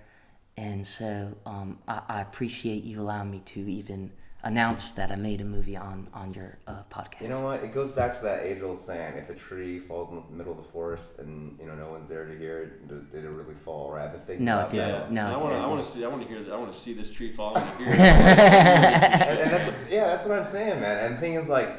And 0.58 0.86
so 0.86 1.38
um, 1.46 1.80
I, 1.88 2.02
I 2.08 2.22
appreciate 2.22 2.84
you 2.84 3.00
allowing 3.00 3.32
me 3.32 3.40
to 3.46 3.60
even 3.60 4.12
announce 4.44 4.94
that 4.94 5.12
I 5.12 5.16
made 5.16 5.42
a 5.42 5.46
movie 5.46 5.76
on, 5.76 6.08
on 6.14 6.34
your 6.34 6.58
uh, 6.66 6.84
podcast. 6.90 7.22
You 7.22 7.28
know 7.28 7.44
what? 7.44 7.64
It 7.64 7.74
goes 7.74 7.92
back 7.92 8.18
to 8.20 8.24
that 8.24 8.46
age-old 8.46 8.78
saying: 8.78 9.18
if 9.18 9.30
a 9.30 9.36
tree 9.36 9.80
falls 9.80 10.10
in 10.12 10.24
the 10.30 10.38
middle 10.38 10.54
of 10.54 10.58
the 10.66 10.72
forest 10.72 11.20
and 11.20 11.58
you 11.60 11.66
know 11.66 11.76
no 11.76 11.90
one's 11.92 12.08
there 12.08 12.26
to 12.26 12.38
hear 12.38 12.60
it, 12.64 12.88
did 12.88 13.12
did 13.12 13.26
it 13.26 13.30
really 13.30 13.56
fall? 13.56 13.92
Right? 13.92 14.06
I've 14.06 14.12
been 14.14 14.22
thinking 14.22 14.46
No, 14.46 14.60
about 14.60 14.74
it 14.74 14.78
that. 14.78 15.00
didn't. 15.02 15.12
No, 15.12 15.26
I 15.28 15.32
it 15.32 15.44
want 15.44 15.50
to. 15.50 15.56
I 15.56 15.68
want 15.68 15.84
to 15.84 15.88
see. 15.90 16.06
I 16.06 16.08
want 16.08 16.22
to 16.22 16.28
hear. 16.28 16.44
that- 16.44 16.54
I 16.54 16.58
want 16.58 16.72
to 16.74 16.80
see 16.80 16.94
this 16.94 17.12
tree 17.12 17.32
fall. 17.32 17.58
I 17.58 17.62
hear. 17.78 17.88
and, 17.90 19.40
and 19.40 19.52
that's 19.52 19.66
what, 19.68 19.76
yeah, 19.92 20.08
that's 20.08 20.26
what 20.26 20.38
I'm 20.40 20.46
saying, 20.46 20.80
man. 20.80 21.06
And 21.06 21.16
the 21.16 21.20
thing 21.20 21.34
is, 21.34 21.48
like, 21.50 21.70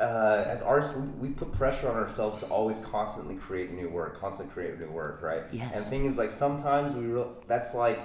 uh, 0.00 0.44
as 0.46 0.62
artists, 0.62 0.96
we, 0.96 1.28
we 1.28 1.34
put 1.34 1.52
pressure 1.52 1.88
on 1.88 1.96
ourselves 1.96 2.40
to 2.40 2.46
always 2.46 2.80
constantly 2.84 3.36
create 3.36 3.72
new 3.72 3.88
work, 3.88 4.20
constantly 4.20 4.52
create 4.52 4.78
new 4.80 4.90
work, 4.90 5.22
right? 5.22 5.42
Yes. 5.52 5.76
And 5.76 5.84
the 5.84 5.88
thing 5.90 6.04
is, 6.06 6.16
like, 6.18 6.30
sometimes 6.30 6.94
we 6.94 7.04
real 7.06 7.42
that's 7.46 7.74
like, 7.74 8.00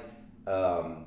um, 0.47 1.05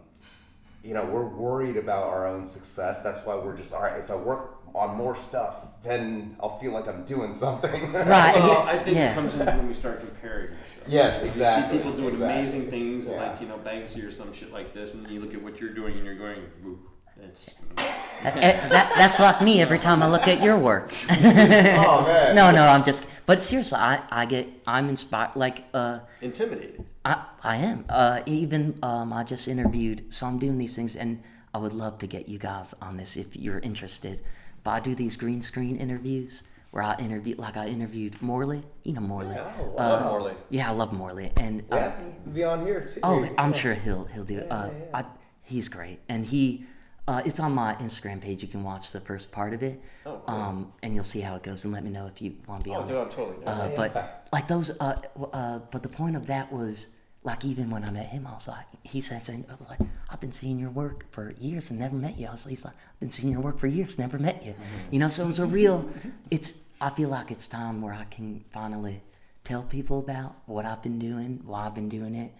you 0.82 0.94
know, 0.94 1.04
we're 1.04 1.24
worried 1.26 1.76
about 1.76 2.04
our 2.04 2.26
own 2.26 2.44
success. 2.44 3.02
That's 3.02 3.24
why 3.24 3.36
we're 3.36 3.56
just 3.56 3.72
all 3.72 3.82
right. 3.82 3.98
If 3.98 4.10
I 4.10 4.16
work 4.16 4.58
on 4.74 4.96
more 4.96 5.14
stuff, 5.14 5.54
then 5.82 6.36
I'll 6.40 6.58
feel 6.58 6.72
like 6.72 6.88
I'm 6.88 7.04
doing 7.04 7.34
something. 7.34 7.92
Right. 7.92 8.34
and 8.36 8.44
Well, 8.44 8.62
I 8.62 8.78
think 8.78 8.96
yeah. 8.96 9.12
it 9.12 9.14
comes 9.14 9.34
in 9.34 9.44
when 9.44 9.68
we 9.68 9.74
start 9.74 10.00
comparing 10.00 10.48
ourselves. 10.48 10.88
Yes, 10.88 11.22
exactly. 11.22 11.76
You 11.76 11.82
see 11.82 11.88
people 11.88 11.96
doing 11.96 12.14
exactly. 12.14 12.38
amazing 12.40 12.70
things 12.70 13.06
Yeah. 13.06 13.30
like 13.30 13.40
you 13.40 13.48
know 13.48 13.58
Banksy 13.58 14.06
or 14.06 14.10
some 14.10 14.32
shit 14.32 14.52
like 14.52 14.74
this, 14.74 14.94
and 14.94 15.04
then 15.04 15.12
you 15.12 15.20
look 15.20 15.34
at 15.34 15.42
what 15.42 15.60
you're 15.60 15.74
doing 15.74 15.96
and 15.96 16.04
you're 16.04 16.16
going, 16.16 16.40
Ooh, 16.66 16.78
that's. 17.16 17.50
Uh, 17.76 17.82
that, 18.24 18.92
that's 18.96 19.18
like 19.20 19.40
me 19.42 19.60
every 19.60 19.78
time 19.78 20.02
I 20.02 20.08
look 20.08 20.26
at 20.28 20.42
your 20.42 20.58
work. 20.58 20.92
oh 21.10 22.04
man. 22.06 22.34
no, 22.40 22.50
no, 22.50 22.66
I'm 22.66 22.84
just. 22.84 23.04
But 23.26 23.42
seriously, 23.42 23.78
I, 23.78 24.02
I 24.10 24.26
get 24.26 24.48
I'm 24.66 24.88
inspired. 24.88 25.36
Like 25.36 25.64
uh, 25.74 26.00
Intimidated. 26.20 26.84
I 27.04 27.24
I 27.42 27.56
am. 27.56 27.84
Uh, 27.88 28.20
even 28.26 28.78
um, 28.82 29.12
I 29.12 29.24
just 29.24 29.48
interviewed, 29.48 30.12
so 30.12 30.26
I'm 30.26 30.38
doing 30.38 30.58
these 30.58 30.74
things, 30.76 30.96
and 30.96 31.22
I 31.54 31.58
would 31.58 31.72
love 31.72 31.98
to 32.00 32.06
get 32.06 32.28
you 32.28 32.38
guys 32.38 32.74
on 32.82 32.96
this 32.96 33.16
if 33.16 33.36
you're 33.36 33.60
interested. 33.60 34.22
But 34.64 34.70
I 34.72 34.80
do 34.80 34.94
these 34.94 35.16
green 35.16 35.42
screen 35.42 35.76
interviews 35.76 36.42
where 36.72 36.82
I 36.82 36.96
interviewed, 36.98 37.38
like 37.38 37.56
I 37.56 37.66
interviewed 37.68 38.20
Morley. 38.22 38.62
You 38.82 38.94
know 38.94 39.00
Morley. 39.00 39.36
Oh, 39.38 39.74
Uh. 39.78 40.08
Morley. 40.08 40.34
Yeah, 40.50 40.70
I 40.70 40.72
love 40.72 40.92
Morley, 40.92 41.30
and 41.36 41.62
We 41.70 41.78
uh, 41.78 41.90
be 42.32 42.44
on 42.44 42.64
here 42.66 42.80
too. 42.86 43.00
Oh, 43.02 43.28
I'm 43.38 43.52
sure 43.52 43.74
he'll 43.74 44.04
he'll 44.06 44.24
do 44.24 44.38
it. 44.38 44.46
Yeah, 44.48 44.56
uh, 44.56 44.66
yeah, 44.66 44.72
yeah. 44.78 44.98
I, 44.98 45.04
he's 45.42 45.68
great, 45.68 46.00
and 46.08 46.26
he 46.26 46.64
uh, 47.12 47.22
it's 47.24 47.38
on 47.40 47.52
my 47.52 47.74
Instagram 47.74 48.20
page. 48.20 48.42
You 48.42 48.48
can 48.48 48.62
watch 48.64 48.90
the 48.92 49.00
first 49.00 49.30
part 49.30 49.52
of 49.54 49.62
it, 49.62 49.80
Oh, 50.06 50.20
cool. 50.26 50.34
um, 50.34 50.72
and 50.82 50.94
you'll 50.94 51.04
see 51.04 51.20
how 51.20 51.34
it 51.36 51.42
goes. 51.42 51.64
And 51.64 51.72
let 51.72 51.84
me 51.84 51.90
know 51.90 52.06
if 52.06 52.20
you 52.22 52.34
want 52.48 52.62
to 52.62 52.70
be 52.70 52.74
Oh, 52.74 52.80
on 52.80 52.88
it. 52.90 52.96
I'm 52.96 53.10
totally. 53.10 53.44
Uh, 53.46 53.68
yeah. 53.68 53.74
but 53.76 54.28
like 54.32 54.48
those, 54.48 54.70
uh, 54.80 55.00
uh, 55.32 55.58
but 55.70 55.82
the 55.82 55.88
point 55.88 56.16
of 56.16 56.26
that 56.28 56.52
was 56.52 56.88
like 57.24 57.44
even 57.44 57.70
when 57.70 57.84
I 57.84 57.90
met 57.90 58.06
him, 58.06 58.26
I 58.26 58.32
was 58.32 58.48
like, 58.48 58.64
he 58.82 59.00
said, 59.00 59.22
saying, 59.22 59.44
I 59.48 59.54
was 59.54 59.68
like, 59.68 59.78
I've 60.10 60.20
been 60.20 60.32
seeing 60.32 60.58
your 60.58 60.70
work 60.70 61.04
for 61.12 61.32
years 61.38 61.70
and 61.70 61.78
never 61.78 61.94
met 61.94 62.18
you. 62.18 62.26
I 62.26 62.32
was, 62.32 62.44
he's 62.44 62.64
like, 62.64 62.74
I've 62.74 63.00
been 63.00 63.10
seeing 63.10 63.32
your 63.32 63.42
work 63.42 63.58
for 63.58 63.68
years, 63.68 63.98
never 63.98 64.18
met 64.18 64.44
you. 64.44 64.54
You 64.90 64.98
know, 64.98 65.08
so 65.08 65.22
it 65.24 65.26
was 65.26 65.38
a 65.38 65.46
real. 65.46 65.88
It's. 66.30 66.64
I 66.80 66.90
feel 66.90 67.10
like 67.10 67.30
it's 67.30 67.46
time 67.46 67.80
where 67.80 67.92
I 67.94 68.04
can 68.10 68.44
finally 68.50 69.02
tell 69.44 69.62
people 69.62 70.00
about 70.00 70.34
what 70.46 70.64
I've 70.64 70.82
been 70.82 70.98
doing, 70.98 71.40
why 71.44 71.66
I've 71.66 71.76
been 71.76 71.88
doing 71.88 72.16
it, 72.16 72.32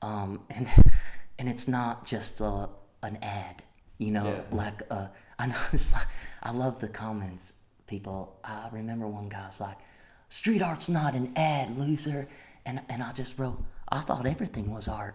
um, 0.00 0.40
and 0.48 0.66
and 1.38 1.48
it's 1.50 1.68
not 1.68 2.06
just 2.06 2.40
a, 2.40 2.70
an 3.02 3.18
ad. 3.20 3.62
You 4.00 4.10
know, 4.12 4.24
Yeah. 4.24 4.56
like 4.62 4.82
uh, 4.90 5.06
I 5.38 5.46
know 5.46 5.60
it's 5.72 5.92
like, 5.92 6.06
I 6.42 6.50
love 6.52 6.80
the 6.80 6.88
comments. 6.88 7.52
People, 7.86 8.36
I 8.42 8.68
remember 8.72 9.06
one 9.06 9.28
guy 9.28 9.44
was 9.46 9.60
like, 9.60 9.76
"Street 10.28 10.62
art's 10.62 10.88
not 10.88 11.14
an 11.14 11.32
ad, 11.36 11.76
loser," 11.76 12.28
and 12.64 12.80
and 12.88 13.02
I 13.02 13.12
just 13.12 13.38
wrote, 13.38 13.62
"I 13.90 13.98
thought 14.00 14.26
everything 14.26 14.70
was 14.72 14.88
art." 14.88 15.14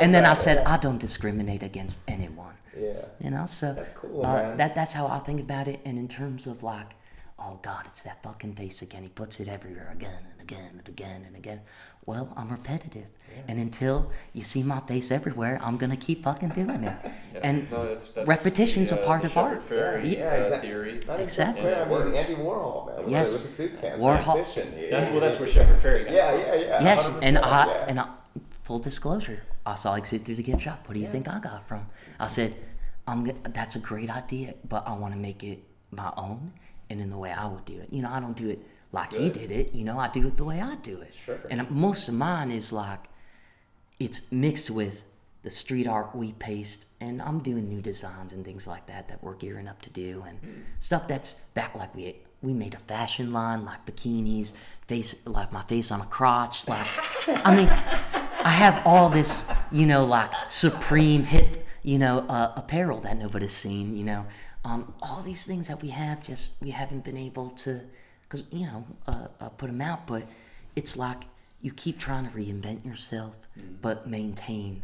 and 0.00 0.14
then 0.14 0.24
I 0.24 0.34
said, 0.34 0.64
"I 0.66 0.76
don't 0.78 0.98
discriminate 0.98 1.62
against 1.62 1.98
anyone." 2.08 2.54
Yeah. 2.78 2.92
You 3.20 3.30
know, 3.30 3.46
so 3.46 3.72
That's 3.74 3.94
cool, 3.94 4.24
uh, 4.24 4.54
that 4.56 4.74
that's 4.74 4.92
how 4.92 5.06
I 5.08 5.18
think 5.20 5.40
about 5.40 5.66
it. 5.68 5.80
And 5.84 5.98
in 5.98 6.08
terms 6.08 6.46
of 6.46 6.62
like, 6.62 6.94
oh 7.38 7.58
God, 7.62 7.82
it's 7.86 8.02
that 8.02 8.22
fucking 8.22 8.54
face 8.54 8.82
again. 8.82 9.02
He 9.02 9.08
puts 9.08 9.40
it 9.40 9.48
everywhere 9.48 9.90
again 9.92 10.22
and 10.32 10.40
again 10.40 10.70
and 10.78 10.88
again 10.88 11.24
and 11.26 11.36
again. 11.36 11.60
Well, 12.06 12.32
I'm 12.36 12.48
repetitive, 12.50 13.06
and 13.48 13.58
until 13.58 14.10
you 14.32 14.42
see 14.44 14.62
my 14.62 14.80
face 14.80 15.10
everywhere, 15.10 15.58
I'm 15.62 15.76
gonna 15.76 15.96
keep 15.96 16.24
fucking 16.24 16.50
doing 16.50 16.84
it. 16.84 16.96
Yeah. 17.34 17.40
And 17.42 17.70
No, 17.70 17.82
that's- 17.84 18.08
that's 18.12 18.26
repetition's 18.26 18.88
the, 18.90 18.98
a 18.98 19.02
uh, 19.02 19.06
part 19.06 19.20
the 19.22 19.28
of 19.28 19.36
art. 19.36 19.68
Fairey, 19.68 20.16
Yeah, 20.16 20.24
uh, 20.24 20.34
exactly. 20.36 20.68
theory. 20.70 20.92
Not 21.06 21.20
Exactly. 21.20 21.20
exactly. 21.20 21.66
I 21.66 21.70
Yeah, 21.70 21.82
it 21.82 22.04
mean. 22.06 22.14
Andy 22.14 22.34
Warhol, 22.36 22.86
man. 22.86 23.02
with 23.04 23.10
Yes. 23.12 23.32
With 23.34 23.42
the 23.42 23.48
suit 23.50 23.80
cans. 23.80 24.00
Warhol- 24.02 24.36
Yeah, 24.36 24.42
That's 24.54 24.56
yeah, 24.90 25.10
well, 25.10 25.20
that's 25.20 25.38
where 25.38 25.48
Shepard 25.48 25.82
Fairey 25.82 26.04
got. 26.04 26.14
Yeah, 26.14 26.34
yeah, 26.34 26.54
yeah. 26.54 26.82
yes, 26.82 27.10
and 27.20 27.36
100%, 27.36 27.42
I 27.44 27.66
yeah. 27.66 27.84
and 27.88 28.00
I, 28.00 28.08
full 28.62 28.78
disclosure, 28.78 29.42
I 29.66 29.74
saw 29.74 29.94
Exit 29.96 30.24
through 30.24 30.36
the 30.36 30.42
gift 30.42 30.62
shop. 30.62 30.88
What 30.88 30.94
do 30.94 31.00
you 31.00 31.06
think 31.08 31.28
I 31.28 31.38
got 31.40 31.68
from? 31.68 31.84
I 32.18 32.28
said, 32.28 32.54
I'm. 33.06 33.26
g- 33.26 33.32
That's 33.42 33.76
a 33.76 33.80
great 33.80 34.08
idea, 34.08 34.54
but 34.66 34.88
I 34.88 34.94
want 34.96 35.12
to 35.12 35.18
make 35.20 35.44
it 35.44 35.62
my 35.90 36.10
own 36.16 36.52
and 36.90 37.00
in 37.00 37.10
the 37.10 37.18
way 37.18 37.32
I 37.32 37.46
would 37.46 37.64
do 37.64 37.78
it. 37.78 37.88
You 37.90 38.02
know, 38.02 38.10
I 38.10 38.20
don't 38.20 38.36
do 38.36 38.48
it 38.48 38.60
like 38.92 39.14
he 39.14 39.30
did 39.30 39.50
it. 39.50 39.74
You 39.74 39.84
know, 39.84 39.98
I 39.98 40.08
do 40.08 40.26
it 40.26 40.36
the 40.36 40.44
way 40.44 40.60
I 40.60 40.76
do 40.76 41.00
it. 41.00 41.12
Sure. 41.24 41.38
And 41.50 41.70
most 41.70 42.08
of 42.08 42.14
mine 42.14 42.50
is 42.50 42.72
like, 42.72 43.06
it's 43.98 44.30
mixed 44.30 44.70
with 44.70 45.04
the 45.46 45.50
street 45.50 45.86
art 45.86 46.12
wheat 46.12 46.40
paste, 46.40 46.86
and 47.00 47.22
I'm 47.22 47.38
doing 47.38 47.68
new 47.68 47.80
designs 47.80 48.32
and 48.32 48.44
things 48.44 48.66
like 48.66 48.86
that 48.86 49.06
that 49.06 49.22
we're 49.22 49.36
gearing 49.36 49.68
up 49.68 49.80
to 49.82 49.90
do, 49.90 50.24
and 50.26 50.40
stuff 50.80 51.06
that's 51.06 51.34
back 51.54 51.76
like 51.76 51.94
we 51.94 52.16
we 52.42 52.52
made 52.52 52.74
a 52.74 52.78
fashion 52.78 53.32
line 53.32 53.64
like 53.64 53.86
bikinis, 53.86 54.54
face 54.88 55.24
like 55.24 55.52
my 55.52 55.62
face 55.62 55.92
on 55.92 56.00
a 56.00 56.06
crotch, 56.06 56.66
like 56.66 56.88
I 57.28 57.54
mean, 57.54 57.68
I 58.44 58.50
have 58.50 58.82
all 58.84 59.08
this 59.08 59.48
you 59.70 59.86
know 59.86 60.04
like 60.04 60.32
supreme 60.48 61.22
hip 61.22 61.64
you 61.84 61.98
know 62.00 62.26
uh, 62.28 62.52
apparel 62.56 62.98
that 63.02 63.16
nobody's 63.16 63.52
seen, 63.52 63.96
you 63.96 64.02
know, 64.02 64.26
um, 64.66 64.92
all 65.00 65.22
these 65.22 65.46
things 65.46 65.68
that 65.68 65.80
we 65.80 65.88
have 65.88 66.24
just 66.24 66.52
we 66.60 66.70
haven't 66.70 67.04
been 67.04 67.16
able 67.16 67.50
to, 67.50 67.82
cause 68.28 68.42
you 68.50 68.66
know 68.66 68.84
uh, 69.06 69.28
uh, 69.40 69.48
put 69.50 69.68
them 69.68 69.80
out, 69.80 70.06
but 70.08 70.24
it's 70.74 70.96
like 70.96 71.22
you 71.62 71.72
keep 71.72 71.98
trying 71.98 72.28
to 72.28 72.30
reinvent 72.32 72.84
yourself, 72.84 73.36
but 73.80 74.08
maintain 74.08 74.82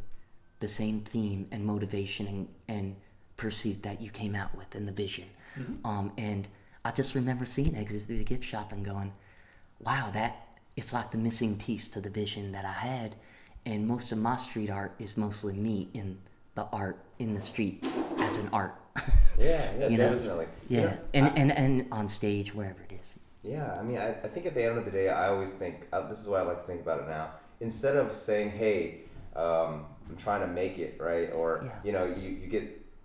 the 0.61 0.69
same 0.69 1.01
theme 1.01 1.49
and 1.51 1.67
motivation 1.67 2.27
and, 2.29 2.49
and 2.69 2.97
pursuit 3.37 3.83
that 3.83 4.01
you 4.01 4.11
came 4.11 4.37
out 4.37 4.57
with 4.57 4.75
and 4.77 4.87
the 4.87 4.93
vision. 4.93 5.27
Um, 5.85 6.13
and 6.17 6.47
I 6.85 6.93
just 6.93 7.15
remember 7.17 7.45
seeing 7.45 7.75
Exit 7.75 8.03
through 8.03 8.19
the 8.19 8.25
gift 8.25 8.45
shop 8.45 8.73
and 8.73 8.85
going, 8.85 9.13
wow, 9.81 10.11
that 10.15 10.59
it's 10.77 10.93
like 10.93 11.11
the 11.11 11.19
missing 11.19 11.59
piece 11.59 11.89
to 11.89 12.01
the 12.01 12.09
vision 12.09 12.53
that 12.53 12.65
I 12.65 12.73
had. 12.73 13.17
And 13.67 13.87
most 13.87 14.13
of 14.13 14.19
my 14.19 14.37
street 14.37 14.71
art 14.71 14.95
is 14.99 15.17
mostly 15.17 15.55
me 15.55 15.89
in 15.93 16.19
the 16.55 16.67
art 16.73 16.99
in 17.19 17.35
the 17.35 17.41
street 17.41 17.85
as 18.19 18.39
an 18.39 18.49
art. 18.53 18.75
Yeah, 19.39 19.65
yeah, 19.79 19.89
you 19.89 19.99
know? 19.99 20.13
definitely. 20.15 20.47
yeah. 20.69 20.97
And, 21.15 21.37
and, 21.37 21.51
and 21.53 21.87
on 21.91 22.09
stage, 22.09 22.55
wherever 22.55 22.81
it 22.83 22.93
is. 23.01 23.19
Yeah, 23.43 23.75
I 23.79 23.83
mean, 23.83 23.99
I, 23.99 24.11
I 24.11 24.29
think 24.29 24.47
at 24.47 24.55
the 24.55 24.63
end 24.63 24.79
of 24.79 24.85
the 24.85 24.91
day, 24.91 25.09
I 25.09 25.29
always 25.29 25.51
think 25.53 25.89
uh, 25.93 26.07
this 26.09 26.21
is 26.21 26.29
why 26.29 26.41
I 26.41 26.43
like 26.43 26.61
to 26.61 26.67
think 26.67 26.83
about 26.83 27.01
it 27.01 27.09
now. 27.09 27.31
Instead 27.61 27.97
of 27.97 28.15
saying, 28.15 28.51
"Hey, 28.51 29.01
um, 29.35 29.87
I'm 30.09 30.17
trying 30.17 30.43
to 30.43 30.47
make 30.47 30.79
it," 30.79 30.97
right, 31.01 31.33
or 31.33 31.63
Yeah. 31.65 31.71
you 31.83 31.93
know, 31.93 32.05
you, 32.05 32.29
you 32.29 32.47
get 32.47 32.65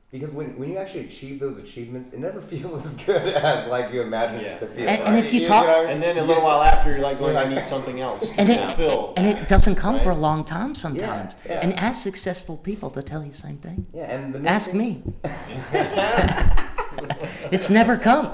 because 0.09 0.31
when, 0.31 0.57
when 0.57 0.69
you 0.69 0.77
actually 0.77 1.01
achieve 1.05 1.39
those 1.39 1.57
achievements, 1.57 2.13
it 2.13 2.19
never 2.19 2.39
feels 2.53 2.85
as 2.85 2.95
good 3.05 3.33
as 3.35 3.67
like 3.67 3.91
you 3.93 4.01
imagine 4.01 4.39
Yeah. 4.41 4.55
it 4.55 4.59
to 4.59 4.67
feel. 4.67 4.87
And- 4.89 5.01
and 5.03 5.17
if 5.25 5.33
you 5.33 5.43
talk- 5.43 5.65
know 5.65 5.75
I 5.75 5.81
mean? 5.81 5.89
And 5.95 6.03
then 6.03 6.17
a 6.17 6.23
little 6.23 6.43
while 6.43 6.61
after, 6.63 6.91
you're 6.91 6.99
like 6.99 7.19
going, 7.19 7.35
I 7.35 7.45
need 7.45 7.65
something 7.65 7.99
else 7.99 8.31
to 8.31 8.39
and 8.39 8.49
it, 8.49 8.59
fulfill. 8.71 9.13
and 9.17 9.27
it 9.27 9.49
doesn't 9.49 9.75
come 9.75 9.99
for 9.99 10.11
a 10.11 10.15
long 10.15 10.45
time 10.45 10.75
sometimes. 10.75 11.37
yeah. 11.45 11.59
And 11.61 11.73
ask 11.73 12.01
successful 12.01 12.57
people 12.57 12.89
to 12.91 13.01
tell 13.03 13.21
you 13.23 13.31
the 13.31 13.37
same 13.37 13.57
thing. 13.57 13.85
yeah, 13.93 14.05
and 14.13 14.33
the 14.33 14.49
Ask 14.49 14.71
thing- 14.71 14.79
me. 14.79 15.03
it's 17.51 17.69
never 17.69 17.97
come. 17.97 18.31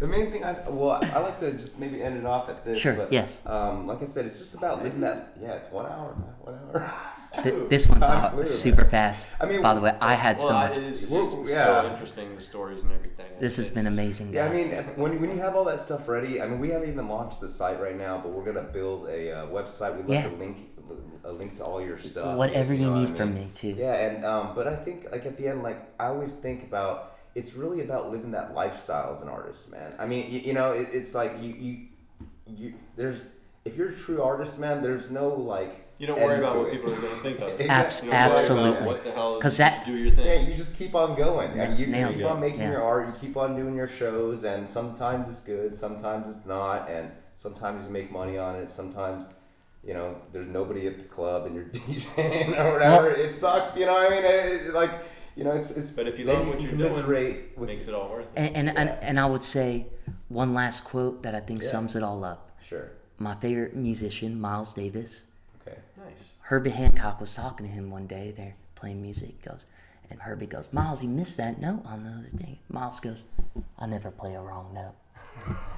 The 0.00 0.06
main 0.06 0.30
thing, 0.32 0.42
I 0.44 0.52
well, 0.68 0.98
I 1.12 1.18
like 1.18 1.38
to 1.40 1.52
just 1.52 1.78
maybe 1.78 2.02
end 2.02 2.16
it 2.16 2.24
off 2.24 2.48
at 2.48 2.64
this. 2.64 2.78
Sure, 2.78 2.94
But, 2.94 3.12
yes. 3.12 3.42
Um, 3.44 3.86
like 3.86 4.00
I 4.02 4.06
said, 4.06 4.24
it's 4.24 4.38
just 4.38 4.54
about 4.56 4.82
living 4.82 5.00
that. 5.00 5.34
Yeah, 5.40 5.52
it's 5.52 5.70
one 5.70 5.84
hour. 5.86 6.14
One 6.40 6.54
hour. 6.54 6.94
Th- 7.42 7.68
this 7.68 7.88
one 7.88 8.00
Time 8.00 8.22
by 8.22 8.30
flew, 8.30 8.46
super 8.46 8.84
fast. 8.84 9.36
I 9.40 9.46
mean, 9.46 9.62
by 9.62 9.74
the 9.74 9.80
way, 9.80 9.96
I 10.00 10.14
had 10.14 10.40
so 10.40 10.48
well, 10.48 10.56
I- 10.56 10.68
much. 10.68 10.78
it's 10.78 10.98
just 11.00 11.10
Well, 11.10 11.26
so 11.46 11.86
interesting, 11.90 12.36
the 12.36 12.42
stories 12.42 12.82
and 12.82 12.92
everything. 12.92 13.26
This 13.40 13.56
has 13.56 13.70
been 13.70 13.86
amazing, 13.86 14.32
Yeah, 14.32 14.46
I 14.46 14.54
mean, 14.54 14.68
when, 14.96 15.20
when 15.20 15.30
you 15.30 15.38
have 15.38 15.56
all 15.56 15.64
that 15.64 15.80
stuff 15.80 16.08
ready, 16.08 16.42
I 16.42 16.46
mean, 16.46 16.58
we 16.60 16.68
haven't 16.70 16.88
even 16.90 17.08
launched 17.08 17.40
the 17.40 17.48
site 17.48 17.80
right 17.80 17.96
now, 17.96 18.18
but 18.18 18.30
we're 18.32 18.44
gonna 18.44 18.62
build 18.68 19.08
a 19.08 19.32
uh, 19.32 19.46
website. 19.46 19.96
We'd 19.96 20.06
like 20.06 20.24
Yeah. 20.24 20.30
to 20.30 20.36
link 20.36 20.56
a 21.24 21.30
link 21.32 21.56
to 21.58 21.64
all 21.64 21.80
your 21.82 21.98
stuff. 21.98 22.36
Whatever 22.36 22.72
you 22.74 22.86
know 22.86 22.92
what 22.92 23.00
need 23.00 23.10
I 23.12 23.16
from 23.16 23.34
me, 23.34 23.46
too. 23.52 23.74
Yeah, 23.78 23.94
and 23.94 24.24
um, 24.24 24.52
but 24.54 24.66
I 24.66 24.74
think 24.76 25.06
like 25.12 25.26
at 25.26 25.36
the 25.36 25.48
end, 25.48 25.62
like 25.62 25.78
I 26.00 26.06
always 26.06 26.34
think 26.34 26.64
about 26.64 27.16
it's 27.34 27.54
really 27.54 27.82
about 27.82 28.10
living 28.10 28.32
that 28.32 28.54
lifestyle 28.54 29.12
as 29.14 29.22
an 29.22 29.28
artist, 29.28 29.70
man. 29.70 29.94
I 29.98 30.06
mean, 30.06 30.30
you, 30.32 30.40
you 30.40 30.52
know, 30.52 30.72
it, 30.72 30.88
it's 30.92 31.14
like 31.14 31.32
you 31.40 31.50
you 31.54 31.86
you 32.46 32.74
there's 32.96 33.24
if 33.64 33.76
you're 33.76 33.90
a 33.90 33.94
true 33.94 34.22
artist, 34.22 34.58
man, 34.58 34.82
there's 34.82 35.10
no 35.10 35.28
like 35.28 35.86
You 36.00 36.06
don't 36.06 36.18
worry 36.20 36.38
about 36.38 36.56
what 36.56 36.68
it. 36.68 36.72
people 36.72 36.94
are 36.94 37.00
going 37.00 37.12
to 37.12 37.20
think 37.20 37.38
of. 37.40 37.48
Exactly. 37.60 37.68
Abs- 37.68 38.02
You 38.04 38.10
don't 38.10 38.14
absolutely. 38.32 38.94
Because 39.04 39.56
the 39.58 39.64
you 39.64 39.70
that- 39.70 39.86
do 39.86 39.96
your 39.96 40.10
thing. 40.16 40.26
Yeah, 40.26 40.48
you 40.48 40.54
just 40.56 40.78
keep 40.78 40.94
on 40.94 41.14
going. 41.14 41.50
and 41.60 41.78
you, 41.78 41.86
you 41.86 41.92
keep 42.08 42.16
it. 42.20 42.22
on 42.24 42.40
making 42.40 42.60
Yeah. 42.60 42.70
your 42.72 42.82
art. 42.82 43.06
You 43.08 43.12
keep 43.20 43.36
on 43.36 43.54
doing 43.54 43.74
your 43.76 43.88
shows, 43.88 44.44
and 44.44 44.66
sometimes 44.68 45.28
it's 45.28 45.42
good, 45.44 45.76
sometimes 45.76 46.26
it's 46.34 46.46
not, 46.46 46.88
and 46.90 47.10
sometimes 47.36 47.84
you 47.86 47.92
make 47.92 48.10
money 48.10 48.38
on 48.38 48.56
it. 48.56 48.70
Sometimes, 48.70 49.26
you 49.84 49.92
know, 49.92 50.16
there's 50.32 50.48
nobody 50.48 50.86
at 50.86 50.96
the 50.98 51.04
club 51.04 51.44
and 51.46 51.54
you're 51.54 51.64
DJing 51.74 52.58
or 52.58 52.72
whatever. 52.72 53.10
it 53.10 53.32
sucks, 53.34 53.76
you 53.76 53.84
know. 53.86 53.92
what 53.92 54.06
I 54.06 54.14
mean, 54.14 54.24
it, 54.24 54.66
it- 54.68 54.74
like, 54.74 54.92
you 55.36 55.44
know, 55.44 55.52
it's 55.52 55.70
it's. 55.70 55.90
But 55.92 56.06
if 56.08 56.18
you 56.18 56.24
then 56.24 56.34
love 56.38 56.46
what 56.48 56.58
can 56.58 56.66
you're 56.68 56.76
doing, 56.78 56.90
commiserate 56.92 57.58
with 57.58 57.68
makes 57.68 57.88
it 57.88 57.94
all 57.94 58.08
worth 58.10 58.26
it. 58.26 58.32
And 58.36 58.56
and, 58.56 58.78
and 58.78 58.88
and 59.02 59.20
I 59.20 59.26
would 59.26 59.44
say 59.44 59.86
one 60.28 60.54
last 60.54 60.84
quote 60.84 61.22
that 61.22 61.34
I 61.34 61.40
think 61.40 61.60
Yeah. 61.62 61.68
sums 61.68 61.94
it 61.94 62.02
all 62.02 62.24
up. 62.24 62.40
sure. 62.66 62.92
My 63.18 63.34
favorite 63.34 63.76
musician, 63.76 64.40
Miles 64.40 64.72
Davis, 64.72 65.12
Okay. 65.12 65.18
nice. 65.18 65.29
Herbie 66.50 66.70
Hancock 66.70 67.20
was 67.20 67.32
talking 67.32 67.64
to 67.64 67.72
him 67.72 67.92
one 67.92 68.08
day. 68.08 68.34
They're 68.36 68.56
playing 68.74 69.00
music. 69.00 69.36
He 69.40 69.48
goes, 69.48 69.66
and 70.10 70.20
Herbie 70.20 70.46
goes, 70.46 70.72
Miles, 70.72 71.00
you 71.00 71.08
missed 71.08 71.36
that 71.36 71.60
note 71.60 71.82
on 71.86 72.02
the 72.02 72.10
other 72.10 72.36
thing. 72.36 72.58
Miles 72.68 72.98
goes, 72.98 73.22
I 73.78 73.86
never 73.86 74.10
play 74.10 74.34
a 74.34 74.40
wrong 74.40 74.74
note. 74.74 74.96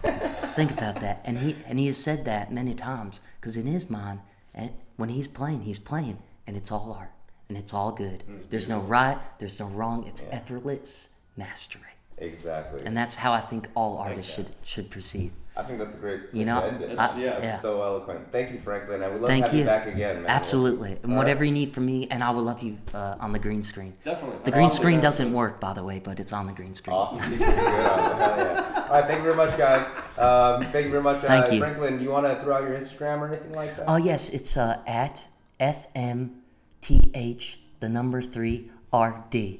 Think 0.57 0.71
about 0.71 0.97
that. 1.03 1.21
And 1.27 1.37
he 1.37 1.57
and 1.67 1.79
he 1.79 1.89
has 1.89 1.99
said 1.99 2.25
that 2.25 2.51
many 2.51 2.73
times 2.73 3.21
because 3.39 3.59
in 3.59 3.67
his 3.67 3.91
mind, 3.91 4.21
and 4.55 4.73
when 4.97 5.11
he's 5.11 5.29
playing, 5.29 5.61
he's 5.61 5.79
playing, 5.79 6.17
and 6.47 6.57
it's 6.57 6.73
all 6.73 6.97
art 6.99 7.11
and 7.51 7.59
it's 7.59 7.75
all 7.75 7.93
good. 7.93 8.25
Mm. 8.27 8.49
There's 8.49 8.67
no 8.67 8.81
right, 8.81 9.19
there's 9.39 9.61
no 9.61 9.67
wrong. 9.67 10.07
It's 10.07 10.23
effortless 10.31 11.11
mastery, 11.37 11.83
Exactly. 12.19 12.85
and 12.87 12.97
that's 12.97 13.17
how 13.17 13.33
I 13.33 13.41
think 13.41 13.69
all 13.75 13.99
artists 13.99 14.33
should 14.33 14.51
should 14.65 14.91
proceed. 14.91 15.33
I 15.55 15.63
think 15.63 15.79
that's 15.79 15.99
a 15.99 16.01
great. 16.01 16.21
You 16.33 16.47
know, 16.47 16.61
to 16.63 16.67
end 16.67 16.81
it. 16.83 16.89
That's- 16.97 17.15
I- 17.15 17.21
yeah. 17.21 17.39
yeah. 17.43 17.57
So 17.57 17.83
eloquent. 17.83 18.33
Thank 18.33 18.53
you, 18.53 18.59
Franklin. 18.61 19.03
I 19.03 19.09
would 19.09 19.21
love 19.21 19.29
Thank 19.29 19.45
to 19.45 19.49
have 19.51 19.55
you. 19.55 19.61
you 19.61 19.67
back 19.67 19.87
again, 19.87 20.23
man. 20.23 20.31
Absolutely. 20.31 20.97
And 21.03 21.13
All 21.13 21.19
whatever 21.19 21.41
right. 21.41 21.47
you 21.49 21.53
need 21.53 21.75
from 21.75 21.85
me, 21.85 22.07
and 22.11 22.25
I 22.25 22.31
will 22.31 22.43
love 22.43 22.63
you 22.63 22.79
uh, 22.95 23.17
on 23.21 23.33
the 23.33 23.39
green 23.39 23.63
screen. 23.63 23.95
Definitely. 24.03 24.39
The 24.45 24.51
green 24.51 24.65
Awesome, 24.67 24.77
screen 24.83 24.95
man. 24.97 25.03
doesn't 25.03 25.31
work, 25.35 25.61
by 25.61 25.75
the 25.75 25.85
way, 25.85 25.99
but 25.99 26.19
it's 26.21 26.33
on 26.33 26.47
the 26.47 26.53
green 26.55 26.73
screen. 26.73 26.97
Awesome. 26.97 27.19
Good. 27.29 27.41
Yeah. 27.41 28.87
All 28.89 28.93
right. 28.93 29.05
Thank 29.07 29.19
you 29.19 29.25
very 29.25 29.37
much, 29.37 29.59
guys. 29.59 29.87
Um, 30.19 30.63
thank 30.73 30.87
you 30.87 30.91
very 30.91 31.03
much. 31.03 31.21
Thank 31.21 31.49
uh, 31.49 31.51
you. 31.51 31.61
Franklin, 31.61 32.01
you 32.01 32.09
want 32.11 32.25
to 32.27 32.35
throw 32.43 32.57
out 32.57 32.63
your 32.63 32.79
Instagram 32.79 33.21
or 33.21 33.29
anything 33.29 33.53
like 33.53 33.77
that? 33.77 33.85
Oh 33.89 33.97
yes, 33.97 34.31
it's 34.31 34.57
uh, 34.57 34.79
at 34.87 35.29
fmth 35.61 37.57
the 37.81 37.89
number 37.89 38.23
three 38.23 38.71
rd. 38.95 39.59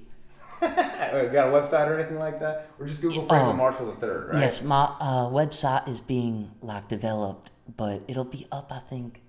Or 1.13 1.29
got 1.29 1.49
a 1.49 1.53
website 1.53 1.89
or 1.89 1.99
anything 1.99 2.19
like 2.19 2.41
that? 2.41 2.71
Or 2.79 2.87
just 2.87 3.03
Google 3.03 3.27
Franklin 3.27 3.55
Oh. 3.55 3.59
Marshall 3.59 3.87
the 3.87 3.97
third, 4.01 4.29
right? 4.33 4.41
Yes, 4.41 4.63
my 4.65 4.85
uh, 4.99 5.27
website 5.29 5.87
is 5.89 6.01
being 6.01 6.53
like 6.63 6.89
developed, 6.89 7.51
but 7.77 8.03
it'll 8.09 8.25
be 8.25 8.47
up 8.51 8.73
I 8.73 8.79
think 8.79 9.21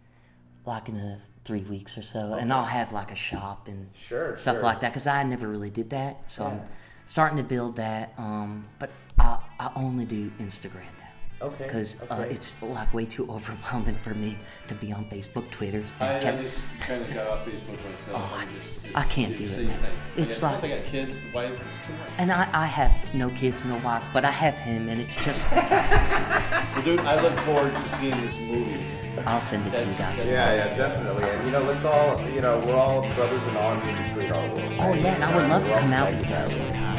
like 0.65 0.87
in 0.87 0.95
a 0.95 1.19
three 1.43 1.63
weeks 1.63 1.97
or 1.97 2.01
so, 2.01 2.35
and 2.39 2.53
I'll 2.53 2.63
have 2.63 2.93
like 2.93 3.11
a 3.11 3.15
shop 3.15 3.67
and 3.67 3.89
Sure, 3.93 4.33
stuff 4.37 4.55
sure. 4.57 4.63
like 4.63 4.79
that 4.79 4.91
because 4.93 5.07
I 5.07 5.23
never 5.23 5.47
really 5.49 5.69
did 5.69 5.89
that, 5.89 6.29
so 6.31 6.45
I'm 6.45 6.61
starting 7.03 7.37
to 7.37 7.43
build 7.43 7.75
that. 7.75 8.13
Um, 8.17 8.65
but 8.79 8.89
I 9.19 9.39
I 9.59 9.71
only 9.75 10.05
do 10.05 10.31
Instagram. 10.39 10.87
Okay, 11.43 11.63
Because 11.65 12.01
uh, 12.09 12.25
it's 12.29 12.61
like 12.61 12.93
way 12.93 13.05
too 13.05 13.27
overwhelming 13.29 13.95
for 13.95 14.13
me 14.13 14.37
to 14.67 14.75
be 14.75 14.93
on 14.93 15.03
Facebook, 15.05 15.49
Twitter, 15.51 15.83
I, 15.99 16.15
I 16.17 16.19
just 16.41 16.67
kind 16.79 17.03
of 17.03 17.13
got 17.13 17.27
off 17.27 17.45
Facebook 17.45 17.77
myself. 17.89 18.11
Oh, 18.15 18.37
I'm 18.39 18.53
just, 18.55 18.79
I 18.95 19.03
can't 19.03 19.35
do 19.35 19.47
the 19.47 19.61
it, 19.63 19.67
man. 19.67 19.79
It's 20.15 20.41
I 20.41 20.51
got, 20.53 20.61
like- 20.63 20.71
I 20.71 20.75
got 20.77 20.85
kids, 20.85 21.13
wife, 21.33 21.51
it's 21.51 21.87
too 21.87 21.93
much. 21.93 22.09
and 22.17 22.31
I, 22.31 22.49
I 22.53 22.65
have 22.65 23.13
no 23.13 23.29
kids, 23.31 23.65
no 23.65 23.77
wife, 23.79 24.03
but 24.13 24.23
I 24.23 24.31
have 24.31 24.55
him, 24.55 24.87
and 24.89 25.01
it's 25.01 25.17
just 25.17 25.51
Well, 25.51 26.81
dude, 26.83 26.99
I 27.01 27.21
look 27.21 27.35
forward 27.39 27.73
to 27.75 27.89
seeing 27.89 28.19
this 28.21 28.37
movie. 28.39 28.83
I'll 29.27 29.39
send 29.39 29.67
it 29.67 29.75
to 29.75 29.81
you 29.85 29.93
guys. 29.97 30.27
Yeah, 30.27 30.55
yeah, 30.55 30.75
definitely. 30.75 31.23
And 31.29 31.45
you 31.45 31.51
know, 31.51 31.61
let's 31.61 31.85
all, 31.85 32.19
you 32.29 32.41
know, 32.41 32.57
we're 32.65 32.73
all 32.75 33.01
brothers 33.13 33.43
in 33.47 33.57
arms 33.57 33.87
in 33.87 33.95
the 33.95 34.09
street 34.09 34.31
all 34.31 34.43
over. 34.43 34.61
Oh 34.79 34.93
yeah, 34.95 35.13
and 35.13 35.23
I 35.23 35.35
would 35.35 35.47
love 35.49 35.63
to 35.67 35.77
come 35.79 35.93
out 35.93 36.09
with 36.09 36.19
you 36.21 36.25
guys 36.25 36.55
that 36.55 36.61
one 36.63 36.73
time 36.73 36.92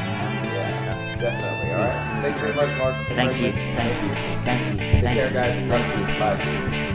and 0.62 0.76
stuff. 0.76 0.98
Definitely. 1.20 1.72
All 1.72 1.80
right. 1.80 2.22
Thank 2.22 2.36
you 2.36 2.42
very 2.42 2.55
much, 2.55 2.78
Mark. 2.78 2.94
Thank 3.09 3.40
you, 3.40 3.52
thank 3.52 4.02
you, 4.02 4.09
thank 4.44 4.70
you, 4.72 4.76
Take 4.78 5.02
thank 5.02 5.18
care, 5.18 5.28
you, 5.28 5.34
guys. 5.34 5.68
thank 5.68 6.09
you. 6.09 6.18
Bye. 6.18 6.90